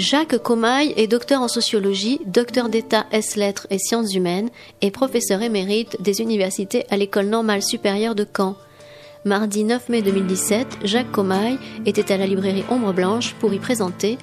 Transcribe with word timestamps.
Jacques 0.00 0.38
Comaille 0.38 0.94
est 0.96 1.08
docteur 1.08 1.42
en 1.42 1.48
sociologie, 1.48 2.22
docteur 2.24 2.70
d'État 2.70 3.04
S-lettres 3.12 3.66
et 3.68 3.78
sciences 3.78 4.14
humaines 4.14 4.48
et 4.80 4.90
professeur 4.90 5.42
émérite 5.42 6.00
des 6.00 6.22
universités 6.22 6.86
à 6.88 6.96
l'École 6.96 7.26
normale 7.26 7.60
supérieure 7.60 8.14
de 8.14 8.24
Caen. 8.24 8.56
Mardi 9.26 9.62
9 9.62 9.90
mai 9.90 10.00
2017, 10.00 10.78
Jacques 10.84 11.12
Comaille 11.12 11.58
était 11.84 12.14
à 12.14 12.16
la 12.16 12.26
librairie 12.26 12.64
Ombre 12.70 12.94
Blanche 12.94 13.34
pour 13.40 13.52
y 13.52 13.58
présenter 13.58 14.16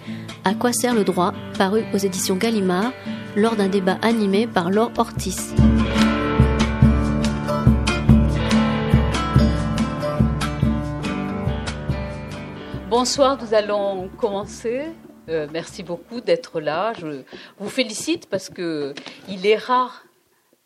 À 0.45 0.55
quoi 0.55 0.73
sert 0.73 0.95
le 0.95 1.03
droit, 1.03 1.31
paru 1.59 1.83
aux 1.93 1.97
éditions 1.97 2.37
Gallimard, 2.37 2.91
lors 3.35 3.55
d'un 3.55 3.69
débat 3.69 3.99
animé 4.01 4.47
par 4.47 4.71
Laure 4.71 4.91
Ortiz. 4.97 5.53
Bonsoir, 12.89 13.37
nous 13.39 13.53
allons 13.53 14.09
commencer 14.17 14.85
euh, 15.29 15.47
merci 15.51 15.83
beaucoup 15.83 16.21
d'être 16.21 16.61
là. 16.61 16.93
Je 16.99 17.21
vous 17.59 17.69
félicite 17.69 18.29
parce 18.29 18.49
que 18.49 18.93
il 19.27 19.45
est 19.45 19.57
rare, 19.57 20.05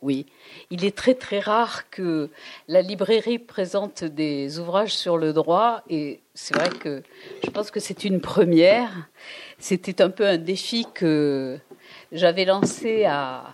oui, 0.02 0.28
il 0.70 0.86
est 0.86 0.96
très 0.96 1.16
très 1.16 1.40
rare 1.40 1.90
que 1.90 2.30
la 2.68 2.84
librairie 2.84 3.40
présente 3.40 4.04
des 4.04 4.60
ouvrages 4.60 4.94
sur 4.94 5.18
le 5.18 5.34
droit 5.34 5.82
et 5.90 6.20
c'est 6.36 6.56
vrai 6.56 6.70
que 6.70 7.02
je 7.44 7.50
pense 7.50 7.72
que 7.72 7.80
c'est 7.80 8.04
une 8.04 8.22
première. 8.22 9.10
C'était 9.58 10.02
un 10.02 10.12
peu 10.12 10.28
un 10.28 10.38
défi 10.38 10.86
que 10.94 11.58
j'avais 12.12 12.46
lancé 12.46 13.06
à, 13.06 13.54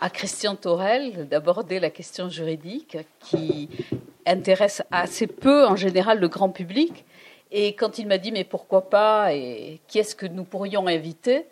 à 0.00 0.10
Christian 0.10 0.56
Torel 0.56 1.28
d'aborder 1.28 1.78
la 1.78 1.90
question 1.90 2.28
juridique 2.28 2.98
qui 3.20 3.68
intéresse 4.26 4.82
assez 4.90 5.28
peu 5.28 5.66
en 5.66 5.76
général 5.76 6.18
le 6.18 6.26
grand 6.26 6.48
public 6.48 7.04
et 7.52 7.74
quand 7.74 7.98
il 7.98 8.06
m'a 8.06 8.18
dit 8.18 8.32
mais 8.32 8.44
pourquoi 8.44 8.88
pas 8.88 9.34
et 9.34 9.80
qui 9.86 9.98
est-ce 9.98 10.16
que 10.16 10.26
nous 10.26 10.44
pourrions 10.44 10.86
inviter, 10.86 11.44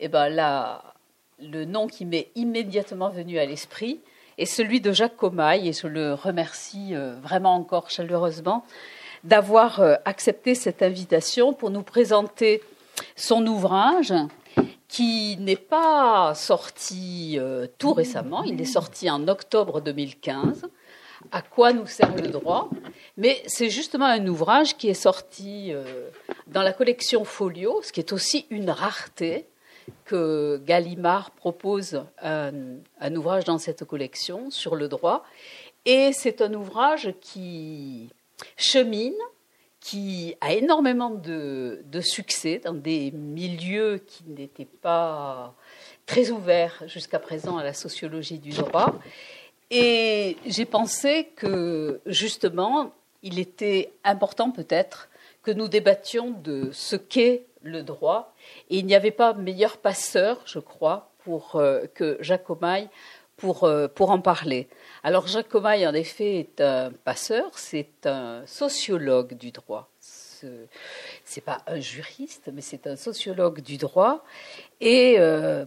eh 0.00 0.08
ben 0.08 0.28
là, 0.28 0.94
le 1.38 1.66
nom 1.66 1.86
qui 1.86 2.06
m'est 2.06 2.30
immédiatement 2.34 3.10
venu 3.10 3.38
à 3.38 3.44
l'esprit 3.44 4.00
est 4.38 4.46
celui 4.46 4.80
de 4.80 4.92
Jacques 4.92 5.16
Comaille 5.16 5.68
et 5.68 5.72
je 5.74 5.86
le 5.86 6.14
remercie 6.14 6.94
euh, 6.94 7.14
vraiment 7.20 7.54
encore 7.54 7.90
chaleureusement 7.90 8.64
d'avoir 9.24 9.80
euh, 9.80 9.94
accepté 10.06 10.54
cette 10.54 10.82
invitation 10.82 11.52
pour 11.52 11.70
nous 11.70 11.82
présenter 11.82 12.62
son 13.14 13.46
ouvrage 13.46 14.14
qui 14.88 15.36
n'est 15.38 15.56
pas 15.56 16.34
sorti 16.34 17.36
euh, 17.38 17.66
tout 17.78 17.92
récemment, 17.92 18.42
il 18.42 18.60
est 18.60 18.64
sorti 18.64 19.10
en 19.10 19.28
octobre 19.28 19.82
2015 19.82 20.62
à 21.30 21.42
quoi 21.42 21.72
nous 21.72 21.86
sert 21.86 22.14
le 22.16 22.28
droit? 22.28 22.68
Mais 23.16 23.42
c'est 23.46 23.68
justement 23.68 24.06
un 24.06 24.26
ouvrage 24.26 24.76
qui 24.76 24.88
est 24.88 24.94
sorti 24.94 25.72
euh, 25.72 26.08
dans 26.46 26.62
la 26.62 26.72
collection 26.72 27.24
Folio, 27.24 27.80
ce 27.82 27.92
qui 27.92 28.00
est 28.00 28.12
aussi 28.12 28.46
une 28.50 28.70
rareté 28.70 29.46
que 30.04 30.62
Gallimard 30.64 31.32
propose 31.32 32.04
un, 32.22 32.52
ouvrage 33.14 33.44
dans 33.44 33.58
cette 33.58 33.84
collection 33.84 34.50
sur 34.50 34.76
le 34.76 34.88
droit. 34.88 35.24
Et 35.84 36.12
c'est 36.12 36.40
un 36.40 36.54
ouvrage 36.54 37.12
qui 37.20 38.08
chemine, 38.56 39.14
qui 39.80 40.36
a 40.40 40.52
énormément 40.52 41.10
de, 41.10 41.82
de 41.84 42.00
succès 42.00 42.60
dans 42.64 42.72
des 42.72 43.10
milieux 43.10 43.98
qui 44.06 44.24
n'étaient 44.28 44.64
pas 44.64 45.54
très 46.06 46.30
ouverts 46.30 46.84
jusqu'à 46.86 47.18
présent 47.18 47.58
à 47.58 47.64
la 47.64 47.74
sociologie 47.74 48.38
du 48.38 48.50
droit 48.50 48.94
et 49.74 50.36
j'ai 50.44 50.66
pensé 50.66 51.30
que 51.34 52.02
justement, 52.04 52.92
il 53.22 53.38
était 53.38 53.92
important 54.04 54.50
peut-être 54.50 55.08
que 55.42 55.50
nous 55.50 55.68
débattions 55.68 56.30
de 56.30 56.70
ce 56.72 56.96
qu'est 56.96 57.46
le 57.62 57.82
droit. 57.82 58.34
Et 58.70 58.78
il 58.78 58.86
n'y 58.86 58.94
avait 58.94 59.10
pas 59.10 59.34
meilleur 59.34 59.78
passeur, 59.78 60.40
je 60.44 60.58
crois, 60.58 61.10
pour, 61.24 61.56
euh, 61.56 61.84
que 61.94 62.16
Jacques 62.20 62.44
Comaille 62.44 62.88
pour, 63.36 63.64
euh, 63.64 63.88
pour 63.88 64.10
en 64.10 64.20
parler. 64.20 64.68
Alors 65.02 65.26
Jacques 65.26 65.48
Comaille, 65.48 65.86
en 65.86 65.94
effet, 65.94 66.38
est 66.38 66.60
un 66.60 66.92
passeur, 67.04 67.58
c'est 67.58 68.06
un 68.06 68.46
sociologue 68.46 69.34
du 69.34 69.50
droit 69.50 69.88
c'est 71.24 71.40
pas 71.40 71.62
un 71.66 71.80
juriste, 71.80 72.50
mais 72.52 72.60
c'est 72.60 72.86
un 72.86 72.96
sociologue 72.96 73.60
du 73.60 73.76
droit. 73.76 74.24
Et 74.80 75.16
euh, 75.18 75.64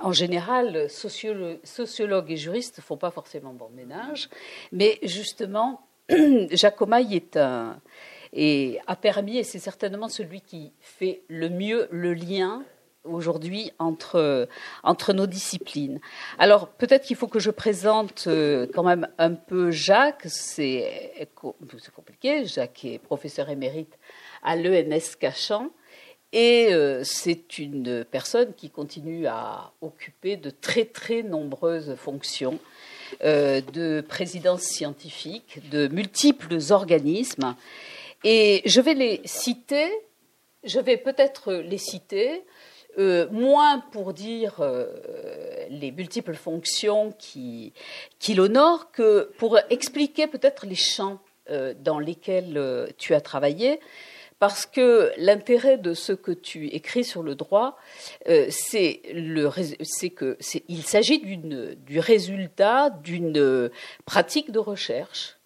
en 0.00 0.12
général, 0.12 0.88
sociologues 0.90 2.30
et 2.30 2.36
juristes 2.36 2.78
ne 2.78 2.82
font 2.82 2.96
pas 2.96 3.10
forcément 3.10 3.52
bon 3.52 3.70
ménage. 3.70 4.28
Mais 4.70 4.98
justement, 5.02 5.86
Jacomaï 6.50 7.16
est 7.16 7.36
a 7.36 8.96
permis, 8.96 9.38
et 9.38 9.44
c'est 9.44 9.58
certainement 9.58 10.08
celui 10.08 10.40
qui 10.40 10.72
fait 10.80 11.22
le 11.28 11.48
mieux 11.48 11.88
le 11.90 12.14
lien 12.14 12.64
aujourd'hui 13.04 13.72
entre, 13.78 14.48
entre 14.82 15.12
nos 15.12 15.26
disciplines. 15.26 16.00
Alors 16.38 16.68
peut-être 16.68 17.04
qu'il 17.04 17.16
faut 17.16 17.26
que 17.26 17.40
je 17.40 17.50
présente 17.50 18.24
euh, 18.26 18.66
quand 18.72 18.84
même 18.84 19.08
un 19.18 19.32
peu 19.32 19.70
Jacques. 19.70 20.26
C'est 20.26 21.26
compliqué. 21.94 22.44
Jacques 22.46 22.84
est 22.84 22.98
professeur 22.98 23.48
émérite 23.48 23.98
à 24.42 24.56
l'ENS 24.56 25.16
Cachan. 25.18 25.70
Et 26.34 26.72
euh, 26.72 27.02
c'est 27.04 27.58
une 27.58 28.06
personne 28.06 28.54
qui 28.54 28.70
continue 28.70 29.26
à 29.26 29.72
occuper 29.82 30.38
de 30.38 30.48
très 30.48 30.86
très 30.86 31.22
nombreuses 31.22 31.94
fonctions 31.96 32.58
de 33.20 34.00
présidence 34.00 34.62
scientifique, 34.62 35.60
de 35.70 35.88
multiples 35.88 36.58
organismes. 36.70 37.54
Et 38.24 38.62
je 38.64 38.80
vais 38.80 38.94
les 38.94 39.20
citer, 39.24 39.88
je 40.64 40.80
vais 40.80 40.96
peut-être 40.96 41.52
les 41.52 41.78
citer, 41.78 42.44
euh, 42.98 43.28
moins 43.30 43.80
pour 43.92 44.12
dire 44.12 44.62
les 45.70 45.92
multiples 45.92 46.34
fonctions 46.34 47.12
qui, 47.18 47.72
qui 48.18 48.34
l'honorent 48.34 48.90
que 48.92 49.30
pour 49.38 49.58
expliquer 49.70 50.26
peut-être 50.26 50.66
les 50.66 50.74
champs 50.74 51.18
dans 51.80 51.98
lesquels 51.98 52.92
tu 52.98 53.14
as 53.14 53.20
travaillé 53.20 53.80
parce 54.42 54.66
que 54.66 55.12
l'intérêt 55.18 55.78
de 55.78 55.94
ce 55.94 56.12
que 56.12 56.32
tu 56.32 56.66
écris 56.66 57.04
sur 57.04 57.22
le 57.22 57.36
droit, 57.36 57.76
euh, 58.28 58.48
c'est 58.50 59.00
que 60.10 60.36
il 60.66 60.82
s'agit 60.82 61.20
du 61.20 62.00
résultat 62.00 62.90
d'une 62.90 63.70
pratique 64.04 64.50
de 64.50 64.58
recherche 64.58 65.38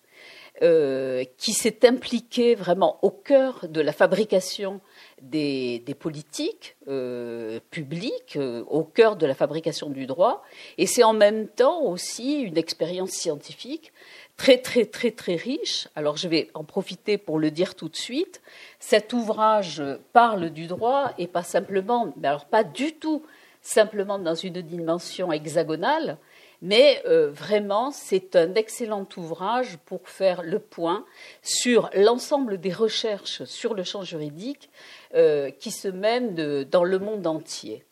euh, 0.63 1.25
qui 1.37 1.53
s'est 1.53 1.87
impliquée 1.87 2.55
vraiment 2.55 2.99
au 3.03 3.11
cœur 3.11 3.69
de 3.69 3.83
la 3.83 3.93
fabrication 3.93 4.81
des, 5.21 5.85
politiques 6.01 6.77
euh, 6.89 7.61
publiques, 7.71 8.39
au 8.67 8.83
cœur 8.83 9.17
de 9.17 9.27
la 9.27 9.35
fabrication 9.35 9.91
du 9.91 10.07
droit, 10.07 10.43
et 10.79 10.87
c'est 10.87 11.05
en 11.05 11.13
même 11.13 11.49
temps 11.49 11.83
aussi 11.83 12.41
une 12.41 12.57
expérience 12.57 13.11
scientifique 13.11 13.93
très 14.37 14.59
très 14.59 14.87
très 14.87 15.11
très 15.11 15.37
riche. 15.37 15.89
Alors 15.95 16.17
je 16.17 16.29
vais 16.29 16.51
en 16.55 16.65
profiter 16.65 17.19
pour 17.19 17.39
le 17.39 17.51
dire 17.51 17.75
tout 17.75 17.89
de 17.89 17.97
suite. 17.97 18.43
Cet 18.79 19.13
ouvrage 19.13 19.83
parle 20.13 20.51
du 20.51 20.67
droit 20.67 21.13
et 21.19 21.27
pas 21.27 21.43
simplement, 21.43 22.13
mais 22.17 22.29
alors 22.29 22.47
pas 22.47 22.65
du 22.65 22.95
tout 22.95 23.23
simplement 23.63 24.19
dans 24.19 24.35
une 24.35 24.63
dimension 24.63 25.33
hexagonale, 25.33 26.19
mais 26.63 27.03
euh, 27.07 27.31
vraiment 27.31 27.91
c'est 27.91 28.37
un 28.37 28.55
excellent 28.55 29.09
ouvrage 29.17 29.79
pour 29.87 30.09
faire 30.09 30.43
le 30.43 30.59
point 30.59 31.05
sur 31.43 31.91
l'ensemble 31.95 32.59
des 32.59 32.73
recherches 32.73 33.45
sur 33.45 33.75
le 33.75 33.83
champ 33.83 34.03
juridique 34.03 34.71
euh, 35.15 35.51
qui 35.51 35.71
se 35.71 35.89
mènent 35.89 36.65
dans 36.65 36.85
le 36.85 36.99
monde 36.99 37.27
entier. 37.27 37.85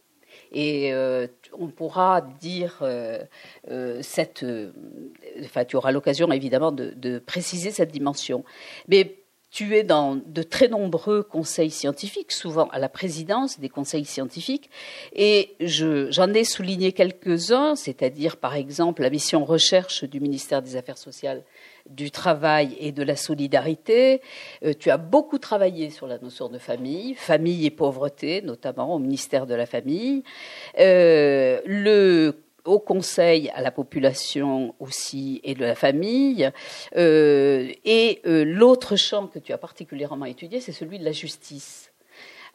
Et 0.52 0.94
euh, 0.94 1.26
on 1.58 1.68
pourra 1.68 2.20
dire 2.20 2.78
euh, 2.82 3.18
euh, 3.70 4.00
cette. 4.02 4.44
enfin, 5.42 5.64
tu 5.64 5.76
auras 5.76 5.92
l'occasion 5.92 6.30
évidemment 6.32 6.72
de, 6.72 7.18
préciser 7.18 7.70
cette 7.70 7.92
dimension. 7.92 8.44
Mais 8.88 9.18
tu 9.50 9.76
es 9.76 9.84
dans 9.84 10.16
de 10.16 10.42
très 10.42 10.66
nombreux 10.66 11.22
conseils 11.22 11.70
scientifiques, 11.70 12.32
souvent 12.32 12.66
à 12.70 12.80
la 12.80 12.88
présidence 12.88 13.60
des 13.60 13.68
conseils 13.68 14.04
scientifiques, 14.04 14.68
et 15.14 15.54
j'en 15.60 16.32
ai 16.34 16.42
souligné 16.42 16.90
quelques-uns, 16.90 17.76
c'est-à-dire 17.76 18.36
par 18.36 18.56
exemple 18.56 19.02
la 19.02 19.10
mission 19.10 19.44
recherche 19.44 20.02
du 20.02 20.18
ministère 20.18 20.60
des 20.60 20.74
Affaires 20.74 20.98
sociales 20.98 21.44
du 21.88 22.10
travail 22.10 22.76
et 22.78 22.92
de 22.92 23.02
la 23.02 23.16
solidarité. 23.16 24.22
Euh, 24.64 24.72
tu 24.78 24.90
as 24.90 24.96
beaucoup 24.96 25.38
travaillé 25.38 25.90
sur 25.90 26.06
la 26.06 26.18
notion 26.18 26.48
de 26.48 26.58
famille, 26.58 27.14
famille 27.14 27.66
et 27.66 27.70
pauvreté, 27.70 28.42
notamment 28.42 28.94
au 28.94 28.98
ministère 28.98 29.46
de 29.46 29.54
la 29.54 29.66
Famille. 29.66 30.22
Euh, 30.78 32.32
au 32.64 32.78
Conseil 32.78 33.50
à 33.50 33.60
la 33.60 33.70
population 33.70 34.74
aussi 34.80 35.40
et 35.44 35.54
de 35.54 35.60
la 35.60 35.74
famille. 35.74 36.50
Euh, 36.96 37.70
et 37.84 38.22
l'autre 38.24 38.96
champ 38.96 39.26
que 39.26 39.38
tu 39.38 39.52
as 39.52 39.58
particulièrement 39.58 40.24
étudié, 40.24 40.60
c'est 40.60 40.72
celui 40.72 40.98
de 40.98 41.04
la 41.04 41.12
justice. 41.12 41.93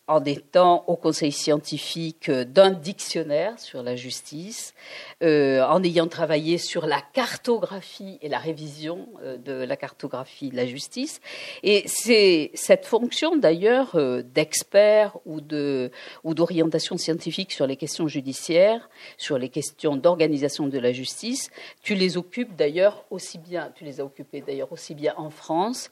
En 0.10 0.24
étant 0.26 0.84
au 0.88 0.96
conseil 0.96 1.32
scientifique 1.32 2.32
d'un 2.32 2.72
dictionnaire 2.72 3.60
sur 3.60 3.84
la 3.84 3.96
justice, 3.96 4.74
euh, 5.22 5.62
en 5.62 5.84
ayant 5.84 6.08
travaillé 6.08 6.58
sur 6.58 6.88
la 6.88 7.00
cartographie 7.00 8.18
et 8.24 8.28
la 8.28 8.40
révision 8.40 9.08
euh, 9.22 9.38
de 9.38 9.54
la 9.54 9.78
cartographie 9.78 10.50
de 10.50 10.56
la 10.56 10.66
justice. 10.66 11.22
Et 11.62 11.84
c'est 11.86 12.50
cette 12.56 12.88
fonction 12.88 13.38
d'ailleurs 13.38 13.96
euh, 13.96 14.24
d'expert 14.24 15.18
ou 15.26 15.42
de 15.42 15.92
ou 16.24 16.34
d'orientation 16.34 16.98
scientifique 16.98 17.52
sur 17.52 17.68
les 17.68 17.76
questions 17.76 18.08
judiciaires, 18.08 18.90
sur 19.18 19.38
les 19.38 19.50
questions 19.50 19.96
d'organisation 19.96 20.66
de 20.68 20.80
la 20.80 20.92
justice. 20.92 21.52
Tu 21.84 21.94
les 21.94 22.18
occupes 22.18 22.56
d'ailleurs 22.56 23.06
aussi 23.12 23.38
bien, 23.38 23.72
tu 23.76 23.84
les 23.84 24.02
as 24.02 24.06
occupées 24.06 24.42
d'ailleurs 24.42 24.72
aussi 24.72 24.96
bien 24.96 25.14
en 25.18 25.30
France 25.30 25.92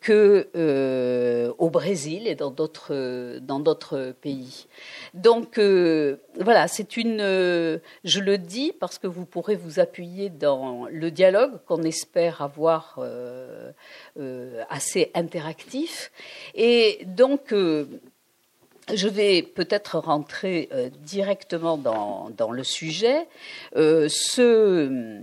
que 0.00 1.52
au 1.58 1.70
Brésil 1.70 2.28
et 2.28 2.34
dans 2.34 2.50
d'autres 2.50 3.31
dans 3.40 3.60
d'autres 3.60 4.14
pays. 4.20 4.66
Donc 5.14 5.58
euh, 5.58 6.16
voilà, 6.40 6.68
c'est 6.68 6.96
une, 6.96 7.20
euh, 7.20 7.78
je 8.04 8.20
le 8.20 8.38
dis 8.38 8.72
parce 8.78 8.98
que 8.98 9.06
vous 9.06 9.24
pourrez 9.24 9.56
vous 9.56 9.80
appuyer 9.80 10.30
dans 10.30 10.86
le 10.90 11.10
dialogue 11.10 11.58
qu'on 11.66 11.82
espère 11.82 12.42
avoir 12.42 12.98
euh, 12.98 13.72
assez 14.68 15.10
interactif. 15.14 16.10
Et 16.54 17.00
donc 17.06 17.52
je 17.52 19.08
vais 19.08 19.42
peut-être 19.42 19.98
rentrer 19.98 20.68
directement 21.02 21.78
dans, 21.78 22.30
dans, 22.36 22.50
le 22.50 22.64
sujet. 22.64 23.26
ce, 23.74 25.22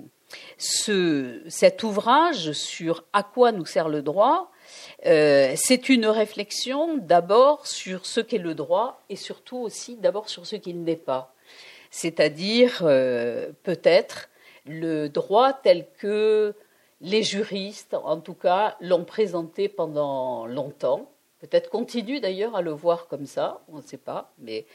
ce, 0.57 1.41
cet 1.47 1.83
ouvrage 1.83 2.53
sur 2.53 3.03
à 3.13 3.23
quoi 3.23 3.51
nous 3.51 3.65
sert 3.65 3.89
le 3.89 4.01
droit 4.01 4.51
euh, 5.05 5.53
c'est 5.55 5.89
une 5.89 6.07
réflexion 6.07 6.97
d'abord 6.97 7.65
sur 7.65 8.05
ce 8.05 8.19
qu'est 8.19 8.37
le 8.37 8.53
droit 8.53 9.01
et 9.09 9.15
surtout 9.15 9.57
aussi 9.57 9.95
d'abord 9.95 10.29
sur 10.29 10.45
ce 10.45 10.57
qu'il 10.57 10.83
n'est 10.83 10.95
pas. 10.97 11.33
C'est-à-dire 11.89 12.81
euh, 12.83 13.51
peut-être 13.63 14.29
le 14.65 15.07
droit 15.07 15.53
tel 15.53 15.87
que 15.97 16.53
les 17.01 17.23
juristes, 17.23 17.93
en 17.93 18.19
tout 18.19 18.33
cas, 18.33 18.75
l'ont 18.81 19.05
présenté 19.05 19.69
pendant 19.69 20.45
longtemps. 20.45 21.09
Peut-être 21.39 21.69
continuent 21.69 22.19
d'ailleurs 22.19 22.55
à 22.57 22.61
le 22.61 22.71
voir 22.71 23.07
comme 23.07 23.25
ça, 23.25 23.61
on 23.71 23.77
ne 23.77 23.81
sait 23.81 23.97
pas. 23.97 24.33
Mais 24.39 24.65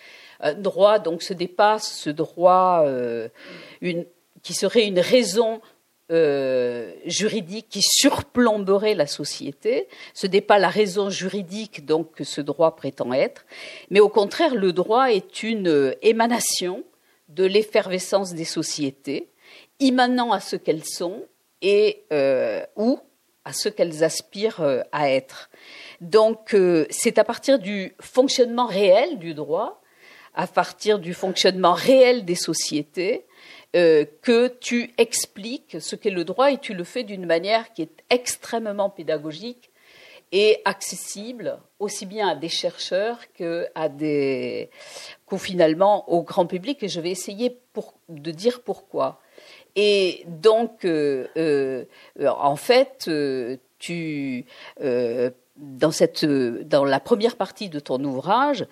un 0.41 0.55
droit 0.55 0.99
donc 0.99 1.23
se 1.23 1.35
dépasse, 1.35 1.93
ce 1.93 2.09
droit 2.09 2.85
euh, 2.87 3.29
qui 4.43 4.55
serait 4.55 4.87
une 4.87 5.01
raison 5.01 5.61
euh, 6.13 6.93
juridique 7.07 7.69
qui 7.71 7.81
surplomberait 7.81 8.95
la 8.95 9.07
société. 9.07 9.89
Ce 10.13 10.27
n'est 10.27 10.43
pas 10.43 10.59
la 10.59 10.69
raison 10.69 11.09
juridique 11.09 11.87
donc 11.87 12.13
que 12.13 12.25
ce 12.25 12.43
droit 12.43 12.77
prétend 12.77 13.15
être, 13.15 13.47
mais 13.89 14.01
au 14.01 14.11
contraire, 14.11 14.55
le 14.55 14.75
droit 14.75 15.11
est 15.11 15.43
une 15.43 15.69
euh, 15.69 15.95
émanation 16.03 16.85
de 17.31 17.47
l'effervescence 17.47 18.35
des 18.35 18.45
sociétés, 18.45 19.31
émanant 19.81 20.33
à 20.33 20.41
ce 20.41 20.57
qu'elles 20.57 20.85
sont 20.85 21.25
et 21.63 22.05
euh, 22.13 22.63
ou 22.77 22.99
à 23.47 23.55
ce 23.55 23.71
qu'elles 23.71 24.05
aspirent 24.05 24.85
à 24.93 25.11
être. 25.11 25.49
Donc, 26.03 26.55
c'est 26.91 27.19
à 27.19 27.25
partir 27.25 27.59
du 27.59 27.95
fonctionnement 28.01 28.67
réel 28.67 29.19
du 29.19 29.33
droit, 29.33 29.83
à 30.35 30.47
partir 30.47 30.99
du 30.99 31.15
fonctionnement 31.15 31.75
réel 31.75 32.25
des 32.25 32.35
sociétés, 32.35 33.25
euh, 33.75 34.05
que 34.23 34.49
tu 34.49 34.95
expliques 34.99 35.79
ce 35.81 35.97
qu'est 35.97 36.11
le 36.11 36.25
droit 36.25 36.53
et 36.53 36.59
tu 36.59 36.75
le 36.75 36.85
fais 36.85 37.03
d'une 37.03 37.27
manière 37.27 37.73
qui 37.73 37.83
est 37.83 38.05
extrêmement 38.11 38.89
pédagogique 38.89 39.71
et 40.31 40.61
accessible 40.65 41.59
aussi 41.79 42.07
bien 42.07 42.29
à 42.29 42.35
des 42.35 42.49
chercheurs 42.49 43.19
que 43.33 43.69
des 43.89 44.71
finalement 45.37 46.09
au 46.09 46.23
grand 46.23 46.47
public 46.47 46.85
et 46.85 46.89
je 46.89 47.01
vais 47.01 47.11
essayer 47.11 47.59
de 48.09 48.31
dire 48.31 48.63
pourquoi. 48.63 49.21
Et 49.75 50.25
donc 50.29 50.85
euh, 50.85 51.27
euh, 51.37 51.85
en 52.21 52.55
fait 52.55 53.11
tu 53.79 54.47
dans 55.57 55.91
cette 55.91 56.25
dans 56.25 56.85
la 56.85 57.01
première 57.01 57.37
partie 57.37 57.69
de 57.69 57.81
ton 57.81 58.03
ouvrage, 58.05 58.67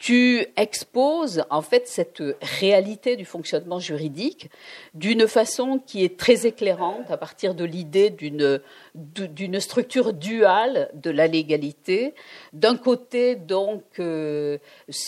tu 0.00 0.46
exposes 0.56 1.44
en 1.50 1.60
fait 1.60 1.86
cette 1.86 2.22
réalité 2.58 3.16
du 3.16 3.26
fonctionnement 3.26 3.78
juridique 3.78 4.50
d'une 4.94 5.28
façon 5.28 5.78
qui 5.78 6.02
est 6.02 6.18
très 6.18 6.46
éclairante 6.46 7.10
à 7.10 7.18
partir 7.18 7.54
de 7.54 7.64
l'idée 7.64 8.08
d'une 8.08 9.60
structure 9.60 10.14
duale 10.14 10.90
de 10.94 11.10
la 11.10 11.26
légalité. 11.26 12.14
D'un 12.54 12.78
côté, 12.78 13.36
donc, 13.36 13.82
euh, 13.98 14.56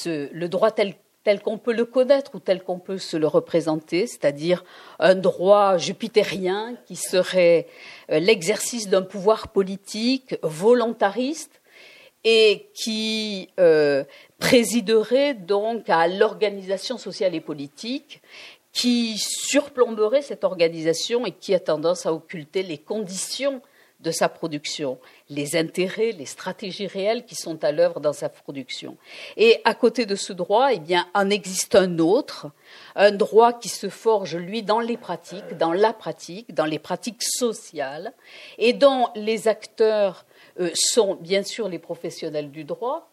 le 0.07 0.47
droit 0.47 0.71
tel 0.71 0.95
tel 1.25 1.41
qu'on 1.41 1.57
peut 1.57 1.73
le 1.73 1.85
connaître 1.85 2.35
ou 2.35 2.41
tel 2.41 2.63
qu'on 2.65 2.81
peut 2.81 2.99
se 2.99 3.17
le 3.17 3.29
représenter, 3.29 4.09
c'est-à-dire 4.09 4.65
un 4.99 5.15
droit 5.15 5.79
jupitérien 5.79 6.75
qui 6.85 6.97
serait 6.97 7.69
euh, 8.11 8.19
l'exercice 8.19 8.89
d'un 8.89 9.03
pouvoir 9.03 9.49
politique 9.49 10.35
volontariste 10.43 11.62
et 12.25 12.69
qui 12.75 13.51
euh, 13.59 14.05
présiderait 14.39 15.35
donc 15.35 15.89
à 15.89 16.07
l'organisation 16.09 16.99
sociale 16.99 17.35
et 17.35 17.41
politique 17.41 18.23
qui 18.73 19.19
surplomberait 19.19 20.23
cette 20.23 20.45
organisation 20.45 21.27
et 21.27 21.33
qui 21.33 21.55
a 21.55 21.61
tendance 21.61 22.07
à 22.07 22.13
occulter 22.13 22.63
les 22.63 22.79
conditions 22.79 23.61
de 24.03 24.11
sa 24.11 24.29
production, 24.29 24.99
les 25.31 25.57
intérêts, 25.57 26.13
les 26.13 26.27
stratégies 26.27 26.89
réelles 26.89 27.25
qui 27.25 27.37
sont 27.37 27.63
à 27.63 27.71
l'œuvre 27.71 28.01
dans 28.01 28.13
sa 28.13 28.29
production. 28.29 28.97
Et 29.37 29.61
à 29.65 29.75
côté 29.75 30.07
de 30.07 30.17
ce 30.17 30.33
droit, 30.33 30.73
eh 30.73 30.81
bien, 30.81 31.07
en 31.15 31.31
existe 31.31 31.77
un 31.77 31.99
autre, 31.99 32.49
un 32.97 33.13
droit 33.13 33.53
qui 33.53 33.69
se 33.69 33.89
forge, 33.89 34.37
lui, 34.37 34.63
dans 34.63 34.81
les 34.81 34.97
pratiques, 34.97 35.57
dans 35.57 35.73
la 35.73 35.93
pratique, 35.93 36.53
dans 36.53 36.65
les 36.65 36.81
pratiques 36.81 37.23
sociales, 37.23 38.13
et 38.59 38.73
dont 38.73 39.09
les 39.15 39.47
acteurs 39.47 40.25
sont 40.75 41.15
bien 41.15 41.43
sûr 41.43 41.69
les 41.69 41.79
professionnels 41.79 42.51
du 42.51 42.65
droit, 42.65 43.13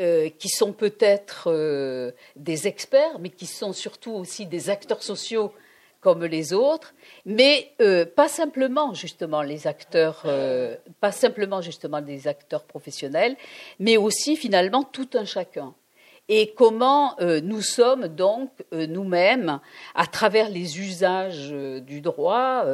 euh, 0.00 0.30
qui 0.38 0.48
sont 0.48 0.72
peut-être 0.72 1.48
euh, 1.48 2.12
des 2.34 2.66
experts, 2.66 3.18
mais 3.18 3.28
qui 3.28 3.44
sont 3.44 3.74
surtout 3.74 4.12
aussi 4.12 4.46
des 4.46 4.70
acteurs 4.70 5.02
sociaux 5.02 5.52
comme 6.00 6.24
les 6.24 6.54
autres, 6.54 6.94
mais 7.26 7.72
euh, 7.82 8.06
pas 8.06 8.28
simplement 8.28 8.94
justement 8.94 9.42
les 9.42 9.66
acteurs, 9.66 10.24
pas 11.00 11.12
simplement 11.12 11.60
justement 11.60 12.00
des 12.00 12.28
acteurs 12.28 12.64
professionnels, 12.64 13.36
mais 13.78 13.98
aussi 13.98 14.36
finalement 14.36 14.84
tout 14.84 15.10
un 15.12 15.26
chacun 15.26 15.74
et 16.32 16.52
comment 16.52 17.20
euh, 17.20 17.40
nous 17.42 17.60
sommes 17.60 18.06
donc 18.06 18.50
euh, 18.72 18.86
nous-mêmes, 18.86 19.58
à 19.96 20.06
travers 20.06 20.48
les 20.48 20.78
usages 20.78 21.50
euh, 21.50 21.80
du 21.80 22.00
droit, 22.00 22.64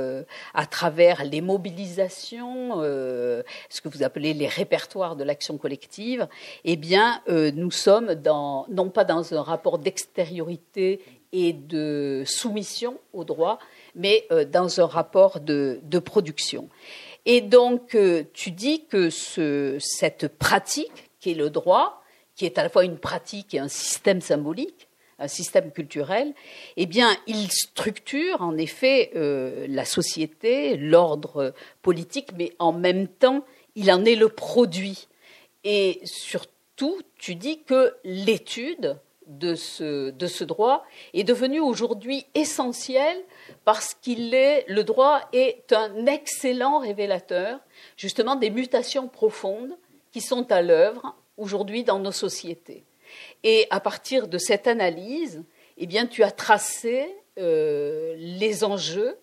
à 0.52 0.66
travers 0.66 1.24
les 1.24 1.40
mobilisations, 1.40 2.82
ce 2.82 3.80
que 3.82 3.88
vous 3.88 4.02
appelez 4.02 4.34
les 4.34 4.46
répertoires 4.46 5.16
de 5.16 5.24
l'action 5.24 5.56
collective, 5.56 6.28
eh 6.64 6.76
bien, 6.76 7.22
nous 7.28 7.70
sommes 7.70 8.14
dans, 8.14 8.66
non 8.68 8.90
pas 8.90 9.04
dans 9.04 9.32
un 9.32 9.42
rapport 9.42 9.78
d'extériorité 9.78 11.00
et 11.32 11.54
de 11.54 12.24
soumission 12.26 12.98
au 13.14 13.24
droit, 13.24 13.58
mais 13.94 14.26
dans 14.52 14.80
un 14.80 14.86
rapport 14.86 15.40
de, 15.40 15.80
de 15.82 15.98
production. 15.98 16.68
Et 17.24 17.40
donc, 17.40 17.96
tu 18.34 18.50
dis 18.50 18.84
que 18.84 19.08
ce, 19.08 19.78
cette 19.80 20.28
pratique, 20.28 21.10
qui 21.20 21.30
est 21.30 21.34
le 21.34 21.48
droit, 21.48 22.02
qui 22.36 22.44
est 22.44 22.58
à 22.58 22.62
la 22.62 22.68
fois 22.68 22.84
une 22.84 22.98
pratique 22.98 23.54
et 23.54 23.58
un 23.58 23.68
système 23.68 24.20
symbolique, 24.20 24.88
un 25.18 25.28
système 25.28 25.72
culturel, 25.72 26.34
eh 26.76 26.86
bien, 26.86 27.16
il 27.26 27.50
structure 27.50 28.42
en 28.42 28.56
effet 28.58 29.10
euh, 29.16 29.66
la 29.68 29.86
société, 29.86 30.76
l'ordre 30.76 31.54
politique, 31.82 32.30
mais 32.36 32.52
en 32.58 32.72
même 32.72 33.08
temps, 33.08 33.44
il 33.74 33.90
en 33.90 34.04
est 34.04 34.14
le 34.14 34.28
produit. 34.28 35.08
Et 35.64 36.00
surtout, 36.04 37.00
tu 37.18 37.34
dis 37.34 37.62
que 37.62 37.94
l'étude 38.04 38.98
de 39.26 39.54
ce, 39.54 40.10
de 40.10 40.26
ce 40.26 40.44
droit 40.44 40.84
est 41.14 41.24
devenue 41.24 41.60
aujourd'hui 41.60 42.26
essentielle 42.34 43.18
parce 43.64 43.94
qu'il 43.94 44.34
est, 44.34 44.64
le 44.68 44.84
droit 44.84 45.22
est 45.32 45.72
un 45.72 46.06
excellent 46.06 46.78
révélateur 46.78 47.58
justement 47.96 48.36
des 48.36 48.50
mutations 48.50 49.08
profondes 49.08 49.76
qui 50.12 50.20
sont 50.20 50.52
à 50.52 50.62
l'œuvre 50.62 51.16
aujourd'hui 51.36 51.84
dans 51.84 51.98
nos 51.98 52.12
sociétés. 52.12 52.84
Et 53.44 53.66
à 53.70 53.80
partir 53.80 54.28
de 54.28 54.38
cette 54.38 54.66
analyse, 54.66 55.42
eh 55.78 55.86
bien, 55.86 56.06
tu 56.06 56.22
as 56.22 56.30
tracé 56.30 57.06
euh, 57.38 58.14
les 58.18 58.64
enjeux, 58.64 59.18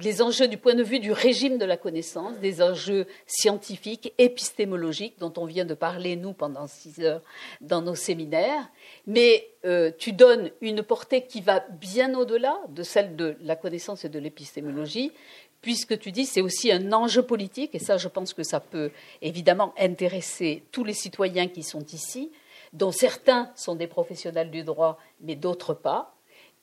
les 0.00 0.22
enjeux 0.22 0.46
du 0.46 0.58
point 0.58 0.74
de 0.74 0.82
vue 0.82 1.00
du 1.00 1.12
régime 1.12 1.58
de 1.58 1.64
la 1.64 1.76
connaissance, 1.76 2.38
des 2.38 2.62
enjeux 2.62 3.06
scientifiques, 3.26 4.12
épistémologiques, 4.18 5.18
dont 5.18 5.32
on 5.36 5.44
vient 5.44 5.64
de 5.64 5.74
parler, 5.74 6.14
nous, 6.14 6.32
pendant 6.32 6.66
six 6.66 7.00
heures 7.00 7.22
dans 7.60 7.82
nos 7.82 7.96
séminaires, 7.96 8.70
mais 9.06 9.48
euh, 9.64 9.90
tu 9.98 10.12
donnes 10.12 10.50
une 10.60 10.82
portée 10.82 11.22
qui 11.22 11.40
va 11.40 11.60
bien 11.60 12.14
au-delà 12.14 12.60
de 12.68 12.82
celle 12.82 13.16
de 13.16 13.36
la 13.40 13.56
connaissance 13.56 14.04
et 14.04 14.08
de 14.08 14.18
l'épistémologie, 14.20 15.12
puisque 15.60 15.98
tu 15.98 16.12
dis 16.12 16.26
c'est 16.26 16.40
aussi 16.40 16.70
un 16.72 16.92
enjeu 16.92 17.22
politique, 17.22 17.74
et 17.74 17.78
ça 17.78 17.96
je 17.96 18.08
pense 18.08 18.34
que 18.34 18.42
ça 18.42 18.60
peut 18.60 18.90
évidemment 19.22 19.74
intéresser 19.78 20.64
tous 20.72 20.84
les 20.84 20.94
citoyens 20.94 21.48
qui 21.48 21.62
sont 21.62 21.84
ici, 21.86 22.30
dont 22.72 22.92
certains 22.92 23.50
sont 23.56 23.74
des 23.74 23.86
professionnels 23.86 24.50
du 24.50 24.62
droit, 24.62 24.98
mais 25.20 25.36
d'autres 25.36 25.74
pas. 25.74 26.14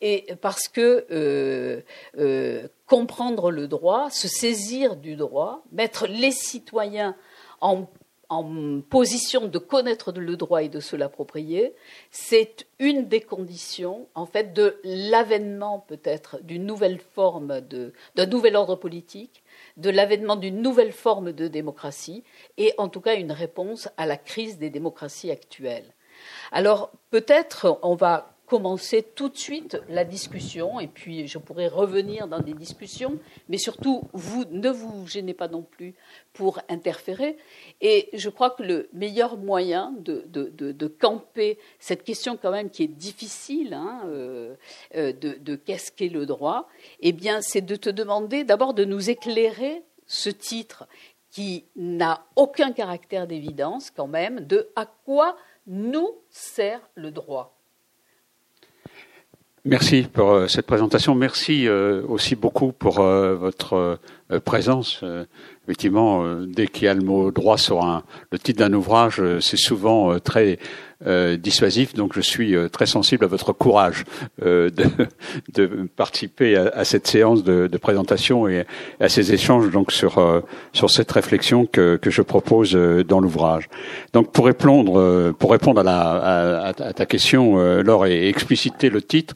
Et 0.01 0.27
parce 0.41 0.67
que 0.67 1.05
euh, 1.09 1.81
euh, 2.17 2.67
comprendre 2.85 3.49
le 3.49 3.67
droit, 3.67 4.09
se 4.09 4.27
saisir 4.27 4.97
du 4.97 5.15
droit, 5.15 5.63
mettre 5.71 6.05
les 6.05 6.31
citoyens 6.31 7.15
en 7.61 7.87
en 8.29 8.81
position 8.81 9.47
de 9.47 9.57
connaître 9.57 10.11
le 10.11 10.37
droit 10.37 10.63
et 10.63 10.69
de 10.69 10.79
se 10.79 10.95
l'approprier, 10.95 11.73
c'est 12.11 12.67
une 12.79 13.07
des 13.07 13.21
conditions, 13.21 14.07
en 14.15 14.25
fait, 14.25 14.53
de 14.53 14.79
l'avènement 14.83 15.79
peut-être 15.87 16.39
d'une 16.43 16.65
nouvelle 16.65 16.99
forme 16.99 17.61
d'un 17.61 18.25
nouvel 18.25 18.55
ordre 18.55 18.75
politique, 18.75 19.43
de 19.77 19.89
l'avènement 19.89 20.35
d'une 20.35 20.61
nouvelle 20.61 20.91
forme 20.91 21.31
de 21.31 21.47
démocratie, 21.47 22.23
et 22.57 22.73
en 22.77 22.89
tout 22.89 23.01
cas 23.01 23.15
une 23.15 23.31
réponse 23.31 23.89
à 23.97 24.05
la 24.05 24.17
crise 24.17 24.57
des 24.57 24.69
démocraties 24.69 25.31
actuelles. 25.31 25.93
Alors 26.51 26.91
peut-être 27.11 27.79
on 27.83 27.95
va 27.95 28.34
commencer 28.45 29.03
tout 29.15 29.29
de 29.29 29.37
suite 29.37 29.77
la 29.89 30.03
discussion 30.03 30.79
et 30.79 30.87
puis 30.87 31.27
je 31.27 31.37
pourrais 31.37 31.67
revenir 31.67 32.27
dans 32.27 32.39
des 32.39 32.53
discussions, 32.53 33.17
mais 33.49 33.57
surtout, 33.57 34.03
vous 34.13 34.45
ne 34.51 34.69
vous 34.69 35.07
gênez 35.07 35.33
pas 35.33 35.47
non 35.47 35.63
plus 35.63 35.95
pour 36.33 36.59
interférer. 36.69 37.37
Et 37.81 38.09
je 38.13 38.29
crois 38.29 38.51
que 38.51 38.63
le 38.63 38.89
meilleur 38.93 39.37
moyen 39.37 39.93
de, 39.97 40.87
camper 40.99 41.57
cette 41.79 42.03
question 42.03 42.37
quand 42.37 42.51
même 42.51 42.69
qui 42.69 42.83
est 42.83 42.87
difficile 42.87 43.73
hein, 43.73 44.01
euh, 44.05 44.55
euh, 44.95 45.11
de, 45.13 45.55
qu'est-ce 45.55 45.91
qu'est 45.91 46.09
le 46.09 46.25
droit, 46.25 46.67
eh 46.99 47.11
bien, 47.11 47.41
c'est 47.41 47.61
de 47.61 47.75
te 47.75 47.89
demander 47.89 48.43
d'abord 48.43 48.73
de 48.73 48.85
nous 48.85 49.09
éclairer 49.09 49.83
ce 50.05 50.29
titre 50.29 50.87
qui 51.31 51.65
n'a 51.75 52.25
aucun 52.35 52.71
caractère 52.71 53.27
d'évidence 53.27 53.91
quand 53.91 54.07
même 54.07 54.41
de 54.41 54.69
à 54.75 54.85
quoi 54.85 55.35
nous 55.67 56.09
sert 56.29 56.81
le 56.95 57.11
droit. 57.11 57.54
Merci 59.65 60.03
pour 60.03 60.31
euh, 60.31 60.47
cette 60.47 60.67
présentation. 60.67 61.15
Merci 61.15 61.67
euh, 61.67 62.03
aussi 62.07 62.35
beaucoup 62.35 62.71
pour 62.71 62.99
euh, 62.99 63.33
votre 63.35 63.99
présence. 64.43 65.03
Effectivement, 65.65 66.23
dès 66.45 66.67
qu'il 66.67 66.85
y 66.85 66.87
a 66.87 66.93
le 66.93 67.01
mot 67.01 67.31
droit 67.31 67.57
sur 67.57 67.83
un, 67.83 68.03
le 68.31 68.39
titre 68.39 68.59
d'un 68.59 68.73
ouvrage, 68.73 69.21
c'est 69.39 69.57
souvent 69.57 70.19
très 70.19 70.57
euh, 71.05 71.35
dissuasif. 71.35 71.93
Donc 71.93 72.13
je 72.15 72.21
suis 72.21 72.55
euh, 72.55 72.69
très 72.69 72.85
sensible 72.85 73.25
à 73.25 73.27
votre 73.27 73.51
courage 73.51 74.05
euh, 74.41 74.69
de, 74.69 74.85
de, 75.53 75.89
participer 75.95 76.55
à, 76.55 76.69
à, 76.69 76.85
cette 76.85 77.05
séance 77.05 77.43
de, 77.43 77.67
de, 77.67 77.77
présentation 77.77 78.47
et 78.47 78.65
à 79.01 79.09
ces 79.09 79.33
échanges 79.33 79.69
donc 79.71 79.91
sur 79.91 80.43
sur 80.71 80.89
cette 80.89 81.11
réflexion 81.11 81.65
que, 81.65 81.97
que 81.97 82.09
je 82.09 82.21
propose 82.21 82.71
dans 83.07 83.19
l'ouvrage. 83.19 83.67
Donc 84.13 84.31
pour 84.31 84.45
répondre 84.45 85.33
pour 85.33 85.51
répondre 85.51 85.81
à, 85.81 85.83
la, 85.83 85.99
à, 85.99 86.67
à 86.69 86.93
ta 86.93 87.05
question, 87.05 87.57
Laure, 87.81 88.05
et 88.05 88.29
expliciter 88.29 88.89
le 88.89 89.01
titre, 89.01 89.33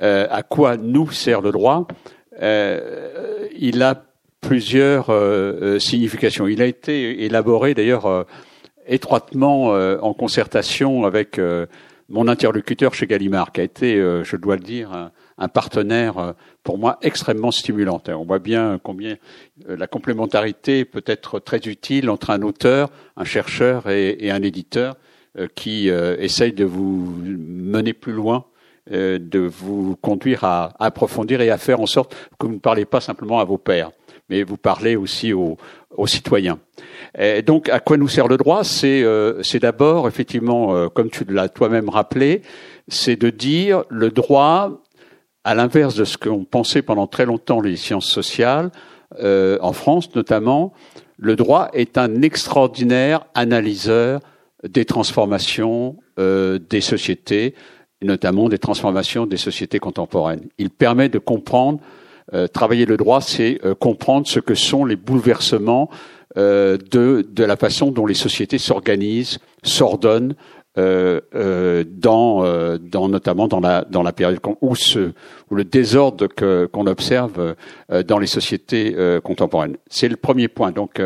à 0.00 0.42
quoi 0.42 0.78
nous 0.78 1.10
sert 1.10 1.42
le 1.42 1.52
droit? 1.52 1.86
Il 2.40 3.82
a 3.82 4.04
plusieurs 4.46 5.10
significations. 5.80 6.46
Il 6.46 6.62
a 6.62 6.66
été 6.66 7.24
élaboré 7.24 7.74
d'ailleurs 7.74 8.26
étroitement 8.86 9.74
euh, 9.74 9.98
en 10.00 10.14
concertation 10.14 11.04
avec 11.04 11.38
euh, 11.38 11.66
mon 12.08 12.28
interlocuteur 12.28 12.94
chez 12.94 13.06
Gallimard, 13.06 13.52
qui 13.52 13.60
a 13.60 13.64
été, 13.64 13.96
euh, 13.96 14.24
je 14.24 14.36
dois 14.36 14.56
le 14.56 14.62
dire, 14.62 15.10
un, 15.38 15.48
partenaire 15.48 16.34
pour 16.62 16.78
moi 16.78 16.98
extrêmement 17.02 17.50
stimulant. 17.50 18.00
On 18.08 18.24
voit 18.24 18.38
bien 18.38 18.78
combien 18.82 19.16
la 19.66 19.88
complémentarité 19.88 20.84
peut 20.84 21.02
être 21.06 21.40
très 21.40 21.58
utile 21.58 22.08
entre 22.08 22.30
un 22.30 22.42
auteur, 22.42 22.90
un 23.16 23.24
chercheur 23.24 23.88
et, 23.88 24.16
et 24.20 24.30
un 24.30 24.42
éditeur 24.42 24.94
qui 25.56 25.88
essaye 25.88 26.52
de 26.52 26.64
vous 26.64 27.16
mener 27.26 27.94
plus 27.94 28.12
loin 28.12 28.44
de 28.88 29.40
vous 29.40 29.96
conduire 29.96 30.44
à 30.44 30.72
approfondir 30.78 31.40
et 31.40 31.50
à 31.50 31.58
faire 31.58 31.80
en 31.80 31.86
sorte 31.86 32.14
que 32.38 32.46
vous 32.46 32.54
ne 32.54 32.58
parlez 32.58 32.84
pas 32.84 33.00
simplement 33.00 33.40
à 33.40 33.44
vos 33.44 33.58
pairs, 33.58 33.90
mais 34.28 34.42
vous 34.42 34.56
parlez 34.56 34.96
aussi 34.96 35.32
aux, 35.32 35.56
citoyens. 36.06 36.58
Donc, 37.46 37.68
à 37.68 37.78
quoi 37.78 37.96
nous 37.96 38.08
sert 38.08 38.26
le 38.26 38.36
droit? 38.36 38.64
C'est 38.64 39.02
euh, 39.04 39.42
d'abord, 39.60 40.08
effectivement, 40.08 40.74
euh, 40.74 40.88
comme 40.88 41.08
tu 41.08 41.24
l'as 41.24 41.48
toi-même 41.48 41.88
rappelé, 41.88 42.42
c'est 42.88 43.16
de 43.16 43.30
dire 43.30 43.84
le 43.90 44.10
droit, 44.10 44.82
à 45.44 45.54
l'inverse 45.54 45.94
de 45.94 46.04
ce 46.04 46.18
qu'ont 46.18 46.44
pensé 46.44 46.82
pendant 46.82 47.06
très 47.06 47.26
longtemps 47.26 47.60
les 47.60 47.76
sciences 47.76 48.10
sociales, 48.10 48.70
euh, 49.20 49.58
en 49.60 49.72
France 49.72 50.14
notamment, 50.16 50.72
le 51.16 51.36
droit 51.36 51.68
est 51.74 51.96
un 51.96 52.22
extraordinaire 52.22 53.24
analyseur 53.34 54.20
des 54.64 54.84
transformations 54.84 55.96
des 56.16 56.80
sociétés, 56.80 57.54
notamment 58.02 58.48
des 58.48 58.58
transformations 58.58 59.26
des 59.26 59.36
sociétés 59.36 59.78
contemporaines. 59.78 60.48
Il 60.58 60.70
permet 60.70 61.08
de 61.08 61.18
comprendre 61.18 61.80
euh, 62.32 62.46
travailler 62.46 62.86
le 62.86 62.96
droit, 62.96 63.20
c'est 63.20 63.60
euh, 63.64 63.74
comprendre 63.74 64.26
ce 64.26 64.40
que 64.40 64.54
sont 64.54 64.84
les 64.84 64.96
bouleversements 64.96 65.90
euh, 66.36 66.78
de, 66.90 67.26
de 67.28 67.44
la 67.44 67.56
façon 67.56 67.90
dont 67.90 68.06
les 68.06 68.14
sociétés 68.14 68.58
s'organisent, 68.58 69.38
s'ordonnent, 69.62 70.34
dans, 70.76 71.78
dans, 72.80 73.08
notamment 73.08 73.46
dans 73.46 73.60
la, 73.60 73.84
dans 73.88 74.02
la 74.02 74.12
période 74.12 74.40
où, 74.60 74.74
ce, 74.74 75.12
où 75.48 75.54
le 75.54 75.62
désordre 75.62 76.26
qu'on 76.26 76.88
observe 76.88 77.54
dans 78.08 78.18
les 78.18 78.26
sociétés 78.26 78.92
contemporaines. 79.22 79.76
C'est 79.88 80.08
le 80.08 80.16
premier 80.16 80.48
point. 80.48 80.72
Donc, 80.72 81.00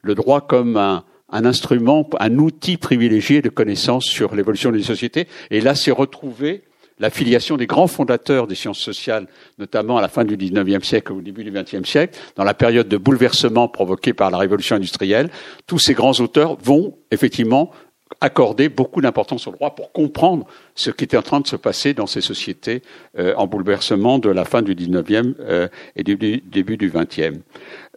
le 0.00 0.14
droit 0.14 0.40
comme 0.40 0.78
un, 0.78 1.04
un 1.28 1.44
instrument, 1.44 2.08
un 2.18 2.38
outil 2.38 2.78
privilégié 2.78 3.42
de 3.42 3.50
connaissance 3.50 4.04
sur 4.04 4.34
l'évolution 4.34 4.72
des 4.72 4.82
sociétés. 4.82 5.28
Et 5.50 5.60
là, 5.60 5.74
c'est 5.74 5.90
retrouvé 5.90 6.62
la 7.00 7.10
filiation 7.10 7.56
des 7.56 7.66
grands 7.66 7.86
fondateurs 7.88 8.46
des 8.46 8.54
sciences 8.54 8.78
sociales, 8.78 9.26
notamment 9.58 9.96
à 9.96 10.02
la 10.02 10.08
fin 10.08 10.24
du 10.24 10.36
XIXe 10.36 10.86
siècle 10.86 11.12
ou 11.12 11.18
au 11.18 11.22
début 11.22 11.42
du 11.42 11.50
XXe 11.50 11.88
siècle, 11.88 12.16
dans 12.36 12.44
la 12.44 12.54
période 12.54 12.88
de 12.88 12.96
bouleversement 12.98 13.68
provoquée 13.68 14.12
par 14.12 14.30
la 14.30 14.38
révolution 14.38 14.76
industrielle, 14.76 15.30
tous 15.66 15.78
ces 15.78 15.94
grands 15.94 16.18
auteurs 16.20 16.56
vont 16.62 16.96
effectivement 17.10 17.72
accorder 18.20 18.68
beaucoup 18.68 19.00
d'importance 19.00 19.46
au 19.46 19.52
droit 19.52 19.74
pour 19.74 19.92
comprendre 19.92 20.46
ce 20.74 20.90
qui 20.90 21.04
était 21.04 21.16
en 21.16 21.22
train 21.22 21.40
de 21.40 21.46
se 21.46 21.56
passer 21.56 21.94
dans 21.94 22.06
ces 22.06 22.20
sociétés 22.20 22.82
euh, 23.18 23.34
en 23.36 23.46
bouleversement 23.46 24.18
de 24.18 24.28
la 24.28 24.44
fin 24.44 24.62
du 24.62 24.74
XIXe 24.74 25.36
euh, 25.40 25.68
et 25.96 26.02
du 26.02 26.16
début 26.16 26.76
du 26.76 26.90
XXe. 26.90 27.38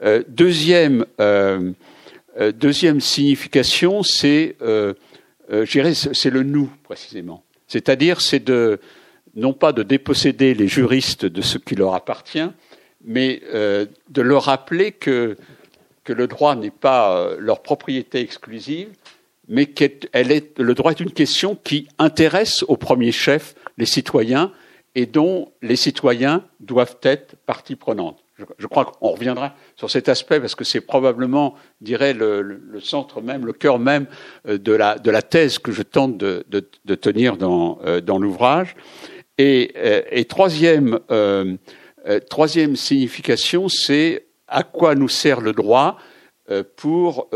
Euh, 0.03 0.24
deuxième, 0.29 1.05
deuxième 2.39 3.01
signification, 3.01 4.03
c'est, 4.03 4.55
c'est 5.65 6.29
le 6.29 6.43
nous 6.43 6.69
précisément. 6.83 7.43
C'est-à-dire, 7.74 8.22
c'est 8.22 8.44
de 8.44 8.80
non 9.34 9.51
pas 9.51 9.74
de 9.74 9.82
déposséder 9.82 10.53
les 10.53 10.68
juristes 10.68 11.25
de 11.25 11.42
ce 11.42 11.58
qui 11.58 11.74
leur 11.74 11.96
appartient, 11.96 12.48
mais 13.03 13.42
euh, 13.51 13.88
de 14.10 14.22
leur 14.22 14.44
rappeler 14.44 14.92
que, 14.92 15.36
le 16.06 16.27
droit 16.27 16.56
n'est 16.56 16.70
pas 16.70 17.18
euh, 17.18 17.38
leur 17.39 17.63
propriété 17.63 18.20
exclusive, 18.20 18.89
mais 19.48 19.65
que 19.65 19.86
est, 20.13 20.60
le 20.60 20.75
droit 20.75 20.92
est 20.92 21.00
une 21.00 21.12
question 21.12 21.56
qui 21.56 21.88
intéresse 21.98 22.63
au 22.68 22.77
premier 22.77 23.12
chef 23.12 23.56
les 23.80 23.88
citoyens 23.88 24.51
et 24.94 25.08
dont 25.08 25.51
les 25.63 25.75
citoyens 25.75 26.46
doivent 26.60 26.98
être 27.01 27.36
partie 27.48 27.75
prenante. 27.75 28.23
Je, 28.58 28.66
crois 28.66 28.86
qu'on 28.86 29.10
reviendra 29.10 29.54
sur 29.75 29.92
cet 29.92 30.10
aspect 30.10 30.40
parce 30.40 30.56
que 30.56 30.63
c'est 30.63 30.82
probablement, 30.82 31.54
dirais, 31.82 32.13
le, 32.13 32.80
centre 32.80 33.22
même, 33.22 33.46
le 33.46 33.54
cœur 33.54 33.78
même 33.78 34.08
euh, 34.48 34.58
de 34.58 34.72
la, 34.72 35.22
thèse 35.22 35.60
que 35.60 35.72
je 35.72 35.84
tente 35.84 36.18
de, 36.18 36.42
tenir 36.96 37.38
dans, 37.38 37.78
euh, 37.86 38.02
dans 38.02 38.18
l'ouvrage. 38.18 38.75
Et, 39.38 39.72
euh, 39.78 40.24
troisième 42.30 42.75
signification, 42.75 43.70
c'est 43.70 44.25
à 44.48 44.63
quoi 44.63 44.96
nous 44.96 45.10
sert 45.10 45.40
le 45.40 45.54
droit 45.54 45.98
pour 46.75 47.30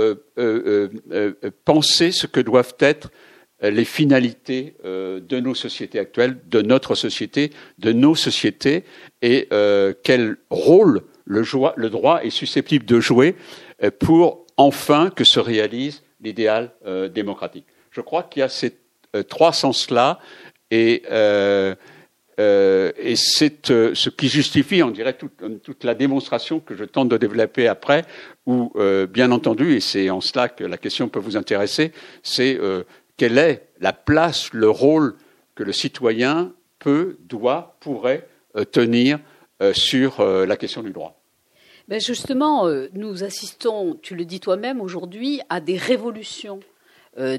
penser 1.63 2.11
ce 2.11 2.27
que 2.27 2.39
doivent 2.39 2.75
être 2.79 3.09
les 3.61 3.85
finalités 3.85 4.75
de 4.83 5.39
nos 5.39 5.55
sociétés 5.55 5.99
actuelles, 5.99 6.37
de 6.47 6.61
notre 6.61 6.95
société, 6.95 7.51
de 7.79 7.91
nos 7.91 8.15
sociétés, 8.15 8.83
et 9.21 9.47
euh, 9.51 9.93
quel 10.03 10.37
rôle 10.49 11.01
le, 11.25 11.89
droit 11.89 12.23
est 12.23 12.29
susceptible 12.29 12.85
de 12.85 12.99
jouer 12.99 13.35
euh, 13.83 13.91
pour 13.91 14.45
enfin 14.55 15.09
que 15.09 15.23
se 15.23 15.39
réalise 15.39 16.03
l'idéal 16.21 16.71
euh, 16.85 17.09
démocratique. 17.09 17.65
Je 17.91 18.01
crois 18.01 18.23
qu'il 18.23 18.41
y 18.41 18.43
a 18.43 18.49
ces 18.49 18.77
trois 19.27 19.53
sens-là 19.53 20.19
et, 20.69 21.03
et 22.37 23.15
c'est 23.15 23.65
ce 23.67 24.09
qui 24.09 24.27
justifie, 24.27 24.83
on 24.83 24.91
dirait, 24.91 25.13
toute, 25.13 25.31
toute, 25.63 25.83
la 25.83 25.95
démonstration 25.95 26.59
que 26.59 26.75
je 26.75 26.83
tente 26.83 27.09
de 27.09 27.17
développer 27.17 27.67
après, 27.67 28.03
où, 28.45 28.71
bien 29.09 29.31
entendu, 29.31 29.73
et 29.73 29.79
c'est 29.79 30.11
en 30.11 30.21
cela 30.21 30.49
que 30.49 30.63
la 30.63 30.77
question 30.77 31.07
peut 31.07 31.19
vous 31.19 31.37
intéresser, 31.37 31.93
c'est 32.21 32.59
quelle 33.17 33.37
est 33.39 33.67
la 33.79 33.93
place, 33.93 34.53
le 34.53 34.69
rôle 34.69 35.15
que 35.55 35.63
le 35.63 35.73
citoyen 35.73 36.53
peut, 36.79 37.17
doit, 37.21 37.75
pourrait 37.79 38.27
euh, 38.55 38.63
tenir 38.63 39.19
euh, 39.61 39.73
sur 39.73 40.19
euh, 40.19 40.45
la 40.45 40.55
question 40.55 40.83
du 40.83 40.91
droit? 40.91 41.19
Ben 41.87 41.99
justement, 42.01 42.67
nous 42.93 43.23
assistons, 43.23 43.97
tu 44.01 44.13
le 44.13 44.25
dis 44.25 44.41
toi-même 44.41 44.81
aujourd'hui, 44.81 45.39
à 45.47 45.61
des 45.61 45.77
révolutions 45.77 46.59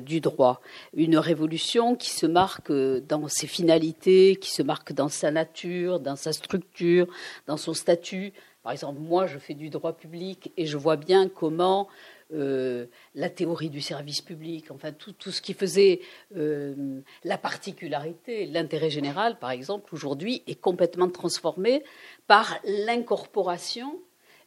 du 0.01 0.21
droit. 0.21 0.63
Une 0.95 1.19
révolution 1.19 1.95
qui 1.95 2.09
se 2.09 2.25
marque 2.25 2.73
dans 2.73 3.29
ses 3.29 3.47
finalités, 3.47 4.37
qui 4.37 4.51
se 4.51 4.63
marque 4.63 4.95
dans 4.95 5.11
sa 5.11 5.31
nature, 5.31 6.01
dans 6.01 6.17
sa 6.17 6.33
structure, 6.33 7.07
dans 7.47 7.59
son 7.59 7.75
statut. 7.75 8.33
Par 8.63 8.73
exemple, 8.73 9.01
moi, 9.01 9.27
je 9.27 9.37
fais 9.37 9.53
du 9.53 9.69
droit 9.69 9.93
public 9.93 10.51
et 10.57 10.65
je 10.65 10.79
vois 10.79 10.97
bien 10.97 11.29
comment 11.29 11.87
euh, 12.35 12.87
la 13.15 13.31
théorie 13.31 13.71
du 13.71 13.81
service 13.81 14.21
public, 14.21 14.71
enfin 14.71 14.93
tout, 14.93 15.31
ce 15.31 15.41
qui 15.41 15.55
faisait 15.55 16.01
euh, 16.37 17.01
la 17.25 17.39
particularité, 17.39 18.45
l'intérêt 18.45 18.91
général, 18.91 19.39
par 19.39 19.51
exemple, 19.51 19.95
aujourd'hui 19.95 20.43
est 20.47 20.61
complètement 20.61 21.09
transformé 21.09 21.83
par 22.27 22.61
l'incorporation 22.65 23.99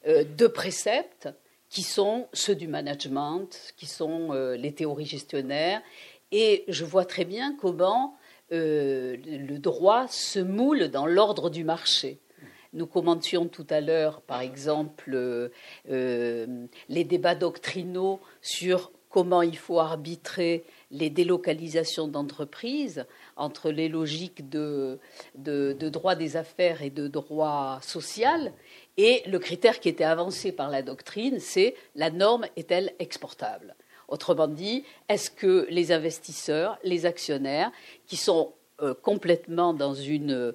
euh, 0.06 0.24
de 0.24 0.46
préceptes 0.46 1.30
qui 1.70 1.82
sont 1.82 2.28
ceux 2.34 2.54
du 2.54 2.68
management, 2.68 3.74
qui 3.78 3.88
sont 3.88 4.34
les 4.34 4.74
théories 4.74 5.06
gestionnaires. 5.06 5.82
Et 6.32 6.66
je 6.68 6.84
vois 6.84 7.06
très 7.06 7.24
bien 7.24 7.56
comment 7.56 8.18
le 8.52 9.58
droit 9.58 10.06
se 10.10 10.40
moule 10.40 10.90
dans 10.90 11.06
l'ordre 11.06 11.50
du 11.50 11.64
marché. 11.64 12.20
Nous 12.74 12.88
commentions 12.88 13.48
tout 13.48 13.68
à 13.70 13.82
l'heure, 13.82 14.22
par 14.22 14.42
exemple, 14.42 15.12
euh, 15.14 15.50
euh, 15.90 16.66
les 16.88 17.04
débats 17.04 17.36
doctrinaux 17.36 18.22
sur 18.42 18.92
comment 19.10 19.42
il 19.42 19.58
faut 19.58 19.80
arbitrer 19.80 20.64
les 20.90 21.10
délocalisations 21.10 22.08
d'entreprises 22.08 23.06
entre 23.36 23.70
les 23.70 23.90
logiques 23.90 24.50
de, 24.50 25.00
droit 25.36 26.16
des 26.16 26.38
affaires 26.38 26.82
et 26.82 26.90
de 26.90 27.10
droit 27.10 27.80
social. 27.82 28.54
Et 28.96 29.22
le 29.28 29.38
critère 29.40 29.82
qui 29.82 29.90
était 29.90 30.06
avancé 30.06 30.54
par 30.54 30.70
la 30.70 30.82
doctrine, 30.82 31.40
c'est 31.40 31.76
la 31.96 32.10
norme 32.10 32.46
est-elle 32.56 32.94
exportable? 33.00 33.76
Autrement 34.08 34.48
dit, 34.48 34.84
est-ce 35.10 35.30
que 35.30 35.68
les 35.70 35.92
investisseurs, 35.92 36.78
les 36.84 37.06
actionnaires, 37.06 37.72
qui 38.08 38.16
sont 38.16 38.54
euh, 38.82 38.94
complètement 38.94 39.74
dans 39.74 39.94
une 39.94 40.54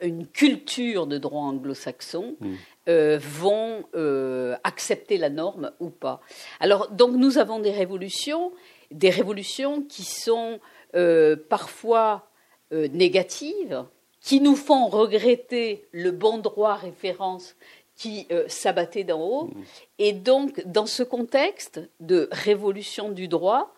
une 0.00 0.26
culture 0.26 1.06
de 1.06 1.18
droit 1.18 1.42
anglo-saxon 1.42 2.36
mm. 2.40 2.54
euh, 2.88 3.18
vont 3.20 3.84
euh, 3.94 4.56
accepter 4.64 5.18
la 5.18 5.30
norme 5.30 5.72
ou 5.80 5.90
pas. 5.90 6.20
Alors, 6.60 6.90
donc, 6.90 7.16
nous 7.16 7.38
avons 7.38 7.58
des 7.58 7.70
révolutions, 7.70 8.52
des 8.90 9.10
révolutions 9.10 9.82
qui 9.82 10.04
sont 10.04 10.60
euh, 10.94 11.36
parfois 11.48 12.24
négatives, 12.70 13.82
qui 14.20 14.42
nous 14.42 14.54
font 14.54 14.88
regretter 14.88 15.88
le 15.92 16.10
bon 16.10 16.36
droit 16.36 16.74
référence 16.74 17.56
qui 17.96 18.28
s'abattait 18.46 19.04
d'en 19.04 19.22
haut. 19.22 19.44
Mm. 19.46 19.62
Et 19.98 20.12
donc, 20.12 20.62
dans 20.66 20.84
ce 20.84 21.02
contexte 21.02 21.80
de 22.00 22.28
révolution 22.30 23.08
du 23.08 23.26
droit, 23.26 23.74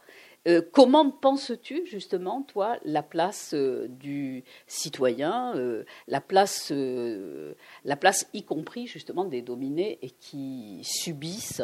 euh, 0.49 0.63
comment 0.73 1.11
penses-tu 1.11 1.83
justement, 1.85 2.43
toi, 2.43 2.79
la 2.85 3.03
place 3.03 3.53
euh, 3.53 3.89
du 3.89 4.43
citoyen, 4.67 5.53
euh, 5.55 5.85
la 6.09 6.23
place, 6.23 6.73
la 6.73 7.97
place 7.97 8.27
y 8.33 8.43
compris 8.43 8.87
justement 8.87 9.27
des 9.27 9.43
dominés 9.43 9.99
et 10.01 10.11
qui 10.11 10.81
subissent 10.83 11.63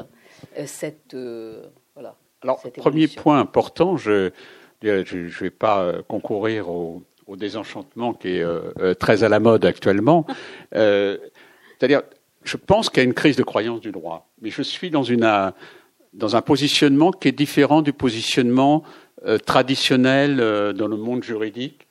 cette 0.67 1.17
voilà. 1.95 2.17
Alors, 2.43 2.61
premier 2.77 3.09
point 3.09 3.41
important, 3.41 3.97
je 3.97 4.31
ne 4.83 5.41
vais 5.41 5.51
pas 5.51 6.03
concourir 6.07 6.69
au, 6.69 7.03
au, 7.27 7.37
désenchantement 7.37 8.13
qui 8.13 8.37
est 8.37 8.95
très 8.97 9.25
à 9.25 9.31
la 9.31 9.41
mode 9.41 9.65
actuellement. 9.65 10.27
C'est-à-dire, 10.73 12.03
je 12.45 12.57
pense 12.59 12.91
qu'il 12.91 12.99
y 12.99 13.01
a 13.01 13.05
une 13.05 13.15
crise 13.15 13.37
de 13.37 13.43
croyance 13.43 13.81
du 13.81 13.91
droit, 13.91 14.29
mais 14.43 14.51
je 14.51 14.63
suis 14.63 14.91
dans 14.91 15.03
une 15.03 15.25
dans 16.17 16.35
un 16.35 16.43
positionnement 16.43 17.13
qui 17.13 17.29
est 17.29 17.33
différent 17.33 17.83
du 17.83 17.93
positionnement 17.93 18.83
euh, 19.27 19.39
traditionnel 19.39 20.39
euh, 20.41 20.73
dans 20.73 20.89
le 20.89 20.97
monde 20.97 21.23
juridique, 21.23 21.87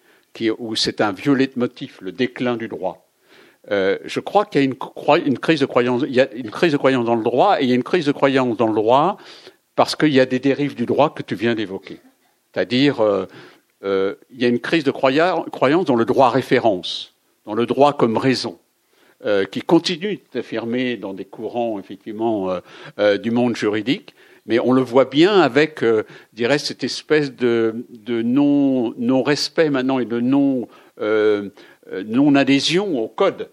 où 0.57 0.75
c'est 0.75 0.99
un 0.99 1.13
violet 1.13 1.49
motif, 1.55 1.99
le 2.01 2.11
déclin 2.11 2.57
du 2.57 2.67
droit. 2.67 3.07
Euh, 3.71 3.97
je 4.03 4.19
crois 4.19 4.45
qu'il 4.45 4.61
y 4.61 4.63
a 4.63 4.65
une, 4.65 5.39
crise 5.39 5.61
de 5.61 5.65
croyance. 5.65 6.03
Y 6.07 6.19
a 6.19 6.31
une 6.33 6.51
crise 6.51 6.73
de 6.73 6.77
croyance 6.77 7.05
dans 7.05 7.15
le 7.15 7.23
droit, 7.23 7.59
et 7.59 7.63
il 7.63 7.69
y 7.69 7.71
a 7.71 7.75
une 7.75 7.83
crise 7.83 8.05
de 8.05 8.11
croyance 8.11 8.57
dans 8.57 8.67
le 8.67 8.75
droit 8.75 9.17
parce 9.75 9.95
qu'il 9.95 10.13
y 10.13 10.19
a 10.19 10.25
des 10.25 10.39
dérives 10.39 10.75
du 10.75 10.85
droit 10.85 11.13
que 11.13 11.23
tu 11.23 11.35
viens 11.35 11.55
d'évoquer. 11.55 11.99
C'est-à-dire, 12.53 12.95
il 13.83 14.17
y 14.38 14.45
a 14.45 14.47
une 14.47 14.59
crise 14.59 14.85
de 14.85 14.91
croyance 14.91 15.85
dans 15.85 15.95
le 15.95 16.05
droit 16.05 16.29
référence, 16.29 17.13
dans 17.45 17.53
le 17.53 17.65
droit 17.65 17.93
comme 17.93 18.17
raison. 18.17 18.57
Euh, 19.23 19.45
qui 19.45 19.62
continue 19.62 20.19
d'affirmer 20.34 20.97
dans 20.97 21.13
des 21.13 21.23
courants 21.23 21.80
effectivement 21.80 22.51
euh, 22.51 22.60
euh, 22.99 23.17
du 23.17 23.32
monde 23.32 23.56
juridique, 23.56 24.13
mais 24.45 24.60
on 24.60 24.73
le 24.73 24.82
voit 24.82 25.06
bien 25.06 25.39
avec, 25.39 25.80
je 25.82 26.04
dirais, 26.34 26.58
cette 26.58 26.84
espèce 26.84 27.34
de, 27.34 27.86
de 27.91 28.21
non, 28.21 28.93
non 28.97 29.23
respect 29.23 29.69
maintenant 29.69 29.99
et 29.99 30.06
de 30.06 30.19
non 30.19 30.67
non 30.99 32.36
adhésion 32.36 33.01
au 33.01 33.08
code 33.08 33.49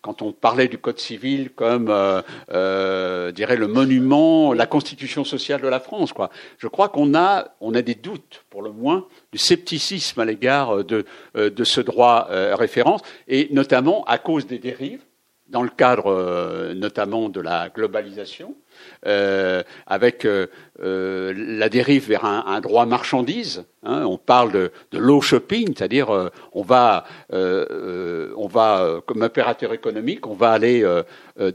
quand 0.00 0.22
on 0.22 0.32
parlait 0.32 0.68
du 0.68 0.78
Code 0.78 0.98
civil 0.98 1.50
comme, 1.50 1.88
euh, 1.88 2.22
euh, 2.52 3.32
dirais, 3.32 3.56
le 3.56 3.66
monument, 3.66 4.52
la 4.52 4.66
constitution 4.66 5.24
sociale 5.24 5.60
de 5.60 5.68
la 5.68 5.80
France, 5.80 6.12
quoi. 6.12 6.30
Je 6.58 6.68
crois 6.68 6.88
qu'on 6.88 7.14
a, 7.14 7.48
on 7.60 7.74
a 7.74 7.82
des 7.82 7.94
doutes, 7.94 8.44
pour 8.50 8.62
le 8.62 8.70
moins, 8.70 9.06
du 9.32 9.38
scepticisme 9.38 10.20
à 10.20 10.24
l'égard 10.24 10.84
de, 10.84 11.04
euh, 11.36 11.50
de 11.50 11.64
ce 11.64 11.80
droit 11.80 12.28
euh, 12.30 12.54
référence, 12.56 13.02
et 13.28 13.48
notamment 13.50 14.04
à 14.04 14.18
cause 14.18 14.46
des 14.46 14.58
dérives, 14.58 15.02
dans 15.48 15.62
le 15.62 15.68
cadre 15.68 16.72
notamment 16.72 17.28
de 17.28 17.40
la 17.42 17.68
globalisation, 17.68 18.54
euh, 19.04 19.64
avec 19.88 20.24
euh, 20.24 20.46
euh, 20.80 21.34
la 21.36 21.68
dérive 21.68 22.06
vers 22.06 22.24
un, 22.24 22.44
un 22.46 22.60
droit 22.60 22.86
marchandise. 22.86 23.64
Hein, 23.82 24.04
on 24.06 24.16
parle 24.16 24.52
de, 24.52 24.70
de 24.92 24.98
low 24.98 25.20
shopping, 25.20 25.74
c'est-à-dire 25.76 26.30
on 26.52 26.62
va, 26.62 27.04
on 27.32 28.46
va 28.46 29.00
comme 29.06 29.22
opérateur 29.22 29.72
économique, 29.72 30.28
on 30.28 30.34
va 30.34 30.52
aller 30.52 30.86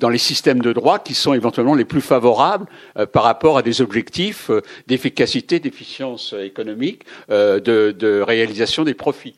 dans 0.02 0.10
les 0.10 0.18
systèmes 0.18 0.62
de 0.62 0.74
droit 0.74 1.00
qui 1.00 1.14
sont 1.14 1.34
éventuellement 1.34 1.74
les 1.74 1.86
plus 1.86 2.02
favorables 2.02 2.66
par 3.14 3.24
rapport 3.24 3.58
à 3.58 3.62
des 3.62 3.82
objectifs 3.82 4.52
d'efficacité, 4.88 5.62
d'efficience 5.62 6.36
économique, 6.38 7.04
de, 7.30 7.60
de, 7.60 8.20
réalisation 8.20 8.84
des 8.84 8.94
profits. 8.94 9.38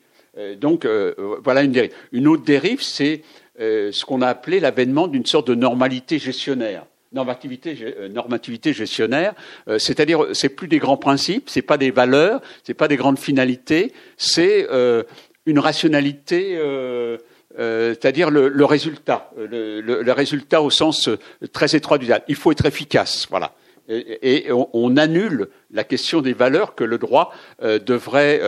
donc 0.59 0.87
voilà 1.43 1.61
une 1.61 1.71
dérive. 1.71 1.93
Une 2.11 2.27
autre 2.27 2.43
dérive, 2.43 2.81
c'est 2.81 3.21
ce 3.59 4.03
qu'on 4.03 4.23
a 4.23 4.27
appelé 4.27 4.59
l'avènement 4.59 5.07
d'une 5.07 5.27
sorte 5.27 5.47
de 5.47 5.53
normalité 5.53 6.17
gestionnaire 6.17 6.85
normativité, 7.11 7.77
euh, 7.81 8.07
normativité 8.09 8.73
gestionnaire, 8.73 9.33
euh, 9.67 9.79
c'est-à-dire 9.79 10.27
c'est 10.33 10.49
plus 10.49 10.67
des 10.67 10.79
grands 10.79 10.97
principes, 10.97 11.49
c'est 11.49 11.61
pas 11.61 11.77
des 11.77 11.91
valeurs, 11.91 12.41
c'est 12.63 12.73
pas 12.73 12.87
des 12.87 12.97
grandes 12.97 13.19
finalités, 13.19 13.93
c'est 14.17 14.67
euh, 14.69 15.03
une 15.45 15.59
rationalité, 15.59 16.59
c'est-à-dire 17.57 18.29
le, 18.29 18.65
résultat, 18.65 19.31
le, 19.35 20.11
résultat 20.11 20.61
au 20.61 20.69
sens 20.69 21.09
très 21.53 21.75
étroit 21.75 21.97
du 21.97 22.05
terme. 22.05 22.21
Il 22.27 22.35
faut 22.35 22.51
être 22.51 22.65
efficace, 22.65 23.25
voilà. 23.31 23.55
Et, 23.89 24.49
on, 24.51 24.95
annule 24.97 25.47
la 25.71 25.83
question 25.83 26.21
des 26.21 26.33
valeurs 26.33 26.75
que 26.75 26.83
le 26.83 26.99
droit 26.99 27.33
devrait 27.63 28.41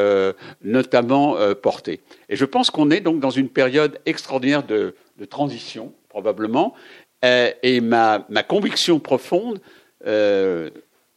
notamment 0.63 1.37
porter. 1.55 2.01
Et 2.29 2.35
je 2.35 2.45
pense 2.45 2.69
qu'on 2.69 2.91
est 2.91 2.99
donc 2.99 3.19
dans 3.19 3.31
une 3.31 3.49
période 3.49 3.97
extraordinaire 4.05 4.61
de, 4.61 4.93
de 5.17 5.25
transition, 5.25 5.93
probablement, 6.09 6.75
euh, 7.23 7.51
et 7.61 7.81
ma, 7.81 8.25
conviction 8.47 8.99
profonde, 8.99 9.61
euh, 10.07 10.69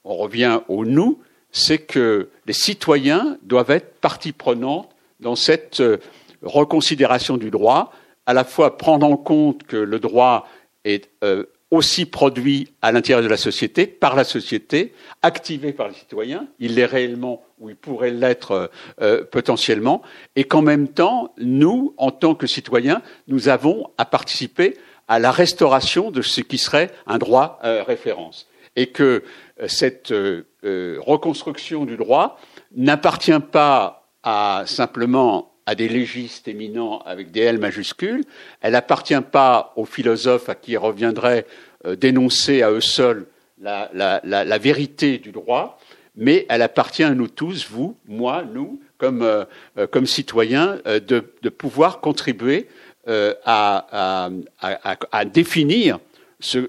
on 0.05 0.17
revient 0.17 0.61
au 0.69 0.85
nous, 0.85 1.21
c'est 1.51 1.79
que 1.79 2.29
les 2.47 2.53
citoyens 2.53 3.39
doivent 3.43 3.71
être 3.71 3.95
partie 4.01 4.33
prenante 4.33 4.91
dans 5.21 5.37
cette 5.37 5.81
euh, 5.81 5.99
reconsidération 6.43 7.37
du 7.37 7.51
droit, 7.51 7.93
à 8.27 8.35
la 8.35 8.45
fois 8.45 8.77
prendre 8.77 9.07
en 9.07 9.17
compte 9.17 9.63
que 9.65 9.77
le 9.77 9.99
droit 9.99 10.47
est 10.85 11.09
aussi 11.71 12.05
produit 12.05 12.73
à 12.83 12.93
l'intérieur 12.93 13.23
de 13.23 13.29
la 13.29 13.39
société, 13.39 13.87
par 13.87 14.15
la 14.17 14.25
société, 14.25 14.93
activé 15.23 15.73
par 15.73 15.89
les 15.89 15.95
citoyens, 15.95 16.47
il 16.59 16.75
l'est 16.75 16.85
réellement 16.85 17.43
ou 17.59 17.71
il 17.71 17.77
pourrait 17.77 18.11
l'être 18.11 18.71
potentiellement, 19.31 20.03
et 20.37 20.45
qu'en 20.45 20.61
même 20.61 20.89
temps, 20.89 21.33
nous, 21.39 21.95
en 21.97 22.11
tant 22.11 22.35
que 22.35 22.47
citoyens, 22.47 23.01
nous 23.29 23.49
avons 23.49 23.91
à 23.97 24.05
participer 24.05 24.77
à 25.09 25.19
la 25.19 25.31
restauration 25.31 26.11
de 26.11 26.23
ce 26.23 26.41
qui 26.41 26.59
serait 26.59 26.91
un 27.07 27.19
droit 27.19 27.59
euh, 27.65 27.83
référence. 27.83 28.49
Et 28.77 28.89
que 28.89 29.23
euh, 29.61 29.69
cette 29.69 30.13
euh, 30.13 30.45
reconstruction 31.01 31.85
du 31.85 31.97
droit 31.97 32.39
n'appartient 32.75 33.41
pas 33.53 34.01
simplement 34.65 35.53
à 35.67 35.75
des 35.75 35.87
légistes 35.87 36.49
éminents 36.49 37.01
avec 37.01 37.31
des 37.31 37.41
L 37.41 37.59
majuscules, 37.59 38.25
elle 38.63 38.73
n'appartient 38.73 39.21
pas 39.21 39.75
aux 39.77 39.85
philosophes 39.85 40.49
à 40.49 40.55
qui 40.55 40.79
reviendrait 40.79 41.47
d'énoncer 41.87 42.63
à 42.63 42.71
eux 42.71 42.81
seuls 42.81 43.27
la, 43.61 44.59
vérité 44.59 45.19
du 45.19 45.31
droit, 45.31 45.79
mais 46.17 46.47
elle 46.49 46.63
appartient 46.63 47.03
à 47.03 47.11
nous 47.11 47.29
tous, 47.29 47.69
vous, 47.69 47.99
moi, 48.09 48.45
nous, 48.51 48.81
comme, 48.97 50.07
citoyens, 50.07 50.79
de 50.87 51.49
pouvoir 51.51 52.01
contribuer 52.01 52.67
euh, 53.09 53.35
à, 53.45 54.31
définir 55.25 55.99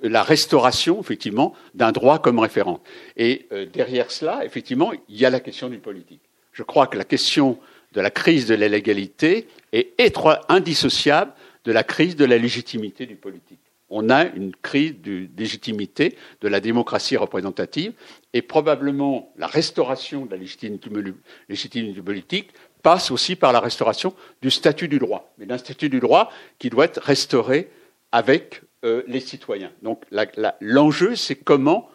la 0.04 0.24
restauration, 0.24 1.00
effectivement, 1.02 1.54
d'un 1.74 1.92
droit 1.92 2.20
comme 2.20 2.40
référent. 2.40 2.82
Et 3.18 3.48
derrière 3.74 4.12
cela, 4.12 4.46
effectivement, 4.46 4.94
il 5.10 5.18
y 5.18 5.26
a 5.26 5.30
la 5.30 5.40
question 5.40 5.70
du 5.70 5.80
politique. 5.80 6.22
Je 6.54 6.64
crois 6.64 6.88
que 6.88 6.98
la 6.98 7.04
question 7.04 7.60
de 7.94 8.02
la 8.02 8.12
crise 8.12 8.46
de 8.46 8.56
la 8.56 8.68
légalité 8.68 9.48
est 9.74 10.18
indissociable 10.48 11.34
de 11.66 11.72
la 11.72 11.84
crise 11.84 12.16
de 12.16 12.26
la 12.26 12.38
légitimité 12.38 13.06
du 13.06 13.16
politique. 13.16 13.60
On 13.90 14.10
a 14.10 14.26
une 14.26 14.56
crise 14.56 14.96
de 15.02 15.28
légitimité 15.38 16.18
de 16.42 16.48
la 16.48 16.60
démocratie 16.60 17.18
représentative 17.18 17.94
et 18.34 18.42
probablement 18.42 19.32
la 19.38 19.48
restauration 19.48 20.26
de 20.26 20.32
la 20.32 20.38
légitimité 20.38 21.92
du 21.94 22.02
politique 22.02 22.50
passe 22.86 23.10
aussi 23.10 23.36
par 23.36 23.52
la 23.52 23.60
restauration 23.60 24.14
du 24.44 24.52
statut 24.52 24.88
du 24.88 25.00
droit, 25.00 25.34
mais 25.40 25.48
d'un 25.48 25.58
statut 25.58 25.90
du 25.90 26.00
droit 26.00 26.30
qui 26.60 26.70
doit 26.70 26.86
être 26.86 27.02
restauré 27.02 27.72
avec 28.12 28.62
euh, 28.84 29.02
les 29.08 29.22
citoyens. 29.22 29.72
Donc 29.82 30.04
l'enjeu, 30.62 31.16
c'est 31.16 31.34
comment 31.34 31.90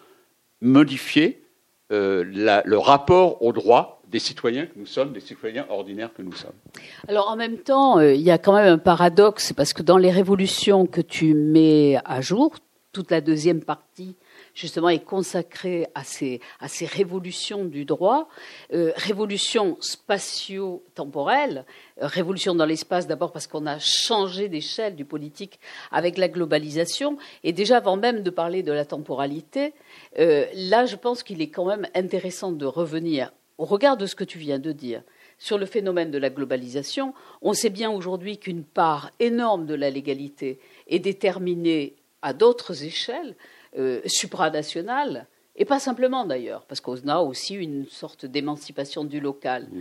modifier 0.60 1.44
euh, 1.92 2.24
le 2.24 2.76
rapport 2.76 3.40
au 3.40 3.52
droit 3.52 4.02
des 4.08 4.18
citoyens 4.18 4.66
que 4.66 4.76
nous 4.76 4.86
sommes, 4.86 5.12
des 5.12 5.20
citoyens 5.20 5.64
ordinaires 5.68 6.12
que 6.12 6.22
nous 6.22 6.32
sommes. 6.32 6.58
Alors 7.06 7.28
en 7.28 7.36
même 7.36 7.58
temps, 7.58 8.00
euh, 8.00 8.12
il 8.12 8.22
y 8.22 8.32
a 8.32 8.38
quand 8.38 8.54
même 8.54 8.72
un 8.74 8.78
paradoxe, 8.78 9.52
parce 9.52 9.72
que 9.72 9.84
dans 9.84 9.96
les 9.96 10.10
révolutions 10.10 10.86
que 10.86 11.00
tu 11.00 11.34
mets 11.34 11.98
à 12.04 12.20
jour, 12.20 12.56
toute 12.92 13.12
la 13.12 13.20
deuxième 13.20 13.62
partie 13.62 14.16
justement 14.60 14.88
est 14.88 15.04
consacrée 15.04 15.86
à 15.94 16.04
ces, 16.04 16.40
révolutions 16.86 17.64
du 17.64 17.84
droit, 17.84 18.28
euh, 18.72 18.92
révolutions 18.96 19.76
spatio-temporelles, 19.80 21.64
euh, 22.00 22.06
révolution 22.06 22.54
dans 22.54 22.66
l'espace 22.66 23.06
d'abord 23.06 23.32
parce 23.32 23.46
qu'on 23.46 23.66
a 23.66 23.78
changé 23.78 24.48
d'échelle 24.48 24.96
du 24.96 25.04
politique 25.04 25.58
avec 25.90 26.18
la 26.18 26.28
globalisation, 26.28 27.16
et 27.42 27.52
déjà 27.52 27.78
avant 27.78 27.96
même 27.96 28.22
de 28.22 28.30
parler 28.30 28.62
de 28.62 28.72
la 28.72 28.84
temporalité, 28.84 29.72
là 30.16 30.86
je 30.86 30.96
pense 30.96 31.22
qu'il 31.22 31.40
est 31.40 31.50
quand 31.50 31.64
même 31.64 31.86
intéressant 31.94 32.52
de 32.52 32.66
revenir 32.66 33.32
au 33.58 33.66
regard 33.66 33.96
de 33.96 34.06
ce 34.06 34.14
que 34.14 34.24
tu 34.24 34.38
viens 34.38 34.58
de 34.58 34.72
dire 34.72 35.02
sur 35.40 35.58
le 35.58 35.66
phénomène 35.66 36.10
de 36.10 36.18
la 36.18 36.30
globalisation, 36.30 37.14
on 37.42 37.54
sait 37.54 37.70
bien 37.70 37.90
aujourd'hui 37.90 38.38
qu'une 38.38 38.62
part 38.62 39.10
énorme 39.20 39.66
de 39.66 39.74
la 39.74 39.90
légalité 39.90 40.58
est 40.86 40.98
déterminée 40.98 41.96
à 42.22 42.32
d'autres 42.32 42.84
échelles 42.84 43.34
euh, 43.76 44.00
supranationales, 44.06 45.26
et 45.56 45.64
pas 45.64 45.78
simplement 45.78 46.24
d'ailleurs, 46.24 46.64
parce 46.66 46.80
qu'on 46.80 46.96
a 47.08 47.18
aussi 47.18 47.54
une 47.54 47.86
sorte 47.86 48.24
d'émancipation 48.24 49.04
du 49.04 49.20
local. 49.20 49.68
Mmh. 49.70 49.80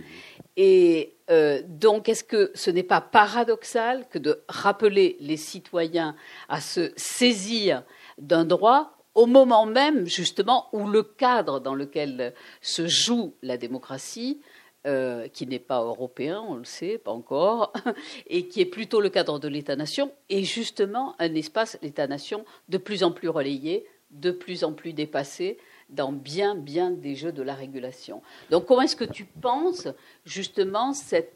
Et 0.56 1.14
euh, 1.30 1.62
donc, 1.66 2.08
est-ce 2.08 2.24
que 2.24 2.50
ce 2.54 2.70
n'est 2.70 2.82
pas 2.82 3.00
paradoxal 3.00 4.06
que 4.10 4.18
de 4.18 4.42
rappeler 4.48 5.16
les 5.20 5.36
citoyens 5.36 6.16
à 6.48 6.60
se 6.60 6.92
saisir 6.96 7.84
d'un 8.18 8.44
droit 8.44 8.96
au 9.14 9.26
moment 9.26 9.66
même, 9.66 10.06
justement, 10.06 10.68
où 10.72 10.86
le 10.86 11.02
cadre 11.02 11.60
dans 11.60 11.74
lequel 11.74 12.34
se 12.60 12.86
joue 12.86 13.34
la 13.42 13.56
démocratie, 13.56 14.40
euh, 14.86 15.28
qui 15.28 15.46
n'est 15.46 15.58
pas 15.58 15.82
européen, 15.82 16.42
on 16.48 16.54
le 16.54 16.64
sait, 16.64 16.96
pas 16.96 17.10
encore, 17.10 17.72
et 18.26 18.48
qui 18.48 18.62
est 18.62 18.66
plutôt 18.66 19.00
le 19.00 19.10
cadre 19.10 19.38
de 19.38 19.46
l'État-nation, 19.46 20.10
est 20.30 20.42
justement 20.42 21.14
un 21.18 21.34
espace, 21.34 21.78
l'État-nation, 21.82 22.44
de 22.70 22.78
plus 22.78 23.04
en 23.04 23.12
plus 23.12 23.28
relayé, 23.28 23.86
de 24.10 24.30
plus 24.30 24.64
en 24.64 24.72
plus 24.72 24.92
dépassé, 24.92 25.58
dans 25.90 26.12
bien, 26.12 26.54
bien 26.54 26.90
des 26.90 27.14
jeux 27.14 27.32
de 27.32 27.42
la 27.42 27.54
régulation. 27.54 28.22
Donc 28.50 28.66
comment 28.66 28.82
est-ce 28.82 28.96
que 28.96 29.04
tu 29.04 29.24
penses 29.24 29.88
justement 30.24 30.92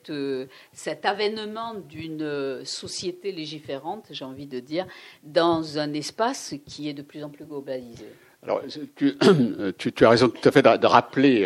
euh, 0.09 0.46
cet 0.72 1.04
avènement 1.04 1.74
d'une 1.74 2.64
société 2.64 3.33
légiférante, 3.33 4.07
j'ai 4.11 4.24
envie 4.24 4.46
de 4.46 4.61
dire, 4.61 4.87
dans 5.22 5.78
un 5.78 5.92
espace 5.92 6.54
qui 6.66 6.88
est 6.88 6.94
de 6.94 7.02
plus 7.02 7.24
en 7.24 7.30
plus 7.30 7.44
globalisé? 7.44 8.07
Alors, 8.44 8.62
tu, 9.78 9.92
tu, 9.92 10.04
as 10.04 10.11
raison 10.11 10.28
tout 10.28 10.48
à 10.48 10.52
fait 10.52 10.62
de, 10.62 10.87
rappeler. 10.87 11.44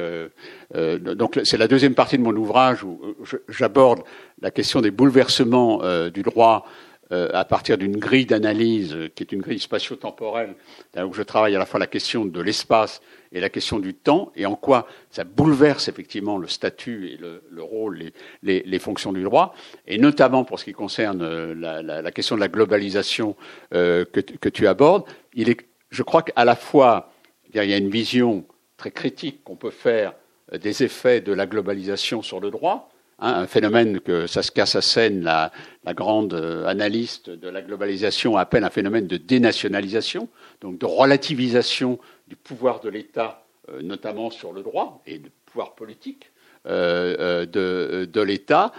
Euh, 0.75 0.99
donc, 0.99 1.41
c'est 1.45 1.57
la 1.57 1.69
deuxième 1.69 1.95
partie 1.95 2.19
de 2.19 2.23
mon 2.23 2.35
ouvrage 2.35 2.83
où 2.83 3.01
j'aborde 3.49 4.01
la 4.43 4.51
question 4.51 4.81
des 4.81 4.91
bouleversements 4.91 5.81
du 6.11 6.23
droit 6.23 6.67
euh, 7.11 7.31
à 7.33 7.47
partir 7.47 7.79
d'une 7.79 7.97
grille 7.97 8.27
d'analyse 8.27 8.93
euh, 8.95 9.09
qui 9.09 9.23
est 9.23 9.33
une 9.33 9.41
grille 9.41 9.59
spatio-temporelle, 9.59 10.55
où 10.99 11.15
je 11.15 11.23
travaille 11.23 11.57
à 11.57 11.59
la 11.59 11.65
fois 11.65 11.81
la 11.81 11.87
question 11.87 12.27
de 12.27 12.41
l'espace 12.43 13.01
et 13.33 13.41
la 13.41 13.49
question 13.49 13.79
du 13.79 13.95
temps, 13.95 14.31
et 14.37 14.45
en 14.45 14.57
quoi 14.57 14.87
ça 15.11 15.25
bouleverse 15.25 15.89
effectivement 15.89 16.37
le 16.37 16.49
statut 16.49 17.09
et 17.09 17.17
le, 17.17 17.43
le 17.51 17.63
rôle, 17.63 17.97
les, 17.97 18.13
les, 18.43 18.63
les, 18.67 18.79
fonctions 18.79 19.15
du 19.15 19.23
droit, 19.23 19.55
et 19.87 19.97
notamment 19.97 20.45
pour 20.45 20.59
ce 20.59 20.67
qui 20.67 20.75
concerne 20.75 21.23
euh, 21.23 21.55
la, 21.55 21.81
la, 21.81 22.03
la 22.03 22.11
question 22.11 22.37
de 22.37 22.41
la 22.41 22.49
globalisation 22.49 23.37
euh, 23.73 24.05
que, 24.05 24.21
que, 24.21 24.51
tu 24.51 24.67
abordes, 24.67 25.05
il 25.33 25.49
est, 25.49 25.67
je 25.91 26.03
crois 26.03 26.23
qu'à 26.23 26.45
la 26.45 26.57
fois, 26.57 27.13
il 27.51 27.57
y 27.57 27.73
a 27.73 27.77
une 27.77 27.91
vision 27.91 28.45
très 28.77 28.91
critique 28.91 29.43
qu'on 29.45 29.57
peut 29.57 29.71
faire 29.71 30.15
des 30.53 30.83
effets 30.83 31.21
de 31.21 31.33
la 31.33 31.47
globalisation 31.47 32.23
sur 32.23 32.41
le 32.41 32.51
droit, 32.51 32.91
Hein, 33.21 33.35
un 33.35 33.47
phénomène 33.49 33.99
que 33.99 34.29
Saskia 34.29 34.65
Sassen, 34.65 35.23
la, 35.23 35.51
la 35.83 35.93
grande 35.93 36.35
euh, 36.35 36.67
analyste 36.67 37.31
de 37.31 37.49
la 37.49 37.63
globalisation, 37.63 38.37
appelle 38.37 38.63
un 38.63 38.71
phénomène 38.71 39.09
de 39.09 39.17
dénationalisation, 39.17 40.29
donc 40.61 40.79
de 40.79 40.87
relativisation 40.87 41.99
du 42.29 42.37
pouvoir 42.37 42.79
de 42.79 42.89
l'État, 42.89 43.45
euh, 43.71 43.83
notamment 43.83 44.31
sur 44.31 44.53
le 44.53 44.63
droit 44.63 45.03
et 45.05 45.19
du 45.19 45.31
pouvoir 45.47 45.75
politique. 45.75 46.31
Euh, 46.69 47.47
de, 47.47 48.05
de 48.05 48.21
l'État, 48.21 48.73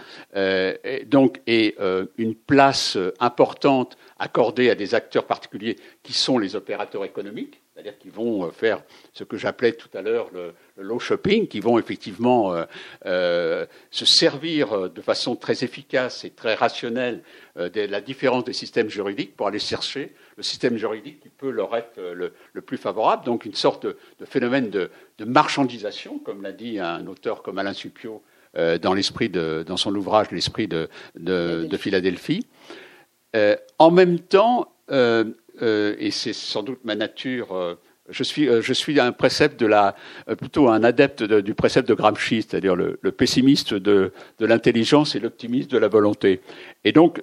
donc 1.06 1.40
et 1.46 1.76
une 2.18 2.34
place 2.34 2.96
importante 3.18 3.96
accordée 4.18 4.70
à 4.70 4.74
des 4.74 4.94
acteurs 4.94 5.26
particuliers 5.26 5.76
qui 6.02 6.12
sont 6.12 6.38
les 6.38 6.54
opérateurs 6.54 7.04
économiques, 7.04 7.59
c'est-à-dire 7.72 7.98
qu'ils 7.98 8.10
vont 8.10 8.44
euh, 8.44 8.50
faire 8.50 8.82
ce 9.12 9.24
que 9.24 9.36
j'appelais 9.36 9.72
tout 9.72 9.88
à 9.94 10.02
l'heure 10.02 10.28
le, 10.32 10.54
low 10.76 10.98
shopping, 10.98 11.46
qui 11.46 11.60
vont 11.60 11.78
effectivement 11.78 12.54
euh, 12.54 12.64
euh, 13.06 13.66
se 13.90 14.04
servir 14.04 14.90
de 14.90 15.00
façon 15.02 15.36
très 15.36 15.62
efficace 15.62 16.24
et 16.24 16.30
très 16.30 16.54
rationnelle 16.54 17.22
de 17.56 17.80
la 17.82 18.00
différence 18.00 18.44
des 18.44 18.54
systèmes 18.54 18.88
juridiques 18.88 19.36
pour 19.36 19.46
aller 19.46 19.58
chercher 19.58 20.14
le 20.36 20.42
système 20.42 20.78
juridique 20.78 21.20
qui 21.20 21.28
peut 21.28 21.50
leur 21.50 21.76
être 21.76 22.00
le, 22.00 22.60
plus 22.62 22.78
favorable. 22.78 23.26
Donc 23.26 23.44
une 23.44 23.54
sorte 23.54 23.84
de, 23.84 23.96
phénomène 24.24 24.70
de, 24.70 24.90
marchandisation, 25.18 26.18
comme 26.18 26.40
l'a 26.40 26.52
dit 26.52 26.78
un 26.78 27.06
auteur 27.06 27.42
comme 27.42 27.58
Alain 27.58 27.74
Suppiot 27.74 28.22
dans, 28.54 28.94
l'esprit 28.94 29.28
de, 29.28 29.62
dans 29.66 29.76
son 29.76 29.94
ouvrage 29.94 30.30
L'esprit 30.30 30.66
de, 30.66 30.88
de, 31.16 31.76
Philadelphie. 31.76 32.46
en 33.78 33.90
même 33.90 34.18
temps, 34.18 34.72
et 35.60 36.10
c'est 36.10 36.32
sans 36.32 36.62
doute 36.62 36.80
ma 36.84 36.94
nature. 36.94 37.54
Euh, 37.54 37.74
je 38.08 38.24
suis, 38.24 38.48
euh, 38.48 38.60
je 38.60 38.72
suis 38.72 38.98
un 38.98 39.12
précepte 39.12 39.60
de 39.60 39.66
la, 39.66 39.94
plutôt 40.38 40.68
un 40.68 40.82
adepte 40.82 41.22
du 41.22 41.54
précepte 41.54 41.88
de 41.88 41.94
Gramsci, 41.94 42.42
c'est-à-dire 42.42 42.74
le, 42.74 42.96
pessimiste 43.12 43.74
de, 43.74 44.12
de 44.38 44.46
l'intelligence 44.46 45.14
et 45.14 45.20
l'optimiste 45.20 45.70
de 45.70 45.78
la 45.78 45.88
volonté. 45.88 46.40
Et 46.84 46.92
donc, 46.92 47.22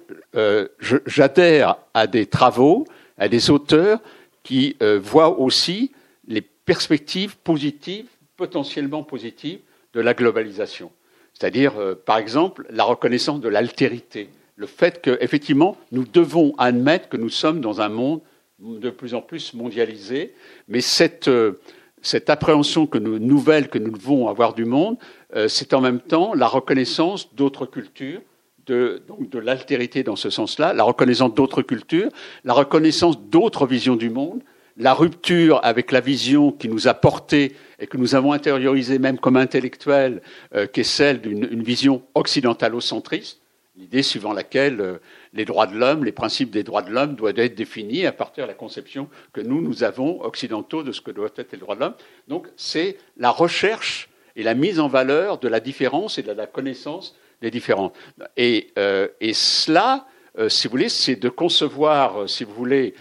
j'adhère 1.06 1.76
à 1.92 2.06
des 2.06 2.26
travaux, 2.26 2.86
à 3.18 3.28
des 3.28 3.50
auteurs 3.50 4.00
qui 4.44 4.76
voient 5.02 5.38
aussi 5.38 5.92
les 6.26 6.40
perspectives 6.40 7.36
positives, 7.36 8.06
potentiellement 8.36 9.02
positives, 9.02 9.58
de 9.92 10.00
la 10.00 10.14
globalisation. 10.14 10.90
C'est-à-dire, 11.34 11.74
par 12.06 12.16
exemple, 12.16 12.66
la 12.70 12.84
reconnaissance 12.84 13.40
de 13.40 13.48
l'altérité, 13.48 14.30
le 14.58 14.66
fait 14.66 15.00
qu'effectivement, 15.00 15.76
nous 15.92 16.04
devons 16.04 16.52
admettre 16.58 17.08
que 17.08 17.16
nous 17.16 17.28
sommes 17.28 17.60
dans 17.60 17.80
un 17.80 17.88
monde 17.88 18.20
de 18.58 18.90
plus 18.90 19.14
en 19.14 19.22
plus 19.22 19.54
mondialisé, 19.54 20.34
mais 20.66 20.80
cette, 20.80 21.28
euh, 21.28 21.60
cette 22.02 22.28
appréhension 22.28 22.88
que 22.88 22.98
nous, 22.98 23.20
nouvelle 23.20 23.68
que 23.68 23.78
nous 23.78 23.92
devons 23.92 24.26
avoir 24.26 24.54
du 24.54 24.64
monde, 24.64 24.96
euh, 25.36 25.46
c'est 25.46 25.74
en 25.74 25.80
même 25.80 26.00
temps 26.00 26.34
la 26.34 26.48
reconnaissance 26.48 27.32
d'autres 27.36 27.66
cultures, 27.66 28.20
de, 28.66 29.00
donc 29.06 29.30
de 29.30 29.38
l'altérité 29.38 30.02
dans 30.02 30.16
ce 30.16 30.28
sens-là, 30.28 30.72
la 30.74 30.82
reconnaissance 30.82 31.32
d'autres 31.34 31.62
cultures, 31.62 32.10
la 32.42 32.52
reconnaissance 32.52 33.16
d'autres 33.20 33.64
visions 33.64 33.94
du 33.94 34.10
monde, 34.10 34.42
la 34.76 34.92
rupture 34.92 35.60
avec 35.62 35.92
la 35.92 36.00
vision 36.00 36.50
qui 36.50 36.68
nous 36.68 36.88
a 36.88 36.94
porté 36.94 37.54
et 37.78 37.86
que 37.86 37.96
nous 37.96 38.16
avons 38.16 38.32
intériorisée 38.32 38.98
même 38.98 39.18
comme 39.20 39.36
intellectuels, 39.36 40.20
euh, 40.56 40.66
qui 40.66 40.80
est 40.80 40.84
celle 40.84 41.20
d'une 41.20 41.62
vision 41.62 42.02
occidentalocentriste, 42.16 43.40
l'idée 43.78 44.02
suivant 44.02 44.32
laquelle 44.32 44.80
euh, 44.80 44.98
les 45.32 45.44
droits 45.44 45.66
de 45.66 45.76
l'homme, 45.76 46.04
les 46.04 46.12
principes 46.12 46.50
des 46.50 46.64
droits 46.64 46.82
de 46.82 46.90
l'homme 46.90 47.14
doivent 47.14 47.38
être 47.38 47.54
définis 47.54 48.04
à 48.06 48.12
partir 48.12 48.44
de 48.44 48.48
la 48.48 48.54
conception 48.54 49.08
que 49.32 49.40
nous, 49.40 49.62
nous 49.62 49.84
avons 49.84 50.20
occidentaux 50.22 50.82
de 50.82 50.92
ce 50.92 51.00
que 51.00 51.10
doivent 51.10 51.32
être 51.36 51.52
les 51.52 51.58
droits 51.58 51.76
de 51.76 51.80
l'homme. 51.80 51.94
Donc 52.26 52.48
c'est 52.56 52.98
la 53.16 53.30
recherche 53.30 54.08
et 54.36 54.42
la 54.42 54.54
mise 54.54 54.80
en 54.80 54.88
valeur 54.88 55.38
de 55.38 55.48
la 55.48 55.60
différence 55.60 56.18
et 56.18 56.22
de 56.22 56.32
la 56.32 56.46
connaissance 56.46 57.16
des 57.40 57.50
différences. 57.50 57.92
Et, 58.36 58.72
euh, 58.78 59.08
et 59.20 59.32
cela, 59.32 60.06
euh, 60.38 60.48
si 60.48 60.66
vous 60.66 60.72
voulez, 60.72 60.88
c'est 60.88 61.16
de 61.16 61.28
concevoir, 61.28 62.28
si 62.28 62.44
vous 62.44 62.54
voulez, 62.54 62.94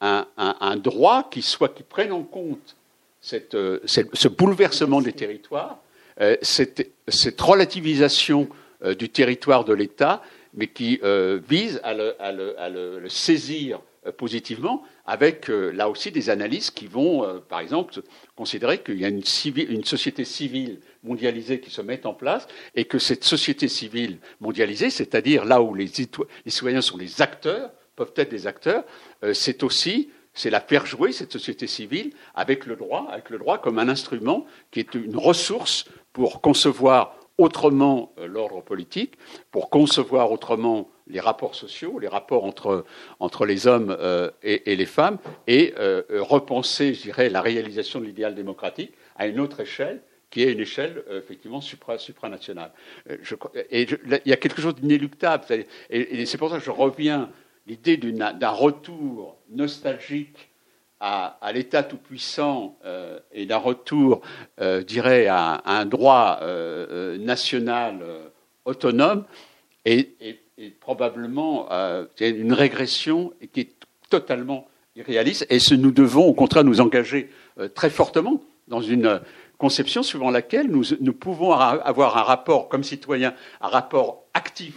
un, 0.00 0.76
droit 0.76 1.28
qui 1.30 1.40
soit 1.40 1.70
qui 1.70 1.82
prenne 1.82 2.12
en 2.12 2.22
compte 2.22 2.76
cette, 3.20 3.56
ce 3.86 4.28
bouleversement 4.28 5.00
des 5.00 5.14
territoires, 5.14 5.78
cette, 6.42 7.40
relativisation 7.40 8.48
du 8.98 9.08
territoire 9.08 9.64
de 9.64 9.72
l'État, 9.72 10.22
mais 10.54 10.68
qui 10.68 11.00
euh, 11.02 11.40
vise 11.48 11.80
à 11.82 11.94
le, 11.94 13.08
saisir 13.08 13.80
positivement, 14.16 14.84
avec 15.04 15.48
là 15.48 15.88
aussi 15.88 16.12
des 16.12 16.30
analyses 16.30 16.70
qui 16.70 16.86
vont, 16.86 17.42
par 17.48 17.58
exemple, 17.58 17.94
considérer 18.36 18.78
qu'il 18.78 19.00
y 19.00 19.04
a 19.04 19.08
une, 19.08 19.22
une, 19.68 19.84
société 19.84 20.24
civile 20.24 20.78
mondialisée 21.02 21.58
qui 21.58 21.70
se 21.70 21.82
met 21.82 22.06
en 22.06 22.14
place 22.14 22.46
et 22.76 22.84
que 22.84 23.00
cette 23.00 23.24
société 23.24 23.66
civile 23.66 24.18
mondialisée, 24.40 24.90
c'est-à-dire 24.90 25.44
là 25.44 25.60
où 25.60 25.74
les, 25.74 25.90
les 26.44 26.50
citoyens 26.52 26.82
sont 26.82 26.96
les 26.96 27.20
acteurs, 27.20 27.72
peuvent 27.96 28.12
être 28.14 28.30
des 28.30 28.46
acteurs, 28.46 28.84
c'est 29.32 29.64
aussi 29.64 30.10
c'est 30.36 30.50
la 30.50 30.60
faire 30.60 30.86
jouer, 30.86 31.12
cette 31.12 31.32
société 31.32 31.66
civile, 31.66 32.12
avec 32.34 32.66
le 32.66 32.76
droit, 32.76 33.08
avec 33.10 33.30
le 33.30 33.38
droit 33.38 33.58
comme 33.58 33.78
un 33.78 33.88
instrument 33.88 34.46
qui 34.70 34.80
est 34.80 34.94
une 34.94 35.16
ressource 35.16 35.86
pour 36.12 36.42
concevoir 36.42 37.16
autrement 37.38 38.12
euh, 38.18 38.26
l'ordre 38.26 38.62
politique, 38.62 39.14
pour 39.50 39.70
concevoir 39.70 40.32
autrement 40.32 40.88
les 41.06 41.20
rapports 41.20 41.54
sociaux, 41.54 41.98
les 41.98 42.08
rapports 42.08 42.44
entre, 42.44 42.84
entre 43.20 43.46
les 43.46 43.66
hommes 43.66 43.96
euh, 44.00 44.30
et, 44.42 44.74
les 44.74 44.86
femmes, 44.86 45.18
et 45.46 45.74
euh, 45.78 46.02
repenser, 46.10 46.94
je 46.94 47.02
dirais, 47.02 47.28
la 47.28 47.40
réalisation 47.40 48.00
de 48.00 48.06
l'idéal 48.06 48.34
démocratique 48.34 48.92
à 49.16 49.26
une 49.26 49.40
autre 49.40 49.60
échelle, 49.60 50.00
qui 50.30 50.42
est 50.42 50.52
une 50.52 50.60
échelle 50.60 51.04
effectivement 51.10 51.60
supra, 51.60 51.98
supranationale. 51.98 52.72
et 53.70 53.82
il 53.82 54.20
y 54.26 54.32
a 54.32 54.36
quelque 54.36 54.60
chose 54.60 54.74
d'inéluctable, 54.74 55.44
et 55.88 56.26
c'est 56.26 56.36
pour 56.36 56.50
ça 56.50 56.58
que 56.58 56.64
je 56.64 56.72
reviens 56.72 57.30
l'idée 57.66 57.96
d'un 57.96 58.50
retour 58.50 59.36
nostalgique 59.50 60.50
à, 61.00 61.52
l'état 61.52 61.82
tout-puissant 61.82 62.78
euh, 62.84 63.18
et 63.32 63.46
d'un 63.46 63.58
retour, 63.58 64.22
euh, 64.60 64.82
dirais, 64.82 65.26
à, 65.26 65.62
un 65.66 65.84
droit 65.84 66.38
euh, 66.42 67.18
national 67.18 68.00
autonome 68.64 69.24
est, 69.84 70.08
probablement 70.80 71.68
une 72.18 72.54
régression 72.54 73.32
qui 73.52 73.60
est 73.60 73.72
totalement 74.08 74.66
irréaliste. 74.96 75.46
Et 75.50 75.58
ce, 75.58 75.74
nous 75.74 75.90
devons 75.90 76.24
au 76.24 76.32
contraire 76.32 76.64
nous 76.64 76.80
engager 76.80 77.30
très 77.74 77.90
fortement 77.90 78.42
dans 78.66 78.80
une 78.80 79.20
conception 79.58 80.02
suivant 80.02 80.30
laquelle 80.30 80.68
nous, 80.68 80.82
nous, 81.00 81.12
pouvons 81.12 81.52
avoir 81.52 82.16
un 82.16 82.22
rapport 82.22 82.68
comme 82.68 82.84
citoyen, 82.84 83.34
un 83.60 83.68
rapport 83.68 84.24
actif 84.32 84.74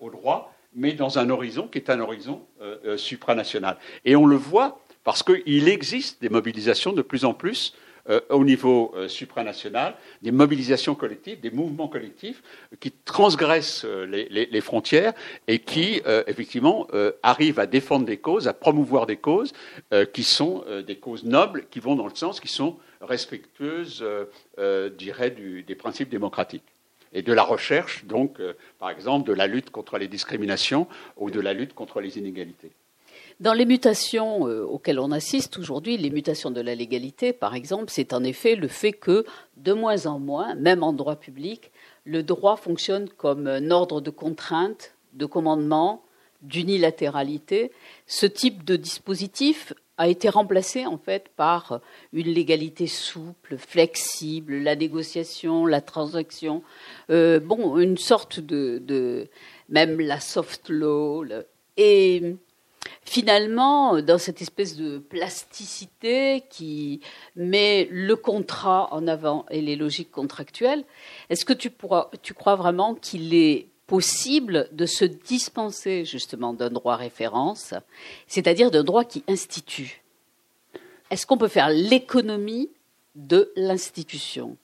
au 0.00 0.08
droit, 0.08 0.54
mais 0.74 0.92
dans 0.92 1.18
un 1.18 1.30
horizon 1.30 1.68
qui 1.68 1.78
est 1.78 1.90
un 1.90 2.00
horizon 2.00 2.42
euh, 2.60 2.76
euh, 2.84 2.96
supranational. 2.96 3.76
Et 4.04 4.16
on 4.16 4.26
le 4.26 4.36
voit 4.36 4.80
parce 5.10 5.24
qu'il 5.24 5.68
existe 5.68 6.22
des 6.22 6.28
mobilisations 6.28 6.92
de 6.92 7.02
plus 7.02 7.24
en 7.24 7.34
plus 7.34 7.74
euh, 8.08 8.20
au 8.28 8.44
niveau 8.44 8.94
supranational, 9.08 9.96
des 10.22 10.30
mobilisations 10.30 10.94
collectives, 10.94 11.40
des 11.40 11.50
mouvements 11.50 11.88
collectifs 11.88 12.44
qui 12.78 12.92
transgressent 12.92 13.84
les, 13.84 14.60
frontières 14.60 15.12
et 15.48 15.58
qui, 15.58 16.00
effectivement, 16.28 16.86
arrivent 17.24 17.58
à 17.58 17.66
défendre 17.66 18.06
des 18.06 18.18
causes, 18.18 18.46
à 18.46 18.54
promouvoir 18.54 19.06
des 19.06 19.16
causes 19.16 19.52
qui 20.12 20.22
sont 20.22 20.64
des 20.86 20.96
causes 20.96 21.24
nobles, 21.24 21.66
qui 21.72 21.80
vont 21.80 21.96
dans 21.96 22.06
le 22.06 22.14
sens, 22.14 22.38
qui 22.38 22.46
sont 22.46 22.76
respectueuses, 23.00 24.04
dirais, 24.96 25.30
des 25.30 25.74
principes 25.74 26.08
démocratiques 26.08 26.62
et 27.12 27.22
de 27.22 27.32
la 27.32 27.42
recherche, 27.42 28.04
donc, 28.04 28.40
euh, 28.40 28.54
par 28.78 28.90
exemple, 28.90 29.28
de 29.28 29.34
la 29.34 29.46
lutte 29.46 29.70
contre 29.70 29.98
les 29.98 30.08
discriminations 30.08 30.86
ou 31.16 31.30
de 31.30 31.40
la 31.40 31.52
lutte 31.52 31.74
contre 31.74 32.00
les 32.00 32.18
inégalités. 32.18 32.70
Dans 33.40 33.54
les 33.54 33.64
mutations 33.64 34.46
euh, 34.46 34.64
auxquelles 34.64 35.00
on 35.00 35.12
assiste 35.12 35.56
aujourd'hui, 35.56 35.96
les 35.96 36.10
mutations 36.10 36.50
de 36.50 36.60
la 36.60 36.74
légalité, 36.74 37.32
par 37.32 37.54
exemple, 37.54 37.86
c'est 37.88 38.12
en 38.12 38.22
effet 38.22 38.54
le 38.54 38.68
fait 38.68 38.92
que, 38.92 39.24
de 39.56 39.72
moins 39.72 40.04
en 40.04 40.18
moins, 40.18 40.54
même 40.56 40.82
en 40.82 40.92
droit 40.92 41.16
public, 41.16 41.72
le 42.04 42.22
droit 42.22 42.58
fonctionne 42.58 43.08
comme 43.08 43.46
un 43.46 43.70
ordre 43.70 44.02
de 44.02 44.10
contrainte, 44.10 44.94
de 45.14 45.24
commandement, 45.24 46.04
d'unilatéralité. 46.42 47.72
Ce 48.06 48.26
type 48.26 48.62
de 48.62 48.76
dispositif 48.76 49.72
a 49.96 50.08
été 50.08 50.28
remplacé 50.28 50.84
en 50.84 50.98
fait 50.98 51.30
par 51.34 51.80
une 52.12 52.28
légalité 52.28 52.86
souple, 52.86 53.56
flexible, 53.56 54.56
la 54.56 54.76
négociation, 54.76 55.64
la 55.64 55.80
transaction, 55.80 56.62
euh, 57.08 57.40
bon, 57.40 57.78
une 57.78 57.96
sorte 57.96 58.38
de, 58.38 59.28
même 59.70 59.98
la 59.98 60.20
soft 60.20 60.68
law. 60.68 61.24
et 61.78 62.36
finalement, 63.04 64.00
dans 64.00 64.18
cette 64.18 64.40
espèce 64.42 64.76
de 64.76 64.98
plasticité 64.98 66.44
qui 66.50 67.00
met 67.36 67.88
le 67.90 68.16
contrat 68.16 68.88
en 68.92 69.06
avant 69.06 69.46
et 69.50 69.60
les 69.60 69.76
logiques 69.76 70.10
contractuelles, 70.10 70.84
est-ce 71.28 71.44
que 71.44 71.52
tu, 71.52 71.70
crois 71.70 72.56
vraiment 72.56 72.94
qu'il 72.94 73.34
est 73.34 73.66
possible 73.86 74.68
de 74.72 74.86
se 74.86 75.04
dispenser 75.04 76.04
justement 76.04 76.54
d'un 76.54 76.70
droit 76.70 76.96
référence, 76.96 77.74
c'est-à-dire 78.26 78.70
d'un 78.70 78.84
droit 78.84 79.04
qui 79.04 79.24
institue? 79.28 80.02
Est-ce 81.10 81.26
qu'on 81.26 81.38
peut 81.38 81.48
faire 81.48 81.70
l'économie 81.70 82.70
de 83.16 83.52
l'institution? 83.56 84.56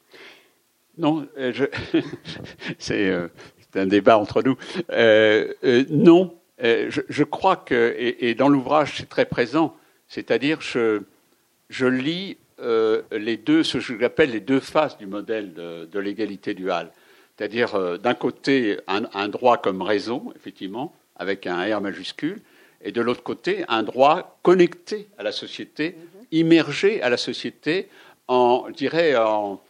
Non, 0.97 1.27
euh, 1.37 1.53
euh, 2.91 3.29
c'est 3.69 3.81
un 3.81 3.87
débat 3.87 4.17
entre 4.17 4.43
nous. 4.43 4.57
Euh, 4.91 5.53
non, 5.91 6.35
je, 6.61 7.23
crois 7.23 7.57
que, 7.57 7.95
et, 7.99 8.35
dans 8.35 8.49
l'ouvrage 8.49 8.95
c'est 8.97 9.09
très 9.09 9.27
présent, 9.27 9.77
c'est-à-dire 10.09 10.61
je, 10.61 11.03
je 11.69 11.87
lis 11.87 12.38
les 13.12 13.37
deux, 13.37 13.62
ce 13.62 13.79
que 13.79 13.99
j'appelle 14.01 14.31
les 14.31 14.40
deux 14.40 14.61
faces 14.61 14.97
du 14.97 15.07
modèle 15.07 15.53
de, 15.53 15.85
de 15.85 15.99
l'égalité 15.99 16.55
duale 16.55 16.90
c'est-à-dire 17.37 17.75
euh, 17.75 17.99
d'un 17.99 18.14
côté 18.14 18.79
un, 18.87 19.29
droit 19.29 19.59
comme 19.59 19.83
raison, 19.83 20.33
effectivement, 20.37 20.92
avec 21.16 21.47
un 21.47 21.77
R 21.77 21.81
majuscule, 21.81 22.40
et 22.83 22.92
de 22.92 23.01
l'autre 23.01 23.23
côté 23.23 23.64
un 23.69 23.83
droit 23.83 24.38
connecté 24.42 25.09
à 25.19 25.23
la 25.23 25.33
société, 25.33 25.97
immergé 26.33 27.03
à 27.03 27.11
la 27.11 27.16
société, 27.16 27.88
en, 28.29 28.66
je 28.69 28.75
dirais, 28.75 29.16
en, 29.16 29.61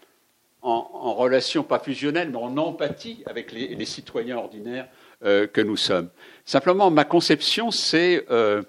relation 0.62 1.62
pas 1.62 1.79
fusionnelle, 1.79 2.31
mais 2.31 2.38
en 2.38 2.57
empathie 2.57 3.22
avec 3.27 3.53
les, 3.53 3.85
citoyens 3.85 4.37
ordinaires 4.37 4.88
euh, 5.25 5.46
que 5.46 5.61
nous 5.61 5.77
sommes. 5.77 6.09
Simplement, 6.47 6.91
ma 6.91 7.05
conception, 7.05 7.71
c'est 7.71 8.25
euh, 8.31 8.63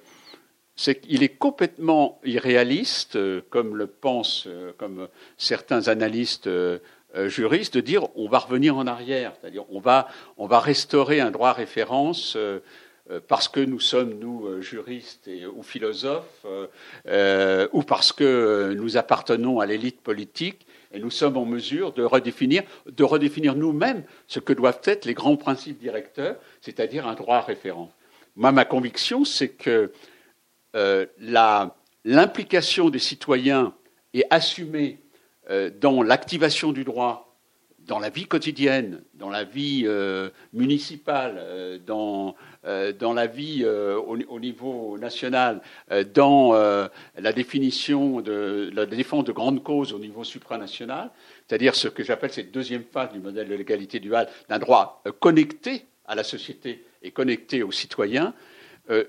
qu'il 0.76 1.24
est 1.24 1.38
complètement 1.38 2.20
irréaliste, 2.26 3.18
comme 3.50 3.78
le 3.78 3.88
pensent, 3.88 4.48
comme 4.78 5.08
certains 5.38 5.88
analystes 5.88 6.50
euh, 7.16 7.30
juriste 7.30 7.76
de 7.76 7.80
dire 7.80 8.04
on 8.16 8.28
va 8.28 8.40
revenir 8.40 8.76
en 8.76 8.86
arrière, 8.86 9.32
c'est-à-dire 9.40 9.64
on 9.72 9.80
va, 9.80 10.10
on 10.38 10.46
va 10.46 10.60
restaurer 10.60 11.22
un 11.22 11.32
droit 11.32 11.54
référence 11.54 12.36
euh, 12.36 12.60
euh, 13.10 13.22
parce 13.26 13.48
que 13.48 13.62
nous 13.62 13.80
sommes, 13.80 14.20
nous, 14.20 14.62
juristes 14.62 15.30
ou 15.56 15.64
philosophes, 15.64 16.46
ou 17.06 17.84
parce 17.84 18.12
que 18.12 18.74
nous 18.76 18.98
appartenons 18.98 19.62
à 19.62 19.66
l'élite 19.66 20.02
politique, 20.02 20.67
et 20.98 21.00
nous 21.00 21.12
sommes 21.12 21.38
en 21.38 21.46
mesure 21.46 21.94
de 21.94 22.04
redéfinir, 22.04 22.64
de 22.86 23.04
redéfinir 23.04 23.56
nous-mêmes 23.56 24.04
ce 24.28 24.40
que 24.40 24.52
doivent 24.52 24.82
être 24.84 25.06
les 25.06 25.14
grands 25.14 25.38
principes 25.38 25.80
directeurs, 25.80 26.38
c'est-à-dire 26.62 27.08
un 27.08 27.14
droit 27.14 27.42
référence. 27.42 27.92
Moi, 28.36 28.52
ma 28.52 28.66
conviction, 28.66 29.26
c'est 29.26 29.50
que 29.50 29.92
l'implication 32.04 32.90
des 32.90 33.00
citoyens 33.00 33.74
est 34.14 34.26
assumée 34.30 35.00
euh, 35.50 35.70
dans 35.80 36.04
l'activation 36.04 36.74
du 36.74 36.84
droit, 36.84 37.38
dans 37.80 38.00
la 38.00 38.10
vie 38.10 38.26
quotidienne, 38.26 39.02
dans 39.14 39.30
la 39.30 39.46
vie 39.46 39.84
euh, 39.86 40.30
municipale, 40.52 41.36
euh, 41.38 41.80
dans, 41.80 42.36
dans, 43.00 43.14
la 43.14 43.28
vie 43.28 43.66
au, 43.66 44.40
niveau 44.40 44.98
national, 44.98 45.62
dans 46.14 46.52
la 46.52 47.34
définition 47.34 48.22
de 48.22 48.72
la 48.74 48.86
défense 48.86 49.24
de 49.24 49.32
grandes 49.32 49.64
causes 49.64 49.94
au 49.94 50.00
niveau 50.00 50.24
supranational, 50.24 51.12
c'est-à-dire 51.48 51.76
ce 51.76 51.88
que 51.88 52.04
j'appelle 52.04 52.32
cette 52.32 52.52
deuxième 52.52 52.84
phase 52.84 53.12
du 53.14 53.20
modèle 53.20 53.48
de 53.48 53.56
l'égalité 53.56 54.00
duale, 54.00 54.28
d'un 54.50 54.60
droit 54.60 55.04
connecté 55.20 55.86
à 56.06 56.16
la 56.16 56.24
société 56.24 56.84
et 57.04 57.12
connecté 57.12 57.64
aux 57.64 57.72
citoyens, 57.72 58.34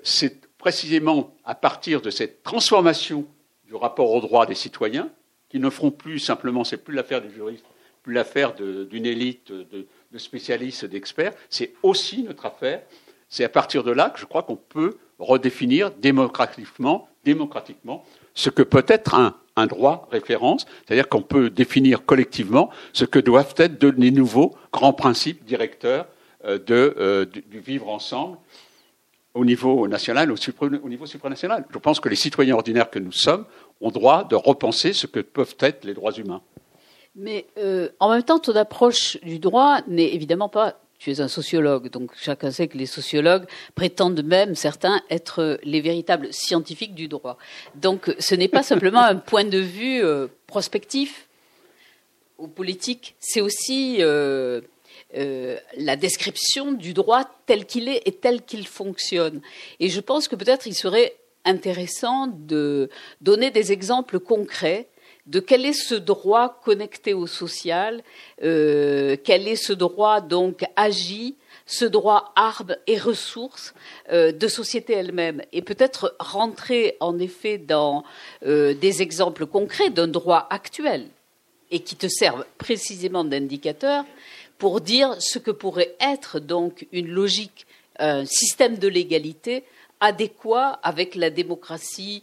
c'est 0.03 0.47
précisément 0.59 1.35
à 1.45 1.55
partir 1.55 2.01
de 2.03 2.11
cette 2.11 2.43
transformation 2.43 3.27
du 3.67 3.75
rapport 3.75 4.11
au 4.11 4.21
droit 4.21 4.47
des 4.47 4.55
citoyens 4.55 5.11
qui 5.49 5.59
ne 5.59 5.71
feront 5.71 5.91
plus 5.91 6.19
simplement, 6.19 6.65
c'est 6.65 6.79
plus 6.79 6.95
l'affaire 6.95 7.23
des 7.23 7.31
juristes, 7.31 7.65
plus 8.03 8.13
l'affaire 8.13 8.55
d'une 8.55 9.07
élite 9.07 9.53
de, 9.53 9.87
spécialistes, 10.19 10.85
d'experts, 10.85 11.33
c'est 11.49 11.73
aussi 11.83 12.23
notre 12.23 12.47
affaire. 12.47 12.83
C'est 13.29 13.45
à 13.45 13.49
partir 13.49 13.85
de 13.85 13.91
là 13.91 14.11
que 14.11 14.19
je 14.19 14.25
crois 14.25 14.43
qu'on 14.43 14.57
peut 14.57 14.97
redéfinir 15.19 15.91
démocratiquement, 15.91 17.09
ce 18.35 18.51
que 18.51 18.63
peut 18.63 18.85
être 18.89 19.15
un, 19.15 19.35
droit 19.67 20.09
référence, 20.13 20.67
c'est-à-dire 20.87 21.09
qu'on 21.09 21.23
peut 21.23 21.51
définir 21.51 22.05
collectivement 22.05 22.71
ce 22.93 23.05
que 23.05 23.19
doivent 23.19 23.55
être 23.57 23.85
les 23.85 24.13
nouveaux 24.13 24.55
grands 24.73 24.93
principes 24.93 25.45
directeurs 25.45 26.07
euh, 26.45 26.61
de, 26.65 26.95
euh, 26.97 27.25
du, 27.25 27.59
vivre 27.59 27.89
ensemble 27.89 28.39
au 29.35 29.45
niveau 29.45 29.89
national, 29.89 30.31
au, 30.31 30.37
au 30.61 30.89
niveau 30.89 31.07
supranational. 31.07 31.65
Je 31.71 31.79
pense 31.79 31.99
que 31.99 32.09
les 32.09 32.15
citoyens 32.15 32.55
ordinaires 32.55 32.89
que 32.89 33.01
nous 33.01 33.11
sommes 33.11 33.47
ont 33.81 33.91
droit 33.91 34.23
de 34.23 34.37
repenser 34.37 34.93
ce 34.93 35.09
que 35.09 35.19
peuvent 35.19 35.57
être 35.59 35.85
les 35.85 35.95
droits 35.95 36.13
humains. 36.13 36.41
Mais 37.17 37.47
euh, 37.59 37.89
en 37.99 38.11
même 38.11 38.23
temps, 38.23 38.39
ton 38.39 38.55
approche 38.55 39.19
du 39.25 39.41
droit 39.41 39.81
n'est 39.89 40.15
évidemment 40.15 40.49
pas 40.49 40.77
tu 40.99 41.13
es 41.13 41.21
un 41.21 41.29
sociologue, 41.29 41.91
donc 41.91 42.11
chacun 42.17 42.51
sait 42.51 42.67
que 42.67 42.77
les 42.77 42.87
sociologues 42.87 43.47
prétendent 43.75 44.25
même, 44.25 44.55
certains, 44.55 45.01
être 45.11 45.61
les 45.63 45.81
véritables 45.81 46.33
scientifiques 46.33 46.95
du 46.95 47.07
droit. 47.07 47.39
Donc 47.77 48.15
ce 48.19 48.35
n'est 48.35 48.49
pas 48.49 48.63
simplement 48.65 49.03
un 49.03 49.17
point 49.17 49.45
de 49.45 49.59
vue 49.59 50.03
euh, 50.05 50.27
prospectif 50.47 51.29
ou 52.39 52.49
politique, 52.49 53.17
c'est 53.19 53.41
aussi 53.41 53.97
euh, 54.01 54.61
euh, 55.17 55.57
la 55.77 55.97
description 55.97 56.73
du 56.73 56.95
droit 56.95 57.25
tel 57.47 57.67
qu'il 57.67 57.89
est 57.89 58.03
et 58.07 58.13
tel 58.13 58.43
qu'il 58.43 58.67
fonctionne. 58.67 59.41
Et 59.81 59.89
je 59.89 60.01
pense 60.01 60.29
que 60.29 60.37
peut-être 60.37 60.67
il 60.67 60.75
serait 60.75 61.17
intéressant 61.45 62.27
de 62.27 62.91
donner 63.21 63.51
des 63.51 63.73
exemples 63.73 64.21
concrets 64.21 64.89
de 65.29 65.41
quel 65.41 65.67
est 65.67 65.75
ce 65.75 65.95
droit 65.95 66.59
connecté 66.65 67.13
au 67.13 67.27
social, 67.27 68.03
euh, 68.43 69.17
quel 69.23 69.47
est 69.47 69.57
ce 69.57 69.75
droit 69.75 70.23
donc 70.23 70.65
agi, 70.75 71.37
ce 71.67 71.85
droit 71.85 72.33
arbre 72.35 72.77
et 72.87 72.99
ressources 72.99 73.75
euh, 74.11 74.33
de 74.33 74.49
société 74.49 74.95
elle-même, 74.95 75.43
et 75.53 75.61
peut-être 75.61 76.17
rentrer 76.19 76.97
en 77.01 77.19
effet 77.19 77.59
dans 77.59 78.05
euh, 78.47 78.73
des 78.73 79.03
exemples 79.03 79.45
concrets 79.45 79.91
d'un 79.91 80.09
droit 80.09 80.47
actuel 80.49 81.07
et 81.71 81.81
qui 81.81 81.95
te 81.95 82.09
servent 82.09 82.47
précisément 82.57 83.23
d'indicateur 83.23 84.07
pour 84.57 84.81
dire 84.81 85.15
ce 85.21 85.39
que 85.39 85.51
pourrait 85.51 85.95
être 86.01 86.41
donc 86.41 86.87
une 86.91 87.09
logique, 87.09 87.67
un 87.99 88.25
système 88.25 88.79
de 88.79 88.89
l'égalité 88.89 89.65
adéquat 90.01 90.81
avec 90.83 91.15
la 91.15 91.29
démocratie 91.29 92.23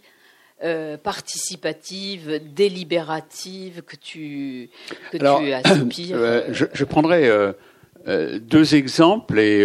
euh, 0.63 0.95
participative, 0.95 2.39
délibérative 2.55 3.81
que 3.81 3.97
tu, 3.97 4.69
que 5.11 5.17
tu 5.17 5.51
aspires 5.51 6.15
euh, 6.17 6.43
je, 6.49 6.63
je, 6.71 6.85
prendrai 6.85 7.27
euh, 7.27 8.39
deux 8.39 8.75
exemples 8.75 9.37
et 9.37 9.59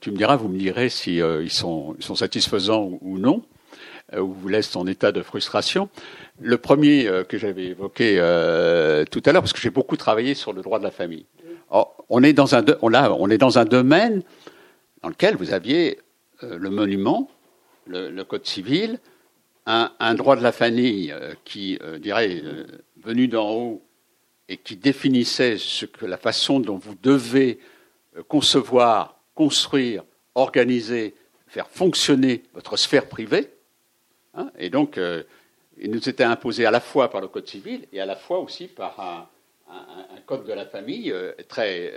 tu 0.00 0.10
me 0.10 0.16
diras, 0.16 0.36
vous 0.36 0.48
me 0.48 0.56
direz 0.56 0.88
si 0.88 1.18
ils, 1.18 1.50
sont, 1.50 1.94
ils, 1.98 2.02
sont, 2.02 2.14
satisfaisants 2.14 2.98
ou 3.02 3.18
non, 3.18 3.42
ou 4.18 4.32
vous 4.32 4.48
laissent 4.48 4.74
en 4.74 4.86
état 4.86 5.12
de 5.12 5.20
frustration. 5.20 5.90
Le 6.40 6.56
premier 6.56 7.10
que 7.28 7.36
j'avais 7.36 7.66
évoqué 7.66 8.14
tout 9.10 9.22
à 9.26 9.32
l'heure, 9.32 9.42
parce 9.42 9.52
que 9.52 9.60
j'ai 9.60 9.68
beaucoup 9.68 9.98
travaillé 9.98 10.32
sur 10.32 10.54
le 10.54 10.62
droit 10.62 10.78
de 10.78 10.84
la 10.84 10.90
famille. 10.90 11.26
on, 12.08 12.22
est 12.22 12.32
dans 12.32 12.54
un, 12.54 12.64
on, 12.80 12.94
a, 12.94 13.10
on 13.10 13.28
est 13.28 13.38
dans 13.38 13.58
un 13.58 13.66
domaine 13.66 14.22
dans 15.02 15.10
lequel 15.10 15.36
vous 15.36 15.52
aviez 15.52 15.98
le 16.40 16.70
monument, 16.70 17.30
le, 17.86 18.08
le 18.08 18.24
code 18.24 18.46
civil, 18.46 18.98
un, 19.66 20.14
droit 20.14 20.36
de 20.36 20.42
la 20.42 20.52
famille 20.52 21.12
euh, 21.12 21.34
qui, 21.44 21.78
euh, 21.82 21.98
dirait, 21.98 22.40
euh, 22.42 22.64
venu 23.02 23.28
d'en 23.28 23.50
haut 23.50 23.82
et 24.48 24.56
qui 24.56 24.76
définissait 24.76 25.58
ce 25.58 25.86
que 25.86 26.06
la 26.06 26.16
façon 26.16 26.60
dont 26.60 26.76
vous 26.76 26.94
devez 27.02 27.58
concevoir, 28.28 29.18
construire, 29.34 30.04
organiser, 30.36 31.14
faire 31.48 31.68
fonctionner 31.68 32.44
votre 32.54 32.76
sphère 32.76 33.08
privée. 33.08 33.50
Hein, 34.34 34.50
et 34.56 34.70
donc, 34.70 35.00
il 35.78 35.90
nous 35.90 36.08
était 36.08 36.22
imposé 36.22 36.64
à 36.64 36.70
la 36.70 36.78
fois 36.78 37.10
par 37.10 37.20
le 37.20 37.26
Code 37.26 37.48
civil 37.48 37.86
et 37.92 38.00
à 38.00 38.06
la 38.06 38.14
fois 38.14 38.38
aussi 38.38 38.68
par 38.68 39.00
un, 39.00 39.28
code 40.26 40.46
de 40.46 40.52
la 40.52 40.64
famille 40.64 41.12
très, 41.48 41.92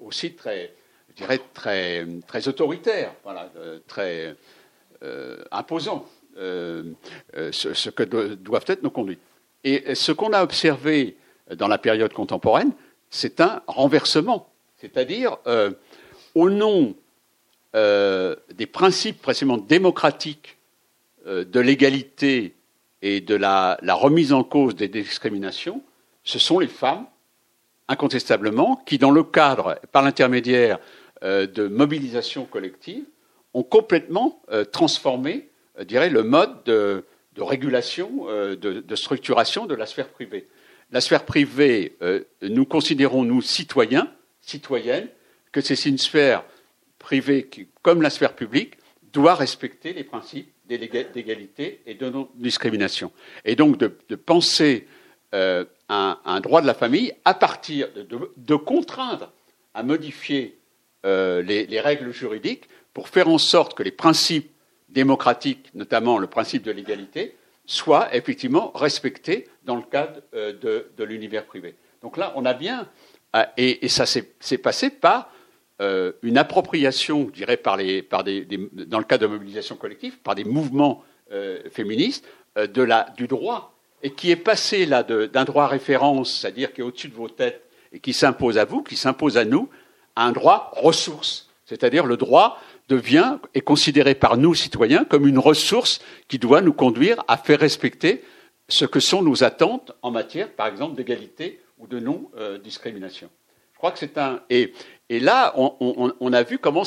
aussi 0.00 0.34
très, 0.34 0.74
je 1.10 1.14
dirais, 1.14 1.40
très, 1.54 2.04
très 2.26 2.48
autoritaire, 2.48 3.14
voilà, 3.22 3.48
très 3.86 4.34
imposant. 5.52 6.04
Euh, 6.40 6.84
euh, 7.36 7.52
ce, 7.52 7.90
que 7.90 8.02
doivent 8.02 8.64
être 8.66 8.82
nos 8.82 8.90
conduites. 8.90 9.20
Et 9.62 9.94
ce 9.94 10.10
qu'on 10.10 10.32
a 10.32 10.42
observé 10.42 11.18
dans 11.54 11.68
la 11.68 11.76
période 11.76 12.14
contemporaine, 12.14 12.72
c'est 13.10 13.42
un 13.42 13.60
renversement. 13.66 14.48
C'est-à-dire, 14.80 15.36
euh, 15.46 15.72
au 16.34 16.48
nom 16.48 16.94
des 17.74 18.66
principes 18.66 19.22
précisément 19.22 19.58
démocratiques 19.58 20.56
de 21.26 21.60
l'égalité 21.60 22.54
et 23.00 23.20
de 23.20 23.36
la, 23.36 23.78
remise 23.88 24.32
en 24.32 24.42
cause 24.42 24.74
des 24.74 24.88
discriminations, 24.88 25.80
ce 26.24 26.40
sont 26.40 26.58
les 26.58 26.66
femmes, 26.66 27.06
incontestablement, 27.86 28.82
qui, 28.86 28.98
dans 28.98 29.12
le 29.12 29.22
cadre, 29.22 29.78
par 29.92 30.02
l'intermédiaire 30.02 30.80
de 31.22 31.68
mobilisation 31.68 32.44
collective, 32.44 33.04
ont 33.54 33.62
complètement 33.62 34.42
transformé 34.72 35.49
euh, 35.80 35.84
dirais, 35.84 36.10
le 36.10 36.22
mode 36.22 36.62
de, 36.64 37.04
régulation, 37.38 38.26
euh, 38.28 38.56
de, 38.56 38.96
structuration 38.96 39.66
de 39.66 39.74
la 39.74 39.86
sphère 39.86 40.08
privée. 40.08 40.46
La 40.92 41.00
sphère 41.00 41.24
privée, 41.24 41.96
euh, 42.02 42.24
nous 42.42 42.66
considérons, 42.66 43.24
nous, 43.24 43.42
citoyens, 43.42 44.12
citoyennes, 44.40 45.08
que 45.52 45.60
c'est 45.60 45.86
une 45.86 45.98
sphère 45.98 46.44
privée 46.98 47.46
qui, 47.46 47.68
comme 47.82 48.02
la 48.02 48.10
sphère 48.10 48.34
publique, 48.34 48.74
doit 49.12 49.34
respecter 49.34 49.92
les 49.92 50.04
principes 50.04 50.52
d'égalité 50.68 51.80
et 51.86 51.94
de 51.94 52.10
non-discrimination. 52.10 53.10
Et 53.44 53.56
donc 53.56 53.76
de, 53.78 54.14
penser 54.14 54.86
un, 55.32 56.40
droit 56.40 56.62
de 56.62 56.66
la 56.66 56.74
famille 56.74 57.12
à 57.24 57.34
partir 57.34 57.88
de, 58.36 58.54
contraindre 58.54 59.32
à 59.74 59.82
modifier 59.82 60.58
les, 61.02 61.80
règles 61.80 62.12
juridiques 62.12 62.68
pour 62.94 63.08
faire 63.08 63.26
en 63.28 63.38
sorte 63.38 63.74
que 63.74 63.82
les 63.82 63.90
principes 63.90 64.52
démocratique, 64.92 65.70
notamment 65.74 66.18
le 66.18 66.26
principe 66.26 66.62
de 66.62 66.70
l'égalité, 66.70 67.36
soit 67.66 68.14
effectivement 68.14 68.72
respecté 68.74 69.48
dans 69.64 69.76
le 69.76 69.82
cadre 69.82 70.20
euh, 70.34 70.52
de, 70.96 71.04
l'univers 71.04 71.44
privé. 71.46 71.76
Donc 72.02 72.16
là, 72.16 72.32
on 72.36 72.44
a 72.44 72.54
bien, 72.54 72.88
euh, 73.36 73.44
et, 73.56 73.88
ça 73.88 74.06
s'est 74.06 74.58
passé 74.58 74.90
par 74.90 75.32
euh, 75.80 76.12
une 76.22 76.36
appropriation, 76.36 77.26
je 77.28 77.32
dirais, 77.32 77.56
par 77.56 77.76
les, 77.76 78.02
par 78.02 78.24
des, 78.24 78.46
dans 78.72 78.98
le 78.98 79.04
cadre 79.04 79.22
de 79.22 79.32
mobilisation 79.32 79.76
collective, 79.76 80.18
par 80.18 80.34
des 80.34 80.44
mouvements 80.44 81.04
féministes, 81.70 82.26
de 82.56 82.82
la, 82.82 83.06
du 83.16 83.28
droit, 83.28 83.72
et 84.02 84.10
qui 84.10 84.32
est 84.32 84.36
passé 84.36 84.84
là 84.84 85.04
d'un 85.04 85.44
droit 85.44 85.68
référence, 85.68 86.40
c'est-à-dire 86.40 86.72
qui 86.72 86.80
est 86.80 86.84
au-dessus 86.84 87.08
de 87.08 87.14
vos 87.14 87.28
têtes 87.28 87.62
et 87.92 88.00
qui 88.00 88.12
s'impose 88.12 88.58
à 88.58 88.64
vous, 88.64 88.82
qui 88.82 88.96
s'impose 88.96 89.36
à 89.36 89.44
nous, 89.44 89.68
à 90.16 90.24
un 90.24 90.32
droit 90.32 90.72
ressource, 90.74 91.48
c'est-à-dire 91.66 92.04
le 92.04 92.16
droit 92.16 92.58
devient, 92.90 93.38
est 93.54 93.60
considéré 93.60 94.16
par 94.16 94.36
nous, 94.36 94.54
citoyens, 94.54 95.04
comme 95.04 95.26
une 95.26 95.38
ressource 95.38 96.00
qui 96.26 96.38
doit 96.38 96.60
nous 96.60 96.72
conduire 96.72 97.22
à 97.28 97.36
faire 97.36 97.60
respecter 97.60 98.22
ce 98.68 98.84
que 98.84 98.98
sont 98.98 99.22
nos 99.22 99.44
attentes 99.44 99.92
en 100.02 100.10
matière, 100.10 100.50
par 100.50 100.66
exemple, 100.66 100.96
d'égalité 100.96 101.60
ou 101.78 101.86
de 101.86 102.00
non-discrimination. 102.00 103.28
Je 103.72 103.78
crois 103.78 103.92
que 103.92 103.98
c'est 103.98 104.18
un. 104.18 104.40
Et, 104.50 104.74
et 105.08 105.20
là, 105.20 105.54
on, 105.56 106.32
a 106.32 106.42
vu 106.42 106.58
comment, 106.58 106.82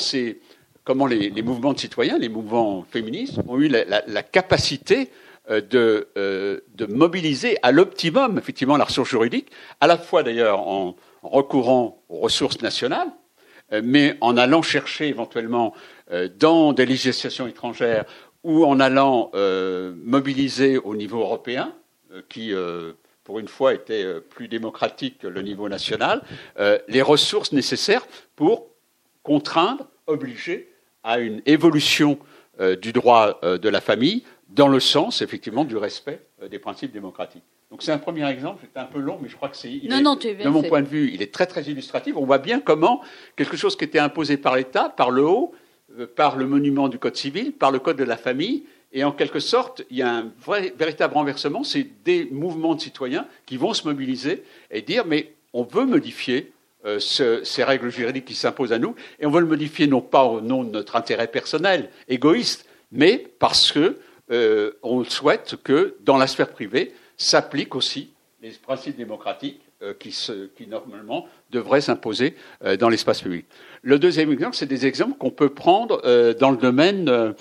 comment 0.84 1.06
les, 1.06 1.42
mouvements 1.42 1.72
de 1.72 1.78
citoyens, 1.78 2.18
les 2.18 2.28
mouvements 2.28 2.84
féministes, 2.88 3.40
ont 3.48 3.58
eu 3.58 3.68
la, 3.68 4.22
capacité 4.22 5.10
euh, 5.50 5.60
de, 5.60 6.08
euh, 6.16 6.60
de, 6.74 6.86
mobiliser 6.86 7.56
à 7.62 7.72
l'optimum, 7.72 8.38
effectivement, 8.38 8.76
la 8.76 8.84
ressource 8.84 9.08
juridique, 9.08 9.50
à 9.80 9.86
la 9.86 9.98
fois 9.98 10.22
d'ailleurs 10.22 10.60
en 10.60 10.96
recourant 11.22 12.02
aux 12.08 12.18
ressources 12.18 12.60
nationales, 12.62 13.08
euh, 13.72 13.80
mais 13.82 14.16
en 14.20 14.36
allant 14.36 14.62
chercher 14.62 15.08
éventuellement 15.08 15.74
dans 16.38 16.72
des 16.72 16.86
législations 16.86 17.46
étrangères 17.46 18.04
ou 18.42 18.64
en 18.64 18.78
allant 18.80 19.30
euh, 19.34 19.94
mobiliser 20.04 20.78
au 20.78 20.94
niveau 20.94 21.20
européen, 21.20 21.72
qui 22.28 22.52
pour 23.24 23.40
une 23.40 23.48
fois 23.48 23.74
était 23.74 24.20
plus 24.20 24.46
démocratique 24.46 25.18
que 25.18 25.26
le 25.26 25.42
niveau 25.42 25.68
national, 25.68 26.22
les 26.86 27.02
ressources 27.02 27.50
nécessaires 27.50 28.06
pour 28.36 28.68
contraindre, 29.24 29.88
obliger 30.06 30.70
à 31.02 31.18
une 31.18 31.42
évolution 31.44 32.20
du 32.80 32.92
droit 32.92 33.40
de 33.42 33.68
la 33.68 33.80
famille 33.80 34.22
dans 34.50 34.68
le 34.68 34.78
sens 34.78 35.22
effectivement 35.22 35.64
du 35.64 35.76
respect 35.76 36.20
des 36.48 36.60
principes 36.60 36.92
démocratiques. 36.92 37.42
Donc 37.74 37.82
c'est 37.82 37.90
un 37.90 37.98
premier 37.98 38.28
exemple, 38.30 38.64
c'est 38.72 38.80
un 38.80 38.84
peu 38.84 39.00
long, 39.00 39.18
mais 39.20 39.28
je 39.28 39.34
crois 39.34 39.48
que 39.48 39.56
c'est, 39.56 39.68
de 39.68 40.48
mon 40.48 40.62
point 40.62 40.80
de 40.80 40.86
vue, 40.86 41.10
il 41.12 41.22
est 41.22 41.34
très 41.34 41.46
très 41.46 41.64
illustratif. 41.64 42.14
On 42.16 42.24
voit 42.24 42.38
bien 42.38 42.60
comment 42.60 43.02
quelque 43.34 43.56
chose 43.56 43.74
qui 43.74 43.82
était 43.82 43.98
imposé 43.98 44.36
par 44.36 44.54
l'État, 44.54 44.90
par 44.90 45.10
le 45.10 45.24
haut, 45.24 45.52
euh, 45.52 45.63
par 46.16 46.36
le 46.36 46.46
monument 46.46 46.88
du 46.88 46.98
Code 46.98 47.16
civil, 47.16 47.52
par 47.52 47.70
le 47.70 47.78
Code 47.78 47.96
de 47.96 48.04
la 48.04 48.16
famille, 48.16 48.64
et 48.92 49.02
en 49.02 49.12
quelque 49.12 49.40
sorte, 49.40 49.82
il 49.90 49.96
y 49.96 50.02
a 50.02 50.18
un 50.18 50.32
vrai, 50.40 50.72
véritable 50.78 51.14
renversement, 51.14 51.64
c'est 51.64 51.86
des 52.04 52.26
mouvements 52.30 52.76
de 52.76 52.80
citoyens 52.80 53.26
qui 53.44 53.56
vont 53.56 53.74
se 53.74 53.86
mobiliser 53.86 54.44
et 54.70 54.82
dire 54.82 55.04
mais 55.04 55.34
on 55.52 55.64
veut 55.64 55.84
modifier 55.84 56.52
euh, 56.86 56.98
ces 57.00 57.64
règles 57.64 57.90
juridiques 57.90 58.26
qui 58.26 58.34
s'imposent 58.34 58.72
à 58.72 58.78
nous, 58.78 58.94
et 59.18 59.26
on 59.26 59.30
veut 59.30 59.40
le 59.40 59.46
modifier 59.46 59.86
non 59.86 60.00
pas 60.00 60.24
au 60.24 60.40
nom 60.40 60.64
de 60.64 60.70
notre 60.70 60.96
intérêt 60.96 61.28
personnel, 61.28 61.90
égoïste, 62.08 62.66
mais 62.92 63.26
parce 63.38 63.72
que 63.72 63.98
euh, 64.30 64.72
souhaite 65.08 65.56
que 65.64 65.96
dans 66.00 66.16
la 66.16 66.26
sphère 66.26 66.50
privée, 66.50 66.92
s'appliquent 67.16 67.74
aussi 67.74 68.10
les 68.44 68.50
principes 68.50 68.96
démocratiques 68.96 69.60
euh, 69.82 69.94
qui, 69.94 70.66
normalement 70.66 71.26
devraient 71.50 71.80
s'imposer 71.80 72.36
euh, 72.62 72.76
dans 72.76 72.90
l'espace 72.90 73.22
public. 73.22 73.46
Le 73.82 73.98
deuxième 73.98 74.30
exemple, 74.30 74.54
c'est 74.54 74.66
des 74.66 74.86
exemples 74.86 75.16
qu'on 75.16 75.30
peut 75.30 75.48
prendre 75.48 76.02
euh, 76.04 76.34
dans 76.34 76.50
le 76.50 76.58
domaine, 76.58 77.34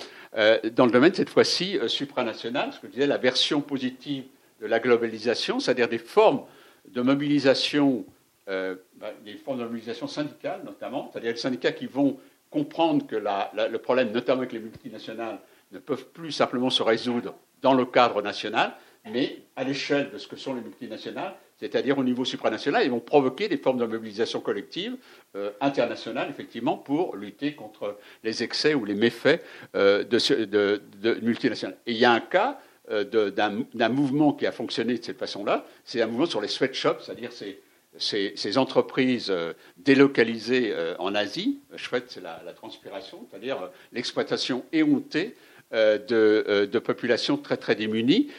cette 1.14 1.30
fois-ci 1.30 1.78
supranational, 1.88 2.72
ce 2.72 2.80
que 2.80 2.88
je 2.88 2.94
disais, 2.94 3.08
la 3.08 3.18
version 3.18 3.62
positive 3.62 4.24
de 4.62 4.68
la 4.68 4.80
globalisation, 4.80 5.60
c'est-à-dire 5.60 5.90
des 5.90 5.98
formes 5.98 6.44
de 6.88 7.02
mobilisation 7.02 8.06
bah, 8.48 9.12
des 9.24 9.36
formes 9.36 9.60
de 9.60 9.64
mobilisation 9.64 10.08
syndicale, 10.08 10.62
notamment, 10.66 11.10
c'est-à-dire 11.12 11.32
les 11.32 11.38
syndicats 11.38 11.72
qui 11.72 11.86
vont 11.86 12.18
comprendre 12.50 13.06
que 13.08 13.16
le 13.16 13.78
problème, 13.78 14.12
notamment 14.12 14.40
avec 14.40 14.54
les 14.54 14.60
multinationales, 14.60 15.40
ne 15.72 15.80
peuvent 15.80 16.08
plus 16.08 16.32
simplement 16.32 16.70
se 16.70 16.84
résoudre 16.84 17.36
dans 17.62 17.74
le 17.74 17.86
cadre 17.86 18.22
national, 18.22 18.74
mais 19.12 19.40
à 19.56 19.64
l'échelle 19.64 20.10
de 20.12 20.18
ce 20.18 20.28
que 20.28 20.36
sont 20.36 20.54
les 20.54 20.62
multinationales, 20.62 21.36
c'est-à-dire 21.60 21.98
au 21.98 22.04
niveau 22.04 22.26
supranational, 22.26 22.84
ils 22.84 22.92
vont 22.92 23.00
provoquer 23.00 23.48
des 23.48 23.58
formes 23.58 23.78
de 23.78 23.86
mobilisation 23.86 24.42
collective 24.42 24.98
euh, 25.36 25.52
internationale, 25.62 26.28
effectivement, 26.30 26.78
pour 26.78 27.16
lutter 27.16 27.54
contre 27.54 27.98
les 28.24 28.44
excès 28.44 28.74
ou 28.74 28.86
les 28.86 28.96
méfaits 28.96 29.42
euh, 29.76 30.04
de, 30.04 30.82
multinationales. 31.22 31.78
Et 31.86 31.94
il 31.94 31.98
y 31.98 32.06
a 32.06 32.12
un 32.12 32.20
cas 32.20 32.60
euh, 32.92 33.32
d'un 33.32 33.90
mouvement 33.90 34.34
qui 34.34 34.46
a 34.46 34.52
fonctionné 34.52 34.98
de 34.98 35.04
cette 35.04 35.20
façon-là, 35.20 35.66
c'est 35.86 36.02
un 36.02 36.08
mouvement 36.08 36.26
sur 36.26 36.42
les 36.42 36.50
sweatshops, 36.50 37.04
c'est-à-dire 37.06 37.32
ces, 37.32 38.58
entreprises 38.58 39.34
délocalisées 39.78 40.74
en 41.00 41.16
Asie, 41.16 41.60
chouette, 41.78 42.06
c'est 42.08 42.22
la, 42.22 42.42
transpiration, 42.56 43.26
c'est-à-dire 43.30 43.70
l'exploitation 43.94 44.66
éhontée 44.74 45.36
de, 45.74 46.70
de, 46.72 46.80
populations 46.80 47.38
très 47.38 47.58
très 47.58 47.76
démunies. 47.76 48.30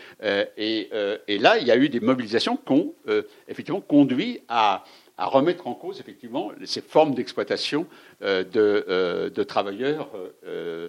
Et, 0.57 0.91
et, 1.29 1.39
là, 1.39 1.59
il 1.59 1.67
y 1.67 1.71
a 1.71 1.77
eu 1.77 1.89
des 1.89 2.01
mobilisations 2.01 2.57
qui 2.57 2.73
ont 2.73 2.95
effectivement 3.49 3.81
conduit 3.81 4.41
à, 4.49 4.85
à 5.17 5.27
remettre 5.27 5.67
en 5.67 5.75
cause 5.75 6.01
effectivement 6.01 6.51
ces 6.65 6.81
formes 6.81 7.15
d'exploitation 7.15 7.87
euh, 8.23 8.45
euh, 8.57 9.31
de, 9.31 9.43
travailleurs 9.43 10.11
euh, 10.45 10.89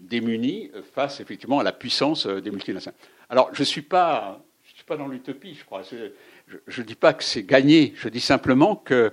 démunis 0.00 0.70
face 0.94 1.20
effectivement 1.20 1.60
à 1.60 1.62
la 1.62 1.72
puissance 1.72 2.26
des 2.26 2.50
multinationales. 2.50 2.98
Alors 3.28 3.50
je 3.52 3.60
ne 3.60 3.66
suis, 3.66 3.82
pas, 3.82 4.42
je 4.62 4.74
suis 4.74 4.84
pas 4.84 4.96
dans 4.96 5.08
l'utopie, 5.08 5.54
je 5.54 5.64
crois. 5.64 5.82
Je 6.66 6.80
ne 6.80 6.86
dis 6.86 6.94
pas 6.94 7.12
que 7.12 7.24
c'est 7.24 7.42
gagné, 7.42 7.92
je 7.96 8.08
dis 8.08 8.20
simplement 8.20 8.76
que 8.76 9.12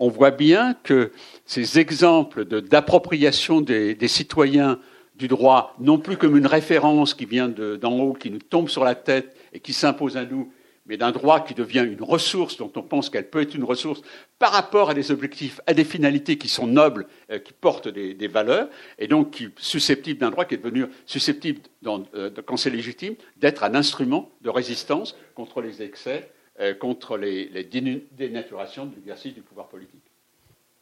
on 0.00 0.08
voit 0.08 0.32
bien 0.32 0.74
que 0.82 1.12
ces 1.44 1.78
exemples 1.78 2.44
d'appropriation 2.44 3.60
des, 3.60 3.94
des, 3.94 4.08
citoyens 4.08 4.80
du 5.20 5.28
droit, 5.28 5.76
non 5.78 5.98
plus 5.98 6.16
comme 6.16 6.36
une 6.36 6.46
référence 6.46 7.12
qui 7.12 7.26
vient 7.26 7.48
d'en 7.48 7.98
haut, 8.00 8.14
qui 8.14 8.30
nous 8.30 8.38
tombe 8.38 8.70
sur 8.70 8.84
la 8.84 8.94
tête 8.94 9.36
et 9.52 9.60
qui 9.60 9.74
s'impose 9.74 10.16
à 10.16 10.24
nous, 10.24 10.50
mais 10.86 10.96
d'un 10.96 11.12
droit 11.12 11.44
qui 11.44 11.52
devient 11.52 11.86
une 11.86 12.02
ressource 12.02 12.56
dont 12.56 12.72
on 12.74 12.82
pense 12.82 13.10
qu'elle 13.10 13.28
peut 13.28 13.42
être 13.42 13.54
une 13.54 13.64
ressource 13.64 14.00
par 14.38 14.50
rapport 14.50 14.88
à 14.88 14.94
des 14.94 15.10
objectifs, 15.10 15.60
à 15.66 15.74
des 15.74 15.84
finalités 15.84 16.38
qui 16.38 16.48
sont 16.48 16.66
nobles, 16.66 17.06
euh, 17.30 17.38
qui 17.38 17.52
portent 17.52 17.88
des, 17.88 18.28
valeurs, 18.28 18.70
et 18.98 19.08
donc 19.08 19.32
qui 19.32 19.50
susceptible 19.58 20.20
d'un 20.20 20.30
droit 20.30 20.46
qui 20.46 20.54
est 20.54 20.64
devenu 20.64 20.86
susceptible, 21.04 21.60
euh, 21.86 22.30
quand 22.46 22.56
c'est 22.56 22.70
légitime, 22.70 23.14
d'être 23.36 23.62
un 23.62 23.74
instrument 23.74 24.32
de 24.40 24.48
résistance 24.48 25.16
contre 25.34 25.60
les 25.60 25.82
excès, 25.82 26.32
euh, 26.60 26.72
contre 26.72 27.18
les, 27.18 27.50
les 27.50 27.64
dénaturations 27.64 28.86
de 28.86 28.94
l'exercice 28.94 29.34
du 29.34 29.42
pouvoir 29.42 29.68
politique 29.68 29.99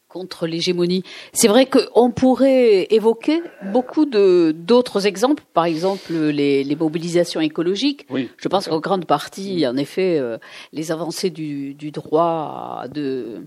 contre 0.08 0.46
l'hégémonie. 0.46 1.02
C'est 1.32 1.48
vrai 1.48 1.66
qu'on 1.66 2.10
pourrait 2.10 2.86
évoquer 2.90 3.42
beaucoup 3.72 4.06
de 4.06 4.54
d'autres 4.56 5.06
exemples, 5.06 5.42
par 5.52 5.66
exemple 5.66 6.14
les, 6.14 6.64
les 6.64 6.76
mobilisations 6.76 7.40
écologiques. 7.40 8.06
Oui, 8.08 8.30
Je 8.38 8.48
pense 8.48 8.68
qu'en 8.68 8.80
grande 8.80 9.04
partie, 9.04 9.66
en 9.66 9.76
effet, 9.76 10.18
euh, 10.18 10.38
les 10.72 10.92
avancées 10.92 11.28
du, 11.28 11.74
du, 11.74 11.90
droit 11.90 12.84
de 12.92 13.46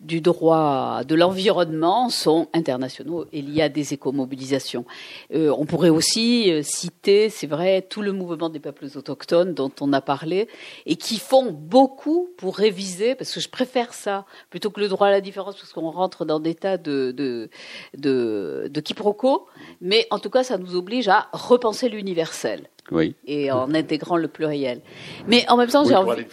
du 0.00 0.20
droit 0.20 1.04
de 1.04 1.14
l'environnement 1.14 2.08
sont 2.08 2.48
internationaux 2.54 3.26
et 3.32 3.38
il 3.38 3.54
y 3.54 3.62
a 3.62 3.68
des 3.68 3.94
écomobilisations. 3.94 4.84
Euh, 5.32 5.54
on 5.56 5.64
pourrait 5.64 5.90
aussi 5.90 6.50
euh, 6.50 6.62
citer, 6.62 7.28
c'est 7.28 7.46
vrai, 7.46 7.82
tout 7.82 8.02
le 8.02 8.12
mouvement 8.12 8.48
des 8.48 8.60
peuples 8.60 8.86
autochtones 8.96 9.54
dont 9.54 9.72
on 9.80 9.92
a 9.92 10.00
parlé 10.00 10.48
et 10.86 10.96
qui 10.96 11.18
font 11.18 11.52
beaucoup 11.52 12.30
pour 12.36 12.56
réviser, 12.56 13.14
parce 13.14 13.32
que 13.32 13.40
je 13.40 13.48
préfère 13.48 13.94
ça 13.94 14.24
plutôt 14.50 14.70
que 14.70 14.80
le 14.80 14.88
droit 14.88 15.06
à 15.06 15.10
la 15.10 15.20
différence, 15.20 15.56
parce 15.56 15.72
qu'on 15.72 15.99
rentre 16.00 16.24
dans 16.24 16.40
des 16.40 16.54
tas 16.54 16.78
de, 16.78 17.12
de, 17.12 17.48
de, 17.96 18.80
quiproquos, 18.80 19.46
mais 19.80 20.06
en 20.10 20.18
tout 20.18 20.30
cas, 20.30 20.42
ça 20.42 20.58
nous 20.58 20.74
oblige 20.74 21.08
à 21.08 21.28
repenser 21.32 21.88
l'universel. 21.88 22.68
Oui. 22.90 23.14
Et 23.26 23.52
en 23.52 23.72
intégrant 23.74 24.16
le 24.16 24.26
pluriel. 24.26 24.80
Mais 25.28 25.48
en 25.48 25.56
même 25.56 25.68
temps, 25.68 25.84
j'ai 25.84 25.94
envie. 25.94 26.24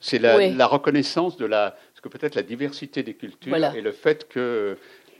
C'est 0.00 0.18
la, 0.20 0.50
la, 0.50 0.66
reconnaissance 0.66 1.36
de 1.36 1.46
la, 1.46 1.76
ce 1.94 2.00
que 2.00 2.08
peut-être 2.08 2.36
la 2.36 2.42
diversité 2.42 3.02
des 3.02 3.14
cultures 3.14 3.56
et 3.74 3.80
le 3.80 3.92
fait 3.92 4.28
que 4.28 4.76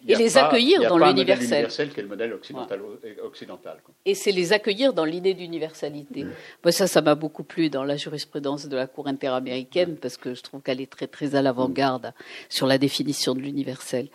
et 0.09 0.15
les 0.17 0.39
accueillir 0.39 0.89
dans 0.89 0.99
l'universel. 0.99 1.59
universel 1.59 1.91
qui 1.91 2.01
est 2.01 2.03
le 2.03 2.09
modèle 2.09 2.33
occidental. 2.33 2.81
occidental 3.25 3.79
Et 4.05 4.15
c'est 4.15 4.33
les 4.33 4.53
accueillir 4.53 4.93
dans 4.93 5.05
l'idée 5.05 5.35
d'universalité. 5.35 6.25
Mmh. 6.25 6.71
ça, 6.71 6.87
ça 6.87 7.03
m'a 7.03 7.15
beaucoup 7.15 7.45
plu 7.45 7.71
dans 7.71 7.85
la 7.85 7.97
jurisprudence 7.97 8.67
de 8.67 8.77
la 8.77 8.87
Cour 8.87 9.09
interaméricaine 9.09 9.97
parce 9.97 10.17
que 10.17 10.35
je 10.35 10.43
trouve 10.43 10.63
qu'elle 10.63 10.81
est 10.81 10.91
très 10.91 11.07
très 11.07 11.35
à 11.35 11.43
l'avant-garde 11.43 12.13
sur 12.49 12.67
la 12.67 12.79
définition 12.79 13.35
de 13.35 13.41
l'universel. 13.41 14.09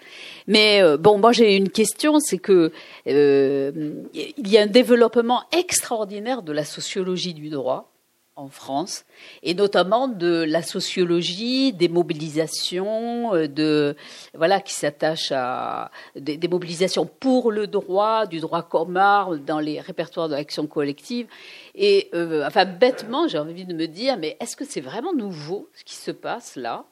Mais 0.48 0.82
euh, 0.82 0.98
bon, 0.98 1.18
moi 1.18 1.32
j'ai 1.32 1.56
une 1.56 1.70
question, 1.70 2.20
c'est 2.20 2.39
que 2.39 2.72
euh, 3.08 3.94
il 4.14 4.48
y 4.48 4.58
a 4.58 4.64
un 4.64 4.68
développement 4.68 5.44
extraordinaire 5.52 6.42
de 6.42 6.52
la 6.52 6.64
sociologie 6.64 7.34
du 7.34 7.50
droit 7.50 7.91
en 8.38 8.48
France, 8.48 9.04
et 9.44 9.54
notamment 9.54 10.08
de 10.08 10.44
la 10.44 10.64
sociologie, 10.64 11.74
des 11.74 11.90
mobilisations, 11.90 13.36
euh, 13.36 13.48
de 13.48 13.96
voilà 14.34 14.62
qui 14.62 14.74
s'attachent 14.74 15.34
à 15.34 15.92
des, 16.16 16.48
mobilisations 16.48 17.06
pour 17.06 17.52
le 17.52 17.68
droit, 17.68 18.26
du 18.26 18.40
droit 18.40 18.64
commun 18.64 19.38
dans 19.46 19.60
les 19.60 19.82
répertoires 19.82 20.30
de 20.30 20.36
l'action 20.36 20.66
collective. 20.66 21.28
Et 21.76 22.10
euh, 22.14 22.48
enfin 22.48 22.66
bêtement, 22.66 23.28
j'ai 23.28 23.38
envie 23.38 23.66
de 23.66 23.74
me 23.74 23.88
dire, 23.88 24.18
mais 24.18 24.38
est-ce 24.40 24.56
que 24.56 24.66
c'est 24.66 24.82
vraiment 24.82 25.14
nouveau 25.14 25.70
ce 25.74 25.84
qui 25.84 25.96
se 25.96 26.12
passe 26.12 26.56
là 26.56 26.86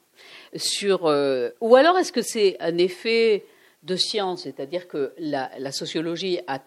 sur 0.56 1.06
euh, 1.06 1.52
ou 1.62 1.78
alors 1.78 1.98
est-ce 1.98 2.12
que 2.12 2.22
c'est 2.22 2.58
un 2.60 2.78
effet 2.78 3.46
de 3.84 3.96
science, 3.96 4.44
c'est-à-dire 4.44 4.90
que 4.90 5.14
la 5.18 5.72
sociologie 5.72 6.40
a 6.48 6.60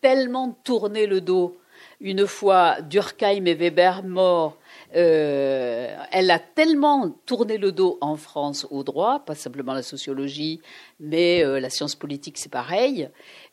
tellement 0.00 0.56
tourné 0.64 1.06
le 1.06 1.20
dos 1.20 1.58
une 2.00 2.26
fois 2.26 2.80
Durkheim 2.82 3.46
et 3.46 3.54
Weber 3.54 4.04
morts, 4.04 4.58
euh, 4.96 5.96
elle 6.12 6.30
a 6.30 6.38
tellement 6.38 7.10
tourné 7.26 7.58
le 7.58 7.72
dos 7.72 7.98
en 8.00 8.16
France 8.16 8.66
au 8.70 8.84
droit, 8.84 9.20
pas 9.20 9.34
simplement 9.34 9.72
la 9.72 9.82
sociologie, 9.82 10.60
mais 11.00 11.44
euh, 11.44 11.58
la 11.58 11.70
science 11.70 11.94
politique, 11.94 12.38
c'est 12.38 12.50
pareil. 12.50 13.08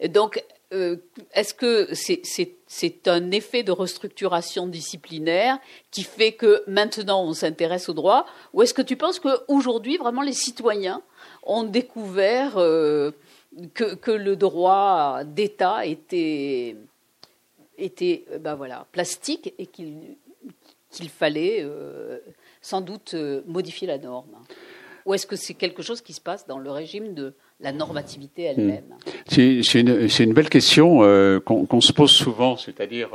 Donc, 0.09 0.43
euh, 0.73 0.97
est-ce 1.33 1.53
que 1.53 1.89
c'est 1.93 3.07
un 3.07 3.31
effet 3.31 3.63
de 3.63 3.71
restructuration 3.71 4.67
disciplinaire 4.67 5.57
qui 5.89 6.03
fait 6.03 6.33
que 6.33 6.63
maintenant 6.67 7.23
on 7.23 7.33
s'intéresse 7.33 7.89
au 7.89 7.93
droit, 7.93 8.25
ou 8.53 8.61
est-ce 8.61 8.73
que 8.73 8.81
tu 8.81 8.95
penses 8.95 9.19
qu'aujourd'hui, 9.19 9.97
vraiment, 9.97 10.21
les 10.21 10.33
citoyens 10.33 11.01
ont 11.43 11.63
découvert 11.63 12.53
que, 12.53 13.95
que, 13.95 14.11
le 14.11 14.35
droit 14.35 15.23
d'État 15.25 15.85
était 15.85 16.77
était 17.81 18.25
euh, 18.31 18.37
ben 18.37 18.55
voilà, 18.55 18.87
plastique 18.91 19.53
et 19.57 19.65
qu'il 19.65 19.97
qu'il 20.89 21.09
fallait 21.09 21.59
euh, 21.61 22.19
sans 22.61 22.81
doute 22.81 23.13
euh, 23.13 23.41
modifier 23.47 23.87
la 23.87 23.97
norme 23.97 24.35
Ou 25.05 25.13
est-ce 25.13 25.25
que 25.25 25.37
c'est 25.37 25.53
quelque 25.53 25.81
chose 25.81 26.01
qui 26.01 26.11
se 26.11 26.19
passe 26.19 26.45
dans 26.47 26.59
le 26.59 26.69
régime 26.69 27.13
de 27.13 27.33
la 27.61 27.71
normativité 27.71 28.43
elle-même 28.43 28.83
hmm. 29.29 29.61
C'est 29.61 29.79
une, 29.79 30.09
une, 30.19 30.33
belle 30.33 30.49
question 30.49 30.99
qu'on 31.45 31.81
se 31.81 31.93
pose 31.93 32.11
souvent, 32.11 32.57
c'est-à-dire 32.57 33.11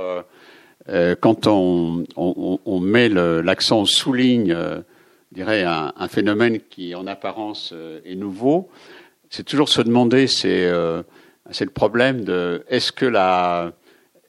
quand 1.21 1.47
on, 1.49 2.05
on, 2.17 2.61
on 2.64 2.81
met 2.81 3.09
l'accent, 3.09 3.81
on 3.81 3.85
souligne 3.85 4.57
dirais, 5.33 5.64
un, 5.64 5.93
un, 5.97 6.09
phénomène 6.09 6.61
qui 6.61 6.95
en 6.95 7.09
apparence 7.09 7.75
est 8.05 8.14
nouveau, 8.14 8.71
c'est 9.29 9.43
toujours 9.43 9.69
se 9.69 9.83
demander, 9.83 10.29
c'est 10.29 10.71
le 10.71 11.71
problème 11.75 12.25
de 12.25 12.64
est-ce 12.69 12.93
que 12.93 13.05
la 13.05 13.73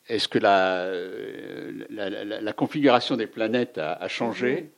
est-ce 0.09 0.27
que 0.27 0.39
la, 0.39 0.89
la, 1.89 2.53
configuration 2.53 3.15
des 3.17 3.27
planètes 3.27 3.77
a, 3.77 4.07
changé 4.07 4.71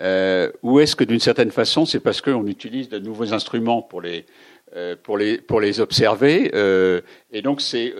euh, 0.00 0.50
Ou 0.62 0.80
est-ce 0.80 0.96
que 0.96 1.04
d'une 1.04 1.20
certaine 1.20 1.50
façon, 1.50 1.86
c'est 1.86 2.00
parce 2.00 2.20
qu'on 2.20 2.46
utilise 2.46 2.88
de 2.88 2.98
nouveaux 2.98 3.32
instruments 3.32 3.82
pour 3.82 4.00
les, 4.00 4.26
euh, 4.74 4.96
pour 5.00 5.16
les, 5.16 5.38
pour 5.38 5.60
les 5.60 5.80
observer 5.80 6.50
euh, 6.54 7.00
Et 7.32 7.42
donc, 7.42 7.60
c'est 7.60 7.94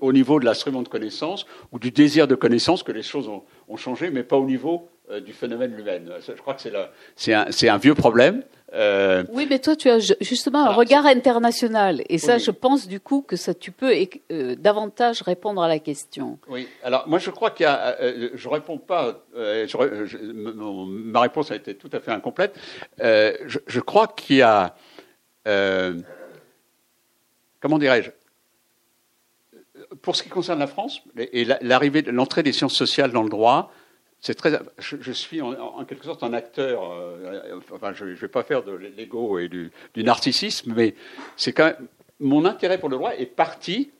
au 0.00 0.12
niveau 0.12 0.40
de 0.40 0.44
l'instrument 0.44 0.82
de 0.82 0.88
connaissance 0.88 1.46
ou 1.72 1.78
du 1.78 1.90
désir 1.90 2.26
de 2.26 2.34
connaissance 2.34 2.82
que 2.82 2.92
les 2.92 3.02
choses 3.02 3.28
ont, 3.28 3.42
ont 3.68 3.76
changé, 3.76 4.10
mais 4.10 4.22
pas 4.22 4.36
au 4.36 4.46
niveau 4.46 4.88
du 5.26 5.32
phénomène 5.32 5.76
humain. 5.76 5.98
Je 6.24 6.32
crois 6.40 6.54
que 6.54 6.62
c'est 7.16 7.34
un, 7.34 7.46
un 7.74 7.78
vieux 7.78 7.96
problème. 7.96 8.44
Euh, 8.72 9.24
oui, 9.32 9.46
mais 9.48 9.58
toi, 9.58 9.74
tu 9.74 9.88
as 9.88 9.98
justement 10.20 10.66
un 10.66 10.72
regard 10.72 11.06
international. 11.06 12.02
Et 12.08 12.18
ça, 12.18 12.38
je 12.38 12.50
pense 12.50 12.86
du 12.86 13.00
coup 13.00 13.22
que 13.22 13.36
ça, 13.36 13.54
tu 13.54 13.72
peux 13.72 13.92
euh, 14.30 14.54
davantage 14.56 15.22
répondre 15.22 15.62
à 15.62 15.68
la 15.68 15.78
question. 15.78 16.38
Oui, 16.48 16.68
alors 16.82 17.08
moi, 17.08 17.18
je 17.18 17.30
crois 17.30 17.50
qu'il 17.50 17.64
y 17.64 17.66
a. 17.66 17.96
Euh, 18.00 18.30
je 18.34 18.48
réponds 18.48 18.78
pas. 18.78 19.24
ma 19.34 21.20
réponse 21.20 21.50
a 21.50 21.56
été 21.56 21.74
tout 21.74 21.90
à 21.92 22.00
fait 22.00 22.12
incomplète. 22.12 22.56
Je, 22.98 23.80
crois 23.80 24.06
qu'il 24.08 24.36
y 24.36 24.42
a. 24.42 24.74
comment 27.60 27.78
dirais-je 27.78 28.10
Pour 30.02 30.14
ce 30.14 30.22
qui 30.22 30.28
concerne 30.28 30.60
la 30.60 30.68
France 30.68 31.02
et 31.16 31.44
l'arrivée, 31.60 32.02
l'entrée 32.02 32.42
des 32.42 32.52
sciences 32.52 32.76
sociales 32.76 33.10
dans 33.10 33.24
le 33.24 33.30
droit, 33.30 33.72
c'est 34.20 34.34
très. 34.34 34.58
Je, 34.78 35.12
suis 35.12 35.40
en, 35.40 35.84
quelque 35.84 36.04
sorte 36.04 36.22
un 36.22 36.32
acteur. 36.32 36.82
enfin, 37.72 37.92
je 37.94 38.04
ne 38.04 38.14
vais 38.14 38.28
pas 38.28 38.42
faire 38.42 38.62
de 38.62 38.72
l'ego 38.72 39.38
et 39.38 39.48
du, 39.48 39.70
du, 39.94 40.04
narcissisme, 40.04 40.74
mais 40.76 40.94
c'est 41.36 41.52
quand 41.52 41.64
même 41.64 41.88
mon 42.20 42.44
intérêt 42.44 42.78
pour 42.78 42.88
le 42.88 42.96
droit 42.96 43.14
est 43.16 43.26
parti, 43.26 43.90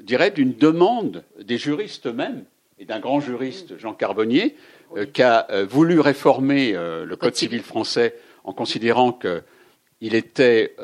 je 0.00 0.04
dirais, 0.04 0.30
d'une 0.30 0.54
demande 0.54 1.24
des 1.40 1.58
juristes 1.58 2.06
eux-mêmes 2.06 2.44
et 2.78 2.86
d'un 2.86 2.98
grand 2.98 3.20
juriste, 3.20 3.78
Jean 3.78 3.94
Carbonnier, 3.94 4.56
euh, 4.96 5.06
qui 5.06 5.22
a 5.22 5.46
euh, 5.50 5.64
voulu 5.64 6.00
réformer 6.00 6.74
euh, 6.74 7.04
le 7.04 7.16
Code 7.16 7.36
civil 7.36 7.62
français 7.62 8.16
en 8.42 8.52
considérant 8.52 9.12
qu'il 9.12 10.14
était, 10.14 10.76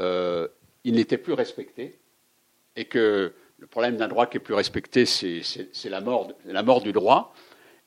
il 0.85 0.95
n'était 0.95 1.19
plus 1.19 1.35
respecté 1.35 1.99
et 2.77 2.87
que 2.87 3.35
le 3.59 3.67
problème 3.67 3.99
d'un 3.99 4.09
droit 4.09 4.27
qui 4.27 4.39
est 4.39 4.41
plus 4.41 4.55
respecté, 4.55 5.05
c'est 5.05 5.43
la 5.91 6.01
mort, 6.01 6.33
la 6.47 6.63
mort 6.63 6.81
du 6.81 6.93
droit. 6.93 7.35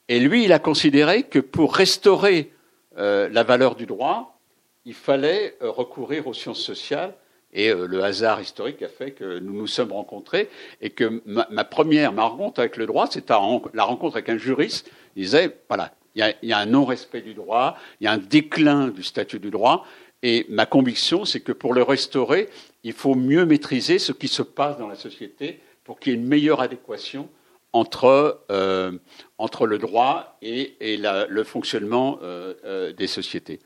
Et 0.10 0.20
lui, 0.20 0.43
il 0.43 0.54
a 0.54 0.60
considéré 0.60 1.24
que 1.24 1.39
pour 1.39 1.76
restaurer 1.76 2.51
la 2.95 3.43
valeur 3.43 3.76
du 3.76 3.86
droit, 3.86 4.39
il 4.86 4.93
fallait 4.93 5.56
recourir 5.62 6.28
aux 6.28 6.34
sciences 6.34 6.62
sociales 6.62 7.16
et 7.54 7.70
euh, 7.70 7.88
le 7.88 8.04
hasard 8.04 8.41
historique 8.41 8.82
a 8.82 8.89
fait 8.89 9.12
que 9.12 9.39
nous 9.39 9.54
nous 9.54 9.68
sommes 9.68 9.91
rencontrés 9.91 10.49
et 10.82 10.89
que 10.89 11.22
ma, 11.26 11.64
première, 11.64 12.12
ma 12.12 12.24
rencontre 12.24 12.60
avec 12.60 12.78
le 12.78 12.86
droit, 12.86 13.08
c'est 13.10 13.30
la 13.30 13.84
rencontre 13.84 14.16
avec 14.16 14.30
un 14.30 14.38
juriste. 14.38 14.89
Il 15.16 15.24
disait, 15.24 15.56
voilà, 15.70 15.93
il 16.16 16.36
y 16.41 16.54
a, 16.54 16.58
un 16.58 16.66
non-respect 16.66 17.22
du 17.22 17.34
droit, 17.34 17.78
il 18.01 18.06
y 18.06 18.08
a 18.08 18.12
un 18.12 18.18
déclin 18.18 18.88
du 18.88 19.04
statut 19.04 19.39
du 19.39 19.51
droit. 19.51 19.86
Et 20.24 20.45
ma 20.49 20.66
conviction, 20.66 21.26
c'est 21.26 21.41
que 21.41 21.51
pour 21.51 21.74
le 21.74 21.84
restaurer, 21.84 22.49
il 22.84 22.93
faut 22.93 23.16
mieux 23.16 23.45
maîtriser 23.45 23.99
ce 23.99 24.14
qui 24.14 24.28
se 24.28 24.41
passe 24.41 24.78
dans 24.78 24.88
la 24.88 24.95
société 24.95 25.60
pour 25.84 25.99
qu'il 25.99 26.14
y 26.14 26.16
ait 26.16 26.20
une 26.20 26.28
meilleure 26.28 26.62
adéquation 26.62 27.30
entre, 27.74 28.45
euh, 28.51 28.97
entre 29.39 29.65
le 29.65 29.80
droit 29.80 30.38
et, 30.41 30.76
et 30.80 30.97
le 30.97 31.43
fonctionnement 31.43 32.19
euh, 32.21 32.53
euh, 32.63 32.93
des 32.93 33.07
sociétés. 33.07 33.59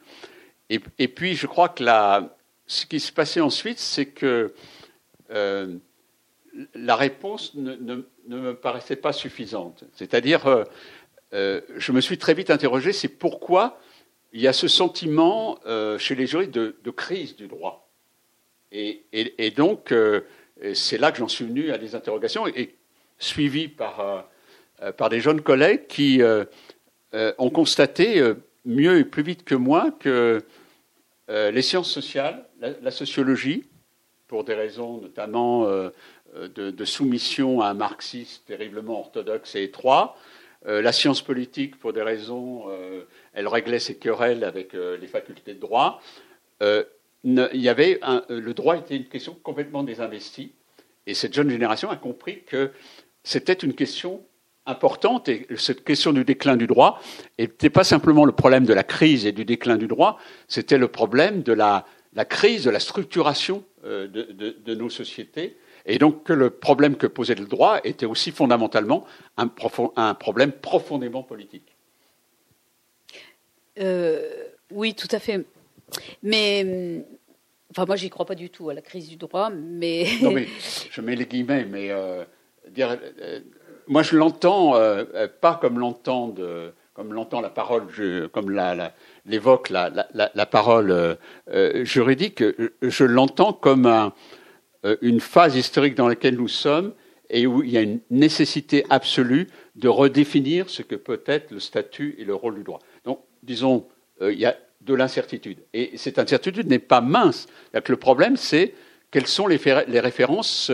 Et, 0.69 0.79
et, 0.97 1.09
puis, 1.09 1.35
je 1.35 1.45
crois 1.45 1.69
que 1.69 1.83
la, 1.83 2.35
ce 2.65 2.85
qui 2.85 2.99
s'est 2.99 3.11
passé 3.11 3.41
ensuite, 3.41 3.79
c'est 3.79 4.07
que 4.07 4.53
la 5.29 6.95
réponse 6.95 7.53
ne, 7.55 8.03
me 8.27 8.53
paraissait 8.53 8.95
pas 8.95 9.11
suffisante. 9.11 9.83
C'est-à-dire, 9.93 10.65
je 11.31 11.91
me 11.91 12.01
suis 12.01 12.17
très 12.17 12.33
vite 12.33 12.49
interrogé, 12.49 12.93
c'est 12.93 13.09
pourquoi 13.09 13.79
il 14.33 14.41
y 14.41 14.47
a 14.47 14.53
ce 14.53 14.67
sentiment 14.69 15.59
chez 15.99 16.15
les 16.15 16.27
juristes 16.27 16.51
de, 16.51 16.91
crise 16.91 17.35
du 17.35 17.47
droit. 17.47 17.89
Et, 18.71 19.53
donc, 19.55 19.93
c'est 20.73 20.97
là 20.97 21.11
que 21.11 21.17
j'en 21.17 21.27
suis 21.27 21.45
venu 21.45 21.71
à 21.71 21.77
des 21.77 21.93
interrogations, 21.95 22.47
et, 22.47 22.77
suivi 23.19 23.67
par, 23.67 24.27
par 24.97 25.09
des 25.09 25.19
jeunes 25.19 25.41
collègues 25.41 25.87
qui 25.87 26.21
ont 27.13 27.49
constaté 27.49 28.21
mieux 28.65 28.99
et 28.99 29.03
plus 29.03 29.23
vite 29.23 29.43
que 29.43 29.55
moi 29.55 29.91
que 29.99 30.43
les 31.29 31.61
sciences 31.61 31.91
sociales 31.91 32.47
la, 32.59 32.91
sociologie, 32.91 33.65
pour 34.27 34.43
des 34.43 34.53
raisons 34.53 34.99
notamment 35.01 35.65
euh, 35.67 35.89
de, 36.49 36.85
soumission 36.85 37.61
à 37.61 37.67
un 37.67 37.73
marxiste 37.73 38.45
terriblement 38.45 38.99
orthodoxe 38.99 39.55
et 39.55 39.63
étroit, 39.63 40.17
euh, 40.65 40.81
la 40.81 40.91
science 40.91 41.21
politique, 41.21 41.77
pour 41.77 41.93
des 41.93 42.01
raisons, 42.01 42.65
euh, 42.69 43.03
elle 43.33 43.47
réglait 43.47 43.79
ses 43.79 43.97
querelles 43.97 44.43
avec 44.43 44.73
les 44.73 45.07
facultés 45.07 45.53
de 45.53 45.59
droit. 45.59 46.01
y 47.23 47.69
avait 47.69 47.99
le 48.29 48.53
droit 48.53 48.77
était 48.77 48.97
une 48.97 49.07
question 49.07 49.37
complètement 49.43 49.83
désinvestie, 49.83 50.53
et 51.05 51.13
cette 51.13 51.33
jeune 51.33 51.49
génération 51.49 51.89
a 51.89 51.95
compris 51.95 52.43
que 52.43 52.71
c'était 53.27 53.53
une 53.53 53.73
question 53.73 54.21
importante, 54.65 55.29
et 55.29 55.47
cette 55.57 55.83
question 55.83 56.11
du 56.11 56.25
déclin 56.25 56.57
du 56.57 56.67
droit 56.67 57.01
n'était 57.39 57.69
pas 57.69 57.83
simplement 57.83 58.25
le 58.25 58.31
problème 58.31 58.65
de 58.65 58.73
la 58.73 58.83
crise 58.83 59.25
et 59.25 59.31
du 59.31 59.45
déclin 59.45 59.77
du 59.77 59.87
droit, 59.87 60.17
c'était 60.47 60.77
le 60.77 60.87
problème 60.87 61.41
de 61.41 61.53
la 61.53 61.85
la 62.17 62.25
crise 62.25 62.63
de 62.63 62.71
la 62.71 62.79
structuration 62.79 63.63
euh, 63.85 64.07
de, 64.07 64.75
nos 64.75 64.89
sociétés, 64.89 65.55
et 65.85 65.99
donc 65.99 66.23
que 66.23 66.33
le 66.33 66.49
problème 66.49 66.97
que 66.97 67.05
posait 67.07 67.35
le 67.35 67.45
droit 67.45 67.79
était 67.83 68.07
aussi 68.07 68.31
fondamentalement 68.31 69.05
un, 69.37 69.47
problème 70.15 70.51
profondément 70.51 71.21
politique. 71.21 71.75
Euh, 73.79 74.27
oui, 74.71 74.95
tout 74.95 75.07
à 75.11 75.19
fait. 75.19 75.45
Mais, 76.23 77.05
enfin, 77.69 77.85
moi, 77.85 77.95
j'y 77.95 78.09
crois 78.09 78.25
pas 78.25 78.35
du 78.35 78.49
tout 78.49 78.69
à 78.69 78.73
la 78.73 78.81
crise 78.81 79.07
du 79.07 79.15
droit, 79.15 79.51
mais. 79.51 80.07
non, 80.21 80.31
mais 80.31 80.47
je 80.91 81.01
mets 81.01 81.15
les 81.15 81.27
guillemets, 81.27 81.65
mais 81.65 81.91
euh, 81.91 82.25
dire, 82.69 82.97
moi, 83.87 84.03
je 84.03 84.15
l'entends 84.15 84.73
pas 85.41 85.55
comme 85.61 85.79
l'entend 85.79 86.33
comme 86.97 87.13
l'entend 87.13 87.41
la 87.41 87.51
parole, 87.51 87.83
comme 88.31 88.59
l'évoque 89.27 89.69
la, 89.69 89.91
la, 90.15 90.45
parole 90.47 90.89
euh, 90.89 91.13
euh, 91.51 91.85
juridique, 91.85 92.43
je 92.81 93.03
l'entends 93.03 93.53
comme 93.53 93.85
euh, 93.85 94.95
une 95.03 95.19
phase 95.19 95.55
historique 95.55 95.93
dans 95.93 96.07
laquelle 96.07 96.37
nous 96.37 96.47
sommes 96.47 96.93
et 97.29 97.45
où 97.45 97.61
il 97.61 97.69
y 97.69 97.77
a 97.77 97.81
une 97.81 97.99
nécessité 98.09 98.83
absolue 98.89 99.47
de 99.75 99.87
redéfinir 99.87 100.71
ce 100.71 100.81
que 100.81 100.95
peut 100.95 101.21
être 101.27 101.51
le 101.51 101.59
statut 101.59 102.15
et 102.17 102.25
le 102.25 102.33
rôle 102.33 102.55
du 102.55 102.63
droit. 102.63 102.79
Donc, 103.05 103.19
disons, 103.43 103.85
il 104.19 104.39
y 104.39 104.45
a 104.47 104.57
de 104.81 104.95
l'incertitude. 104.95 105.59
Et 105.73 105.97
cette 105.97 106.17
incertitude 106.17 106.67
n'est 106.67 106.79
pas 106.79 107.01
mince. 107.01 107.45
le 107.73 107.97
problème, 107.97 108.37
c'est 108.37 108.73
quelles 109.11 109.27
sont 109.27 109.45
les 109.45 109.99
références 109.99 110.71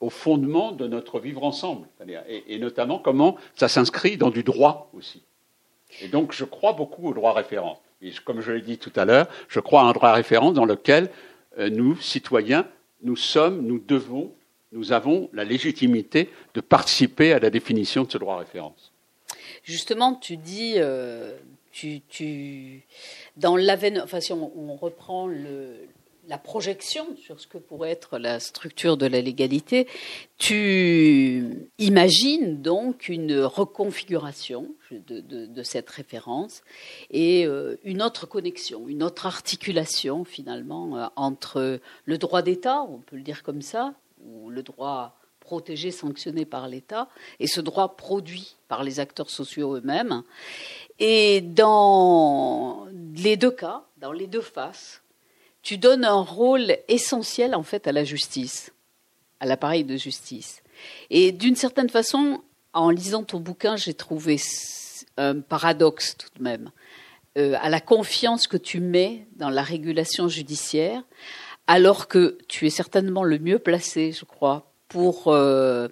au 0.00 0.10
fondement 0.10 0.72
de 0.72 0.86
notre 0.86 1.20
vivre 1.20 1.44
ensemble, 1.44 1.88
et, 2.06 2.54
et 2.54 2.58
notamment 2.58 2.98
comment 2.98 3.36
ça 3.56 3.68
s'inscrit 3.68 4.16
dans 4.16 4.30
du 4.30 4.42
droit 4.42 4.90
aussi. 4.92 5.22
Et 6.00 6.08
donc, 6.08 6.32
je 6.32 6.44
crois 6.44 6.72
beaucoup 6.72 7.08
au 7.08 7.14
droit 7.14 7.32
référent 7.32 7.80
comme 8.24 8.40
je 8.40 8.52
l'ai 8.52 8.60
dit 8.60 8.78
tout 8.78 8.92
à 8.96 9.04
l'heure, 9.04 9.28
je 9.48 9.60
crois 9.60 9.82
à 9.82 9.84
un 9.84 9.92
droit 9.92 10.10
à 10.10 10.14
référence 10.14 10.54
dans 10.54 10.64
lequel 10.64 11.10
euh, 11.58 11.70
nous, 11.70 11.96
citoyens, 11.96 12.66
nous 13.02 13.16
sommes, 13.16 13.62
nous 13.62 13.78
devons, 13.78 14.32
nous 14.72 14.92
avons 14.92 15.28
la 15.32 15.44
légitimité 15.44 16.30
de 16.54 16.60
participer 16.60 17.32
à 17.32 17.38
la 17.38 17.50
définition 17.50 18.04
de 18.04 18.10
ce 18.10 18.18
droit 18.18 18.38
référence. 18.38 18.92
Justement, 19.64 20.14
tu 20.14 20.36
dis, 20.36 20.74
euh, 20.76 21.36
tu, 21.72 22.00
tu, 22.08 22.82
dans 23.36 23.56
l'avènement, 23.56 24.04
enfin 24.04 24.20
si 24.20 24.32
on 24.32 24.76
reprend 24.76 25.26
le, 25.26 25.74
la 26.28 26.38
projection 26.38 27.16
sur 27.16 27.40
ce 27.40 27.46
que 27.46 27.58
pourrait 27.58 27.90
être 27.90 28.18
la 28.18 28.38
structure 28.38 28.96
de 28.96 29.06
la 29.06 29.20
légalité, 29.20 29.88
tu 30.36 31.68
imagines 31.78 32.60
donc 32.60 33.08
une 33.08 33.40
reconfiguration 33.40 34.68
de, 34.90 35.62
cette 35.62 35.90
référence 35.90 36.62
et 37.10 37.46
euh, 37.46 37.76
une 37.82 38.02
autre 38.02 38.26
connexion, 38.26 38.88
une 38.88 39.02
autre 39.02 39.26
articulation 39.26 40.24
finalement 40.24 40.96
euh, 40.96 41.06
entre 41.16 41.80
le 42.04 42.18
droit 42.18 42.42
d'État, 42.42 42.82
on 42.82 42.98
peut 42.98 43.16
le 43.16 43.22
dire 43.22 43.42
comme 43.42 43.62
ça, 43.62 43.94
ou 44.24 44.50
le 44.50 44.62
droit 44.62 45.18
protégé, 45.40 45.90
sanctionné 45.90 46.44
par 46.44 46.68
l'État, 46.68 47.08
et 47.40 47.46
ce 47.46 47.60
droit 47.62 47.96
produit 47.96 48.56
par 48.68 48.84
les 48.84 49.00
acteurs 49.00 49.30
sociaux 49.30 49.76
eux-mêmes. 49.76 50.22
Et 50.98 51.40
dans 51.40 52.86
les 53.14 53.36
deux 53.36 53.50
cas, 53.50 53.84
dans 53.96 54.12
les 54.12 54.26
deux 54.26 54.42
faces, 54.42 55.02
tu 55.68 55.76
donnes 55.76 56.06
un 56.06 56.22
rôle 56.22 56.78
essentiel 56.88 57.54
en 57.54 57.62
fait 57.62 57.86
à 57.86 57.92
la 57.92 58.02
justice, 58.02 58.72
à 59.38 59.44
l'appareil 59.44 59.84
de 59.84 59.98
justice. 59.98 60.62
Et 61.10 61.30
d'une 61.30 61.56
certaine 61.56 61.90
façon, 61.90 62.40
en 62.72 62.88
lisant 62.88 63.22
ton 63.22 63.38
bouquin, 63.38 63.76
j'ai 63.76 63.92
trouvé 63.92 64.40
un 65.18 65.40
paradoxe 65.40 66.16
tout 66.16 66.30
de 66.38 66.42
même 66.42 66.70
euh, 67.36 67.54
à 67.60 67.68
la 67.68 67.82
confiance 67.82 68.46
que 68.46 68.56
tu 68.56 68.80
mets 68.80 69.26
dans 69.36 69.50
la 69.50 69.60
régulation 69.62 70.26
judiciaire, 70.26 71.02
alors 71.66 72.08
que 72.08 72.38
tu 72.48 72.66
es 72.66 72.70
certainement 72.70 73.22
le 73.22 73.38
mieux 73.38 73.58
placé, 73.58 74.12
je 74.12 74.24
crois, 74.24 74.72
pour 74.88 75.28
euh, 75.28 75.88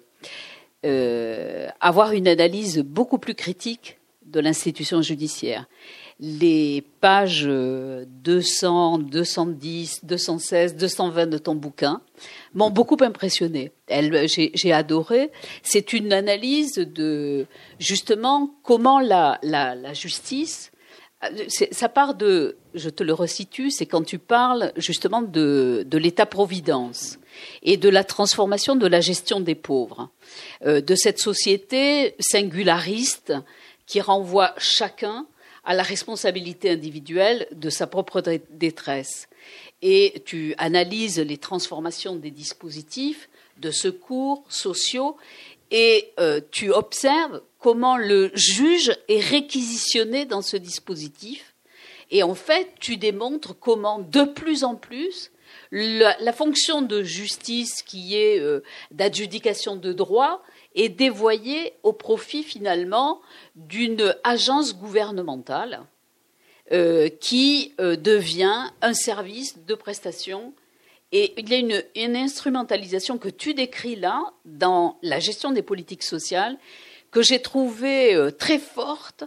euh, 0.87 1.67
avoir 1.81 2.13
une 2.13 2.27
analyse 2.27 2.79
beaucoup 2.79 3.19
plus 3.19 3.35
critique 3.35 3.99
de 4.25 4.39
l'institution 4.39 5.03
judiciaire 5.03 5.67
les 6.19 6.83
pages 6.99 7.45
200, 7.45 8.99
210, 8.99 10.03
216, 10.03 10.75
220 10.75 11.27
de 11.27 11.37
ton 11.37 11.55
bouquin 11.55 12.01
m'ont 12.53 12.71
beaucoup 12.71 12.97
impressionné. 13.01 13.71
J'ai 13.89 14.73
adoré. 14.73 15.31
C'est 15.61 15.93
une 15.93 16.11
analyse 16.13 16.75
de 16.75 17.45
justement 17.79 18.55
comment 18.63 18.99
la, 18.99 19.39
justice. 19.93 20.71
Ça 21.71 21.89
part 21.89 22.15
de, 22.15 22.57
je 22.73 22.89
te 22.89 23.03
le 23.03 23.13
resitue, 23.13 23.69
c'est 23.69 23.85
quand 23.85 24.03
tu 24.03 24.17
parles 24.19 24.71
justement 24.75 25.21
de, 25.21 25.83
de 25.87 25.97
l'État-providence 25.97 27.19
et 27.63 27.77
de 27.77 27.89
la 27.89 28.03
transformation 28.03 28.75
de 28.75 28.87
la 28.87 29.01
gestion 29.01 29.39
des 29.39 29.55
pauvres, 29.55 30.09
euh, 30.65 30.81
de 30.81 30.95
cette 30.95 31.19
société 31.19 32.15
singulariste 32.19 33.33
qui 33.87 34.01
renvoie 34.01 34.53
chacun 34.57 35.25
à 35.67 35.73
la 35.73 35.83
responsabilité 35.83 36.71
individuelle 36.71 37.45
de 37.51 37.69
sa 37.69 37.87
propre 37.87 38.23
détresse. 38.51 39.27
Et 39.81 40.23
tu 40.25 40.55
analyses 40.57 41.19
les 41.19 41.37
transformations 41.37 42.15
des 42.15 42.31
dispositifs 42.31 43.29
de 43.57 43.69
secours 43.69 44.45
sociaux 44.47 45.17
et 45.69 46.13
euh, 46.19 46.39
tu 46.51 46.71
observes 46.71 47.41
comment 47.59 47.97
le 47.97 48.31
juge 48.33 48.95
est 49.09 49.19
réquisitionné 49.19 50.23
dans 50.23 50.41
ce 50.41 50.55
dispositif. 50.55 51.53
Et 52.11 52.23
en 52.23 52.35
fait, 52.35 52.69
tu 52.79 52.95
démontres 52.95 53.53
comment, 53.59 53.99
de 53.99 54.23
plus 54.23 54.63
en 54.63 54.75
plus, 54.75 55.31
la, 55.71 56.31
fonction 56.31 56.81
de 56.81 57.03
justice 57.03 57.83
qui 57.83 58.15
est 58.15 58.39
euh, 58.39 58.63
d'adjudication 58.91 59.75
de 59.75 59.91
droit 59.91 60.41
est 60.77 60.89
dévoyée 60.89 61.73
au 61.83 61.91
profit 61.91 62.43
finalement 62.43 63.21
d'une 63.55 64.15
agence 64.23 64.75
gouvernementale 64.77 65.81
euh, 66.71 67.09
qui 67.09 67.73
devient 67.79 68.69
un 68.81 68.93
service 68.93 69.65
de 69.65 69.75
prestation. 69.75 70.53
Et 71.11 71.33
il 71.37 71.49
y 71.49 71.53
a 71.53 71.57
une, 71.57 71.83
une, 71.95 72.15
instrumentalisation 72.15 73.17
que 73.17 73.29
tu 73.29 73.53
décris 73.53 73.95
là 73.95 74.21
dans 74.45 74.97
la 75.01 75.19
gestion 75.19 75.51
des 75.51 75.61
politiques 75.61 76.03
sociales 76.03 76.57
que 77.11 77.21
j'ai 77.21 77.41
trouvée 77.41 78.15
euh, 78.15 78.31
très 78.31 78.59
forte 78.59 79.23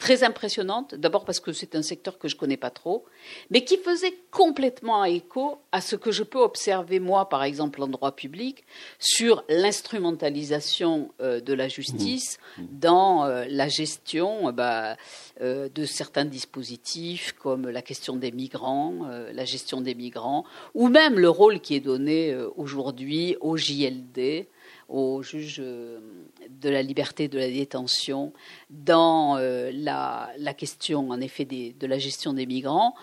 très 0.00 0.24
impressionnante, 0.24 0.94
d'abord 0.94 1.26
parce 1.26 1.40
que 1.40 1.52
c'est 1.52 1.76
un 1.76 1.82
secteur 1.82 2.18
que 2.18 2.26
je 2.26 2.34
ne 2.34 2.40
connais 2.40 2.56
pas 2.56 2.70
trop, 2.70 3.04
mais 3.50 3.64
qui 3.64 3.76
faisait 3.76 4.14
complètement 4.30 5.04
écho 5.04 5.58
à 5.72 5.82
ce 5.82 5.94
que 5.94 6.10
je 6.10 6.22
peux 6.22 6.40
observer, 6.40 7.00
moi, 7.00 7.28
par 7.28 7.44
exemple, 7.44 7.82
en 7.82 7.86
droit 7.86 8.12
public, 8.12 8.64
sur 8.98 9.44
l'instrumentalisation 9.50 11.12
euh, 11.20 11.40
de 11.40 11.52
la 11.52 11.68
justice 11.68 12.38
mmh. 12.38 12.62
Mmh. 12.62 12.66
dans 12.80 13.24
euh, 13.26 13.44
la 13.48 13.68
gestion 13.68 14.48
euh, 14.48 14.52
bah, 14.52 14.96
de 15.40 15.84
certains 15.84 16.24
dispositifs, 16.24 17.32
comme 17.32 17.68
la 17.68 17.82
question 17.82 18.16
des 18.16 18.30
migrants, 18.30 19.08
la 19.32 19.44
gestion 19.46 19.80
des 19.80 19.94
migrants, 19.94 20.44
ou 20.74 20.88
même 20.88 21.18
le 21.18 21.30
rôle 21.30 21.60
qui 21.60 21.74
est 21.74 21.80
donné 21.80 22.36
aujourd'hui 22.56 23.36
au 23.40 23.56
JLD, 23.56 24.46
au 24.90 25.22
juge 25.22 25.60
euh, 25.60 26.00
de 26.48 26.68
la 26.68 26.82
liberté 26.82 27.28
de 27.28 27.38
la 27.38 27.48
détention 27.48 28.32
dans 28.68 29.36
euh, 29.38 29.70
la, 29.72 30.54
question, 30.54 31.10
en 31.10 31.20
effet, 31.20 31.44
de 31.44 31.86
la 31.86 31.98
gestion 31.98 32.34
des 32.34 32.46
migrants, 32.46 32.94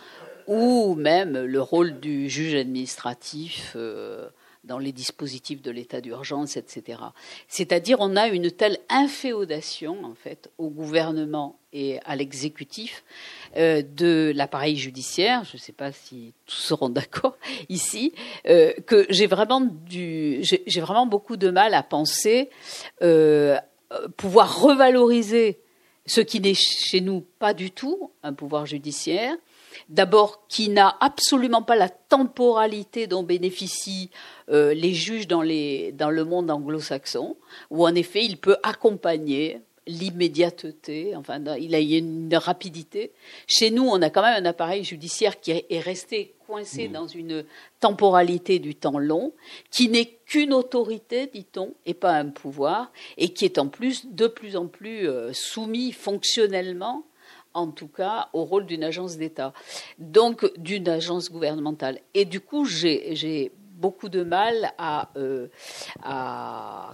ou 0.47 0.95
même 0.95 1.38
le 1.38 1.61
rôle 1.61 1.99
du 1.99 2.29
juge 2.29 2.55
administratif 2.55 3.73
euh, 3.75 4.29
dans 4.63 4.79
les 4.79 4.91
dispositifs 4.91 5.61
de 5.61 5.71
l'état 5.71 6.01
d'urgence, 6.01 6.57
etc. 6.57 6.99
C'est-à-dire, 7.47 7.97
on 7.99 8.15
a 8.15 8.27
une 8.27 8.51
telle 8.51 8.77
inféodation, 8.89 10.03
en 10.03 10.13
fait, 10.13 10.51
au 10.57 10.69
gouvernement 10.69 11.57
et 11.73 11.99
à 12.05 12.15
l'exécutif 12.15 13.03
euh, 13.57 13.81
de 13.81 14.31
l'appareil 14.35 14.75
judiciaire, 14.75 15.43
je 15.43 15.57
ne 15.57 15.61
sais 15.61 15.71
pas 15.71 15.91
si 15.91 16.33
tous 16.45 16.55
seront 16.55 16.89
d'accord 16.91 17.37
ici, 17.69 18.13
euh, 18.47 18.71
que 18.85 19.07
j'ai 19.09 19.25
vraiment, 19.25 19.61
du, 19.61 20.43
j'ai 20.43 20.81
vraiment 20.81 21.07
beaucoup 21.07 21.37
de 21.37 21.49
mal 21.49 21.73
à 21.73 21.81
penser 21.81 22.51
euh, 23.01 23.57
pouvoir 24.15 24.61
revaloriser 24.61 25.59
ce 26.05 26.21
qui 26.21 26.39
n'est 26.39 26.53
chez 26.53 27.01
nous 27.01 27.25
pas 27.39 27.55
du 27.55 27.71
tout 27.71 28.11
un 28.21 28.33
pouvoir 28.33 28.67
judiciaire, 28.67 29.35
d'abord 29.89 30.45
qui 30.47 30.69
n'a 30.69 30.95
absolument 31.01 31.63
pas 31.63 31.75
la 31.75 31.89
temporalité 31.89 33.07
dont 33.07 33.23
bénéficient 33.23 34.11
les 34.49 34.93
juges 34.93 35.27
dans, 35.27 35.41
les, 35.41 35.91
dans 35.93 36.09
le 36.09 36.23
monde 36.23 36.51
anglo-saxon, 36.51 37.35
où 37.71 37.85
en 37.85 37.95
effet 37.95 38.23
il 38.23 38.37
peut 38.37 38.57
accompagner 38.63 39.61
l'immédiateté, 39.88 41.15
enfin 41.15 41.41
il 41.59 41.73
a 41.73 41.79
une 41.79 42.35
rapidité. 42.35 43.11
Chez 43.47 43.71
nous, 43.71 43.83
on 43.83 44.01
a 44.01 44.09
quand 44.09 44.21
même 44.21 44.43
un 44.43 44.45
appareil 44.45 44.83
judiciaire 44.83 45.39
qui 45.39 45.51
est 45.51 45.79
resté 45.79 46.35
coincé 46.45 46.88
mmh. 46.88 46.91
dans 46.91 47.07
une 47.07 47.45
temporalité 47.79 48.59
du 48.59 48.75
temps 48.75 48.99
long, 48.99 49.33
qui 49.69 49.89
n'est 49.89 50.17
qu'une 50.25 50.53
autorité, 50.53 51.27
dit-on, 51.27 51.73
et 51.85 51.93
pas 51.93 52.13
un 52.13 52.29
pouvoir, 52.29 52.91
et 53.17 53.29
qui 53.29 53.45
est 53.45 53.57
en 53.57 53.67
plus 53.67 54.07
de 54.07 54.27
plus 54.27 54.55
en 54.55 54.67
plus 54.67 55.07
euh, 55.07 55.31
soumis 55.33 55.91
fonctionnellement 55.91 57.03
en 57.53 57.71
tout 57.71 57.88
cas 57.88 58.29
au 58.33 58.45
rôle 58.45 58.67
d'une 58.67 58.83
agence 58.83 59.17
d'État, 59.17 59.51
donc 59.97 60.45
d'une 60.57 60.88
agence 60.88 61.31
gouvernementale. 61.31 61.99
Et 62.13 62.25
du 62.25 62.39
coup, 62.39 62.65
j'ai 62.65 63.51
beaucoup 63.77 64.09
de 64.09 64.23
mal 64.23 64.73
à, 64.77 65.09
euh, 65.17 65.47
à, 66.03 66.93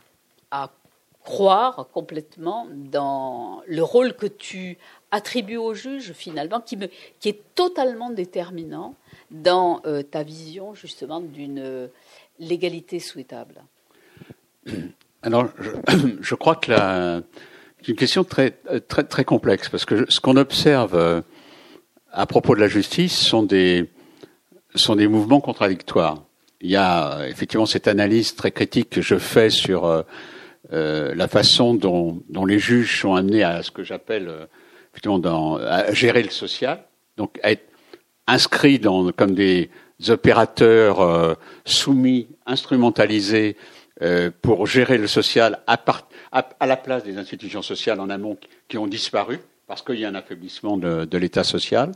croire 1.24 1.88
complètement 1.94 2.68
dans 2.72 3.62
le 3.68 3.82
rôle 3.82 4.14
que 4.14 4.28
tu 4.28 4.78
attribues 5.12 5.58
au 5.58 5.74
juge, 5.74 6.14
finalement, 6.14 6.60
qui, 6.60 6.78
est 7.26 7.42
totalement 7.56 8.10
déterminant 8.10 8.96
dans 9.32 9.82
euh, 9.86 10.04
ta 10.04 10.24
vision, 10.24 10.74
justement, 10.74 11.22
d'une 11.22 11.60
euh, 11.60 11.88
légalité 12.40 13.00
souhaitable. 13.00 13.64
Alors, 15.22 15.48
je, 15.60 15.72
je 16.22 16.36
crois 16.36 16.56
que 16.56 16.74
c'est 17.82 17.88
une 17.88 17.96
question 17.96 18.24
très, 18.24 18.52
très, 18.88 19.04
très 19.04 19.24
complexe 19.24 19.70
parce 19.70 19.86
que 19.86 20.10
ce 20.10 20.20
qu'on 20.20 20.36
observe 20.36 20.96
euh, 20.96 21.22
à 22.12 22.26
propos 22.26 22.56
de 22.56 22.60
la 22.60 22.68
justice 22.68 23.18
sont 23.18 23.44
des, 23.44 23.90
sont 24.76 24.96
des 24.96 25.08
mouvements 25.08 25.42
contradictoires. 25.42 26.24
Il 26.60 26.72
y 26.72 26.76
a 26.76 27.28
effectivement 27.28 27.66
cette 27.66 27.88
analyse 27.88 28.36
très 28.36 28.52
critique 28.52 28.90
que 28.90 29.02
je 29.02 29.18
fais 29.18 29.50
sur 29.50 30.04
euh, 30.72 31.14
la 31.16 31.28
façon 31.28 31.74
dont, 31.74 32.24
les 32.46 32.60
juges 32.60 33.02
sont 33.02 33.16
amenés 33.16 33.44
à 33.44 33.64
ce 33.64 33.72
que 33.72 33.84
j'appelle 33.84 34.32
effectivement 34.92 35.20
dans, 35.20 35.58
à 35.58 35.92
gérer 35.94 36.24
le 36.24 36.30
social, 36.30 36.84
donc 37.18 37.40
à 37.44 37.52
être 37.52 37.68
inscrits 38.28 38.80
dans, 38.80 39.12
comme 39.12 39.36
des 39.36 39.70
opérateurs 40.08 41.38
soumis, 41.66 42.28
instrumentalisés 42.46 43.58
pour 44.42 44.66
gérer 44.66 44.98
le 44.98 45.08
social 45.08 45.60
à, 45.68 45.78
la 46.66 46.78
place 46.78 47.04
des 47.04 47.18
institutions 47.18 47.62
sociales 47.62 48.00
en 48.00 48.10
amont 48.10 48.38
qui 48.68 48.78
ont 48.78 48.88
disparu 48.88 49.40
parce 49.68 49.82
qu'il 49.82 50.00
y 50.00 50.06
a 50.06 50.10
un 50.10 50.16
affaiblissement 50.16 50.78
de, 50.78 51.18
l'État 51.18 51.44
social. 51.44 51.92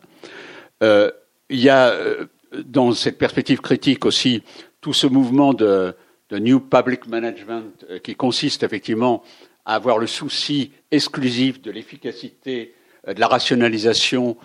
Euh, 0.84 1.12
il 1.50 1.60
y 1.60 1.70
a 1.70 1.90
euh, 1.90 2.26
dans 2.66 2.92
cette 2.94 3.18
perspective 3.18 3.60
critique 3.60 4.06
aussi 4.06 4.44
tout 4.82 4.94
ce 4.94 5.08
mouvement 5.08 5.54
de, 5.54 5.94
New 6.32 6.60
Public 6.60 7.08
Management 7.08 7.86
euh, 7.90 8.00
qui 8.00 8.16
consiste 8.16 8.64
effectivement 8.64 9.24
à 9.66 9.76
avoir 9.76 9.98
le 9.98 10.08
souci 10.08 10.72
exclusif 10.92 11.62
de 11.62 11.72
l'efficacité, 11.72 12.74
de 13.06 13.20
la 13.20 13.28
rationalisation 13.28 14.38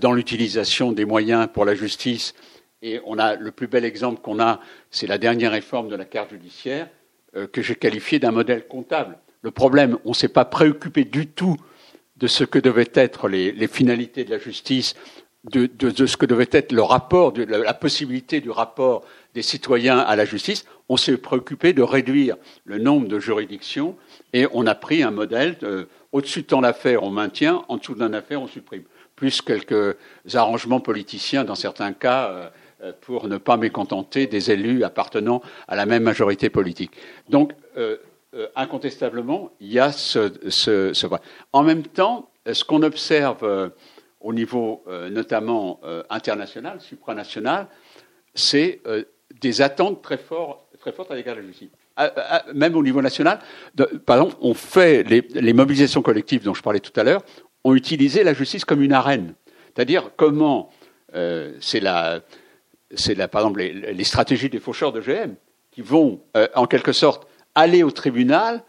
dans 0.00 0.12
l'utilisation 0.12 0.92
des 0.92 1.04
moyens 1.04 1.48
pour 1.52 1.64
la 1.64 1.74
justice. 1.74 2.32
Et 2.82 3.00
on 3.04 3.18
a 3.18 3.34
le 3.34 3.50
plus 3.50 3.66
bel 3.66 3.84
exemple 3.84 4.20
qu'on 4.20 4.38
a, 4.40 4.60
c'est 4.92 5.08
la 5.08 5.18
dernière 5.18 5.50
réforme 5.50 5.88
de 5.88 5.96
la 5.96 6.04
carte 6.04 6.30
judiciaire 6.30 6.88
que 7.52 7.60
j'ai 7.60 7.74
qualifiée 7.74 8.20
d'un 8.20 8.30
modèle 8.30 8.68
comptable. 8.68 9.18
Le 9.42 9.50
problème, 9.50 9.98
on 10.04 10.10
ne 10.10 10.14
s'est 10.14 10.28
pas 10.28 10.44
préoccupé 10.44 11.04
du 11.04 11.26
tout 11.26 11.56
de 12.18 12.26
ce 12.26 12.44
que 12.44 12.58
devaient 12.58 12.90
être 12.94 13.28
les, 13.28 13.68
finalités 13.68 14.24
de 14.24 14.30
la 14.30 14.38
justice, 14.38 14.94
de, 15.44 16.06
ce 16.06 16.16
que 16.16 16.26
devait 16.26 16.48
être 16.50 16.72
le 16.72 16.82
rapport, 16.82 17.32
de 17.32 17.44
la, 17.44 17.74
possibilité 17.74 18.40
du 18.40 18.50
rapport 18.50 19.04
des 19.34 19.42
citoyens 19.42 19.98
à 19.98 20.16
la 20.16 20.24
justice. 20.24 20.64
On 20.88 20.96
s'est 20.96 21.16
préoccupé 21.16 21.72
de 21.72 21.82
réduire 21.82 22.36
le 22.64 22.78
nombre 22.78 23.08
de 23.08 23.18
juridictions 23.18 23.96
et 24.32 24.46
on 24.52 24.66
a 24.66 24.74
pris 24.74 25.02
un 25.02 25.10
modèle 25.10 25.56
au-dessus 26.12 26.42
de 26.42 26.46
tant 26.46 26.62
d'affaires, 26.62 27.02
on 27.02 27.10
maintient, 27.10 27.64
en 27.68 27.76
dessous 27.76 27.94
d'un 27.94 28.12
affaire, 28.14 28.40
on 28.40 28.46
supprime. 28.46 28.84
Plus 29.14 29.42
quelques 29.42 29.96
arrangements 30.34 30.80
politiciens 30.80 31.44
dans 31.44 31.54
certains 31.54 31.92
cas 31.92 32.30
euh, 32.30 32.48
euh, 32.82 32.92
pour 33.00 33.26
ne 33.26 33.36
pas 33.36 33.56
mécontenter 33.56 34.26
des 34.26 34.50
élus 34.50 34.84
appartenant 34.84 35.42
à 35.66 35.76
la 35.76 35.86
même 35.86 36.04
majorité 36.04 36.50
politique. 36.50 36.92
Donc, 37.28 37.52
euh, 37.76 37.98
euh, 38.34 38.46
incontestablement, 38.56 39.50
il 39.58 39.72
y 39.72 39.78
a 39.78 39.90
ce, 39.90 40.30
ce, 40.50 41.06
En 41.54 41.62
même 41.62 41.82
temps, 41.82 42.28
ce 42.50 42.62
qu'on 42.62 42.82
observe 42.82 43.42
euh, 43.42 43.70
au 44.20 44.32
niveau 44.32 44.82
euh, 44.88 45.10
notamment 45.10 45.80
international, 46.10 46.80
supranational, 46.80 47.68
c'est 48.34 48.80
des 49.40 49.62
attentes 49.62 50.02
très, 50.02 50.18
très 50.18 50.92
fortes 50.92 51.10
à 51.10 51.14
l'égard 51.14 51.36
de 51.36 51.40
la 51.40 51.46
justice. 51.46 51.70
même 52.54 52.76
au 52.76 52.82
niveau 52.82 53.02
national, 53.02 53.40
par 54.06 54.18
exemple, 54.18 54.36
on 54.40 54.54
fait 54.54 55.02
les, 55.04 55.52
mobilisations 55.52 56.02
collectives 56.02 56.44
dont 56.44 56.54
je 56.54 56.62
parlais 56.62 56.80
tout 56.80 56.98
à 56.98 57.04
l'heure, 57.04 57.22
ont 57.64 57.74
utilisé 57.74 58.22
la 58.22 58.34
justice 58.34 58.64
comme 58.64 58.82
une 58.82 58.92
arène. 58.92 59.34
C'est-à-dire 59.74 60.10
comment 60.16 60.70
c'est 61.60 61.80
la, 61.80 62.20
par 63.30 63.40
exemple 63.40 63.60
les, 63.60 63.92
les, 63.92 64.04
stratégies 64.04 64.50
des 64.50 64.60
faucheurs 64.60 64.92
de 64.92 65.00
GM 65.00 65.34
qui 65.72 65.82
vont 65.82 66.20
en 66.54 66.66
quelque 66.66 66.92
sorte 66.92 67.26
aller 67.58 67.82
au 67.82 67.90
tribunal, 67.90 68.62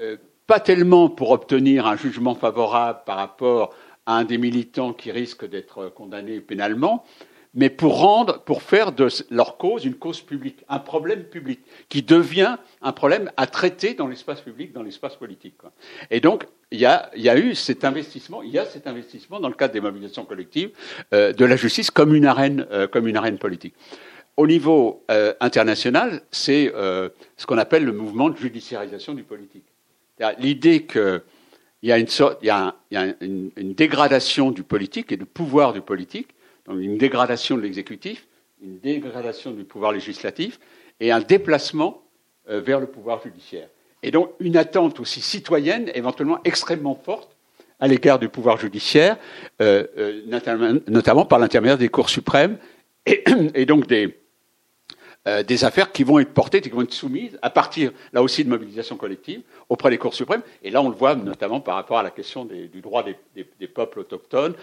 euh, 0.00 0.16
pas 0.46 0.60
tellement 0.60 1.08
pour 1.08 1.30
obtenir 1.30 1.86
un 1.86 1.96
jugement 1.96 2.34
favorable 2.34 3.00
par 3.06 3.16
rapport 3.16 3.74
à 4.06 4.16
un 4.16 4.24
des 4.24 4.38
militants 4.38 4.92
qui 4.92 5.10
risque 5.10 5.48
d'être 5.48 5.88
condamné 5.88 6.40
pénalement, 6.40 7.04
mais 7.54 7.68
pour 7.68 7.98
rendre, 8.00 8.42
pour 8.44 8.62
faire 8.62 8.92
de 8.92 9.08
leur 9.30 9.58
cause 9.58 9.84
une 9.84 9.94
cause 9.94 10.20
publique, 10.22 10.64
un 10.68 10.78
problème 10.78 11.24
public, 11.24 11.60
qui 11.88 12.02
devient 12.02 12.56
un 12.80 12.92
problème 12.92 13.30
à 13.36 13.46
traiter 13.46 13.94
dans 13.94 14.08
l'espace 14.08 14.40
public, 14.40 14.72
dans 14.72 14.82
l'espace 14.82 15.16
politique. 15.16 15.54
Et 16.10 16.20
donc, 16.20 16.46
il 16.70 16.80
y, 16.80 16.86
a, 16.86 17.38
eu 17.38 17.54
cet 17.54 17.84
investissement, 17.84 18.42
il 18.42 18.50
y 18.50 18.58
a 18.58 18.64
cet 18.64 18.86
investissement 18.86 19.38
dans 19.38 19.48
le 19.48 19.54
cadre 19.54 19.74
des 19.74 19.80
mobilisations 19.80 20.24
collectives 20.24 20.70
euh, 21.12 21.34
de 21.34 21.44
la 21.44 21.56
justice 21.56 21.90
comme 21.90 22.14
une 22.14 22.24
arène, 22.24 22.66
euh, 22.72 22.86
comme 22.86 23.06
une 23.06 23.16
arène 23.16 23.38
politique. 23.38 23.74
au 24.38 24.46
niveau 24.46 25.04
international, 25.40 26.22
c'est 26.30 26.72
ce 27.36 27.46
qu'on 27.46 27.58
appelle 27.58 27.84
le 27.84 27.92
mouvement 27.92 28.30
de 28.30 28.36
judiciarisation 28.38 29.12
du 29.12 29.24
politique. 29.24 29.66
L'idée 30.38 30.86
il 31.82 31.88
y 31.88 32.50
a, 32.50 33.14
une, 33.20 33.74
dégradation 33.74 34.50
du 34.50 34.62
politique 34.62 35.12
et 35.12 35.16
du 35.16 35.26
pouvoir 35.26 35.72
du 35.72 35.80
politique, 35.80 36.28
donc 36.66 36.78
une 36.80 36.98
dégradation 36.98 37.56
de 37.56 37.62
l'exécutif, 37.62 38.26
une 38.62 38.78
dégradation 38.78 39.50
du 39.50 39.64
pouvoir 39.64 39.92
législatif 39.92 40.60
et 41.00 41.10
un 41.10 41.20
déplacement 41.20 42.02
vers 42.46 42.78
le 42.78 42.86
pouvoir 42.86 43.20
judiciaire. 43.22 43.68
Et 44.02 44.10
donc 44.10 44.30
une 44.38 44.56
attente 44.56 45.00
aussi 45.00 45.20
citoyenne, 45.20 45.90
éventuellement 45.94 46.38
extrêmement 46.44 46.94
forte, 46.94 47.36
à 47.82 47.88
l'égard 47.88 48.20
du 48.20 48.28
pouvoir 48.28 48.58
judiciaire, 48.58 49.16
euh, 49.60 49.84
euh, 49.98 50.80
notamment 50.86 51.24
par 51.24 51.40
l'intermédiaire 51.40 51.78
des 51.78 51.88
cours 51.88 52.08
suprêmes, 52.08 52.56
et, 53.06 53.24
donc 53.66 53.88
des, 53.88 54.16
euh, 55.28 55.42
des 55.42 55.64
affaires 55.64 55.92
qui 55.92 56.04
vont 56.04 56.18
être 56.18 56.32
portées, 56.32 56.60
qui 56.60 56.70
vont 56.70 56.82
être 56.82 56.92
soumises, 56.92 57.38
à 57.42 57.50
partir, 57.50 57.92
là 58.12 58.22
aussi, 58.22 58.44
de 58.44 58.48
mobilisation 58.48 58.96
collective, 58.96 59.42
auprès 59.68 59.90
des 59.90 59.98
cours 59.98 60.14
suprêmes. 60.14 60.42
Et 60.62 60.70
là, 60.70 60.82
on 60.82 60.88
le 60.88 60.96
voit 60.96 61.14
notamment 61.14 61.60
par 61.60 61.76
rapport 61.76 61.98
à 61.98 62.02
la 62.02 62.10
question 62.10 62.44
du 62.44 62.80
droit 62.80 63.04
des, 63.04 63.66
peuples 63.66 64.00
autochtones, 64.00 64.54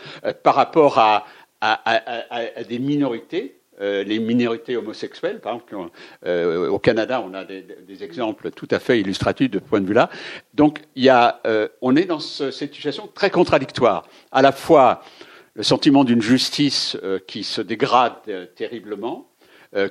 par 0.44 0.56
rapport 0.56 1.00
à, 1.00 1.26
à 1.62 2.64
des 2.64 2.80
minorités 2.80 3.60
euh, 3.82 4.04
les 4.04 4.20
minorités 4.20 4.76
homosexuelles, 4.76 5.40
par 5.40 5.54
exemple, 5.56 5.92
euh, 6.26 6.68
au 6.68 6.80
Canada, 6.80 7.24
on 7.26 7.34
a 7.34 7.46
des, 7.46 7.64
exemples 8.02 8.52
tout 8.52 8.68
à 8.72 8.80
fait 8.80 9.00
illustratifs 9.00 9.50
de 9.50 9.60
ce 9.60 9.64
point 9.64 9.80
de 9.80 9.88
vue-là. 9.88 10.10
Donc, 10.54 10.80
il 10.96 11.04
y 11.04 11.10
a, 11.10 11.40
euh, 11.48 11.70
on 11.82 11.96
est 11.96 12.04
dans 12.04 12.20
cette 12.20 12.74
situation 12.74 13.10
très 13.14 13.30
contradictoire. 13.30 14.06
À 14.32 14.42
la 14.42 14.52
fois 14.52 15.02
le 15.56 15.64
sentiment 15.64 16.04
d'une 16.04 16.22
justice 16.22 16.98
qui 17.28 17.44
se 17.44 17.62
dégrade 17.62 18.14
terriblement, 18.56 19.29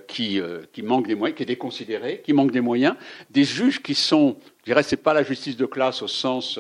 qui, 0.09 0.41
qui, 0.73 0.83
manque 0.83 1.07
des 1.07 1.15
moyens, 1.15 1.37
qui 1.37 1.45
est 1.45 1.47
déconsidérée, 1.47 2.21
qui 2.25 2.33
manque 2.33 2.51
des 2.51 2.61
moyens, 2.61 2.97
des 3.31 3.45
juges 3.45 3.81
qui 3.81 3.95
sont, 3.95 4.37
je 4.61 4.65
dirais, 4.65 4.83
c'est 4.83 4.97
pas 4.97 5.15
la 5.15 5.23
justice 5.23 5.57
de 5.57 5.67
classe 5.67 6.03
au 6.03 6.09
sens, 6.09 6.59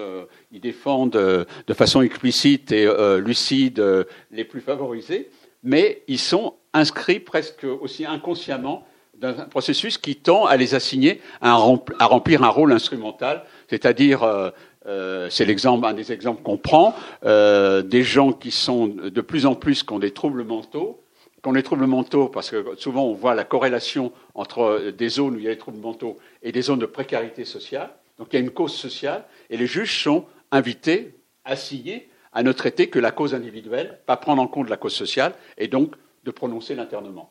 ils 0.52 0.60
défendent 0.60 1.10
de 1.10 1.74
façon 1.74 2.00
explicite 2.02 2.70
et 2.70 2.88
lucide 3.18 4.06
les 4.30 4.44
plus 4.44 4.60
favorisés, 4.60 5.30
mais 5.64 6.02
ils 6.06 6.20
sont 6.20 6.54
inscrits 6.72 7.20
presque 7.20 7.64
aussi 7.64 8.04
inconsciemment 8.06 8.86
dans 9.18 9.40
un 9.40 9.46
processus 9.46 9.98
qui 9.98 10.16
tend 10.16 10.46
à 10.46 10.56
les 10.56 10.74
assigner 10.74 11.20
à, 11.40 11.54
remplir 11.54 12.44
un 12.44 12.48
rôle 12.48 12.72
instrumental, 12.72 13.44
c'est-à-dire, 13.68 14.22
euh, 14.22 14.50
euh, 14.86 15.28
c'est 15.30 15.44
l'exemple, 15.44 15.86
un 15.86 15.92
des 15.92 16.12
exemples 16.12 16.42
qu'on 16.42 16.56
prend, 16.56 16.94
euh, 17.24 17.82
des 17.82 18.02
gens 18.02 18.32
qui 18.32 18.50
sont 18.50 18.86
de 18.86 19.20
plus 19.20 19.46
en 19.46 19.54
plus 19.54 19.82
qui 19.82 19.92
ont 19.92 19.98
des 19.98 20.12
troubles 20.12 20.44
mentaux, 20.44 21.02
qui 21.48 21.50
ont 21.50 21.54
des 21.54 21.62
troubles 21.62 21.86
mentaux, 21.86 22.28
parce 22.28 22.50
que 22.50 22.76
souvent 22.76 23.04
on 23.04 23.14
voit 23.14 23.34
la 23.34 23.44
corrélation 23.44 24.12
entre 24.34 24.90
des 24.90 25.08
zones 25.08 25.36
où 25.36 25.38
il 25.38 25.44
y 25.44 25.48
a 25.48 25.52
des 25.52 25.58
troubles 25.58 25.78
mentaux 25.78 26.18
et 26.42 26.52
des 26.52 26.60
zones 26.60 26.78
de 26.78 26.86
précarité 26.86 27.46
sociale, 27.46 27.88
donc 28.18 28.28
il 28.32 28.36
y 28.36 28.38
a 28.38 28.42
une 28.42 28.50
cause 28.50 28.74
sociale, 28.74 29.24
et 29.48 29.56
les 29.56 29.66
juges 29.66 30.02
sont 30.02 30.26
invités, 30.50 31.14
assignés 31.46 32.10
à 32.34 32.42
ne 32.42 32.52
traiter 32.52 32.90
que 32.90 32.98
la 32.98 33.12
cause 33.12 33.34
individuelle, 33.34 33.98
pas 34.04 34.18
prendre 34.18 34.42
en 34.42 34.46
compte 34.46 34.68
la 34.68 34.76
cause 34.76 34.92
sociale, 34.92 35.32
et 35.56 35.68
donc 35.68 35.94
de 36.24 36.30
prononcer 36.30 36.74
l'internement. 36.74 37.30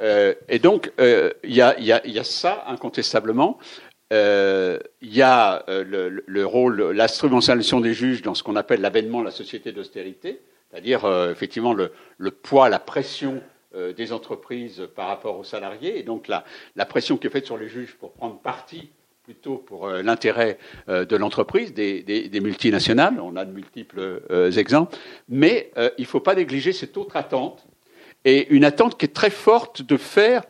Euh, 0.00 0.34
et 0.48 0.58
donc, 0.58 0.90
euh, 0.98 1.30
il 1.44 1.54
y, 1.54 1.60
a 1.60 2.24
ça, 2.24 2.64
incontestablement. 2.68 3.58
Euh, 4.14 4.78
il 5.02 5.14
y 5.14 5.20
a 5.20 5.62
le, 5.68 6.44
rôle, 6.44 6.92
l'instrumentalisation 6.92 7.80
des 7.80 7.92
juges 7.92 8.22
dans 8.22 8.34
ce 8.34 8.42
qu'on 8.42 8.56
appelle 8.56 8.80
l'avènement 8.80 9.20
de 9.20 9.26
la 9.26 9.30
société 9.30 9.72
d'austérité, 9.72 10.40
c'est-à-dire 10.70 11.06
effectivement 11.30 11.74
le, 11.74 11.90
poids, 12.30 12.68
la 12.68 12.78
pression 12.78 13.42
des 13.74 14.12
entreprises 14.12 14.88
par 14.94 15.08
rapport 15.08 15.38
aux 15.38 15.44
salariés, 15.44 15.98
et 15.98 16.02
donc 16.02 16.28
la, 16.28 16.44
pression 16.86 17.16
qui 17.16 17.26
est 17.26 17.30
faite 17.30 17.46
sur 17.46 17.56
les 17.56 17.68
juges 17.68 17.94
pour 17.94 18.12
prendre 18.12 18.38
parti 18.40 18.90
plutôt 19.22 19.56
pour 19.56 19.88
l'intérêt 19.88 20.58
de 20.88 21.16
l'entreprise, 21.16 21.74
des, 21.74 22.40
multinationales, 22.42 23.20
on 23.20 23.36
a 23.36 23.44
de 23.44 23.52
multiples 23.52 24.22
exemples, 24.56 24.96
mais 25.28 25.72
il 25.98 26.02
ne 26.02 26.06
faut 26.06 26.20
pas 26.20 26.34
négliger 26.34 26.72
cette 26.72 26.96
autre 26.96 27.16
attente 27.16 27.66
et 28.26 28.48
une 28.50 28.64
attente 28.64 28.98
qui 28.98 29.06
est 29.06 29.14
très 29.14 29.30
forte 29.30 29.82
de 29.82 29.96
faire 29.96 30.42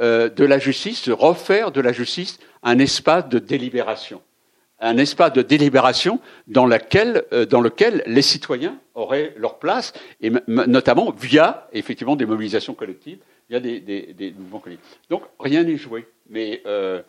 euh, 0.00 0.28
de 0.30 0.44
la 0.44 0.58
justice, 0.58 1.08
de 1.08 1.12
refaire 1.12 1.72
de 1.72 1.80
la 1.80 1.92
justice 1.92 2.38
un 2.62 2.78
espace 2.78 3.28
de 3.28 3.38
délibération. 3.38 4.22
Un 4.78 4.98
espace 4.98 5.32
de 5.32 5.42
délibération 5.42 6.20
dans, 6.48 6.68
euh, 6.70 7.46
dans 7.46 7.60
lequel 7.60 8.02
les 8.06 8.22
citoyens 8.22 8.78
auraient 8.94 9.32
leur 9.36 9.58
place, 9.58 9.94
et 10.20 10.30
notamment 10.46 11.10
via 11.12 11.68
effectivement 11.72 12.16
des 12.16 12.26
mobilisations 12.26 12.74
collectives, 12.74 13.18
via 13.48 13.60
des, 13.60 13.80
des, 13.80 14.34
mouvements 14.36 14.60
collectifs. 14.60 14.98
Donc 15.08 15.22
rien 15.40 15.62
n'est 15.62 15.76
joué, 15.76 16.06
mais 16.28 16.62
euh, 16.66 17.02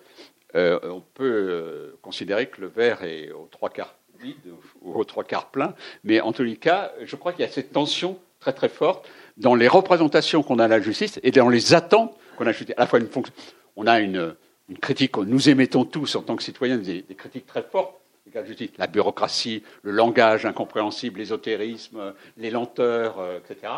on 0.55 1.01
peut 1.13 1.93
considérer 2.01 2.47
que 2.47 2.61
le 2.61 2.67
verre 2.67 3.03
est 3.03 3.31
aux 3.31 3.49
trois 3.51 3.69
quarts 3.69 3.95
vide 4.19 4.35
ou 4.81 4.93
aux 4.93 5.03
trois 5.03 5.23
quarts 5.23 5.51
plein, 5.51 5.75
mais 6.03 6.21
en 6.21 6.31
tous 6.31 6.43
les 6.43 6.55
cas, 6.55 6.91
je 7.03 7.15
crois 7.15 7.33
qu'il 7.33 7.45
y 7.45 7.47
a 7.47 7.51
cette 7.51 7.71
tension 7.71 8.17
très 8.39 8.53
très 8.53 8.69
forte 8.69 9.07
dans 9.37 9.55
les 9.55 9.67
représentations 9.67 10.43
qu'on 10.43 10.59
a 10.59 10.65
à 10.65 10.67
la 10.67 10.81
justice 10.81 11.19
et 11.23 11.31
dans 11.31 11.49
les 11.49 11.73
attentes 11.73 12.15
qu'on 12.37 12.47
a 12.47 12.51
à 12.51 12.53
la 12.77 12.87
fois 12.87 12.99
une 12.99 13.07
fonction. 13.07 13.33
On 13.75 13.87
a 13.87 13.99
une, 13.99 14.35
une 14.69 14.77
critique, 14.77 15.17
nous 15.17 15.49
émettons 15.49 15.85
tous 15.85 16.15
en 16.15 16.21
tant 16.21 16.35
que 16.35 16.43
citoyens 16.43 16.77
des, 16.77 17.03
critiques 17.17 17.45
très 17.45 17.63
fortes 17.63 17.95
la 18.33 18.45
justice, 18.45 18.69
la 18.77 18.87
bureaucratie, 18.87 19.63
le 19.83 19.91
langage 19.91 20.45
incompréhensible, 20.45 21.19
l'ésotérisme, 21.19 22.13
les 22.37 22.51
lenteurs, 22.51 23.19
euh, 23.19 23.39
etc. 23.39 23.73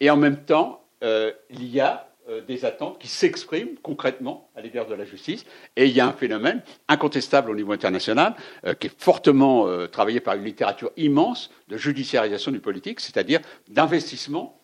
Et 0.00 0.10
en 0.10 0.16
même 0.16 0.44
temps, 0.44 0.84
euh, 1.02 1.32
il 1.50 1.66
y 1.66 1.80
a 1.80 2.08
euh, 2.28 2.40
des 2.42 2.64
attentes 2.64 2.98
qui 2.98 3.08
s'expriment 3.08 3.76
concrètement 3.82 4.50
à 4.56 4.60
l'égard 4.60 4.86
de 4.86 4.94
la 4.94 5.04
justice. 5.04 5.44
Et 5.76 5.86
il 5.86 5.92
y 5.92 6.00
a 6.00 6.06
un 6.06 6.12
phénomène 6.12 6.62
incontestable 6.88 7.50
au 7.50 7.54
niveau 7.54 7.72
international 7.72 8.34
qui 8.80 8.88
est 8.88 9.00
fortement 9.00 9.86
travaillé 9.88 10.20
par 10.20 10.34
une 10.34 10.44
littérature 10.44 10.90
immense 10.96 11.50
de 11.68 11.76
judiciarisation 11.76 12.50
du 12.50 12.60
politique, 12.60 13.00
c'est-à-dire 13.00 13.40
d'investissement 13.68 14.60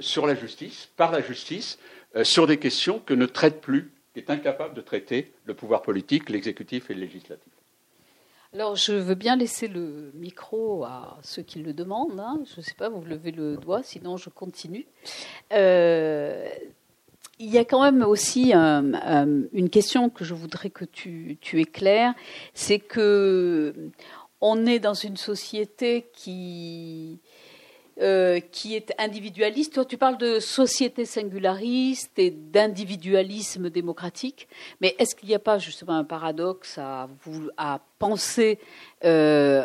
sur 0.00 0.26
la 0.26 0.34
justice, 0.34 0.88
par 0.96 1.10
la 1.10 1.20
justice, 1.20 1.78
sur 2.22 2.46
des 2.46 2.58
questions 2.58 3.00
que 3.00 3.12
ne 3.12 3.26
traite 3.26 3.60
plus, 3.60 3.92
est 4.18 4.30
incapable 4.30 4.74
de 4.74 4.80
traiter 4.80 5.32
le 5.44 5.54
pouvoir 5.54 5.82
politique, 5.82 6.28
l'exécutif 6.28 6.90
et 6.90 6.94
le 6.94 7.00
législatif. 7.00 7.52
Alors, 8.54 8.76
je 8.76 8.92
veux 8.92 9.14
bien 9.14 9.36
laisser 9.36 9.68
le 9.68 10.10
micro 10.14 10.84
à 10.84 11.18
ceux 11.22 11.42
qui 11.42 11.58
le 11.58 11.74
demandent. 11.74 12.18
Hein. 12.18 12.40
Je 12.46 12.60
ne 12.60 12.62
sais 12.62 12.74
pas, 12.74 12.88
vous 12.88 13.04
levez 13.04 13.30
le 13.30 13.56
doigt, 13.56 13.82
sinon 13.82 14.16
je 14.16 14.30
continue. 14.30 14.86
Euh, 15.52 16.48
il 17.38 17.50
y 17.50 17.58
a 17.58 17.64
quand 17.64 17.82
même 17.82 18.02
aussi 18.02 18.52
une 18.52 19.70
question 19.70 20.08
que 20.08 20.24
je 20.24 20.34
voudrais 20.34 20.70
que 20.70 20.84
tu, 20.84 21.36
tu 21.40 21.60
éclaires, 21.60 22.14
c'est 22.54 22.78
que 22.80 23.90
on 24.40 24.66
est 24.66 24.78
dans 24.78 24.94
une 24.94 25.16
société 25.16 26.06
qui 26.14 27.20
euh, 28.00 28.38
qui 28.38 28.76
est 28.76 28.92
individualiste. 28.98 29.74
Toi, 29.74 29.84
tu 29.84 29.98
parles 29.98 30.18
de 30.18 30.38
société 30.38 31.04
singulariste 31.04 32.18
et 32.18 32.30
d'individualisme 32.30 33.70
démocratique, 33.70 34.48
mais 34.80 34.94
est-ce 34.98 35.16
qu'il 35.16 35.28
n'y 35.28 35.34
a 35.34 35.40
pas 35.40 35.58
justement 35.58 35.94
un 35.94 36.04
paradoxe 36.04 36.78
à, 36.78 37.08
penser, 37.98 38.60
euh, 39.04 39.64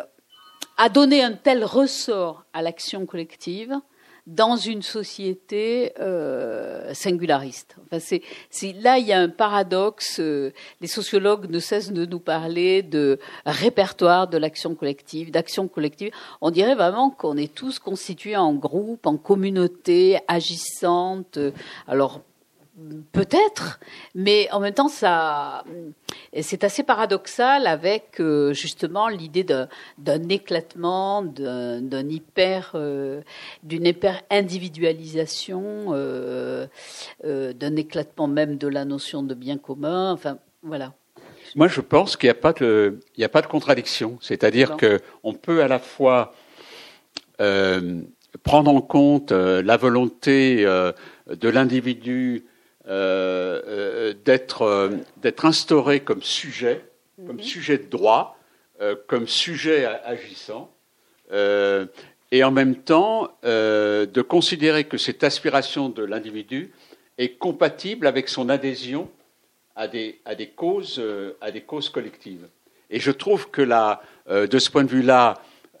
à 0.76 0.88
donner 0.88 1.22
un 1.22 1.34
tel 1.34 1.64
ressort 1.64 2.44
à 2.52 2.62
l'action 2.62 3.06
collective 3.06 3.78
dans 4.26 4.56
une 4.56 4.82
société 4.82 5.92
euh, 6.00 6.94
singulariste. 6.94 7.76
Enfin, 7.84 7.98
c'est, 7.98 8.72
là, 8.80 8.98
il 8.98 9.06
y 9.06 9.12
a 9.12 9.20
un 9.20 9.28
paradoxe. 9.28 10.18
Euh, 10.18 10.52
les 10.80 10.86
sociologues 10.86 11.50
ne 11.50 11.58
cessent 11.58 11.92
de 11.92 12.06
nous 12.06 12.20
parler 12.20 12.82
de 12.82 13.18
répertoire 13.44 14.28
de 14.28 14.38
l'action 14.38 14.74
collective, 14.74 15.30
d'action 15.30 15.68
collective. 15.68 16.10
On 16.40 16.50
dirait 16.50 16.74
vraiment 16.74 17.10
qu'on 17.10 17.36
est 17.36 17.54
tous 17.54 17.78
constitués 17.78 18.36
en 18.36 18.54
groupe, 18.54 19.06
en 19.06 19.18
communauté, 19.18 20.18
agissantes. 20.26 21.38
Alors, 21.86 22.22
Peut-être, 23.12 23.78
mais 24.16 24.48
en 24.50 24.58
même 24.58 24.74
temps, 24.74 24.88
ça, 24.88 25.62
c'est 26.42 26.64
assez 26.64 26.82
paradoxal 26.82 27.68
avec 27.68 28.18
euh, 28.18 28.52
justement 28.52 29.06
l'idée 29.06 29.44
d'un 29.44 30.28
éclatement, 30.28 31.22
d'un 31.22 32.08
hyper, 32.08 32.72
euh, 32.74 33.20
d'une 33.62 33.86
hyper 33.86 34.22
individualisation, 34.28 35.90
euh, 35.92 36.66
d'un 37.22 37.76
éclatement 37.76 38.26
même 38.26 38.58
de 38.58 38.66
la 38.66 38.84
notion 38.84 39.22
de 39.22 39.34
bien 39.34 39.56
commun. 39.56 40.10
Enfin, 40.10 40.38
voilà. 40.64 40.94
Moi, 41.54 41.68
je 41.68 41.80
pense 41.80 42.16
qu'il 42.16 42.26
n'y 42.26 42.32
a 42.32 42.40
pas 42.40 42.54
de, 42.54 42.98
il 43.16 43.22
a 43.22 43.28
pas 43.28 43.42
de 43.42 43.46
contradiction. 43.46 44.18
C'est-à-dire 44.20 44.76
qu'on 44.76 45.32
peut 45.32 45.62
à 45.62 45.68
la 45.68 45.78
fois 45.78 46.34
prendre 47.38 48.74
en 48.74 48.80
compte 48.80 49.30
la 49.30 49.76
volonté 49.76 50.64
de 50.64 51.48
l'individu 51.48 52.44
d'être 52.86 54.62
euh, 54.62 54.90
d'être 55.16 55.44
instauré 55.46 56.00
comme 56.00 56.22
sujet, 56.22 56.84
comme 57.26 57.36
mhm. 57.36 57.42
sujet 57.42 57.78
de 57.78 57.86
droit, 57.86 58.38
comme 59.06 59.28
sujet 59.28 59.86
agissant, 59.86 60.70
et 61.30 62.44
en 62.44 62.50
même 62.50 62.74
temps 62.74 63.30
de 63.44 64.20
considérer 64.20 64.84
que 64.84 64.98
cette 64.98 65.22
aspiration 65.24 65.88
de 65.88 66.02
l'individu 66.02 66.72
est 67.16 67.38
compatible 67.38 68.08
avec 68.08 68.28
son 68.28 68.48
adhésion 68.48 69.08
à 69.76 69.88
des, 69.88 70.20
à 70.24 70.34
des, 70.34 70.48
causes, 70.48 71.00
à 71.40 71.50
des 71.52 71.62
causes 71.62 71.88
collectives. 71.88 72.46
Et 72.90 72.98
je 72.98 73.12
trouve 73.12 73.48
que 73.50 73.62
là, 73.62 74.02
de 74.28 74.58
ce 74.58 74.70
point 74.70 74.84
de 74.84 74.90
vue-là, 74.90 75.34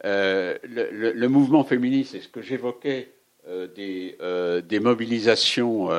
le, 0.04 1.12
le, 1.12 1.28
mouvement 1.28 1.64
féministe, 1.64 2.14
et 2.14 2.20
ce 2.20 2.28
que 2.28 2.42
j'évoquais 2.42 3.10
des, 3.74 4.16
des, 4.66 4.80
mobilisations 4.80 5.90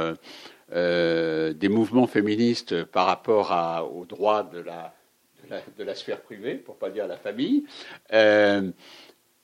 euh, 0.74 1.54
des 1.54 1.70
mouvements 1.70 2.08
féministes 2.08 2.86
par 2.86 3.06
rapport 3.06 3.92
aux 3.94 4.06
droits 4.06 4.50
de 4.52 4.60
la, 4.60 5.96
sphère 5.96 6.22
privée, 6.22 6.56
pour 6.56 6.74
ne 6.74 6.80
pas 6.80 6.90
dire 6.90 7.06
la 7.06 7.18
famille, 7.18 7.66
euh, 8.14 8.72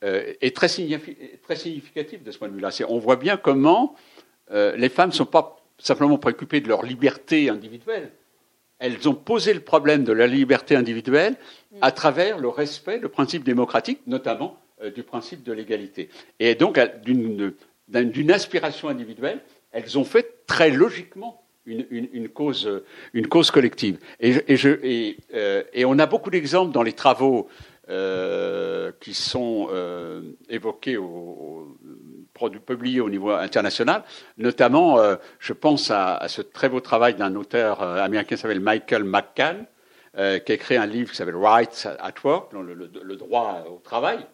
euh, 0.03 0.33
est 0.41 0.55
très, 0.55 0.67
très, 0.67 1.55
significatif 1.55 2.23
de 2.23 2.31
ce 2.31 2.39
point 2.39 2.47
de 2.47 2.55
vue-là. 2.55 2.71
On 2.89 2.97
voit 2.97 3.17
bien 3.17 3.37
comment 3.37 3.95
les 4.51 4.89
femmes 4.89 5.11
ne 5.11 5.15
sont 5.15 5.25
pas 5.25 5.57
simplement 5.77 6.17
préoccupées 6.17 6.59
de 6.59 6.67
leur 6.67 6.83
liberté 6.83 7.49
individuelle, 7.49 8.11
elles 8.79 9.07
ont 9.07 9.13
posé 9.13 9.53
le 9.53 9.61
problème 9.61 10.03
de 10.03 10.11
la 10.11 10.27
liberté 10.27 10.75
individuelle 10.75 11.35
à 11.81 11.91
travers 11.91 12.39
le 12.39 12.49
respect, 12.49 12.97
le 12.97 13.07
principe 13.09 13.43
démocratique, 13.43 14.01
notamment 14.07 14.57
du 14.93 15.03
principe 15.03 15.43
de 15.43 15.53
l'égalité. 15.53 16.09
Et 16.39 16.55
donc 16.55 16.79
d'une 17.05 18.31
aspiration 18.31 18.89
individuelle 18.89 19.39
elles 19.71 19.97
ont 19.97 20.03
fait 20.03 20.45
très 20.45 20.69
logiquement 20.69 21.41
une, 21.65 22.29
cause, 22.29 22.81
une 23.13 23.27
cause, 23.27 23.51
collective. 23.51 23.99
Et, 24.19 24.35
et, 24.47 25.17
euh, 25.33 25.63
et, 25.73 25.85
on 25.85 25.99
a 25.99 26.05
beaucoup 26.05 26.29
d'exemples 26.29 26.71
dans 26.71 26.83
les 26.83 26.93
travaux 26.93 27.47
euh, 27.89 28.91
qui 28.99 29.13
sont 29.13 29.67
euh, 29.71 30.21
évoqués, 30.49 30.97
au, 30.97 31.77
publiés 32.65 33.01
au 33.01 33.09
niveau 33.09 33.29
international. 33.31 34.03
Notamment, 34.37 34.97
je 35.39 35.53
pense 35.53 35.91
à, 35.91 36.25
ce 36.27 36.41
très 36.41 36.69
beau 36.69 36.79
travail 36.79 37.13
d'un 37.13 37.35
auteur 37.35 37.81
américain 37.81 38.35
qui 38.35 38.41
s'appelle 38.41 38.59
Michael 38.59 39.03
McCann, 39.03 39.65
qui 40.15 40.19
a 40.19 40.55
écrit 40.55 40.75
un 40.75 40.87
livre 40.87 41.11
qui 41.11 41.17
s'appelle 41.17 41.35
Rights 41.35 41.87
at 41.99 42.13
Work, 42.23 42.53
le, 42.53 43.15
droit 43.15 43.63
au 43.69 43.77
travail, 43.77 44.25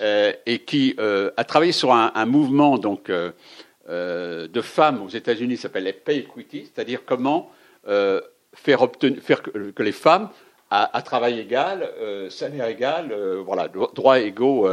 et 0.00 0.60
qui 0.60 0.94
a 0.98 1.44
travaillé 1.44 1.72
sur 1.72 1.92
un, 1.92 2.12
un 2.14 2.26
mouvement 2.26 2.78
donc 2.78 3.10
euh, 3.10 3.32
de 3.88 4.60
femmes 4.60 5.02
aux 5.02 5.08
États-Unis 5.08 5.56
s'appelle 5.56 5.84
les 5.84 5.92
pay 5.92 6.18
equity, 6.18 6.68
c'est-à-dire 6.72 7.00
comment 7.06 7.50
euh, 7.86 8.20
faire, 8.54 8.82
obtenir, 8.82 9.22
que, 9.42 9.82
les 9.82 9.92
femmes, 9.92 10.28
à, 10.70 11.00
travail 11.02 11.38
égal, 11.38 11.88
euh, 11.98 12.28
salaire 12.28 12.66
égal, 12.66 13.14
voilà, 13.44 13.68
droits 13.68 14.20
égaux 14.20 14.68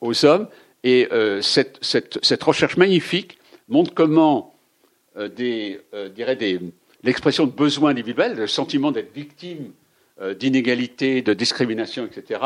aux, 0.00 0.24
hommes. 0.24 0.48
Et 0.82 1.08
cette, 1.42 2.42
recherche 2.42 2.76
magnifique 2.76 3.38
montre 3.68 3.94
comment 3.94 4.54
l'expression 7.04 7.46
de 7.46 7.52
besoin 7.52 7.90
individuel, 7.90 8.34
le 8.36 8.46
sentiment 8.46 8.90
d'être 8.90 9.12
victime 9.14 9.72
d'inégalités, 10.38 11.22
de 11.22 11.32
discrimination, 11.34 12.04
etc., 12.04 12.40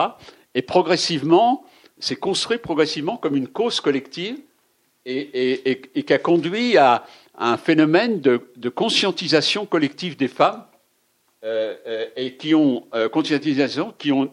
et 0.54 0.62
progressivement, 0.62 1.64
c'est 1.98 2.16
construit 2.16 2.58
progressivement 2.58 3.16
comme 3.16 3.36
une 3.36 3.48
cause 3.48 3.80
collective 3.80 4.36
et, 5.04 6.04
qui 6.06 6.12
a 6.12 6.18
conduit 6.18 6.76
à, 6.76 7.04
un 7.36 7.56
phénomène 7.56 8.20
de, 8.20 8.68
conscientisation 8.68 9.66
collective 9.66 10.16
des 10.16 10.28
femmes 10.28 10.64
euh, 11.44 11.74
euh, 11.86 12.06
et 12.14 12.36
qui 12.36 12.54
euh, 12.54 13.08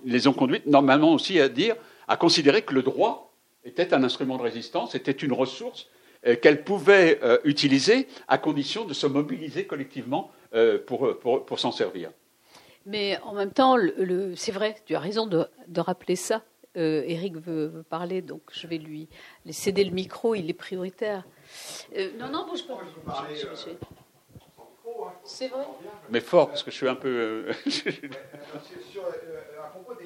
les 0.05 0.27
ont 0.27 0.33
conduites 0.33 0.65
normalement 0.67 1.13
aussi 1.13 1.39
à 1.39 1.49
dire, 1.49 1.75
à 2.07 2.17
considérer 2.17 2.61
que 2.61 2.73
le 2.73 2.83
droit 2.83 3.33
était 3.63 3.93
un 3.93 4.03
instrument 4.03 4.37
de 4.37 4.43
résistance, 4.43 4.95
était 4.95 5.11
une 5.11 5.33
ressource 5.33 5.87
qu'elles 6.41 6.65
pouvaient 6.65 7.17
utiliser 7.45 8.07
à 8.27 8.37
condition 8.37 8.83
de 8.83 8.93
se 8.93 9.07
mobiliser 9.07 9.65
collectivement 9.65 10.31
pour, 10.85 11.59
s'en 11.59 11.71
servir. 11.71 12.09
Mais 12.85 13.17
en 13.23 13.33
même 13.33 13.51
temps, 13.51 13.77
c'est 14.35 14.51
vrai, 14.51 14.75
tu 14.85 14.95
as 14.95 14.99
raison 14.99 15.27
de 15.27 15.79
rappeler 15.79 16.17
ça. 16.17 16.41
Euh, 16.79 17.03
Eric 17.05 17.37
veut, 17.37 17.83
parler, 17.89 18.21
donc 18.21 18.41
je 18.51 18.65
vais 18.65 18.77
lui 18.77 19.09
céder 19.51 19.83
le 19.83 19.91
micro, 19.91 20.33
il 20.33 20.49
est 20.49 20.53
prioritaire. 20.53 21.25
Euh, 21.97 22.11
non, 22.17 22.29
non, 22.29 22.47
bouge 22.47 22.65
pas. 22.65 22.79
C'est 25.23 25.49
vrai 25.49 25.65
Mais 26.09 26.21
fort, 26.21 26.47
parce 26.47 26.63
que 26.63 26.71
je 26.71 26.75
suis 26.77 26.87
un 26.87 26.95
peu. 26.95 27.09
Euh, 27.09 27.51
à 29.61 29.67
propos 29.67 29.93
de 29.93 29.99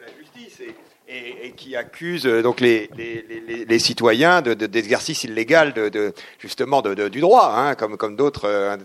la 0.00 0.18
justice 0.18 0.60
et, 1.08 1.52
qui 1.56 1.74
accuse 1.74 2.24
donc 2.24 2.60
les, 2.60 2.88
les, 2.96 3.78
citoyens 3.80 4.42
d'exercice 4.42 5.24
de, 5.24 5.30
illégal 5.30 5.72
de, 5.72 6.12
justement 6.38 6.82
du 6.82 7.20
droit, 7.20 7.52
hein, 7.56 7.74
comme, 7.74 7.96
comme 7.96 8.14
d'autres 8.14 8.78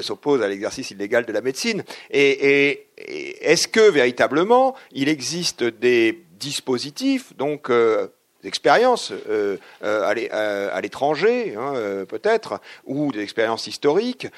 s'opposent 0.00 0.42
à 0.42 0.48
l'exercice 0.48 0.92
illégal 0.92 1.26
de 1.26 1.32
la 1.32 1.40
médecine. 1.40 1.82
et 2.10 2.86
est-ce 2.96 3.66
que 3.66 3.90
véritablement 3.90 4.76
il 4.92 5.08
existe 5.08 5.64
des 5.64 6.25
dispositifs, 6.38 7.36
donc 7.36 7.70
euh, 7.70 8.08
d'expériences 8.42 9.12
euh, 9.28 9.56
euh, 9.82 10.70
à 10.72 10.80
l'étranger, 10.80 11.54
hein, 11.56 12.04
peut-être, 12.08 12.60
ou 12.84 13.10
des 13.10 13.20
expériences 13.20 13.66
historiques, 13.66 14.28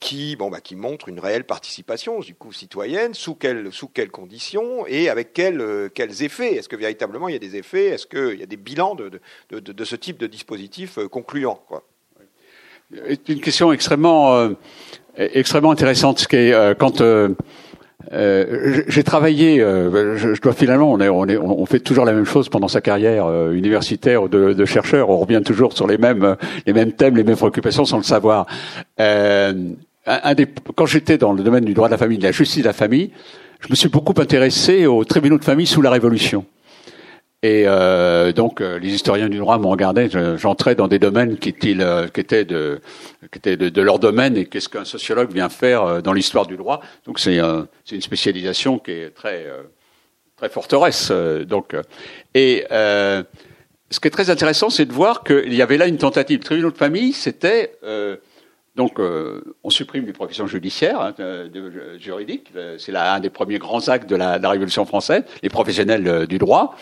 qui, 0.00 0.36
bon, 0.36 0.50
bah, 0.50 0.60
qui 0.62 0.76
montrent 0.76 1.08
une 1.08 1.18
réelle 1.18 1.44
participation 1.44 2.20
du 2.20 2.34
coup 2.34 2.52
citoyenne, 2.52 3.14
sous 3.14 3.36
sous 3.72 3.88
quelles 3.88 4.10
conditions 4.10 4.86
et 4.86 5.08
avec 5.08 5.32
quels, 5.32 5.90
quels 5.94 6.22
effets. 6.22 6.56
Est-ce 6.56 6.68
que 6.68 6.76
véritablement 6.76 7.28
il 7.28 7.32
y 7.32 7.36
a 7.36 7.40
des 7.40 7.56
effets? 7.56 7.86
Est-ce 7.86 8.06
qu'il 8.06 8.38
y 8.38 8.42
a 8.42 8.46
des 8.46 8.56
bilans 8.56 8.94
de, 8.94 9.20
de, 9.50 9.58
de, 9.58 9.84
ce 9.84 9.96
type 9.96 10.18
de 10.18 10.26
dispositif 10.26 10.98
concluant 11.10 11.60
quoi? 11.66 11.82
C'est 12.92 13.28
une 13.28 13.40
question 13.40 13.72
extrêmement, 13.72 14.50
extrêmement 15.16 15.70
intéressante, 15.70 16.18
ce 16.18 16.28
qui 16.28 16.36
est, 16.36 16.78
quand 16.78 17.00
euh, 18.12 18.82
j'ai 18.88 19.04
travaillé, 19.04 19.60
euh, 19.60 20.16
je, 20.16 20.40
dois 20.40 20.52
finalement, 20.52 20.90
on, 20.92 21.00
est, 21.00 21.08
on, 21.08 21.26
est, 21.26 21.36
on, 21.36 21.66
fait 21.66 21.80
toujours 21.80 22.04
la 22.04 22.12
même 22.12 22.24
chose 22.24 22.48
pendant 22.48 22.68
sa 22.68 22.80
carrière 22.80 23.26
euh, 23.26 23.52
universitaire 23.52 24.28
de, 24.28 24.52
de, 24.52 24.64
chercheur. 24.64 25.10
On 25.10 25.18
revient 25.18 25.42
toujours 25.44 25.72
sur 25.74 25.86
les 25.86 25.98
mêmes, 25.98 26.36
les 26.66 26.72
mêmes 26.72 26.92
thèmes, 26.92 27.16
les 27.16 27.24
mêmes 27.24 27.36
préoccupations 27.36 27.84
sans 27.84 27.98
le 27.98 28.02
savoir. 28.02 28.46
Un, 28.98 29.54
un 30.06 30.34
des, 30.34 30.46
quand 30.74 30.86
j'étais 30.86 31.18
dans 31.18 31.32
le 31.32 31.42
domaine 31.42 31.64
du 31.64 31.74
droit 31.74 31.88
de 31.88 31.92
la 31.92 31.98
famille, 31.98 32.18
de 32.18 32.24
la 32.24 32.32
justice 32.32 32.62
de 32.62 32.68
la 32.68 32.72
famille, 32.72 33.10
je 33.60 33.68
me 33.68 33.74
suis 33.74 33.88
beaucoup 33.88 34.18
intéressé 34.20 34.86
aux 34.86 35.04
tribunaux 35.04 35.38
de 35.38 35.44
famille 35.44 35.66
sous 35.66 35.82
la 35.82 35.90
Révolution. 35.90 36.44
Et 37.42 37.64
euh, 37.66 38.32
donc, 38.32 38.60
euh, 38.60 38.78
les 38.78 38.92
historiens 38.92 39.30
du 39.30 39.38
droit 39.38 39.56
m'ont 39.56 39.70
regardé. 39.70 40.10
J'entrais 40.36 40.74
dans 40.74 40.88
des 40.88 40.98
domaines 40.98 41.38
qui 41.38 41.48
étaient, 41.48 41.74
euh, 41.80 42.06
de, 42.06 42.80
qui 43.32 43.38
étaient 43.38 43.56
de, 43.56 43.82
leur 43.82 43.98
domaine 43.98 44.36
et 44.36 44.44
qu'est-ce 44.44 44.68
qu'un 44.68 44.84
sociologue 44.84 45.32
vient 45.32 45.48
faire 45.48 45.84
euh, 45.84 46.00
dans 46.02 46.12
l'histoire 46.12 46.46
du 46.46 46.58
droit. 46.58 46.82
Donc, 47.06 47.18
c'est 47.18 47.38
une 47.38 48.00
spécialisation 48.02 48.78
qui 48.78 48.90
est 48.90 49.10
très, 49.14 49.46
très 50.36 50.50
forteresse. 50.50 51.10
donc, 51.10 51.74
et 52.34 52.66
ce 52.68 53.98
qui 53.98 54.06
est 54.06 54.12
très 54.12 54.28
intéressant, 54.28 54.68
c'est 54.68 54.84
de 54.84 54.92
voir 54.92 55.24
qu'il 55.24 55.54
y 55.54 55.62
avait 55.62 55.78
là 55.78 55.86
une 55.86 55.98
tentative. 55.98 56.40
Tribunal 56.40 56.72
de 56.72 56.76
famille, 56.76 57.14
c'était 57.14 57.78
donc, 58.76 58.98
on 58.98 59.70
supprime 59.70 60.04
les 60.04 60.12
professions 60.12 60.46
judiciaires, 60.46 61.00
hein, 61.00 61.14
de, 61.18 61.96
juridiques. 61.98 62.52
C'est 62.76 62.94
un 62.94 63.20
des 63.20 63.30
premiers 63.30 63.58
grands 63.58 63.88
actes 63.88 64.08
de 64.08 64.16
la, 64.16 64.38
de 64.38 64.42
la 64.42 64.50
Révolution 64.50 64.84
française, 64.84 65.24
les 65.42 65.48
professionnels 65.48 66.26
du 66.26 66.36
droit 66.36 66.76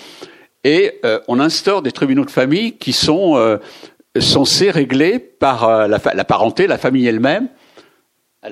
et 0.65 1.01
euh, 1.05 1.21
on 1.29 1.41
instaure 1.41 1.83
des 1.83 1.93
tribunaux 1.93 2.25
de 2.25 2.31
famille 2.31 2.77
qui 2.77 2.93
sont 2.93 3.37
euh, 3.37 3.59
censés 4.19 4.71
régler 4.71 5.19
par 5.19 5.65
euh, 5.69 5.87
la, 5.87 6.25
parenté, 6.25 6.67
la 6.67 6.79
famille 6.79 7.07
elle-même, 7.07 7.49
à, 8.43 8.49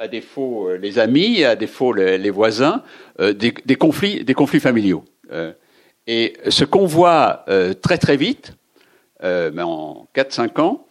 à, 0.00 0.08
défaut 0.08 0.70
les 0.76 0.98
amis, 0.98 1.44
à 1.44 1.56
défaut 1.56 1.92
les, 1.92 2.30
voisins, 2.30 2.82
des, 3.18 3.76
conflits, 3.76 4.60
familiaux. 4.60 5.04
et 6.06 6.34
ce 6.48 6.64
qu'on 6.64 6.86
voit 6.86 7.44
très 7.82 7.98
très 7.98 8.16
vite, 8.16 8.54
mais 9.22 9.62
en 9.62 10.08
4-5 10.16 10.60
ans, 10.60 10.86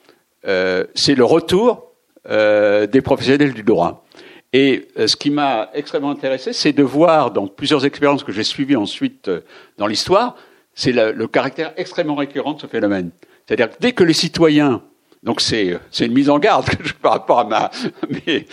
c'est 0.94 1.16
le 1.16 1.24
retour 1.24 1.94
des 2.30 3.02
professionnels 3.04 3.54
du 3.54 3.64
droit. 3.64 4.06
Et 4.54 4.88
euh, 4.98 5.08
ce 5.08 5.16
qui 5.16 5.30
m'a 5.30 5.70
extrêmement 5.74 6.12
intéressé, 6.12 6.54
c'est 6.54 6.74
de 6.74 6.84
voir 6.84 7.32
dans 7.32 7.48
plusieurs 7.48 7.86
expériences 7.86 8.24
que 8.24 8.32
j'ai 8.32 8.44
suivies 8.44 8.76
ensuite 8.76 9.30
euh, 9.30 9.42
dans 9.78 9.88
l'histoire, 9.88 10.36
c'est 10.74 10.92
le, 10.92 11.28
caractère 11.28 11.74
extrêmement 11.78 12.16
récurrent 12.16 12.54
de 12.54 12.62
ce 12.62 12.68
phénomène. 12.68 13.12
C'est-à-dire 13.46 13.70
que 13.70 13.76
dès 13.80 13.92
que 13.94 14.04
les 14.04 14.14
citoyens, 14.14 14.82
donc 15.24 15.42
c'est 15.42 15.80
une 16.00 16.14
mise 16.14 16.30
en 16.30 16.40
garde 16.40 16.66
par 17.02 17.14
rapport 17.14 17.40
à 17.40 17.44
ma, 17.46 17.72
mes, 18.10 18.46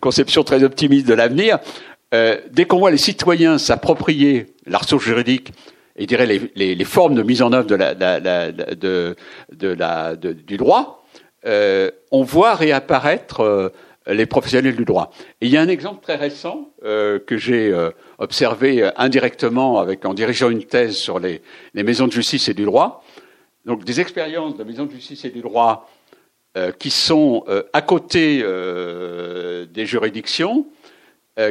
conception 0.00 0.44
très 0.44 0.62
optimiste 0.62 1.06
de 1.06 1.14
l'avenir, 1.14 1.58
euh, 2.14 2.38
dès 2.50 2.64
qu'on 2.64 2.78
voit 2.78 2.90
les 2.90 2.96
citoyens 2.96 3.58
s'approprier 3.58 4.46
la 4.66 4.78
ressource 4.78 5.04
juridique 5.04 5.52
et 5.96 6.06
dirais 6.06 6.26
les, 6.26 6.52
les, 6.54 6.74
les, 6.74 6.84
formes 6.84 7.14
de 7.14 7.22
mise 7.22 7.42
en 7.42 7.52
œuvre 7.52 7.66
de 7.66 7.74
la, 7.74 7.94
de, 7.94 9.16
de 9.52 9.68
la, 9.68 10.14
du 10.14 10.56
droit, 10.56 11.04
euh, 11.46 11.90
on 12.10 12.22
voit 12.22 12.54
réapparaître 12.54 13.40
euh, 13.40 13.72
les 14.06 14.26
professionnels 14.26 14.76
du 14.76 14.84
droit. 14.84 15.10
Il 15.40 15.48
y 15.48 15.56
a 15.56 15.60
un 15.60 15.68
exemple 15.68 16.02
très 16.02 16.16
récent 16.16 16.70
euh, 16.84 17.18
que 17.18 17.36
j'ai 17.36 17.72
euh, 17.72 17.90
observé 18.18 18.88
indirectement 18.96 19.80
avec, 19.80 20.04
en 20.04 20.14
dirigeant 20.14 20.50
une 20.50 20.64
thèse 20.64 20.96
sur 20.96 21.18
les, 21.18 21.42
les, 21.74 21.82
maisons 21.82 22.06
de 22.06 22.12
justice 22.12 22.48
et 22.48 22.54
du 22.54 22.64
droit. 22.64 23.02
donc 23.64 23.84
des 23.84 24.00
expériences 24.00 24.54
de 24.54 24.58
la 24.58 24.64
maison 24.64 24.86
de 24.86 24.92
justice 24.92 25.24
et 25.24 25.30
du 25.30 25.40
droit 25.40 25.90
qui 26.78 26.88
sont 26.88 27.44
à 27.74 27.82
côté 27.82 28.42
des 28.42 29.84
juridictions, 29.84 30.66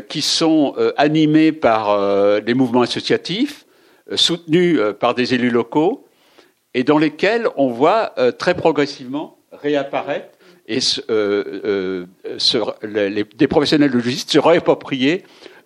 qui 0.10 0.24
sont 0.24 0.74
animées 0.98 1.52
par 1.52 2.42
des 2.42 2.56
mouvements 2.56 2.82
associatifs, 2.82 3.68
soutenus 4.16 4.80
par 5.00 5.14
des 5.14 5.36
élus 5.36 5.52
locaux, 5.52 6.08
et 6.74 6.84
dans 6.84 6.98
lesquels 6.98 7.48
on 7.56 7.68
voit 7.68 8.16
très 8.40 8.56
progressivement 8.56 9.38
réapparaître 9.52 10.35
et 10.68 10.80
euh, 11.10 12.06
euh, 12.84 13.24
des 13.36 13.48
professionnels 13.48 13.92
de 13.92 14.00
justice 14.00 14.32
se 14.32 14.40
réapproprier, 14.40 15.24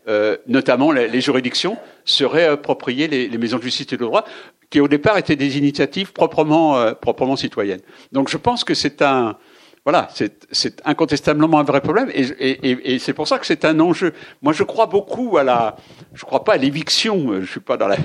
euh, 0.08 0.38
notamment 0.47 0.91
les, 0.91 1.22
juridictions, 1.22 1.78
se 2.06 2.24
réapproprier 2.24 3.08
les, 3.08 3.38
maisons 3.38 3.58
de 3.58 3.64
justice 3.64 3.88
et 3.93 3.97
de 3.97 4.04
droit, 4.04 4.26
qui 4.70 4.80
au 4.80 4.88
départ 4.88 5.18
étaient 5.18 5.36
des 5.36 5.58
initiatives 5.58 6.12
proprement, 6.12 6.93
proprement 6.95 7.36
citoyennes. 7.36 7.82
Donc 8.12 8.30
je 8.30 8.38
pense 8.38 8.64
que 8.64 8.74
c'est 8.74 9.02
un, 9.02 9.38
voilà, 9.86 10.10
c'est 10.52 10.82
incontestablement 10.86 11.60
un 11.60 11.64
vrai 11.64 11.82
problème, 11.82 12.12
et, 12.14 13.00
c'est 13.00 13.14
pour 13.14 13.28
ça 13.28 13.39
que 13.39 13.45
c'est 13.45 13.66
un 13.66 13.80
enjeu. 13.80 14.14
Moi, 14.41 14.54
je 14.54 14.64
crois 14.64 14.86
beaucoup 14.86 15.38
à 15.38 15.43
la, 15.43 15.78
je 16.14 16.26
crois 16.26 16.43
pas 16.43 16.54
à 16.54 16.58
l'éviction. 16.58 17.39
Je 17.41 17.45
suis 17.45 17.60
pas 17.62 17.78
dans 17.78 17.88
la, 17.88 17.97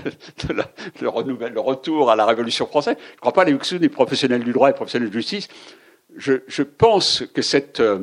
le, 1.01 1.09
renouvelle, 1.09 1.53
le 1.53 1.61
retour 1.61 2.11
à 2.11 2.17
la 2.17 2.25
Révolution 2.25 2.67
française. 2.67 2.97
Je 3.17 3.21
crois 3.21 3.33
pas 3.33 3.43
à 3.43 3.47
l'éviction 3.47 3.77
des 3.79 3.89
professionnels 3.89 4.45
du 4.45 4.53
droit 4.53 4.71
et 4.71 4.75
professionnels 4.75 5.11
de 5.11 5.15
justice 5.15 5.49
je, 6.17 6.63
pense 6.63 7.25
que 7.33 7.41
euh, 7.81 7.99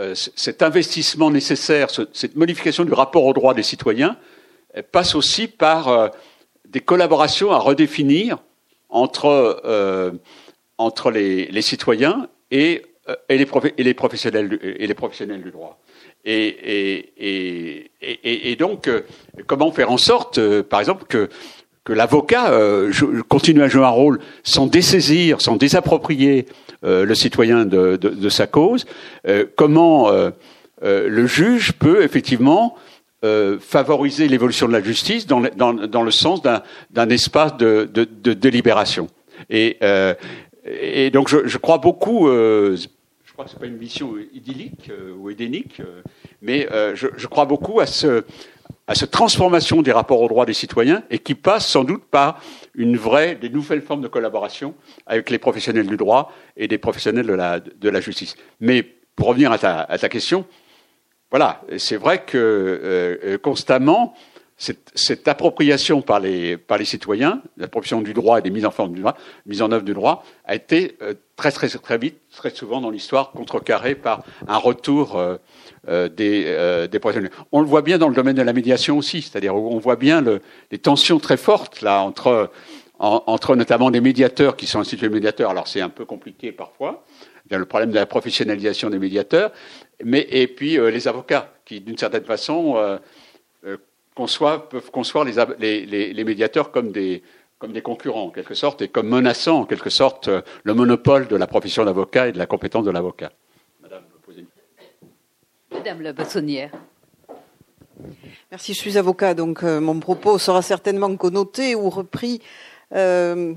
euh, 0.00 0.14
cet 0.14 0.62
investissement 0.62 1.30
nécessaire, 1.30 1.88
cette 1.90 2.36
modification 2.36 2.84
du 2.84 2.92
rapport 2.92 3.24
aux 3.24 3.32
droits 3.32 3.54
des 3.54 3.62
citoyens, 3.62 4.16
passe 4.92 5.14
aussi 5.14 5.48
par 5.48 5.88
euh, 5.88 6.08
des 6.68 6.80
collaborations 6.80 7.50
à 7.50 7.58
redéfinir 7.58 8.38
entre, 8.88 9.52
les, 11.12 11.62
citoyens 11.62 12.28
et, 12.50 12.82
les 13.28 13.94
professionnels, 13.94 14.48
du 14.48 15.50
droit. 15.50 15.80
Et, 16.24 17.46
donc, 18.58 18.88
comment 19.46 19.72
faire 19.72 19.90
en 19.90 19.98
sorte, 19.98 20.40
par 20.62 20.80
exemple, 20.80 21.04
que, 21.08 21.28
l'avocat 21.94 22.52
continue 23.28 23.62
à 23.62 23.68
jouer 23.68 23.84
un 23.84 23.88
rôle 23.88 24.20
sans 24.42 24.66
dessaisir, 24.66 25.40
sans 25.40 25.56
désapproprier 25.56 26.46
euh, 26.82 27.04
le 27.04 27.14
citoyen 27.14 27.66
de, 27.66 28.28
sa 28.30 28.46
cause, 28.46 28.86
euh, 29.28 29.44
comment 29.54 30.08
euh, 30.08 30.30
le 30.80 31.26
juge 31.26 31.72
peut 31.72 32.02
effectivement 32.02 32.74
favoriser 33.60 34.28
l'évolution 34.28 34.66
de 34.66 34.72
la 34.72 34.82
justice 34.82 35.26
dans, 35.26 35.40
le, 35.40 36.10
sens 36.10 36.40
d'un 36.40 37.08
espace 37.10 37.54
de, 37.58 37.84
délibération. 38.32 39.08
Et, 39.50 39.76
donc 41.12 41.28
je, 41.28 41.58
crois 41.58 41.76
beaucoup, 41.76 42.28
je 42.28 42.86
crois 43.34 43.44
que 43.44 43.50
c'est 43.50 43.58
pas 43.58 43.66
une 43.66 43.76
mission 43.76 44.14
idyllique 44.32 44.90
ou 45.18 45.28
édénique, 45.28 45.82
mais 46.40 46.66
je, 46.94 47.26
crois 47.26 47.44
beaucoup 47.44 47.80
à 47.80 47.84
ce, 47.84 48.24
à 48.90 48.96
cette 48.96 49.12
transformation 49.12 49.82
des 49.82 49.92
rapports 49.92 50.20
aux 50.20 50.26
droits 50.26 50.46
des 50.46 50.52
citoyens 50.52 51.04
et 51.10 51.20
qui 51.20 51.36
passe 51.36 51.64
sans 51.64 51.84
doute 51.84 52.02
par 52.10 52.42
une 52.74 52.96
vraie, 52.96 53.36
des 53.36 53.48
nouvelles 53.48 53.82
formes 53.82 54.00
de 54.00 54.08
collaboration 54.08 54.74
avec 55.06 55.30
les 55.30 55.38
professionnels 55.38 55.86
du 55.86 55.96
droit 55.96 56.32
et 56.56 56.66
des 56.66 56.76
professionnels 56.76 57.24
de 57.24 57.88
la, 57.88 58.00
justice. 58.00 58.34
Mais 58.58 58.82
pour 59.14 59.28
revenir 59.28 59.52
à 59.52 59.58
ta, 59.58 59.82
à 59.82 59.96
ta 59.96 60.08
question, 60.08 60.44
voilà, 61.30 61.62
c'est 61.78 61.98
vrai 61.98 62.24
que 62.24 62.36
euh, 62.36 63.38
constamment, 63.38 64.12
cette, 64.60 64.92
cette, 64.94 65.26
appropriation 65.26 66.02
par 66.02 66.20
les, 66.20 66.58
par 66.58 66.76
les 66.76 66.84
citoyens, 66.84 67.40
l'appropriation 67.56 68.02
du 68.02 68.12
droit 68.12 68.38
et 68.38 68.42
des 68.42 68.50
mises 68.50 68.66
en 68.66 68.70
forme 68.70 68.92
du 68.92 69.00
droit, 69.00 69.16
mise 69.46 69.62
en 69.62 69.72
œuvre 69.72 69.84
du 69.84 69.94
droit, 69.94 70.22
a 70.44 70.54
été 70.54 70.98
euh, 71.00 71.14
très, 71.34 71.50
très, 71.50 71.68
très 71.70 71.96
vite, 71.96 72.18
très 72.30 72.50
souvent 72.50 72.82
dans 72.82 72.90
l'histoire, 72.90 73.32
contrecarrée 73.32 73.94
par 73.94 74.22
un 74.46 74.58
retour 74.58 75.16
euh, 75.16 75.38
euh, 75.88 76.10
des, 76.10 76.44
euh, 76.46 76.86
des 76.86 76.98
professionnels. 76.98 77.32
On 77.52 77.62
le 77.62 77.66
voit 77.66 77.80
bien 77.80 77.96
dans 77.96 78.08
le 78.10 78.14
domaine 78.14 78.36
de 78.36 78.42
la 78.42 78.52
médiation 78.52 78.98
aussi, 78.98 79.22
c'est-à-dire 79.22 79.56
on 79.56 79.78
voit 79.78 79.96
bien 79.96 80.20
le, 80.20 80.42
les 80.70 80.78
tensions 80.78 81.18
très 81.18 81.38
fortes 81.38 81.80
là 81.80 82.02
entre, 82.02 82.50
entre 82.98 83.56
notamment 83.56 83.90
des 83.90 84.02
médiateurs 84.02 84.56
qui 84.56 84.66
sont 84.66 84.80
institués 84.80 85.08
médiateurs. 85.08 85.48
Alors 85.48 85.68
c'est 85.68 85.80
un 85.80 85.88
peu 85.88 86.04
compliqué 86.04 86.52
parfois, 86.52 87.02
le 87.48 87.64
problème 87.64 87.90
de 87.90 87.94
la 87.94 88.04
professionnalisation 88.04 88.90
des 88.90 88.98
médiateurs, 88.98 89.52
mais 90.04 90.26
et 90.30 90.46
puis 90.46 90.78
euh, 90.78 90.90
les 90.90 91.08
avocats 91.08 91.50
qui 91.64 91.80
d'une 91.80 91.96
certaine 91.96 92.24
façon 92.24 92.76
conçoivent, 94.14 94.68
peuvent 94.68 94.90
concevoir 94.90 95.24
les, 95.24 95.86
les, 95.86 96.12
les, 96.12 96.24
médiateurs 96.24 96.70
comme 96.70 96.92
des 96.92 97.22
comme 97.58 97.72
des 97.72 97.82
concurrents 97.82 98.24
en 98.24 98.30
quelque 98.30 98.54
sorte 98.54 98.80
et 98.80 98.88
comme 98.88 99.08
menaçant 99.08 99.60
en 99.60 99.66
quelque 99.66 99.90
sorte 99.90 100.30
le 100.64 100.74
monopole 100.74 101.28
de 101.28 101.36
la 101.36 101.46
profession 101.46 101.84
d'avocat 101.84 102.28
et 102.28 102.32
de 102.32 102.38
la 102.38 102.46
compétence 102.46 102.84
de 102.84 102.90
l'avocat. 102.90 103.32
Madame 105.80 106.02
la 106.02 106.12
Bassonnière. 106.12 106.72
Merci, 108.50 108.74
je 108.74 108.78
suis 108.80 108.98
avocat, 108.98 109.34
donc 109.34 109.62
euh, 109.62 109.80
mon 109.80 109.98
propos 109.98 110.38
sera 110.38 110.62
certainement 110.62 111.16
connoté 111.16 111.74
ou 111.74 111.88
repris, 111.88 112.42
euh, 112.94 113.54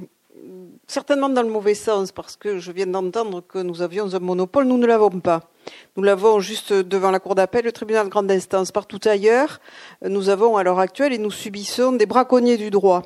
certainement 0.88 1.30
dans 1.30 1.42
le 1.42 1.50
mauvais 1.50 1.76
sens, 1.76 2.12
parce 2.12 2.36
que 2.36 2.60
je 2.60 2.72
viens 2.72 2.88
d'entendre 2.88 3.42
que 3.42 3.60
nous 3.60 3.82
avions 3.82 4.14
un 4.14 4.20
monopole, 4.20 4.66
nous 4.66 4.78
ne 4.78 4.86
l'avons 4.86 5.20
pas. 5.20 5.50
Nous 5.96 6.04
l'avons 6.04 6.40
juste 6.40 6.74
devant 6.74 7.12
la 7.12 7.20
Cour 7.20 7.36
d'appel, 7.36 7.66
le 7.66 7.72
tribunal 7.72 8.06
de 8.06 8.12
grande 8.12 8.32
instance. 8.32 8.72
Partout 8.72 9.00
ailleurs, 9.06 9.60
nous 10.02 10.30
avons 10.30 10.58
à 10.58 10.64
l'heure 10.64 10.80
actuelle, 10.80 11.14
et 11.14 11.18
nous 11.18 11.32
subissons 11.32 11.94
des 11.94 12.06
braconniers 12.06 12.58
du 12.58 12.70
droit. 12.70 13.04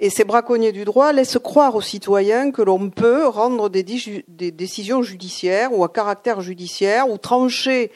Et 0.00 0.10
ces 0.10 0.24
braconniers 0.24 0.72
du 0.72 0.84
droit 0.84 1.12
laissent 1.12 1.38
croire 1.38 1.76
aux 1.76 1.80
citoyens 1.80 2.50
que 2.50 2.62
l'on 2.62 2.90
peut 2.90 3.26
rendre 3.26 3.68
des, 3.68 3.84
décisions 3.84 5.02
judiciaires 5.02 5.72
ou 5.72 5.84
à 5.84 5.88
caractère 5.88 6.40
judiciaire 6.40 7.08
ou 7.08 7.16
trancher, 7.16 7.92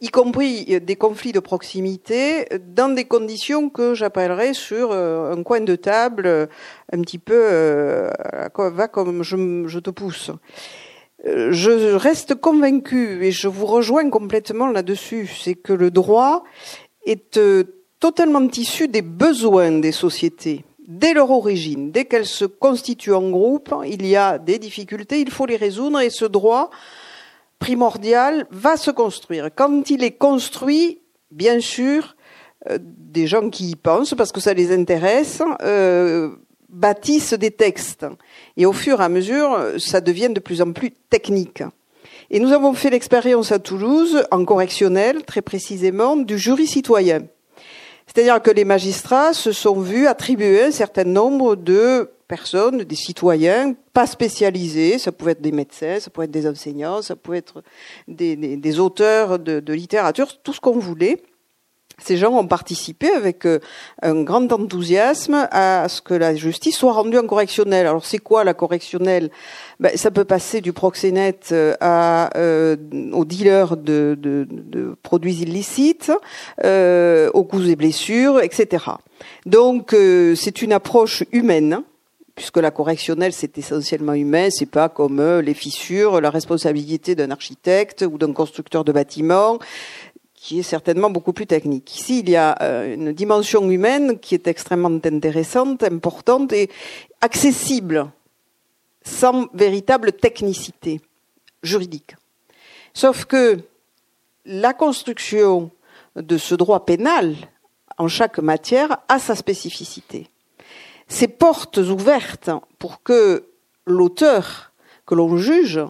y 0.00 0.08
compris 0.08 0.80
des 0.80 0.96
conflits 0.96 1.32
de 1.32 1.40
proximité, 1.40 2.46
dans 2.74 2.94
des 2.94 3.04
conditions 3.04 3.70
que 3.70 3.94
j'appellerais 3.94 4.52
sur 4.52 4.90
euh, 4.92 5.32
un 5.32 5.42
coin 5.42 5.60
de 5.60 5.74
table, 5.74 6.26
euh, 6.26 6.46
un 6.92 7.00
petit 7.00 7.18
peu 7.18 7.34
euh, 7.34 8.10
va 8.58 8.88
comme 8.88 9.22
je, 9.22 9.78
te 9.78 9.90
pousse. 9.90 10.30
Je 11.24 11.94
reste 11.94 12.34
convaincu 12.34 13.24
et 13.24 13.32
je 13.32 13.48
vous 13.48 13.66
rejoins 13.66 14.08
complètement 14.10 14.66
là-dessus, 14.66 15.30
c'est 15.42 15.54
que 15.54 15.72
le 15.72 15.90
droit 15.90 16.44
est 17.06 17.40
totalement 17.98 18.46
issu 18.54 18.88
des 18.88 19.02
besoins 19.02 19.72
des 19.72 19.92
sociétés 19.92 20.64
dès 20.86 21.14
leur 21.14 21.32
origine, 21.32 21.90
dès 21.90 22.04
qu'elles 22.04 22.26
se 22.26 22.44
constituent 22.44 23.12
en 23.12 23.30
groupe, 23.30 23.74
il 23.86 24.06
y 24.06 24.14
a 24.14 24.38
des 24.38 24.60
difficultés, 24.60 25.20
il 25.20 25.32
faut 25.32 25.46
les 25.46 25.56
résoudre 25.56 26.00
et 26.00 26.10
ce 26.10 26.24
droit 26.24 26.70
primordial 27.58 28.46
va 28.50 28.76
se 28.76 28.90
construire. 28.90 29.50
Quand 29.54 29.90
il 29.90 30.04
est 30.04 30.12
construit, 30.12 31.00
bien 31.30 31.60
sûr, 31.60 32.16
euh, 32.70 32.78
des 32.80 33.26
gens 33.26 33.50
qui 33.50 33.70
y 33.70 33.76
pensent, 33.76 34.14
parce 34.14 34.32
que 34.32 34.40
ça 34.40 34.54
les 34.54 34.72
intéresse, 34.72 35.42
euh, 35.62 36.30
bâtissent 36.68 37.34
des 37.34 37.50
textes. 37.50 38.06
Et 38.56 38.66
au 38.66 38.72
fur 38.72 39.00
et 39.00 39.04
à 39.04 39.08
mesure, 39.08 39.58
ça 39.78 40.00
devient 40.00 40.30
de 40.30 40.40
plus 40.40 40.60
en 40.60 40.72
plus 40.72 40.90
technique. 40.90 41.62
Et 42.30 42.40
nous 42.40 42.52
avons 42.52 42.74
fait 42.74 42.90
l'expérience 42.90 43.52
à 43.52 43.58
Toulouse, 43.58 44.24
en 44.30 44.44
correctionnel, 44.44 45.24
très 45.24 45.42
précisément, 45.42 46.16
du 46.16 46.38
jury 46.38 46.66
citoyen. 46.66 47.20
C'est-à-dire 48.06 48.42
que 48.42 48.50
les 48.50 48.64
magistrats 48.64 49.32
se 49.32 49.52
sont 49.52 49.80
vus 49.80 50.06
attribuer 50.06 50.64
un 50.64 50.70
certain 50.70 51.04
nombre 51.04 51.56
de 51.56 52.10
personnes, 52.28 52.78
des 52.78 52.96
citoyens, 52.96 53.74
pas 53.96 54.06
spécialisés, 54.06 54.98
ça 54.98 55.10
pouvait 55.10 55.32
être 55.32 55.40
des 55.40 55.52
médecins, 55.52 55.98
ça 56.00 56.10
pouvait 56.10 56.26
être 56.26 56.30
des 56.30 56.46
enseignants, 56.46 57.00
ça 57.00 57.16
pouvait 57.16 57.38
être 57.38 57.62
des, 58.06 58.78
auteurs 58.78 59.38
de 59.38 59.72
littérature, 59.72 60.28
tout 60.42 60.52
ce 60.52 60.60
qu'on 60.60 60.78
voulait, 60.78 61.22
ces 61.98 62.18
gens 62.18 62.30
ont 62.32 62.46
participé 62.46 63.10
avec 63.10 63.46
euh, 63.46 63.58
un 64.02 64.22
grand 64.22 64.52
enthousiasme 64.52 65.48
à 65.50 65.88
ce 65.88 66.02
que 66.02 66.12
la 66.12 66.34
justice 66.34 66.76
soit 66.76 66.92
rendue 66.92 67.16
en 67.16 67.26
correctionnel. 67.26 67.86
Alors 67.86 68.04
c'est 68.04 68.18
quoi 68.18 68.44
la 68.44 68.52
correctionnelle? 68.52 69.30
Ben, 69.80 69.96
Ça 69.96 70.10
peut 70.10 70.24
passer 70.24 70.60
du 70.60 70.74
proxénète 70.74 71.48
euh, 71.52 71.74
à, 71.80 72.36
euh, 72.36 72.76
aux 73.12 73.24
dealers 73.24 73.78
de, 73.78 74.16
de, 74.20 74.46
de 74.50 74.94
produits 75.02 75.36
illicites, 75.36 76.12
euh, 76.64 77.30
aux 77.32 77.44
coups 77.44 77.68
et 77.68 77.76
blessures, 77.76 78.40
etc. 78.40 78.84
Donc 79.46 79.94
c'est 80.34 80.60
une 80.60 80.72
approche 80.72 81.24
humaine 81.32 81.82
puisque 82.36 82.58
la 82.58 82.70
correctionnelle 82.70 83.32
c'est 83.32 83.58
essentiellement 83.58 84.14
humain, 84.14 84.48
c'est 84.50 84.70
pas 84.70 84.88
comme 84.88 85.20
les 85.40 85.54
fissures, 85.54 86.20
la 86.20 86.30
responsabilité 86.30 87.16
d'un 87.16 87.32
architecte 87.32 88.04
ou 88.08 88.18
d'un 88.18 88.32
constructeur 88.32 88.84
de 88.84 88.92
bâtiments 88.92 89.58
qui 90.46 90.60
est 90.60 90.62
certainement 90.62 91.10
beaucoup 91.10 91.32
plus 91.32 91.46
technique. 91.46 91.98
Ici, 91.98 92.20
il 92.20 92.30
y 92.30 92.36
a 92.36 92.56
euh, 92.62 92.94
une 92.94 93.12
dimension 93.12 93.68
humaine 93.68 94.20
qui 94.20 94.34
est 94.34 94.46
extrêmement 94.46 95.00
intéressante, 95.04 95.82
importante 95.82 96.52
et 96.52 96.70
accessible, 97.20 98.12
sans 99.02 99.48
véritable 99.54 100.12
technicité 100.12 101.00
juridique. 101.64 102.14
Sauf 102.94 103.24
que 103.24 103.58
la 104.44 104.72
construction 104.72 105.70
de 106.14 106.38
ce 106.38 106.54
droit 106.54 106.84
pénal 106.84 107.34
en 107.98 108.06
chaque 108.06 108.38
matière 108.38 108.98
a 109.08 109.18
sa 109.18 109.34
spécificité. 109.34 110.28
Ces 111.08 111.28
portes 111.28 111.78
ouvertes 111.78 112.50
pour 112.78 113.02
que 113.02 113.44
l'auteur 113.86 114.72
que 115.06 115.14
l'on 115.14 115.36
juge 115.36 115.80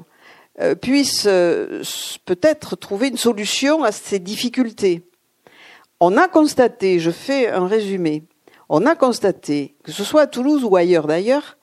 euh, 0.60 0.74
puisse 0.74 1.24
euh, 1.26 1.82
peut-être 2.24 2.76
trouver 2.76 3.08
une 3.08 3.16
solution 3.16 3.82
à 3.82 3.92
ces 3.92 4.18
difficultés. 4.18 5.02
On 6.00 6.16
a 6.16 6.28
constaté, 6.28 6.98
je 6.98 7.10
fais 7.10 7.48
un 7.48 7.66
résumé, 7.66 8.24
on 8.68 8.84
a 8.84 8.94
constaté, 8.94 9.74
que 9.82 9.92
ce 9.92 10.04
soit 10.04 10.22
à 10.22 10.26
Toulouse 10.26 10.64
ou 10.64 10.76
ailleurs 10.76 11.06
d'ailleurs, 11.06 11.56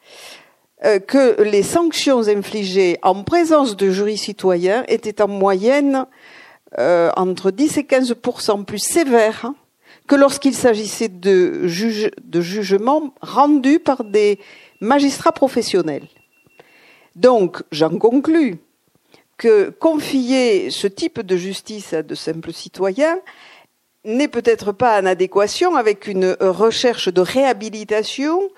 euh, 0.86 1.00
que 1.00 1.42
les 1.44 1.64
sanctions 1.64 2.28
infligées 2.28 2.98
en 3.04 3.24
présence 3.24 3.78
de 3.78 3.90
jurys 3.90 4.18
citoyens 4.18 4.84
étaient 4.88 5.22
en 5.22 5.28
moyenne 5.28 6.06
entre 7.16 7.52
10 7.52 7.78
et 7.78 7.84
15 7.84 8.16
plus 8.66 8.80
sévères 8.80 9.54
que 10.08 10.16
lorsqu'il 10.16 10.54
s'agissait 10.54 11.10
de, 11.10 11.68
juge, 11.68 12.12
de 12.24 12.42
jugements 12.42 13.14
rendus 13.22 13.80
par 13.80 14.04
des 14.04 14.40
magistrats 14.82 15.32
professionnels. 15.32 16.08
Donc, 17.16 17.64
j'en 17.72 17.98
conclus 17.98 18.58
que 19.38 19.70
confier 19.70 20.70
ce 20.72 20.88
type 20.88 21.22
de 21.22 21.38
justice 21.38 21.94
à 21.94 22.04
de 22.04 22.16
simples 22.16 22.54
citoyens 22.54 23.20
n'est 24.06 24.28
peut-être 24.28 24.72
pas 24.72 25.02
en 25.02 25.06
adéquation 25.06 25.76
avec 25.76 26.08
une 26.08 26.36
recherche 26.40 27.08
de 27.08 27.22
réhabilitation 27.22 28.50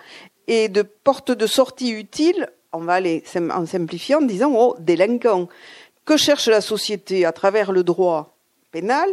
et 0.48 0.70
de 0.70 0.82
porte 0.82 1.32
de 1.32 1.48
sortie 1.48 1.92
utile, 1.92 2.50
on 2.72 2.80
va 2.80 2.94
aller 2.94 3.24
en 3.52 3.66
simplifiant, 3.66 4.20
en 4.20 4.26
disant 4.26 4.54
aux 4.54 4.76
délinquants. 4.80 5.48
Que 6.06 6.18
cherche 6.18 6.48
la 6.48 6.62
société 6.62 7.26
à 7.26 7.32
travers 7.32 7.72
le 7.72 7.84
droit 7.84 8.38
pénal 8.72 9.10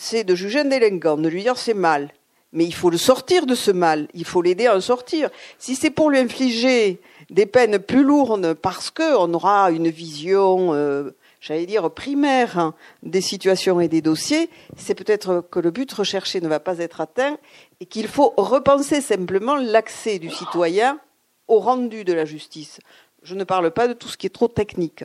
C'est 0.00 0.22
de 0.22 0.36
juger 0.36 0.60
un 0.60 0.66
délinquant, 0.66 1.16
de 1.16 1.28
lui 1.28 1.42
dire 1.42 1.58
c'est 1.58 1.74
mal. 1.74 2.12
Mais 2.52 2.64
il 2.64 2.72
faut 2.72 2.88
le 2.88 2.96
sortir 2.96 3.46
de 3.46 3.56
ce 3.56 3.72
mal, 3.72 4.06
il 4.14 4.24
faut 4.24 4.40
l'aider 4.40 4.68
à 4.68 4.76
en 4.76 4.80
sortir. 4.80 5.28
Si 5.58 5.74
c'est 5.74 5.90
pour 5.90 6.08
lui 6.08 6.18
infliger 6.18 7.00
des 7.30 7.46
peines 7.46 7.80
plus 7.80 8.04
lourdes 8.04 8.54
parce 8.54 8.92
qu'on 8.92 9.34
aura 9.34 9.72
une 9.72 9.88
vision, 9.88 10.72
euh, 10.72 11.10
j'allais 11.40 11.66
dire, 11.66 11.90
primaire 11.90 12.58
hein, 12.58 12.74
des 13.02 13.20
situations 13.20 13.80
et 13.80 13.88
des 13.88 14.00
dossiers, 14.00 14.48
c'est 14.76 14.94
peut-être 14.94 15.44
que 15.50 15.58
le 15.58 15.72
but 15.72 15.92
recherché 15.92 16.40
ne 16.40 16.48
va 16.48 16.60
pas 16.60 16.78
être 16.78 17.00
atteint 17.00 17.36
et 17.80 17.86
qu'il 17.86 18.06
faut 18.06 18.32
repenser 18.36 19.00
simplement 19.00 19.56
l'accès 19.56 20.20
du 20.20 20.30
citoyen 20.30 21.00
au 21.48 21.58
rendu 21.58 22.04
de 22.04 22.12
la 22.12 22.24
justice. 22.24 22.78
Je 23.22 23.34
ne 23.34 23.42
parle 23.44 23.72
pas 23.72 23.88
de 23.88 23.94
tout 23.94 24.08
ce 24.08 24.16
qui 24.16 24.26
est 24.26 24.30
trop 24.30 24.48
technique. 24.48 25.04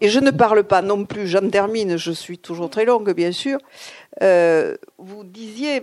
Et 0.00 0.08
je 0.08 0.18
ne 0.18 0.32
parle 0.32 0.64
pas 0.64 0.82
non 0.82 1.04
plus, 1.04 1.28
j'en 1.28 1.48
termine, 1.48 1.96
je 1.96 2.10
suis 2.10 2.36
toujours 2.36 2.68
très 2.68 2.84
longue 2.84 3.14
bien 3.14 3.30
sûr, 3.30 3.58
euh, 4.22 4.76
vous 4.98 5.24
disiez 5.24 5.82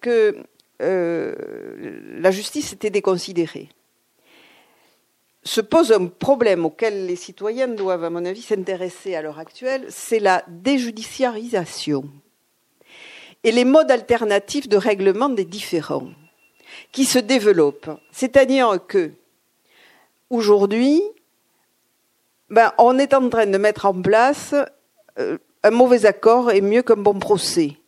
que 0.00 0.36
euh, 0.82 1.34
la 2.18 2.30
justice 2.30 2.72
était 2.72 2.90
déconsidérée 2.90 3.68
se 5.44 5.60
pose 5.60 5.92
un 5.92 6.06
problème 6.06 6.64
auquel 6.64 7.06
les 7.06 7.16
citoyens 7.16 7.68
doivent, 7.68 8.04
à 8.04 8.10
mon 8.10 8.24
avis, 8.24 8.42
s'intéresser 8.42 9.14
à 9.14 9.22
l'heure 9.22 9.38
actuelle, 9.38 9.84
c'est 9.90 10.18
la 10.18 10.42
déjudiciarisation 10.48 12.04
et 13.44 13.52
les 13.52 13.66
modes 13.66 13.90
alternatifs 13.90 14.68
de 14.68 14.78
règlement 14.78 15.28
des 15.28 15.44
différends 15.44 16.08
qui 16.92 17.04
se 17.04 17.18
développent. 17.18 17.90
C'est-à-dire 18.10 18.78
que 18.88 19.12
aujourd'hui, 20.30 21.02
ben, 22.48 22.72
on 22.78 22.98
est 22.98 23.12
en 23.12 23.28
train 23.28 23.46
de 23.46 23.58
mettre 23.58 23.84
en 23.84 24.00
place 24.00 24.54
euh, 25.18 25.36
un 25.64 25.70
mauvais 25.70 26.04
accord 26.04 26.50
est 26.50 26.60
mieux 26.60 26.82
qu'un 26.82 26.96
bon 26.96 27.18
procès. 27.18 27.78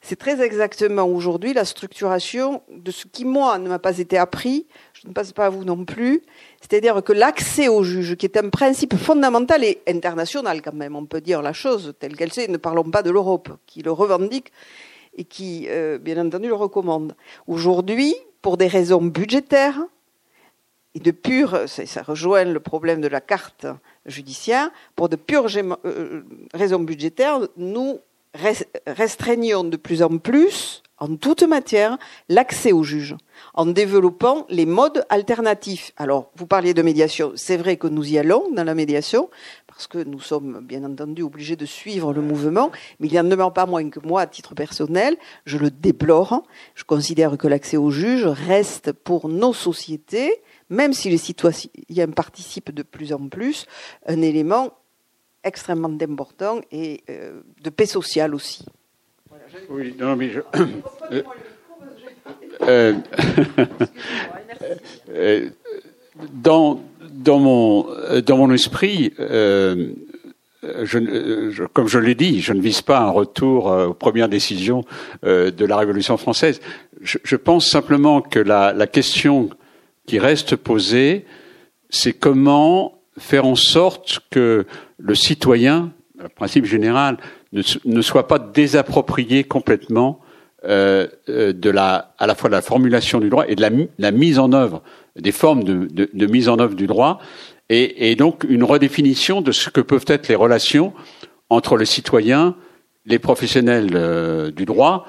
C'est 0.00 0.16
très 0.16 0.40
exactement 0.40 1.02
aujourd'hui 1.02 1.52
la 1.52 1.64
structuration 1.64 2.62
de 2.70 2.92
ce 2.92 3.06
qui, 3.08 3.24
moi, 3.24 3.58
ne 3.58 3.68
m'a 3.68 3.80
pas 3.80 3.98
été 3.98 4.16
appris, 4.16 4.68
je 4.92 5.08
ne 5.08 5.12
passe 5.12 5.32
pas 5.32 5.46
à 5.46 5.48
vous 5.48 5.64
non 5.64 5.84
plus, 5.84 6.22
c'est-à-dire 6.60 7.02
que 7.02 7.12
l'accès 7.12 7.66
au 7.66 7.82
juge, 7.82 8.14
qui 8.14 8.26
est 8.26 8.36
un 8.36 8.48
principe 8.48 8.96
fondamental 8.96 9.64
et 9.64 9.82
international 9.88 10.62
quand 10.62 10.74
même, 10.74 10.94
on 10.94 11.04
peut 11.04 11.20
dire 11.20 11.42
la 11.42 11.52
chose 11.52 11.94
telle 11.98 12.14
qu'elle 12.14 12.32
c'est, 12.32 12.46
ne 12.46 12.58
parlons 12.58 12.84
pas 12.84 13.02
de 13.02 13.10
l'Europe, 13.10 13.50
qui 13.66 13.82
le 13.82 13.90
revendique 13.90 14.52
et 15.16 15.24
qui, 15.24 15.66
euh, 15.68 15.98
bien 15.98 16.24
entendu, 16.24 16.46
le 16.46 16.54
recommande. 16.54 17.16
Aujourd'hui, 17.48 18.14
pour 18.40 18.56
des 18.56 18.68
raisons 18.68 19.02
budgétaires, 19.02 19.80
et 20.96 20.98
de 20.98 21.10
pure, 21.10 21.64
ça, 21.66 22.02
rejoint 22.02 22.44
le 22.44 22.58
problème 22.58 23.02
de 23.02 23.08
la 23.08 23.20
carte 23.20 23.66
judiciaire, 24.06 24.70
pour 24.96 25.10
de 25.10 25.16
pures 25.16 25.46
euh, 25.84 26.22
raisons 26.54 26.80
budgétaires, 26.80 27.40
nous 27.58 28.00
restreignons 28.86 29.64
de 29.64 29.76
plus 29.76 30.02
en 30.02 30.16
plus, 30.16 30.82
en 30.96 31.16
toute 31.16 31.42
matière, 31.42 31.98
l'accès 32.30 32.72
au 32.72 32.82
juge, 32.82 33.14
en 33.52 33.66
développant 33.66 34.46
les 34.48 34.64
modes 34.64 35.04
alternatifs. 35.10 35.92
Alors, 35.98 36.30
vous 36.36 36.46
parliez 36.46 36.72
de 36.72 36.80
médiation, 36.80 37.32
c'est 37.36 37.58
vrai 37.58 37.76
que 37.76 37.88
nous 37.88 38.10
y 38.10 38.16
allons 38.16 38.50
dans 38.52 38.64
la 38.64 38.74
médiation, 38.74 39.28
parce 39.66 39.86
que 39.86 39.98
nous 39.98 40.20
sommes 40.20 40.60
bien 40.62 40.82
entendu 40.84 41.20
obligés 41.22 41.56
de 41.56 41.66
suivre 41.66 42.14
le 42.14 42.22
mouvement, 42.22 42.70
mais 43.00 43.08
il 43.08 43.12
n'y 43.12 43.20
en 43.20 43.24
demeure 43.24 43.52
pas 43.52 43.66
moins 43.66 43.90
que 43.90 44.00
moi, 44.00 44.22
à 44.22 44.26
titre 44.26 44.54
personnel, 44.54 45.18
je 45.44 45.58
le 45.58 45.70
déplore. 45.70 46.44
Je 46.74 46.84
considère 46.84 47.36
que 47.36 47.46
l'accès 47.46 47.76
au 47.76 47.90
juge 47.90 48.24
reste 48.24 48.92
pour 48.92 49.28
nos 49.28 49.52
sociétés, 49.52 50.40
même 50.70 50.92
si 50.92 51.10
les 51.10 51.18
citoyens 51.18 52.08
participent 52.14 52.72
de 52.72 52.82
plus 52.82 53.12
en 53.12 53.28
plus, 53.28 53.66
un 54.06 54.20
élément 54.22 54.72
extrêmement 55.46 55.96
important 56.00 56.60
et 56.72 57.02
euh, 57.08 57.40
de 57.62 57.70
paix 57.70 57.86
sociale 57.86 58.34
aussi. 58.34 58.66
Oui, 59.70 59.94
non, 59.98 60.16
mais 60.16 60.30
je... 60.30 60.40
Euh, 62.62 62.94
euh, 65.10 65.50
dans, 66.32 66.80
dans, 67.10 67.38
mon, 67.38 67.86
dans 68.24 68.38
mon 68.38 68.50
esprit, 68.50 69.12
je, 69.18 69.92
je, 70.82 71.64
comme 71.64 71.86
je 71.86 71.98
l'ai 71.98 72.14
dit, 72.14 72.40
je 72.40 72.54
ne 72.54 72.60
vise 72.62 72.80
pas 72.80 73.00
un 73.00 73.10
retour 73.10 73.66
aux 73.66 73.92
premières 73.94 74.30
décisions 74.30 74.84
de 75.22 75.64
la 75.64 75.76
Révolution 75.76 76.16
française. 76.16 76.60
Je, 77.02 77.18
je 77.22 77.36
pense 77.36 77.68
simplement 77.68 78.22
que 78.22 78.38
la, 78.40 78.72
la 78.72 78.86
question 78.86 79.50
qui 80.06 80.18
reste 80.18 80.56
posée, 80.56 81.24
c'est 81.90 82.12
comment 82.12 83.00
faire 83.18 83.46
en 83.46 83.54
sorte 83.54 84.20
que 84.30 84.66
le 84.98 85.14
citoyen, 85.14 85.92
le 86.18 86.28
principe 86.28 86.64
général, 86.64 87.18
ne, 87.52 88.02
soit 88.02 88.28
pas 88.28 88.38
désapproprié 88.38 89.44
complètement 89.44 90.20
euh, 90.64 91.06
euh, 91.28 91.52
de 91.52 91.70
la, 91.70 92.14
à 92.18 92.26
la 92.26 92.34
fois 92.34 92.50
de 92.50 92.54
la 92.54 92.62
formulation 92.62 93.20
du 93.20 93.30
droit 93.30 93.44
et 93.48 93.54
de 93.54 93.62
la, 93.98 94.10
mise 94.10 94.38
en 94.38 94.52
œuvre 94.52 94.82
des 95.16 95.32
formes 95.32 95.64
de, 95.64 96.26
mise 96.26 96.48
en 96.48 96.58
œuvre 96.58 96.74
du 96.74 96.86
droit, 96.86 97.20
et, 97.68 98.10
et, 98.10 98.16
donc 98.16 98.44
une 98.48 98.64
redéfinition 98.64 99.40
de 99.40 99.52
ce 99.52 99.70
que 99.70 99.80
peuvent 99.80 100.04
être 100.08 100.28
les 100.28 100.34
relations 100.34 100.92
entre 101.48 101.76
le 101.76 101.84
citoyen, 101.84 102.54
les 103.06 103.18
professionnels 103.18 103.90
euh, 103.94 104.50
du 104.50 104.66
droit 104.66 105.06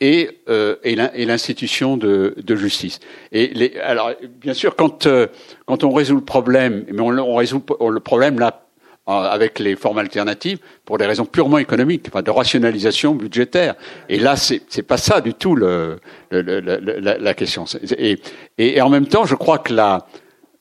et, 0.00 0.40
euh, 0.48 0.76
et 0.82 1.26
l'institution 1.26 1.96
de, 1.96 2.34
de, 2.42 2.56
justice. 2.56 3.00
Et 3.32 3.48
les, 3.48 3.78
alors, 3.80 4.12
bien 4.40 4.54
sûr, 4.54 4.74
quand, 4.74 5.06
euh, 5.06 5.26
quand 5.66 5.84
on 5.84 5.90
résout 5.90 6.16
le 6.16 6.24
problème, 6.24 6.84
mais 6.90 7.00
on, 7.00 7.08
on 7.08 7.34
résout 7.36 7.62
le 7.80 8.00
problème 8.00 8.38
là 8.38 8.66
avec 9.06 9.58
les 9.58 9.74
formes 9.74 9.98
alternatives 9.98 10.58
pour 10.84 10.96
des 10.96 11.06
raisons 11.06 11.24
purement 11.24 11.58
économiques, 11.58 12.06
enfin 12.08 12.22
de 12.22 12.30
rationalisation 12.30 13.14
budgétaire. 13.14 13.74
Et 14.08 14.18
là, 14.18 14.36
c'est 14.36 14.62
c'est 14.68 14.84
pas 14.84 14.98
ça 14.98 15.20
du 15.20 15.34
tout 15.34 15.56
le, 15.56 15.98
le, 16.30 16.42
le, 16.42 16.60
la, 16.60 17.18
la, 17.18 17.34
question. 17.34 17.64
Et, 17.98 18.20
et, 18.58 18.80
en 18.80 18.88
même 18.88 19.06
temps, 19.06 19.24
je 19.24 19.34
crois 19.34 19.58
que 19.58 19.72
la, 19.72 20.06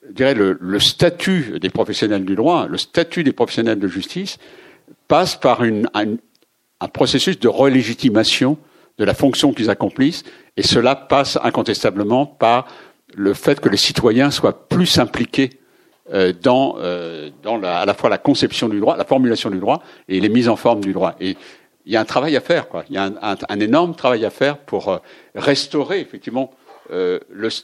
je 0.08 0.14
dirais 0.14 0.34
le, 0.34 0.58
le, 0.60 0.80
statut 0.80 1.60
des 1.60 1.70
professionnels 1.70 2.26
du 2.26 2.36
droit, 2.36 2.66
le 2.68 2.78
statut 2.80 3.24
des 3.24 3.34
professionnels 3.34 3.78
de 3.78 3.88
justice 3.88 4.38
passe 5.08 5.36
par 5.36 5.64
une, 5.64 5.88
un, 5.94 6.16
un 6.80 6.88
processus 6.88 7.40
de 7.40 7.50
relégitimation 7.50 8.58
de 9.00 9.06
la 9.06 9.14
fonction 9.14 9.54
qu'ils 9.54 9.70
accomplissent, 9.70 10.24
et 10.58 10.62
cela 10.62 10.96
passe 10.96 11.40
incontestablement 11.42 12.26
par 12.26 12.68
le 13.16 13.34
fait 13.34 13.60
que 13.60 13.70
les 13.70 13.78
citoyens 13.78 14.30
soient 14.30 14.68
plus 14.68 15.00
impliqués 15.00 15.52
euh, 16.12 16.34
dans, 16.34 16.76
euh, 16.78 17.30
à 17.64 17.86
la 17.86 17.94
fois 17.94 18.10
la 18.10 18.18
conception 18.18 18.68
du 18.68 18.80
droit, 18.80 18.98
la 18.98 19.06
formulation 19.06 19.50
du 19.50 19.60
droit 19.60 19.82
et 20.08 20.20
les 20.20 20.30
mises 20.30 20.50
en 20.50 20.58
forme 20.58 20.82
du 20.82 20.92
droit. 20.92 21.16
Et 21.20 21.38
il 21.86 21.94
y 21.94 21.96
a 21.96 22.02
un 22.02 22.06
travail 22.06 22.36
à 22.36 22.42
faire, 22.42 22.68
quoi. 22.68 22.84
Il 22.90 22.96
y 22.96 22.98
a 22.98 23.10
un, 23.22 23.60
énorme 23.60 23.96
travail 23.96 24.26
à 24.26 24.30
faire 24.30 24.58
pour 24.58 24.90
euh, 24.90 24.98
restaurer 25.34 26.00
effectivement 26.02 26.52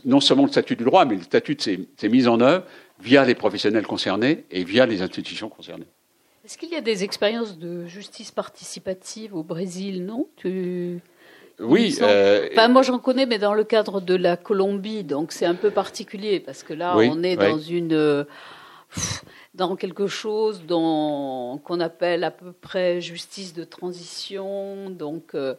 non 0.05 0.19
seulement 0.19 0.43
le 0.43 0.49
statut 0.49 0.75
du 0.75 0.83
droit, 0.83 1.03
mais 1.03 1.15
le 1.15 1.23
statut 1.23 1.55
de 1.55 1.61
ces 1.61 2.09
mises 2.09 2.27
en 2.27 2.39
œuvre 2.41 2.63
via 2.99 3.25
les 3.25 3.33
professionnels 3.33 3.87
concernés 3.87 4.45
et 4.51 4.63
via 4.63 4.85
les 4.85 5.01
institutions 5.01 5.49
concernées. 5.49 5.87
Est-ce 6.45 6.59
qu'il 6.59 6.69
y 6.69 6.75
a 6.75 6.81
des 6.81 7.03
expériences 7.03 7.57
de 7.57 7.87
justice 7.87 8.29
participative 8.29 9.33
au 9.33 9.41
Brésil, 9.41 10.05
non? 10.05 10.27
Oui. 11.59 11.97
Euh, 12.01 12.49
enfin, 12.51 12.67
moi, 12.67 12.81
j'en 12.81 12.99
connais, 12.99 13.25
mais 13.25 13.39
dans 13.39 13.53
le 13.53 13.63
cadre 13.63 14.01
de 14.01 14.15
la 14.15 14.37
Colombie, 14.37 15.03
donc 15.03 15.31
c'est 15.31 15.45
un 15.45 15.55
peu 15.55 15.71
particulier 15.71 16.39
parce 16.39 16.63
que 16.63 16.73
là, 16.73 16.95
oui, 16.97 17.09
on 17.11 17.23
est 17.23 17.37
oui. 17.37 17.49
dans 17.49 17.57
une. 17.57 18.25
dans 19.55 19.75
quelque 19.75 20.07
chose 20.07 20.63
qu'on 20.67 21.79
appelle 21.79 22.23
à 22.23 22.31
peu 22.31 22.51
près 22.51 23.01
justice 23.01 23.53
de 23.53 23.63
transition. 23.63 24.89
Donc, 24.89 25.33
euh, 25.33 25.55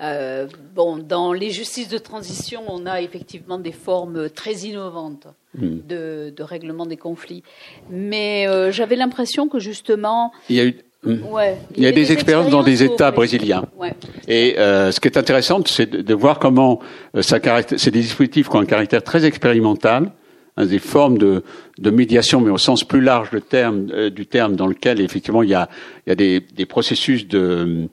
euh, 0.00 0.46
bon, 0.74 0.98
dans 0.98 1.32
les 1.32 1.50
justices 1.50 1.88
de 1.88 1.98
transition, 1.98 2.62
on 2.68 2.86
a 2.86 3.00
effectivement 3.00 3.58
des 3.58 3.72
formes 3.72 4.28
très 4.30 4.52
innovantes 4.52 5.26
hmm. 5.56 5.78
de, 5.88 6.34
règlement 6.40 6.86
des 6.86 6.96
conflits. 6.96 7.42
Mais 7.90 8.46
euh, 8.48 8.70
j'avais 8.70 8.96
l'impression 8.96 9.48
que 9.48 9.58
justement, 9.58 10.32
il 10.48 10.56
y 10.56 10.60
a 10.60 10.64
eu 10.64 10.76
hmm. 11.04 11.18
il, 11.76 11.82
y 11.82 11.86
a 11.86 11.92
des, 11.92 12.12
expériences 12.12 12.50
dans 12.50 12.62
des 12.62 12.82
États 12.82 13.10
brésiliens. 13.10 13.64
Et 14.28 14.54
ce 14.56 15.00
qui 15.00 15.08
est 15.08 15.18
intéressant, 15.18 15.60
c'est 15.66 15.90
de, 15.90 16.14
voir 16.14 16.38
comment 16.38 16.80
ça 17.20 17.38
c'est 17.76 17.90
des 17.90 18.00
dispositifs 18.00 18.48
qui 18.48 18.56
ont 18.56 18.60
un 18.60 18.66
caractère 18.66 19.02
très 19.02 19.24
expérimental, 19.24 20.12
Hein, 20.58 20.66
des 20.66 20.78
formes 20.78 21.16
de, 21.16 21.44
de, 21.78 21.90
médiation, 21.90 22.42
mais 22.42 22.50
au 22.50 22.58
sens 22.58 22.84
plus 22.84 23.00
large 23.00 23.30
du 23.30 23.40
terme, 23.40 23.88
euh, 23.90 24.10
du 24.10 24.26
terme 24.26 24.54
dans 24.54 24.66
lequel 24.66 25.00
effectivement 25.00 25.42
il 25.42 25.48
y 25.48 25.54
a, 25.54 25.70
il 26.06 26.10
y 26.10 26.12
a 26.12 26.14
des, 26.14 26.40
des 26.40 26.66
processus 26.66 27.26
de, 27.26 27.88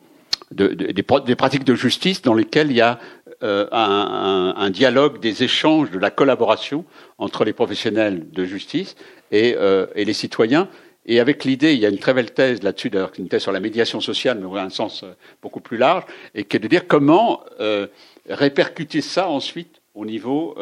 de, 0.51 0.67
des, 0.67 0.91
des, 0.91 1.35
pratiques 1.35 1.63
de 1.63 1.75
justice 1.75 2.21
dans 2.21 2.33
lesquelles 2.33 2.69
il 2.69 2.75
y 2.75 2.81
a 2.81 2.99
euh, 3.43 3.65
un, 3.71 4.55
un, 4.57 4.61
un, 4.61 4.69
dialogue, 4.71 5.21
des 5.21 5.43
échanges, 5.43 5.89
de 5.89 5.99
la 5.99 6.11
collaboration 6.11 6.83
entre 7.17 7.45
les 7.45 7.53
professionnels 7.53 8.25
de 8.29 8.43
justice 8.43 8.97
et, 9.31 9.55
euh, 9.57 9.85
et 9.95 10.03
les 10.03 10.11
citoyens. 10.11 10.67
Et 11.11 11.19
avec 11.19 11.43
l'idée, 11.43 11.73
il 11.73 11.79
y 11.79 11.85
a 11.85 11.89
une 11.89 11.97
très 11.97 12.13
belle 12.13 12.31
thèse 12.31 12.63
là-dessus, 12.63 12.89
d'ailleurs, 12.89 13.11
une 13.17 13.27
thèse 13.27 13.41
sur 13.41 13.51
la 13.51 13.59
médiation 13.59 13.99
sociale, 13.99 14.37
mais 14.37 14.43
dans 14.43 14.55
un 14.55 14.69
sens 14.69 15.03
euh, 15.03 15.11
beaucoup 15.41 15.59
plus 15.59 15.77
large, 15.77 16.03
et 16.35 16.45
qui 16.45 16.55
est 16.55 16.59
de 16.59 16.67
dire 16.67 16.87
comment 16.87 17.43
répercuter 18.29 19.01
ça 19.01 19.27
ensuite 19.27 19.81
au 19.95 20.05
niveau 20.05 20.55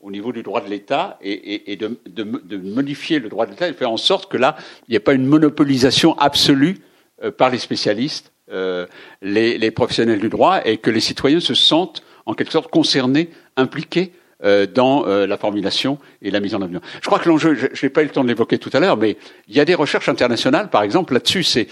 au 0.00 0.10
niveau 0.10 0.32
du 0.32 0.42
droit 0.42 0.60
de 0.60 0.68
l'État 0.68 1.18
et, 1.22 1.76
de, 1.76 2.54
modifier 2.56 3.18
le 3.18 3.28
droit 3.28 3.46
de 3.46 3.50
l'État 3.50 3.68
et 3.68 3.72
de 3.72 3.76
faire 3.76 3.90
en 3.90 3.96
sorte 3.96 4.30
que 4.30 4.36
là, 4.36 4.56
il 4.88 4.92
n'y 4.92 4.96
ait 4.96 5.00
pas 5.00 5.12
une 5.12 5.26
monopolisation 5.26 6.18
absolue 6.18 6.78
euh, 7.22 7.30
par 7.30 7.50
les 7.50 7.58
spécialistes, 7.58 8.32
euh, 8.50 8.86
les, 9.20 9.70
professionnels 9.70 10.20
du 10.20 10.28
droit, 10.28 10.60
et 10.64 10.78
que 10.78 10.90
les 10.90 11.00
citoyens 11.00 11.40
se 11.40 11.54
sentent 11.54 12.02
en 12.26 12.34
quelque 12.34 12.52
sorte 12.52 12.70
concernés, 12.70 13.30
impliqués 13.56 14.12
euh, 14.12 14.29
dans 14.74 15.04
la 15.04 15.36
formulation 15.36 15.98
et 16.22 16.30
la 16.30 16.40
mise 16.40 16.54
en 16.54 16.62
œuvre. 16.62 16.80
Je 17.00 17.06
crois 17.06 17.18
que 17.18 17.28
l'enjeu, 17.28 17.54
je 17.54 17.86
n'ai 17.86 17.90
pas 17.90 18.02
eu 18.02 18.06
le 18.06 18.10
temps 18.10 18.22
de 18.22 18.28
l'évoquer 18.28 18.58
tout 18.58 18.70
à 18.72 18.80
l'heure, 18.80 18.96
mais 18.96 19.16
il 19.48 19.56
y 19.56 19.60
a 19.60 19.64
des 19.64 19.74
recherches 19.74 20.08
internationales, 20.08 20.70
par 20.70 20.82
exemple, 20.82 21.12
là-dessus. 21.12 21.42
C'est, 21.42 21.68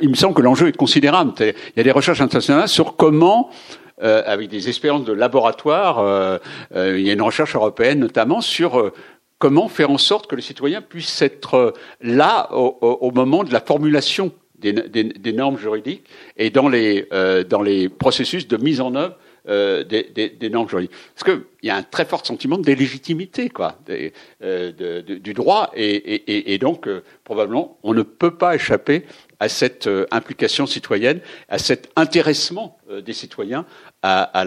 il 0.00 0.08
me 0.08 0.14
semble 0.14 0.34
que 0.34 0.42
l'enjeu 0.42 0.68
est 0.68 0.76
considérable. 0.76 1.32
Il 1.40 1.54
y 1.76 1.80
a 1.80 1.82
des 1.82 1.90
recherches 1.90 2.20
internationales 2.20 2.68
sur 2.68 2.96
comment 2.96 3.50
euh, 4.02 4.22
avec 4.26 4.50
des 4.50 4.68
expériences 4.68 5.06
de 5.06 5.14
laboratoire. 5.14 6.00
Euh, 6.00 6.36
euh, 6.74 6.98
il 6.98 7.06
y 7.06 7.08
a 7.08 7.14
une 7.14 7.22
recherche 7.22 7.54
européenne 7.54 7.98
notamment 7.98 8.42
sur 8.42 8.92
comment 9.38 9.68
faire 9.68 9.90
en 9.90 9.96
sorte 9.96 10.26
que 10.26 10.36
les 10.36 10.42
citoyens 10.42 10.82
puissent 10.82 11.22
être 11.22 11.72
là 12.02 12.52
au, 12.52 13.10
moment 13.10 13.42
de 13.42 13.54
la 13.54 13.60
formulation 13.60 14.32
des, 14.58 14.74
des, 14.74 15.32
normes 15.32 15.56
juridiques 15.56 16.04
et 16.36 16.50
dans 16.50 16.68
les, 16.68 17.08
dans 17.48 17.62
les 17.62 17.88
processus 17.88 18.48
de 18.48 18.58
mise 18.58 18.82
en 18.82 18.94
œuvre 18.94 19.16
euh, 19.48 19.84
des, 19.84 20.04
des, 20.04 20.28
des, 20.28 20.50
normes 20.50 20.68
juridiques. 20.68 20.92
Parce 21.14 21.24
qu'il 21.24 21.44
y 21.62 21.70
a 21.70 21.76
un 21.76 21.82
très 21.82 22.04
fort 22.04 22.24
sentiment 22.26 22.58
de 22.58 22.72
légitimité 22.72 23.48
quoi, 23.48 23.78
des, 23.86 24.12
euh, 24.42 24.72
de, 24.72 25.00
de, 25.00 25.14
du 25.18 25.34
droit, 25.34 25.70
et, 25.74 25.94
et, 25.94 26.54
et 26.54 26.58
donc 26.58 26.88
probablement 27.24 27.78
on 27.82 27.94
ne 27.94 28.02
peut 28.02 28.36
pas 28.36 28.54
échapper 28.54 29.06
à 29.38 29.48
cette 29.48 29.88
implication 30.10 30.66
citoyenne, 30.66 31.20
à 31.48 31.58
cet 31.58 31.90
intéressement 31.96 32.78
des 33.04 33.12
citoyens 33.12 33.66
à, 34.02 34.44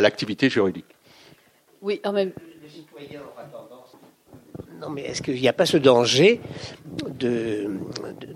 l'activité 0.00 0.48
juridique. 0.48 0.86
Oui, 1.82 2.00
en 2.04 2.12
même 2.12 2.32
non, 4.80 4.90
mais 4.90 5.02
est-ce 5.02 5.22
qu'il 5.22 5.40
n'y 5.40 5.48
a 5.48 5.52
pas 5.52 5.66
ce 5.66 5.76
danger 5.76 6.40
de, 7.18 7.68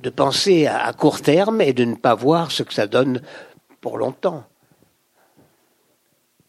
de, 0.02 0.10
penser 0.10 0.66
à, 0.66 0.93
court 0.93 1.20
terme 1.20 1.60
et 1.60 1.72
de 1.72 1.84
ne 1.84 1.94
pas 1.94 2.14
voir 2.14 2.51
ce 2.51 2.64
que 2.64 2.74
ça 2.74 2.86
donne 2.86 3.22
pour 3.80 3.97
longtemps? 3.97 4.44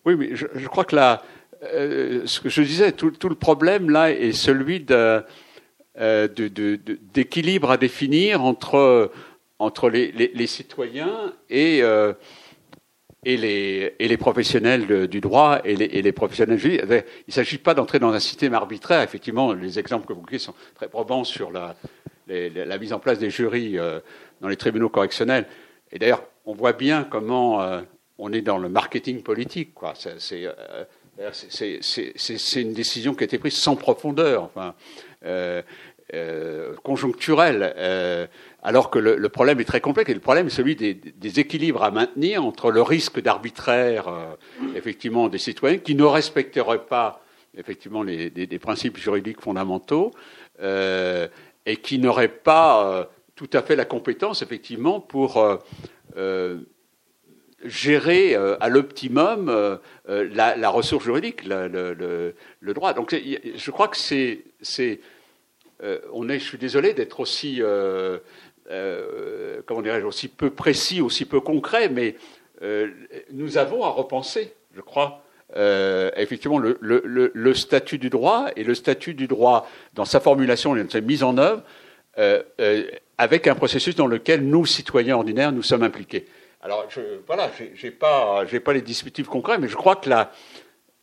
Oui, 0.06 0.16
mais 0.18 0.36
je, 0.36 0.68
crois 0.68 0.86
que 0.86 0.96
là, 0.96 1.24
euh, 1.64 2.24
ce 2.26 2.40
que 2.42 2.50
je 2.50 2.62
disais, 2.62 2.92
tout, 2.92 3.12
tout, 3.12 3.30
le 3.30 3.36
problème 3.36 3.90
là 3.90 4.12
est 4.12 4.34
celui 4.34 4.82
de, 4.82 5.24
euh, 6.00 6.28
d'équilibre 7.14 7.72
à 7.72 7.78
définir 7.78 8.44
entre, 8.44 9.12
entre 9.60 9.90
les, 9.90 10.12
les, 10.12 10.48
citoyens 10.48 11.34
et, 11.50 11.82
euh, 11.84 12.14
et 13.24 13.38
les, 13.38 13.96
et 14.00 14.08
les 14.10 14.18
professionnels 14.18 15.08
du 15.08 15.22
droit 15.22 15.62
et 15.64 15.76
les, 15.76 15.86
et 15.86 16.02
les 16.02 16.12
professionnels 16.12 16.60
juifs. 16.60 16.82
Il 16.84 17.04
ne 17.28 17.34
s'agit 17.34 17.58
pas 17.58 17.74
d'entrer 17.74 18.00
dans 18.00 18.12
un 18.12 18.20
système 18.20 18.54
arbitraire. 18.54 19.02
Effectivement, 19.02 19.54
les 19.54 19.80
exemples 19.80 20.06
que 20.06 20.14
vous 20.14 20.22
donnez 20.26 20.40
sont 20.40 20.54
très 20.76 20.90
probants 20.90 21.24
sur 21.24 21.50
la, 21.50 21.76
la 22.28 22.78
mise 22.78 22.94
en 22.94 23.00
place 23.00 23.20
des 23.20 23.30
jurys 23.30 23.78
euh, 23.78 24.00
dans 24.42 24.48
les 24.48 24.58
tribunaux 24.58 24.90
correctionnels. 24.90 25.46
Et 25.92 26.00
d'ailleurs, 26.00 26.24
on 26.46 26.54
voit 26.54 26.74
bien 26.74 27.04
comment 27.04 27.62
euh, 27.62 27.82
on 28.18 28.32
est 28.32 28.42
dans 28.42 28.58
le 28.58 28.70
marketing 28.70 29.24
politique. 29.24 29.74
Quoi. 29.74 29.94
C'est, 29.96 30.46
euh, 30.46 31.32
c'est, 31.32 32.62
une 32.62 32.74
décision 32.74 33.14
qui 33.14 33.24
a 33.24 33.26
été 33.26 33.38
prise 33.38 33.56
sans 33.56 33.76
profondeur, 33.76 34.44
enfin, 34.44 34.76
conjoncturelle 36.84 38.30
alors 38.64 38.90
que 38.90 38.98
le, 38.98 39.30
problème 39.30 39.60
est 39.60 39.66
très 39.66 39.82
complexe 39.82 40.10
et 40.10 40.14
le 40.14 40.22
problème 40.22 40.48
est 40.48 40.50
celui 40.50 40.76
des, 40.76 41.40
équilibres 41.40 41.84
à 41.84 41.92
maintenir 41.92 42.46
entre 42.46 42.72
le 42.72 42.82
risque 42.82 43.22
d'arbitraire, 43.22 44.08
euh, 44.08 44.36
effectivement, 44.76 45.28
des 45.28 45.38
citoyens 45.38 45.80
qui 45.80 45.96
ne 45.96 46.06
respecteraient 46.06 46.86
pas, 46.86 47.22
effectivement, 47.58 48.04
les, 48.04 48.30
des, 48.30 48.60
principes 48.60 48.98
juridiques 48.98 49.42
fondamentaux 49.42 50.12
euh, 50.62 51.28
et 51.66 51.76
qui 51.76 52.00
n'auraient 52.00 52.30
pas 52.30 52.88
euh, 52.88 53.04
tout 53.36 53.50
à 53.52 53.62
fait 53.62 53.76
la 53.76 53.86
compétence, 53.86 54.42
effectivement, 54.42 55.02
pour 55.02 55.46
gérer 57.66 58.36
à 58.36 58.70
l'optimum 58.70 59.80
la, 60.08 60.70
ressource 60.70 61.04
juridique, 61.04 61.44
le, 61.46 62.34
droit. 62.74 62.94
Donc, 62.94 63.14
je 63.14 63.72
crois 63.72 63.88
que 63.88 63.98
c'est, 63.98 65.00
on 66.12 66.30
est, 66.30 66.40
je 66.40 66.46
suis 66.46 66.58
désolé 66.58 66.94
d'être 66.94 67.20
aussi 67.20 67.62
euh, 68.72 69.62
comment 69.66 69.82
dirais-je, 69.82 70.06
aussi 70.06 70.28
peu 70.28 70.50
précis, 70.50 71.02
aussi 71.02 71.26
peu 71.26 71.40
concret, 71.40 71.90
mais 71.90 72.16
euh, 72.62 72.88
nous 73.32 73.58
avons 73.58 73.84
à 73.84 73.90
repenser, 73.90 74.54
je 74.76 74.82
crois, 74.82 75.22
euh, 75.56 76.10
effectivement, 76.16 76.58
le, 76.58 76.78
le, 76.82 77.32
le, 77.34 77.54
statut 77.54 77.98
du 77.98 78.10
droit 78.10 78.48
et 78.56 78.64
le 78.64 78.74
statut 78.74 79.14
du 79.14 79.28
droit 79.28 79.70
dans 79.94 80.06
sa 80.06 80.20
formulation 80.20 80.76
et 80.76 80.84
dans 80.84 80.90
sa 80.90 81.02
mise 81.02 81.24
en 81.24 81.38
œuvre, 81.38 81.62
avec 83.18 83.48
un 83.48 83.56
processus 83.56 83.96
dans 83.96 84.08
lequel 84.08 84.46
nous, 84.46 84.66
citoyens 84.66 85.16
ordinaires, 85.16 85.52
nous 85.52 85.64
sommes 85.64 85.84
impliqués. 85.84 86.26
Alors, 86.64 86.86
je, 86.90 87.02
voilà, 87.28 87.52
j'ai 87.76 87.92
pas, 87.92 88.46
j'ai 88.46 88.60
pas 88.60 88.74
les 88.74 88.82
dispositifs 88.82 89.28
concrets, 89.28 89.58
mais 89.58 89.68
je 89.68 89.76
crois 89.76 89.98
que 89.98 90.10
la, 90.10 90.32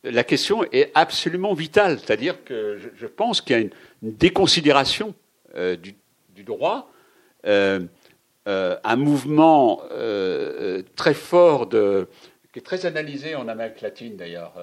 la 0.04 0.24
question 0.24 0.64
est 0.72 0.90
absolument 0.94 1.54
vitale. 1.54 1.98
C'est-à-dire 1.98 2.42
que 2.44 2.78
je, 2.78 2.88
je 2.96 3.06
pense 3.06 3.40
qu'il 3.40 3.56
y 3.56 3.58
a 3.58 3.62
une, 3.62 3.70
déconsidération 4.02 5.14
du, 5.54 5.94
du, 6.34 6.44
droit 6.44 6.90
euh, 7.46 7.80
euh, 8.48 8.76
un 8.84 8.96
mouvement 8.96 9.82
euh, 9.92 10.82
très 10.96 11.12
fort, 11.12 11.66
de, 11.66 12.08
qui 12.52 12.58
est 12.58 12.62
très 12.62 12.86
analysé 12.86 13.34
en 13.34 13.48
Amérique 13.48 13.82
latine 13.82 14.16
d'ailleurs, 14.16 14.54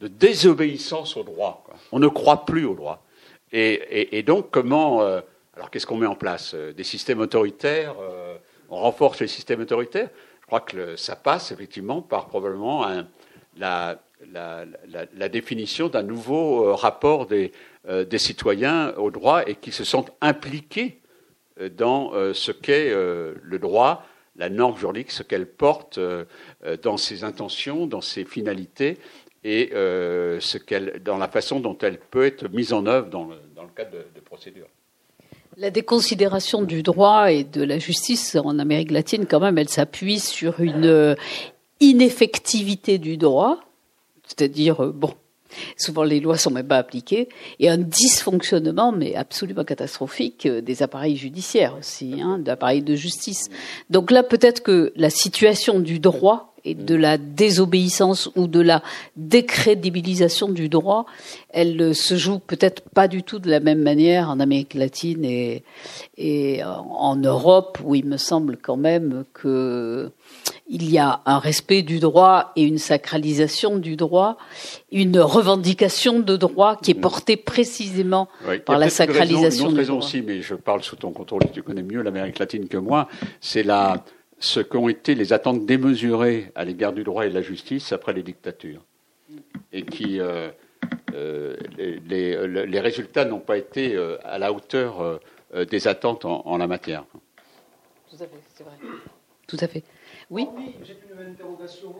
de 0.00 0.06
désobéissance 0.06 1.16
au 1.16 1.24
droit. 1.24 1.64
On 1.90 1.98
ne 1.98 2.06
croit 2.06 2.46
plus 2.46 2.64
au 2.64 2.74
droit. 2.74 3.04
Et, 3.50 4.22
donc, 4.22 4.50
comment. 4.50 5.02
alors, 5.02 5.70
qu'est-ce 5.70 5.86
qu'on 5.86 5.96
met 5.96 6.06
en 6.06 6.14
place? 6.14 6.54
Des 6.54 6.84
systèmes 6.84 7.20
autoritaires 7.20 7.96
On 8.70 8.76
renforce 8.76 9.20
les 9.20 9.26
systèmes 9.26 9.60
autoritaires? 9.60 10.10
Je 10.10 10.27
crois 10.48 10.60
que 10.60 10.96
ça 10.96 11.14
passe 11.14 11.52
effectivement 11.52 12.02
par 12.02 12.26
probablement 12.26 12.86
la, 13.56 13.98
définition 15.30 15.88
d'un 15.88 16.02
nouveau 16.02 16.74
rapport 16.74 17.26
des, 17.26 17.52
des, 17.88 18.18
citoyens 18.18 18.94
au 18.96 19.10
droit 19.10 19.42
et 19.46 19.54
qui 19.54 19.70
se 19.72 19.84
sentent 19.84 20.12
impliqués 20.20 21.00
dans 21.76 22.14
euh, 22.14 22.32
ce 22.32 22.52
qu'est 22.52 22.90
euh, 22.90 23.34
le 23.42 23.58
droit, 23.58 24.04
la 24.36 24.48
norme 24.48 24.76
juridique, 24.76 25.10
ce 25.10 25.22
qu'elle 25.22 25.46
porte 25.46 25.98
euh, 25.98 26.24
dans 26.82 26.96
ses 26.96 27.24
intentions, 27.24 27.86
dans 27.86 28.00
ses 28.00 28.24
finalités 28.24 28.98
et 29.44 29.70
dans 29.70 31.16
la 31.16 31.28
façon 31.28 31.60
dont 31.60 31.78
elle 31.78 31.98
peut 31.98 32.26
être 32.26 32.48
mise 32.48 32.72
en 32.72 32.86
œuvre 32.86 33.08
dans 33.08 33.26
le, 33.26 33.36
dans 33.54 33.62
le 33.62 33.68
cadre 33.68 33.92
de, 33.92 34.04
de 34.14 34.20
procédures. 34.20 34.66
La 35.60 35.70
déconsidération 35.70 36.62
du 36.62 36.84
droit 36.84 37.32
et 37.32 37.42
de 37.42 37.64
la 37.64 37.80
justice 37.80 38.36
en 38.36 38.60
Amérique 38.60 38.92
latine, 38.92 39.26
quand 39.26 39.40
même, 39.40 39.58
elle 39.58 39.68
s'appuie 39.68 40.20
sur 40.20 40.60
une 40.60 41.16
ineffectivité 41.80 42.98
du 42.98 43.16
droit, 43.16 43.58
c'est-à-dire, 44.24 44.76
bon, 44.92 45.14
Souvent, 45.76 46.04
les 46.04 46.20
lois 46.20 46.36
sont 46.36 46.50
même 46.50 46.68
pas 46.68 46.76
appliquées 46.76 47.28
et 47.58 47.68
un 47.70 47.78
dysfonctionnement, 47.78 48.92
mais 48.92 49.14
absolument 49.14 49.64
catastrophique, 49.64 50.44
euh, 50.44 50.60
des 50.60 50.82
appareils 50.82 51.16
judiciaires 51.16 51.74
aussi, 51.78 52.20
hein, 52.20 52.38
d'appareils 52.38 52.82
de 52.82 52.94
justice. 52.94 53.48
Donc 53.88 54.10
là, 54.10 54.22
peut-être 54.22 54.62
que 54.62 54.92
la 54.94 55.08
situation 55.08 55.80
du 55.80 56.00
droit 56.00 56.54
et 56.68 56.74
de 56.74 56.94
la 56.94 57.16
désobéissance 57.16 58.30
ou 58.36 58.46
de 58.46 58.60
la 58.60 58.82
décrédibilisation 59.16 60.48
du 60.48 60.68
droit, 60.68 61.06
elle 61.50 61.94
se 61.94 62.16
joue 62.16 62.38
peut-être 62.38 62.82
pas 62.90 63.08
du 63.08 63.22
tout 63.22 63.38
de 63.38 63.50
la 63.50 63.60
même 63.60 63.82
manière 63.82 64.28
en 64.28 64.38
Amérique 64.38 64.74
latine 64.74 65.24
et, 65.24 65.62
et 66.18 66.62
en 66.64 67.16
Europe, 67.16 67.78
où 67.84 67.94
il 67.94 68.04
me 68.04 68.18
semble 68.18 68.58
quand 68.58 68.76
même 68.76 69.24
que 69.32 70.10
il 70.68 70.90
y 70.90 70.98
a 70.98 71.22
un 71.24 71.38
respect 71.38 71.80
du 71.80 71.98
droit 71.98 72.52
et 72.54 72.62
une 72.62 72.76
sacralisation 72.76 73.78
du 73.78 73.96
droit, 73.96 74.36
une 74.92 75.18
revendication 75.18 76.20
de 76.20 76.36
droit 76.36 76.76
qui 76.76 76.90
est 76.90 76.94
portée 76.94 77.38
précisément 77.38 78.28
par 78.66 78.78
la 78.78 78.90
sacralisation 78.90 79.70
une 79.70 79.70
raison, 79.70 79.70
une 79.70 79.76
raison 79.78 79.98
aussi, 79.98 80.20
mais 80.20 80.42
je 80.42 80.54
parle 80.54 80.82
sous 80.82 80.96
ton 80.96 81.12
contrôle, 81.12 81.40
tu 81.54 81.62
connais 81.62 81.82
mieux 81.82 82.02
l'Amérique 82.02 82.38
latine 82.38 82.68
que 82.68 82.76
moi, 82.76 83.08
c'est 83.40 83.62
la, 83.62 84.04
ce 84.40 84.60
qu'ont 84.60 84.88
été 84.88 85.14
les 85.14 85.32
attentes 85.32 85.66
démesurées 85.66 86.52
à 86.54 86.64
l'égard 86.64 86.92
du 86.92 87.04
droit 87.04 87.26
et 87.26 87.30
de 87.30 87.34
la 87.34 87.42
justice 87.42 87.92
après 87.92 88.12
les 88.12 88.22
dictatures. 88.22 88.84
Et 89.72 89.84
qui, 89.84 90.20
euh, 90.20 90.50
euh, 91.14 91.56
les, 91.76 92.66
les, 92.66 92.80
résultats 92.80 93.24
n'ont 93.24 93.40
pas 93.40 93.58
été 93.58 93.94
euh, 93.94 94.16
à 94.24 94.38
la 94.38 94.52
hauteur 94.52 95.20
des 95.70 95.88
attentes 95.88 96.24
en, 96.24 96.46
en 96.46 96.56
la 96.56 96.66
matière. 96.66 97.04
Tout 98.10 98.16
à 98.16 98.26
fait, 98.26 98.40
c'est 98.54 98.64
vrai. 98.64 98.76
Tout 99.46 99.56
à 99.60 99.66
fait. 99.66 99.82
Oui. 100.30 100.46
J'ai 100.84 100.96
une 101.12 101.32
interrogation. 101.32 101.94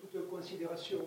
toute 0.00 0.28
considération 0.28 0.98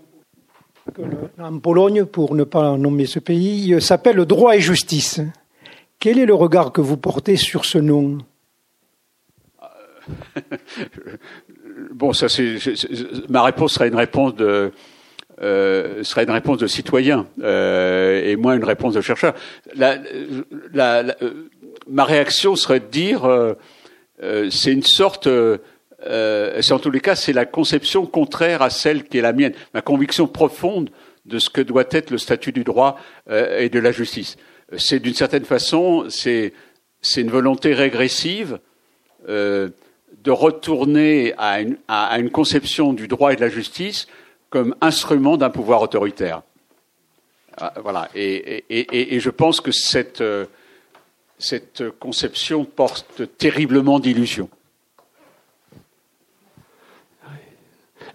que 0.93 1.01
en 1.39 1.59
Pologne, 1.59 2.05
pour 2.05 2.35
ne 2.35 2.43
pas 2.43 2.77
nommer 2.77 3.05
ce 3.05 3.19
pays, 3.19 3.81
s'appelle 3.81 4.25
droit 4.25 4.55
et 4.55 4.59
justice. 4.59 5.21
Quel 5.99 6.19
est 6.19 6.25
le 6.25 6.33
regard 6.33 6.73
que 6.73 6.81
vous 6.81 6.97
portez 6.97 7.37
sur 7.37 7.63
ce 7.63 7.77
nom? 7.77 8.17
Bon, 11.91 12.13
ça 12.13 12.29
c'est 12.29 12.57
ma 13.29 13.41
réponse 13.41 13.73
serait 13.73 13.87
une 13.87 13.95
réponse 13.95 14.35
de 14.35 14.71
euh, 15.41 16.03
serait 16.03 16.23
une 16.23 16.31
réponse 16.31 16.59
de 16.59 16.67
citoyen 16.67 17.25
euh, 17.41 18.21
et 18.23 18.35
moins 18.35 18.55
une 18.55 18.63
réponse 18.63 18.93
de 18.93 19.01
chercheur. 19.01 19.33
La, 19.75 19.97
la, 20.71 21.03
ma 21.87 22.03
réaction 22.03 22.55
serait 22.55 22.79
de 22.79 22.85
dire 22.85 23.25
euh, 23.25 23.55
c'est 24.51 24.71
une 24.71 24.83
sorte 24.83 25.27
euh, 26.05 26.61
c'est 26.61 26.73
en 26.73 26.79
tous 26.79 26.91
les 26.91 26.99
cas, 26.99 27.15
c'est 27.15 27.33
la 27.33 27.45
conception 27.45 28.05
contraire 28.05 28.61
à 28.61 28.69
celle 28.69 29.03
qui 29.03 29.17
est 29.17 29.21
la 29.21 29.33
mienne, 29.33 29.53
ma 29.73 29.81
conviction 29.81 30.27
profonde 30.27 30.89
de 31.25 31.39
ce 31.39 31.49
que 31.49 31.61
doit 31.61 31.85
être 31.91 32.11
le 32.11 32.17
statut 32.17 32.51
du 32.51 32.63
droit 32.63 32.99
euh, 33.29 33.59
et 33.59 33.69
de 33.69 33.79
la 33.79 33.91
justice. 33.91 34.37
C'est 34.77 34.99
d'une 34.99 35.13
certaine 35.13 35.45
façon, 35.45 36.05
c'est 36.09 36.53
une 37.15 37.29
volonté 37.29 37.73
régressive 37.73 38.59
euh, 39.29 39.69
de 40.23 40.31
retourner 40.31 41.33
à 41.37 41.61
une, 41.61 41.77
à, 41.87 42.17
une, 42.19 42.29
conception 42.29 42.93
du 42.93 43.07
droit 43.07 43.33
et 43.33 43.35
de 43.35 43.41
la 43.41 43.49
justice 43.49 44.07
comme 44.49 44.75
instrument 44.81 45.37
d'un 45.37 45.49
pouvoir 45.49 45.81
autoritaire. 45.81 46.41
Ah, 47.57 47.73
voilà. 47.81 48.09
Et, 48.15 48.63
et, 48.69 49.15
et, 49.15 49.19
je 49.19 49.29
pense 49.29 49.61
que 49.61 49.71
cette, 49.71 50.23
cette 51.37 51.89
conception 51.99 52.65
porte 52.65 53.23
terriblement 53.37 53.99
d'illusions. 53.99 54.49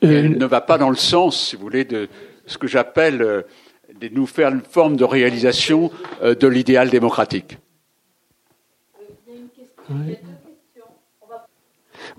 Elle 0.00 0.38
ne 0.38 0.46
va 0.46 0.60
pas 0.60 0.78
dans 0.78 0.90
le 0.90 0.96
sens, 0.96 1.48
si 1.48 1.56
vous 1.56 1.62
voulez, 1.62 1.84
de 1.84 2.08
ce 2.46 2.56
que 2.56 2.68
j'appelle 2.68 3.20
euh, 3.20 3.42
de 4.00 4.08
nous 4.08 4.26
faire 4.26 4.50
une 4.50 4.62
forme 4.62 4.96
de 4.96 5.04
réalisation 5.04 5.90
euh, 6.22 6.34
de 6.34 6.46
l'idéal 6.46 6.88
démocratique. 6.88 7.58
Oui, 9.90 10.16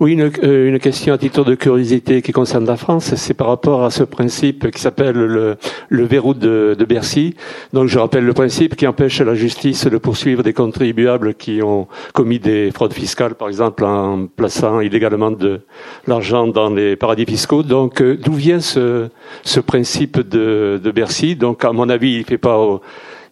une, 0.08 0.30
euh, 0.42 0.68
une, 0.68 0.78
question 0.78 1.12
à 1.12 1.18
titre 1.18 1.44
de 1.44 1.54
curiosité 1.54 2.22
qui 2.22 2.32
concerne 2.32 2.64
la 2.66 2.76
France, 2.76 3.14
c'est 3.14 3.34
par 3.34 3.48
rapport 3.48 3.84
à 3.84 3.90
ce 3.90 4.02
principe 4.02 4.70
qui 4.70 4.80
s'appelle 4.80 5.16
le, 5.16 5.56
le, 5.88 6.04
verrou 6.04 6.34
de, 6.34 6.74
de, 6.78 6.84
Bercy. 6.84 7.34
Donc 7.72 7.88
je 7.88 7.98
rappelle 7.98 8.24
le 8.24 8.32
principe 8.32 8.76
qui 8.76 8.86
empêche 8.86 9.20
la 9.20 9.34
justice 9.34 9.86
de 9.86 9.98
poursuivre 9.98 10.42
des 10.42 10.52
contribuables 10.52 11.34
qui 11.34 11.62
ont 11.62 11.86
commis 12.14 12.38
des 12.38 12.70
fraudes 12.70 12.94
fiscales, 12.94 13.34
par 13.34 13.48
exemple 13.48 13.84
en 13.84 14.26
plaçant 14.26 14.80
illégalement 14.80 15.30
de 15.30 15.60
l'argent 16.06 16.46
dans 16.46 16.70
les 16.70 16.96
paradis 16.96 17.26
fiscaux. 17.26 17.62
Donc 17.62 18.00
euh, 18.00 18.16
d'où 18.16 18.32
vient 18.32 18.60
ce, 18.60 19.08
ce 19.42 19.60
principe 19.60 20.20
de, 20.20 20.80
de, 20.82 20.90
Bercy? 20.90 21.36
Donc 21.36 21.64
à 21.64 21.72
mon 21.72 21.88
avis, 21.88 22.12
il 22.12 22.20
ne 22.20 22.24
fait 22.24 22.38
pas 22.38 22.80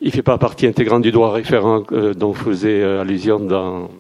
il 0.00 0.12
fait 0.12 0.22
pas 0.22 0.38
partie 0.38 0.66
intégrante 0.66 1.02
du 1.02 1.10
droit 1.10 1.32
référent 1.32 1.82
euh, 1.90 2.14
dont 2.14 2.30
vous 2.30 2.44
faisiez 2.44 2.82
euh, 2.82 3.00
allusion 3.00 3.40
dans, 3.40 3.90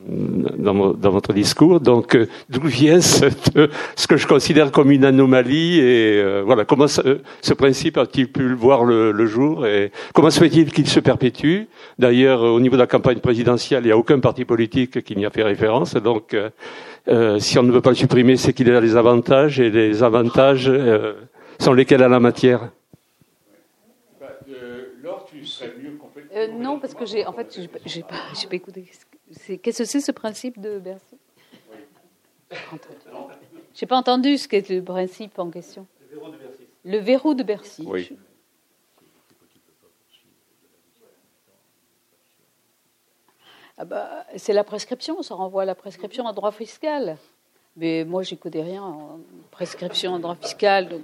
dans, 0.56 0.92
dans, 0.92 1.10
votre 1.10 1.32
discours. 1.32 1.80
Donc, 1.80 2.14
euh, 2.14 2.28
d'où 2.48 2.62
vient 2.62 3.00
ce 3.00 4.06
que 4.06 4.16
je 4.16 4.26
considère 4.26 4.70
comme 4.70 4.92
une 4.92 5.04
anomalie 5.04 5.80
et 5.80 6.22
voilà 6.44 6.64
comment 6.64 6.86
ce, 6.86 7.20
ce 7.40 7.54
principe 7.54 7.98
a-t-il 7.98 8.30
pu 8.30 8.54
voir 8.54 8.84
le, 8.84 9.10
le, 9.10 9.26
jour 9.26 9.66
et 9.66 9.90
comment 10.14 10.30
se 10.30 10.38
fait-il 10.38 10.72
qu'il 10.72 10.86
se 10.86 11.00
perpétue? 11.00 11.62
D'ailleurs, 11.98 12.42
au 12.42 12.60
niveau 12.60 12.76
de 12.76 12.80
la 12.80 12.86
campagne 12.86 13.18
présidentielle, 13.18 13.82
il 13.82 13.86
n'y 13.86 13.92
a 13.92 13.98
aucun 13.98 14.20
parti 14.20 14.44
politique 14.44 15.02
qui 15.02 15.16
n'y 15.16 15.26
a 15.26 15.30
fait 15.30 15.42
référence. 15.42 15.94
Donc, 15.94 16.36
si 17.38 17.58
on 17.58 17.62
ne 17.62 17.72
veut 17.72 17.80
pas 17.80 17.90
le 17.90 17.96
supprimer, 17.96 18.36
c'est 18.36 18.52
qu'il 18.52 18.70
a 18.72 18.80
des 18.80 18.96
avantages 18.96 19.60
et 19.60 19.70
les 19.70 20.02
avantages 20.02 20.70
sont 21.58 21.72
lesquels 21.72 22.02
à 22.02 22.08
la 22.08 22.20
matière? 22.20 22.70
Euh, 26.34 26.48
non, 26.48 26.80
parce 26.80 26.94
que 26.94 27.06
j'ai, 27.06 27.26
en 27.26 27.32
fait, 27.32 27.60
j'ai 27.86 28.02
pas, 28.02 28.16
pas 28.16 28.56
écouté. 28.56 28.90
Qu'est-ce 29.62 29.78
que 29.78 29.84
c'est 29.84 30.00
ce 30.00 30.12
principe 30.12 30.60
de 30.60 30.78
Bercy? 30.78 31.16
J'ai 33.74 33.86
pas 33.86 33.96
entendu 33.96 34.38
ce 34.38 34.48
qu'est 34.48 34.70
le 34.70 34.82
principe 34.82 35.38
en 35.38 35.50
question. 35.50 35.86
Le 36.10 36.16
verrou 36.16 36.32
de 36.32 36.36
Bercy. 36.38 36.66
Le 36.84 36.98
verrou 36.98 37.34
de 37.34 37.42
Bercy. 37.42 37.84
Oui. 37.86 38.18
Ah 43.76 43.84
bah, 43.84 44.26
c'est 44.36 44.52
la 44.52 44.64
prescription, 44.64 45.22
ça 45.22 45.36
renvoie 45.36 45.62
à 45.62 45.64
la 45.64 45.76
prescription 45.76 46.24
en 46.24 46.32
droit 46.32 46.50
fiscal. 46.50 47.16
Mais 47.76 48.04
moi, 48.04 48.24
j'y 48.24 48.36
connais 48.36 48.62
rien 48.62 48.82
en 48.82 49.20
prescription 49.52 50.14
en 50.14 50.18
droit 50.18 50.34
fiscal. 50.34 50.88
Donc... 50.88 51.02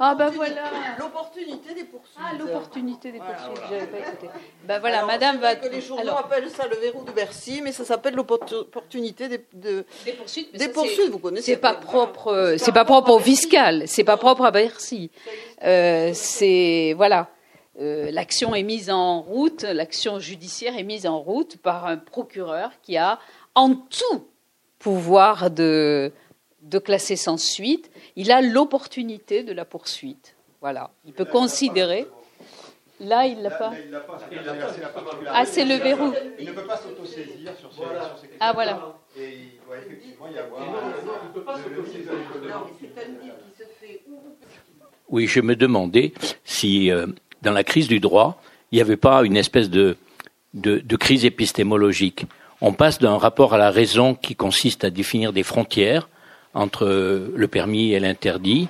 Ah 0.00 0.14
ben 0.14 0.30
voilà. 0.30 0.62
L'opportunité 0.98 1.74
des 1.74 1.84
poursuites. 1.84 2.18
Ah 2.18 2.34
l'opportunité 2.38 3.12
des 3.12 3.18
poursuites, 3.18 3.62
j'avais 3.70 3.86
pas 3.86 3.98
écouté. 3.98 4.28
Ben 4.64 4.78
voilà, 4.78 5.04
Madame 5.04 5.38
va. 5.38 5.56
Que 5.56 5.68
les 5.68 5.80
journaux 5.80 6.16
appellent 6.16 6.50
ça 6.50 6.66
le 6.66 6.76
verrou 6.76 7.04
de 7.04 7.12
Bercy, 7.12 7.60
mais 7.62 7.72
ça 7.72 7.84
s'appelle 7.84 8.14
l'opportunité 8.14 9.28
des, 9.28 9.44
de... 9.54 9.84
des 10.04 10.12
poursuites. 10.12 10.56
des 10.56 10.68
poursuites, 10.68 11.10
vous 11.10 11.18
connaissez. 11.18 11.52
C'est 11.52 11.60
pas 11.60 11.74
propre, 11.74 12.28
euh, 12.28 12.58
c'est 12.58 12.72
pas 12.72 12.84
propre 12.84 13.10
au 13.10 13.18
fiscal, 13.18 13.84
c'est 13.86 14.04
pas 14.04 14.16
propre 14.16 14.44
à 14.44 14.50
Bercy. 14.50 15.10
Euh, 15.64 16.10
c'est 16.14 16.94
voilà. 16.96 17.28
Euh, 17.78 18.10
l'action 18.10 18.54
est 18.54 18.62
mise 18.62 18.90
en 18.90 19.20
route, 19.20 19.62
l'action 19.62 20.18
judiciaire 20.18 20.78
est 20.78 20.82
mise 20.82 21.06
en 21.06 21.18
route 21.18 21.58
par 21.58 21.86
un 21.86 21.98
procureur 21.98 22.70
qui 22.82 22.96
a 22.96 23.18
en 23.54 23.74
tout 23.74 24.26
pouvoir 24.78 25.50
de, 25.50 26.12
de 26.66 26.78
classer 26.78 27.16
sans 27.16 27.36
suite 27.36 27.90
il 28.16 28.32
a 28.32 28.40
l'opportunité 28.40 29.44
de 29.44 29.52
la 29.52 29.64
poursuite. 29.64 30.34
Voilà. 30.60 30.90
Il 31.04 31.12
peut 31.12 31.26
considérer. 31.26 32.06
Là, 32.98 33.26
il 33.26 33.38
ne 33.38 33.42
l'a 33.42 33.50
pas. 33.50 33.72
Ah, 35.28 35.44
c'est 35.44 35.66
le 35.66 35.74
verrou. 35.74 36.14
Il 36.38 36.46
ne 36.46 36.52
peut 36.52 36.66
pas 36.66 36.78
s'autosaisir 36.78 37.52
sur 37.60 37.70
ces, 37.70 37.80
questions. 37.80 38.38
Ah, 38.40 38.52
voilà. 38.54 38.96
Et 39.18 39.34
il 39.34 39.66
doit 39.66 39.76
effectivement 39.76 40.28
y 40.28 40.38
avoir. 40.38 40.62
Oui, 45.10 45.26
je 45.26 45.40
me 45.40 45.54
demandais 45.54 46.14
si, 46.44 46.90
euh, 46.90 47.06
dans 47.42 47.52
la 47.52 47.64
crise 47.64 47.86
du 47.86 48.00
droit, 48.00 48.40
il 48.72 48.76
n'y 48.76 48.80
avait 48.80 48.96
pas 48.96 49.24
une 49.24 49.36
espèce 49.36 49.68
de, 49.68 49.98
de, 50.54 50.78
de 50.78 50.96
crise 50.96 51.26
épistémologique. 51.26 52.24
On 52.62 52.72
passe 52.72 52.98
d'un 52.98 53.18
rapport 53.18 53.52
à 53.52 53.58
la 53.58 53.70
raison 53.70 54.14
qui 54.14 54.34
consiste 54.34 54.84
à 54.84 54.90
définir 54.90 55.34
des 55.34 55.42
frontières 55.42 56.08
entre 56.56 57.30
le 57.34 57.48
permis 57.48 57.92
et 57.92 58.00
l'interdit 58.00 58.68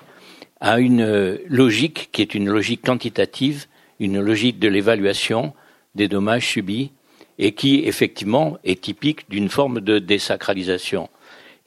à 0.61 0.81
une 0.81 1.39
logique 1.47 2.09
qui 2.11 2.21
est 2.21 2.35
une 2.35 2.49
logique 2.49 2.85
quantitative, 2.85 3.67
une 4.01 4.21
logique 4.21 4.59
de 4.59 4.69
l'évaluation 4.69 5.55
des 5.95 6.09
dommages 6.09 6.49
subis 6.49 6.91
et 7.39 7.53
qui 7.53 7.85
effectivement 7.85 8.59
est 8.65 8.83
typique 8.83 9.31
d'une 9.31 9.49
forme 9.49 9.81
de 9.81 10.01
désacralisation. 10.01 11.09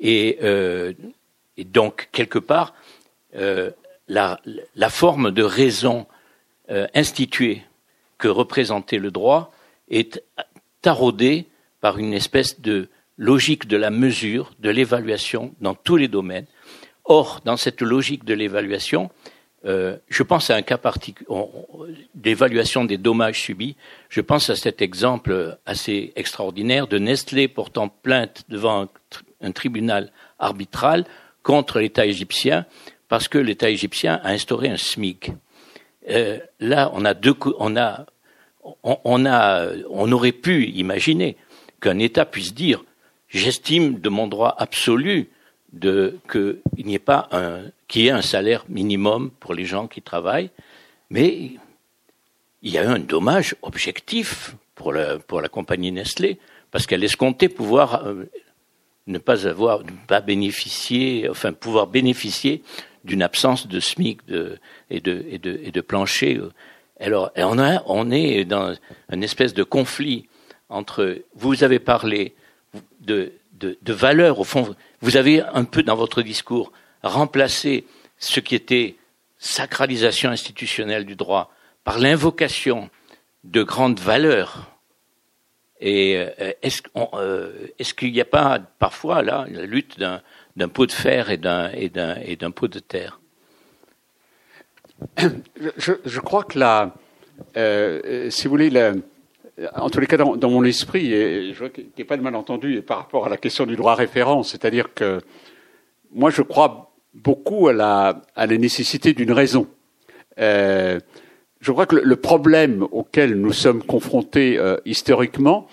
Et, 0.02 0.40
euh, 0.44 0.94
donc 1.58 2.10
quelque 2.12 2.40
part, 2.40 2.74
euh, 3.36 3.72
la, 4.08 4.40
forme 4.90 5.32
de 5.32 5.44
raison 5.44 6.06
euh, 6.70 6.88
instituée 6.96 7.62
que 8.18 8.28
représentait 8.28 8.98
le 8.98 9.12
droit 9.12 9.54
est 9.90 10.22
taraudée 10.82 11.48
par 11.80 11.98
une 11.98 12.14
espèce 12.14 12.60
de 12.60 12.90
logique 13.20 13.68
de 13.68 13.78
la 13.78 13.91
mesure, 13.91 14.52
de 14.60 14.72
l'évaluation 14.72 15.54
dans 15.62 15.76
tous 15.76 15.98
les 15.98 16.08
domaines. 16.08 16.48
Or, 17.04 17.41
dans 17.44 17.58
cette 17.58 17.82
logique 17.82 18.24
de 18.24 18.34
l'évaluation, 18.34 19.12
euh, 19.66 19.98
je 20.08 20.24
pense 20.24 20.50
à 20.50 20.56
un 20.56 20.62
cas 20.62 20.78
particulier 20.78 21.30
d'évaluation 22.16 22.86
des 22.86 22.98
dommages 22.98 23.41
subis. 23.41 23.76
Je 24.08 24.22
pense 24.22 24.50
à 24.50 24.56
cet 24.56 24.82
exemple 24.82 25.58
assez 25.66 26.14
extraordinaire 26.16 26.88
de 26.88 26.98
Nestlé 26.98 27.50
portant 27.50 27.90
plainte 27.90 28.46
devant 28.48 28.88
un, 29.41 29.52
tribunal 29.52 30.12
arbitral 30.40 31.06
contre 31.44 31.80
l'État 31.80 32.06
égyptien 32.06 32.66
parce 33.10 33.28
que 33.28 33.38
l'État 33.38 33.70
égyptien 33.70 34.22
a 34.24 34.30
instauré 34.30 34.70
un 34.70 34.78
SMIC. 34.78 35.32
Euh, 36.10 36.40
là, 36.62 36.90
on 36.94 37.04
a 37.04 37.14
deux, 37.14 37.36
on 37.58 37.76
a, 37.76 38.06
on, 38.84 39.26
a, 39.26 39.68
on 39.90 40.12
aurait 40.12 40.32
pu 40.32 40.68
imaginer 40.68 41.36
qu'un 41.82 42.00
État 42.00 42.26
puisse 42.26 42.54
dire 42.54 42.84
j'estime 43.30 43.99
de 43.99 44.10
mon 44.10 44.27
droit 44.27 44.56
absolu 44.57 45.30
de 45.72 46.18
qu'il 46.31 46.85
n'y 46.85 46.95
ait 46.95 46.99
pas 46.99 47.27
un, 47.31 47.61
ait 47.95 48.10
un 48.10 48.22
salaire 48.22 48.65
minimum 48.69 49.31
pour 49.39 49.53
les 49.53 49.65
gens 49.65 49.88
qui 49.88 50.01
travaillent, 50.01 50.49
mais 51.10 51.51
il 52.61 52.72
y 52.72 52.77
a 52.77 52.84
eu 52.84 52.88
un 52.88 52.99
dommage 52.99 53.56
objectif 53.61 54.56
pour 54.76 54.93
la, 54.93 55.19
pour 55.19 55.41
la 55.41 55.49
compagnie 55.49 55.91
Nestlé, 55.91 56.39
parce 56.72 56.88
qu'elle 56.88 57.03
escomptait 57.03 57.49
pouvoir 57.49 58.06
euh, 58.06 58.26
ne 59.07 59.18
pas 59.18 59.47
avoir, 59.47 59.84
ne 59.84 59.91
pas 60.07 60.22
bénéficier, 60.22 61.27
enfin 61.30 61.53
pouvoir 61.53 61.88
bénéficier 61.88 62.64
d'une 63.03 63.22
absence 63.22 63.68
de 63.68 63.80
SMIC 63.80 64.26
de, 64.27 64.57
et, 64.89 64.99
de, 64.99 65.26
et, 65.30 65.38
de, 65.38 65.60
et 65.64 65.72
de 65.72 65.81
plancher. 65.81 66.39
Alors, 66.99 67.31
on, 67.38 67.60
a, 67.60 67.81
on 67.88 68.11
est 68.11 68.45
dans 68.45 68.76
une 69.11 69.23
espèce 69.23 69.53
de 69.53 69.64
conflit 69.64 70.27
entre. 70.68 71.18
Vous 71.35 71.64
avez 71.64 71.80
parlé 71.80 72.34
de, 73.02 73.34
de, 73.54 73.78
de 73.82 73.94
valeurs, 73.94 74.40
au 74.40 74.44
fond, 74.44 74.76
vous 75.02 75.18
avez 75.18 75.41
un 75.41 75.64
peu 75.66 75.84
dans 75.84 75.96
votre 75.96 76.22
discours 76.22 76.72
remplacé 77.04 77.86
ce 78.18 78.40
qui 78.40 78.56
était 78.56 78.96
sacralisation 79.38 80.30
institutionnelle 80.30 81.06
du 81.06 81.16
droit 81.16 81.52
par 81.84 82.00
l'invocation 82.00 82.90
de 83.44 83.64
grandes 83.64 84.00
valeurs. 84.00 84.76
Et 85.80 86.18
euh, 86.18 86.30
euh, 86.40 87.52
est-ce 87.80 87.94
qu'il 87.94 88.12
n'y 88.12 88.20
a 88.22 88.26
pas 88.26 88.60
parfois 88.80 89.22
là 89.22 89.46
la 89.50 89.66
lutte 89.66 89.98
d'un 89.98 90.68
pot 90.68 90.86
de 90.86 90.91
fer 90.91 91.30
et 91.30 91.38
d'un 91.38 92.52
pot 92.52 92.68
de 92.68 92.80
terre? 92.80 93.22
Je, 95.18 95.94
je, 96.04 96.20
crois 96.20 96.44
que 96.44 96.60
là, 96.60 96.94
euh, 97.56 98.30
si 98.30 98.44
vous 98.44 98.50
voulez, 98.50 98.70
la, 98.70 98.91
en 99.76 99.90
tous 99.90 99.99
les 99.99 100.07
cas, 100.07 100.18
dans, 100.18 100.49
mon 100.49 100.64
esprit, 100.64 101.14
et 101.14 101.53
je 101.53 101.60
vois 101.60 101.69
qu'il 101.69 101.88
n'y 101.98 102.03
a 102.03 102.06
pas 102.06 102.18
de 102.18 102.22
malentendu 102.22 102.81
par 102.81 102.98
rapport 102.98 103.26
à 103.26 103.30
la 103.30 103.38
question 103.38 103.65
du 103.65 103.76
droit 103.76 103.95
référence, 103.95 104.52
c'est-à-dire 104.52 104.94
que 104.94 105.19
moi, 106.11 106.30
je 106.30 106.41
crois 106.41 106.91
beaucoup 107.14 107.68
à 107.68 107.73
la, 107.73 108.22
à 108.36 108.48
la 108.48 108.57
nécessité 108.57 109.14
d'une 109.14 109.31
raison. 109.31 109.68
Euh, 110.40 110.99
je 111.60 111.72
crois 111.72 111.86
que 111.86 111.95
le, 111.95 112.15
problème 112.15 112.88
auquel 112.91 113.36
nous 113.36 113.52
sommes 113.52 113.84
confrontés 113.84 114.57
euh, 114.57 114.77
historiquement, 114.86 115.68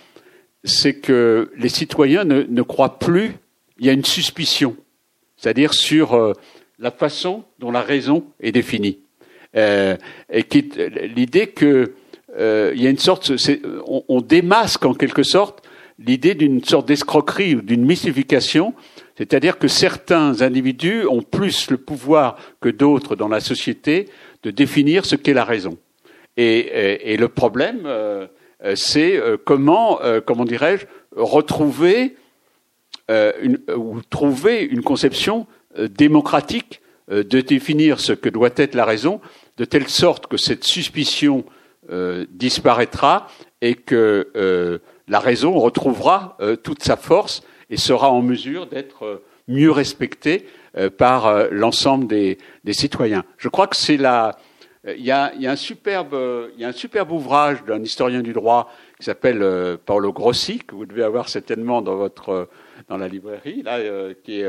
c'est 0.64 0.94
que 0.94 1.52
les 1.56 1.68
citoyens 1.68 2.24
ne, 2.24 2.42
ne, 2.42 2.62
croient 2.62 2.98
plus, 2.98 3.32
il 3.78 3.86
y 3.86 3.88
a 3.88 3.92
une 3.92 4.04
suspicion, 4.04 4.76
c'est-à-dire 5.36 5.74
sur 5.74 6.14
euh, 6.14 6.32
la 6.78 6.90
façon 6.90 7.44
dont 7.60 7.70
la 7.70 7.82
raison 7.82 8.24
est 8.40 8.52
définie. 8.52 8.98
Euh, 9.56 9.96
et 10.30 10.44
l'idée 11.14 11.46
que 11.46 11.94
euh, 12.38 12.72
il 12.74 12.82
y 12.82 12.86
a 12.86 12.90
une 12.90 12.98
sorte, 12.98 13.32
on, 13.86 14.04
on, 14.08 14.20
démasque 14.20 14.84
en 14.84 14.94
quelque 14.94 15.22
sorte 15.22 15.62
l'idée 15.98 16.34
d'une 16.34 16.62
sorte 16.62 16.86
d'escroquerie 16.86 17.54
ou 17.56 17.62
d'une 17.62 17.84
mystification, 17.84 18.74
c'est-à-dire 19.16 19.58
que 19.58 19.68
certains 19.68 20.42
individus 20.42 21.06
ont 21.06 21.22
plus 21.22 21.70
le 21.70 21.78
pouvoir 21.78 22.36
que 22.60 22.68
d'autres 22.68 23.16
dans 23.16 23.28
la 23.28 23.40
société 23.40 24.08
de 24.42 24.50
définir 24.50 25.06
ce 25.06 25.16
qu'est 25.16 25.32
la 25.32 25.44
raison. 25.44 25.78
Et, 26.36 27.16
le 27.16 27.28
problème, 27.28 27.82
euh, 27.86 28.26
c'est 28.74 29.16
euh, 29.16 29.36
comment, 29.42 30.02
euh, 30.02 30.20
comment 30.20 30.44
dirais-je, 30.44 30.86
retrouver 31.16 32.16
ou 33.08 34.00
trouver 34.10 34.62
une 34.62 34.82
conception 34.82 35.46
démocratique 35.78 36.80
de 37.08 37.40
définir 37.40 38.00
ce 38.00 38.12
que 38.12 38.28
doit 38.28 38.50
être 38.56 38.74
la 38.74 38.84
raison, 38.84 39.20
de 39.58 39.64
telle 39.64 39.86
sorte 39.86 40.26
que 40.26 40.36
cette 40.36 40.64
suspicion 40.64 41.44
euh, 41.88 42.26
disparaîtra 42.30 43.28
et 43.60 43.74
que 43.74 44.28
euh, 44.34 44.78
la 45.06 45.20
raison 45.20 45.56
retrouvera 45.56 46.36
euh, 46.40 46.56
toute 46.56 46.82
sa 46.82 46.96
force 46.96 47.44
et 47.70 47.76
sera 47.76 48.10
en 48.10 48.22
mesure 48.22 48.66
d'être 48.66 49.22
mieux 49.46 49.70
respectée 49.70 50.46
par 50.98 51.46
l'ensemble 51.52 52.08
des, 52.08 52.38
des, 52.64 52.72
citoyens. 52.72 53.24
Je 53.38 53.48
crois 53.48 53.68
que 53.68 53.76
c'est 53.76 53.96
la. 53.96 54.36
Il 54.84 55.04
y, 55.04 55.12
a, 55.12 55.32
il 55.34 55.42
y 55.42 55.46
a 55.46 55.52
un 55.52 55.56
superbe, 55.56 56.16
il 56.54 56.60
y 56.60 56.64
a 56.64 56.68
un 56.68 56.72
superbe 56.72 57.12
ouvrage 57.12 57.64
d'un 57.64 57.82
historien 57.82 58.20
du 58.20 58.32
droit 58.32 58.70
qui 58.98 59.04
s'appelle 59.04 59.78
Paolo 59.86 60.12
Grossi 60.12 60.58
que 60.58 60.74
vous 60.74 60.86
devez 60.86 61.02
avoir 61.02 61.28
certainement 61.28 61.82
dans 61.82 61.96
votre 61.96 62.48
dans 62.88 62.98
la 62.98 63.08
librairie 63.08 63.62
là, 63.62 63.78
qui 64.22 64.40
est 64.40 64.48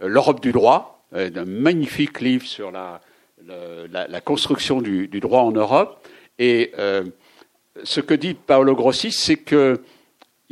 l'Europe 0.00 0.40
du 0.40 0.52
droit, 0.52 1.04
un 1.12 1.44
magnifique 1.44 2.20
livre 2.20 2.46
sur 2.46 2.70
la, 2.70 3.00
la, 3.90 4.06
la 4.06 4.20
construction 4.20 4.80
du, 4.80 5.08
du, 5.08 5.20
droit 5.20 5.40
en 5.40 5.52
Europe. 5.52 6.06
Et 6.38 6.72
euh, 6.78 7.04
ce 7.84 8.00
que 8.00 8.14
dit 8.14 8.34
Paolo 8.34 8.74
Grossi, 8.74 9.12
c'est 9.12 9.36
qu'il 9.36 9.78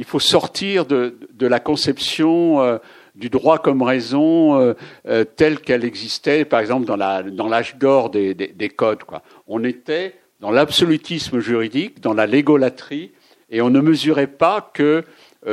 faut 0.05 0.21
sortir 0.21 0.87
de, 0.87 1.17
la 1.41 1.61
conception 1.61 2.63
euh, 2.63 2.79
du 3.15 3.31
droit 3.31 3.59
comme 3.59 3.83
raison 3.83 4.61
euh, 4.61 4.75
euh 5.07 5.25
telle 5.25 5.61
qu'elle 5.61 5.85
existait, 5.85 6.45
par 6.45 6.61
exemple, 6.61 6.87
dans 6.87 7.49
l'âge 7.49 7.77
d'or 7.77 8.11
des, 8.11 8.35
des, 8.35 8.49
des, 8.49 8.69
codes. 8.69 9.01
On 9.47 9.65
était 9.65 10.15
dans 10.41 10.51
l'absolutisme 10.51 11.41
juridique, 11.41 12.01
dans 12.01 12.15
la 12.15 12.27
légolatrie, 12.27 13.13
et 13.51 13.61
on 13.61 13.71
ne 13.71 13.81
mesurait 13.81 14.29
pas 14.29 14.71
que 14.73 15.05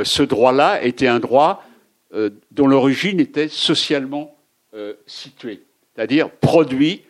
ce 0.04 0.22
droit-là 0.22 0.82
était 0.82 1.06
un 1.06 1.18
droit 1.20 1.62
dont 2.50 2.66
l'origine 2.66 3.20
était 3.20 3.48
socialement 3.48 4.36
située, 5.06 5.62
c'est-à-dire 5.94 6.30
produit 6.30 7.02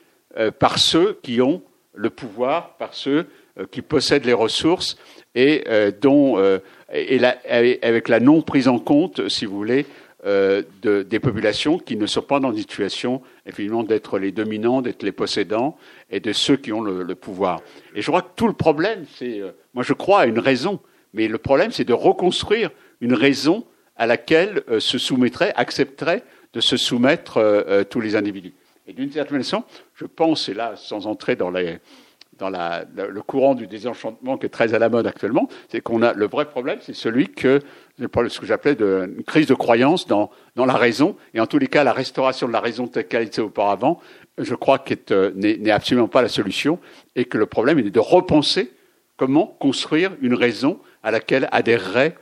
par 0.59 0.78
ceux 0.78 1.18
qui 1.22 1.40
ont 1.40 1.62
le 1.94 2.10
pouvoir 2.10 2.76
par 2.76 2.94
ceux 2.94 3.26
euh, 3.58 3.66
qui 3.70 3.82
possèdent 3.82 4.24
les 4.24 4.32
ressources 4.32 4.96
et 5.34 5.64
euh, 5.68 5.90
dont 5.90 6.38
euh, 6.38 6.58
et 6.92 7.18
la, 7.18 7.36
avec 7.82 8.08
la 8.08 8.18
non 8.18 8.42
prise 8.42 8.66
en 8.66 8.78
compte, 8.80 9.28
si 9.28 9.46
vous 9.46 9.56
voulez, 9.56 9.86
de, 10.24 11.02
des 11.02 11.20
populations 11.20 11.78
qui 11.78 11.94
ne 11.94 12.04
sont 12.06 12.20
pas 12.20 12.40
dans 12.40 12.50
une 12.50 12.58
situation 12.58 13.22
effectivement 13.46 13.84
d'être 13.84 14.18
les 14.18 14.32
dominants, 14.32 14.82
d'être 14.82 15.04
les 15.04 15.12
possédants 15.12 15.78
et 16.10 16.18
de 16.18 16.32
ceux 16.32 16.56
qui 16.56 16.72
ont 16.72 16.80
le, 16.80 17.04
le 17.04 17.14
pouvoir. 17.14 17.60
Et 17.94 18.02
je 18.02 18.10
crois 18.10 18.22
que 18.22 18.30
tout 18.34 18.48
le 18.48 18.54
problème, 18.54 19.04
c'est, 19.16 19.40
moi 19.72 19.84
je 19.84 19.92
crois 19.92 20.22
à 20.22 20.26
une 20.26 20.40
raison, 20.40 20.80
mais 21.14 21.28
le 21.28 21.38
problème 21.38 21.70
c'est 21.70 21.84
de 21.84 21.92
reconstruire 21.92 22.70
une 23.00 23.14
raison 23.14 23.64
à 23.94 24.06
laquelle 24.06 24.64
se 24.80 24.98
soumettraient, 24.98 25.52
accepteraient 25.54 26.24
de 26.54 26.60
se 26.60 26.76
soumettre 26.76 27.86
tous 27.88 28.00
les 28.00 28.16
individus. 28.16 28.52
Et 28.90 28.92
d'une 28.92 29.12
certaine 29.12 29.38
façon, 29.38 29.62
je 29.94 30.04
pense, 30.04 30.48
et 30.48 30.54
là, 30.54 30.74
sans 30.74 31.06
entrer 31.06 31.36
dans, 31.36 31.48
le 31.48 33.20
courant 33.20 33.54
du 33.54 33.68
désenchantement 33.68 34.36
qui 34.36 34.46
est 34.46 34.48
très 34.50 34.74
à 34.74 34.80
la 34.80 34.88
mode 34.88 35.06
actuellement, 35.06 35.48
c'est 35.68 35.80
qu'on 35.80 36.02
a 36.02 36.12
le 36.12 36.26
vrai 36.26 36.46
problème, 36.46 36.80
c'est 36.82 36.92
celui 36.92 37.28
que 37.28 37.60
ce 38.00 38.40
que 38.40 38.46
j'appelais 38.46 38.72
une 38.72 39.22
crise 39.22 39.46
de 39.46 39.54
croyance 39.54 40.08
dans, 40.08 40.28
dans 40.56 40.66
la 40.66 40.74
raison, 40.74 41.14
et 41.34 41.40
en 41.40 41.46
tous 41.46 41.58
les 41.58 41.68
cas, 41.68 41.84
la 41.84 41.92
restauration 41.92 42.48
de 42.48 42.52
la 42.52 42.58
raison 42.58 42.88
telle 42.88 43.06
qu'elle 43.06 43.22
était 43.22 43.40
auparavant, 43.40 44.00
je 44.38 44.56
crois 44.56 44.80
qu'elle 44.80 44.98
euh, 45.12 45.30
n'est 45.36 45.70
absolument 45.70 46.08
pas 46.08 46.22
la 46.22 46.28
solution, 46.28 46.80
et 47.14 47.26
que 47.26 47.38
le 47.38 47.46
problème 47.46 47.78
est 47.78 47.90
de 47.90 48.00
repenser 48.00 48.72
comment 49.16 49.46
construire 49.46 50.16
une 50.20 50.34
raison 50.34 50.80
à 51.04 51.12
laquelle 51.12 51.48
adhérerait 51.52 52.16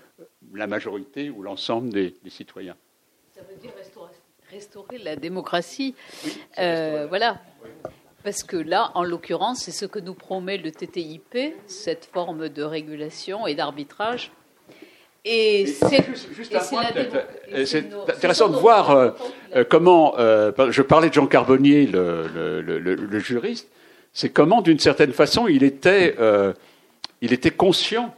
la 0.53 0.66
majorité 0.66 1.31
ou 1.31 1.43
l'ensemble 1.43 1.89
des, 1.89 2.15
des 2.23 2.31
citoyens. 2.31 2.77
Ça 3.35 3.40
veut 3.49 3.57
dire 3.57 3.70
restaurer 4.51 4.99
la 4.99 5.16
démocratie. 5.16 5.95
Euh, 6.59 7.07
voilà. 7.09 7.39
Parce 8.25 8.43
que 8.43 8.57
là, 8.57 8.91
en 8.95 9.05
l'occurrence, 9.05 9.62
c'est 9.62 9.70
ce 9.73 9.87
que 9.87 9.99
nous 9.99 10.15
promet 10.15 10.57
le 10.59 10.70
TTIP, 10.70 11.37
cette 11.66 12.09
forme 12.12 12.49
de 12.49 12.62
régulation 12.62 13.47
et 13.47 13.55
d'arbitrage. 13.55 14.33
Et 15.25 15.66
c'est 15.66 16.07
intéressant 18.09 18.49
de 18.49 18.57
voir 18.57 18.91
euh, 18.91 19.11
euh, 19.55 19.65
comment, 19.69 20.15
je 20.16 20.83
parlais 20.83 21.09
de 21.09 21.15
Jean 21.15 21.27
Carbonnier, 21.27 21.87
le, 21.87 22.27
le, 22.35 22.61
le, 22.61 22.95
le 22.95 23.19
juriste, 23.19 23.69
c'est 24.12 24.31
comment, 24.31 24.62
d'une 24.62 24.79
certaine 24.79 25.12
façon, 25.12 25.47
il 25.47 25.62
était, 25.62 26.16
il 27.20 27.33
était 27.33 27.51
conscient 27.51 28.15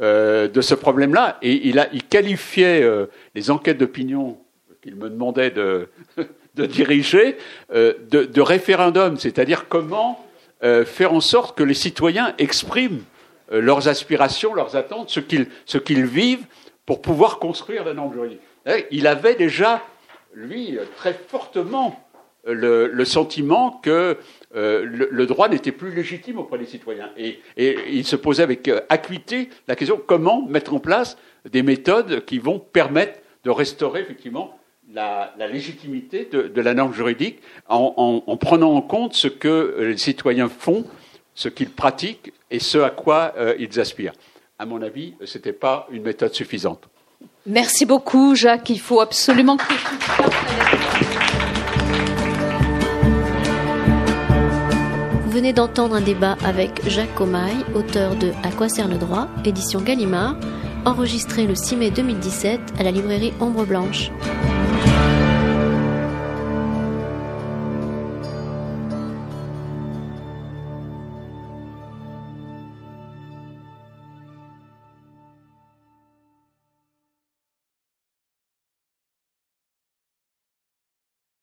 de 0.00 0.60
ce 0.60 0.74
problème-là 0.74 1.38
et 1.42 1.68
il, 1.68 1.78
a, 1.78 1.88
il 1.92 2.04
qualifiait 2.04 2.88
les 3.34 3.50
enquêtes 3.50 3.78
d'opinion 3.78 4.38
qu'il 4.86 4.94
me 4.94 5.10
demandait 5.10 5.50
de, 5.50 5.88
de 6.54 6.64
diriger, 6.64 7.36
euh, 7.72 7.94
de, 8.08 8.22
de, 8.22 8.40
référendum, 8.40 9.16
c'est-à-dire 9.16 9.66
comment 9.68 10.24
euh, 10.62 10.84
faire 10.84 11.12
en 11.12 11.20
sorte 11.20 11.58
que 11.58 11.64
les 11.64 11.74
citoyens 11.74 12.34
expriment 12.38 13.02
euh, 13.50 13.60
leurs 13.60 13.88
aspirations, 13.88 14.54
leurs 14.54 14.76
attentes, 14.76 15.10
ce 15.10 15.18
qu'ils, 15.18 15.48
ce 15.64 15.78
qu'ils 15.78 16.06
vivent 16.06 16.46
pour 16.86 17.02
pouvoir 17.02 17.40
construire 17.40 17.84
la 17.84 17.94
norme 17.94 18.12
juridique. 18.12 18.40
Il 18.92 19.08
avait 19.08 19.34
déjà, 19.34 19.82
lui, 20.34 20.78
très 20.96 21.14
fortement 21.14 22.00
le, 22.44 22.86
le 22.86 23.04
sentiment 23.04 23.80
que 23.82 24.16
le, 24.54 25.08
le, 25.10 25.26
droit 25.26 25.48
n'était 25.48 25.72
plus 25.72 25.92
légitime 25.92 26.38
auprès 26.38 26.58
des 26.58 26.66
citoyens. 26.66 27.10
Et, 27.16 27.40
et 27.56 27.76
il 27.90 28.04
se 28.04 28.16
posait 28.16 28.42
avec 28.44 28.70
acuité 28.88 29.50
la 29.68 29.76
question 29.76 30.00
comment 30.04 30.46
mettre 30.46 30.74
en 30.74 30.80
place 30.80 31.16
des 31.48 31.62
méthodes 31.62 32.24
qui 32.24 32.38
vont 32.38 32.58
permettre 32.58 33.20
de 33.44 33.50
restaurer 33.50 34.00
effectivement 34.00 34.58
la, 34.96 35.46
légitimité 35.48 36.28
de, 36.30 36.60
la 36.60 36.74
norme 36.74 36.94
juridique 36.94 37.38
en, 37.68 38.36
prenant 38.40 38.74
en 38.74 38.82
compte 38.82 39.14
ce 39.14 39.28
que 39.28 39.76
les 39.80 39.98
citoyens 39.98 40.48
font, 40.48 40.84
ce 41.34 41.48
qu'ils 41.48 41.70
pratiquent 41.70 42.32
et 42.50 42.58
ce 42.58 42.78
à 42.78 42.90
quoi 42.90 43.34
euh, 43.36 43.54
ils 43.58 43.78
aspirent. 43.78 44.14
À 44.58 44.64
mon 44.64 44.80
avis, 44.80 45.14
ce 45.24 45.36
n'était 45.36 45.52
pas 45.52 45.86
une 45.90 46.02
méthode 46.02 46.32
suffisante. 46.32 46.88
Merci 47.44 47.84
beaucoup, 47.84 48.34
Jacques. 48.34 48.70
Il 48.70 48.80
faut 48.80 49.00
absolument 49.00 49.56
que 49.58 49.64
Vous 55.24 55.30
venez 55.30 55.52
d'entendre 55.52 55.96
un 55.96 56.00
débat 56.00 56.38
avec 56.42 56.88
Jacques 56.88 57.14
Comaille, 57.14 57.64
auteur 57.74 58.16
de 58.16 58.32
À 58.42 58.50
quoi 58.50 58.70
sert 58.70 58.88
le 58.88 58.96
droit, 58.96 59.28
édition 59.44 59.82
Gallimard, 59.82 60.36
enregistré 60.86 61.46
le 61.46 61.54
6 61.54 61.76
mai 61.76 61.90
2017 61.90 62.60
à 62.78 62.82
la 62.82 62.90
librairie 62.90 63.34
Ombre 63.40 63.66
Blanche. 63.66 64.10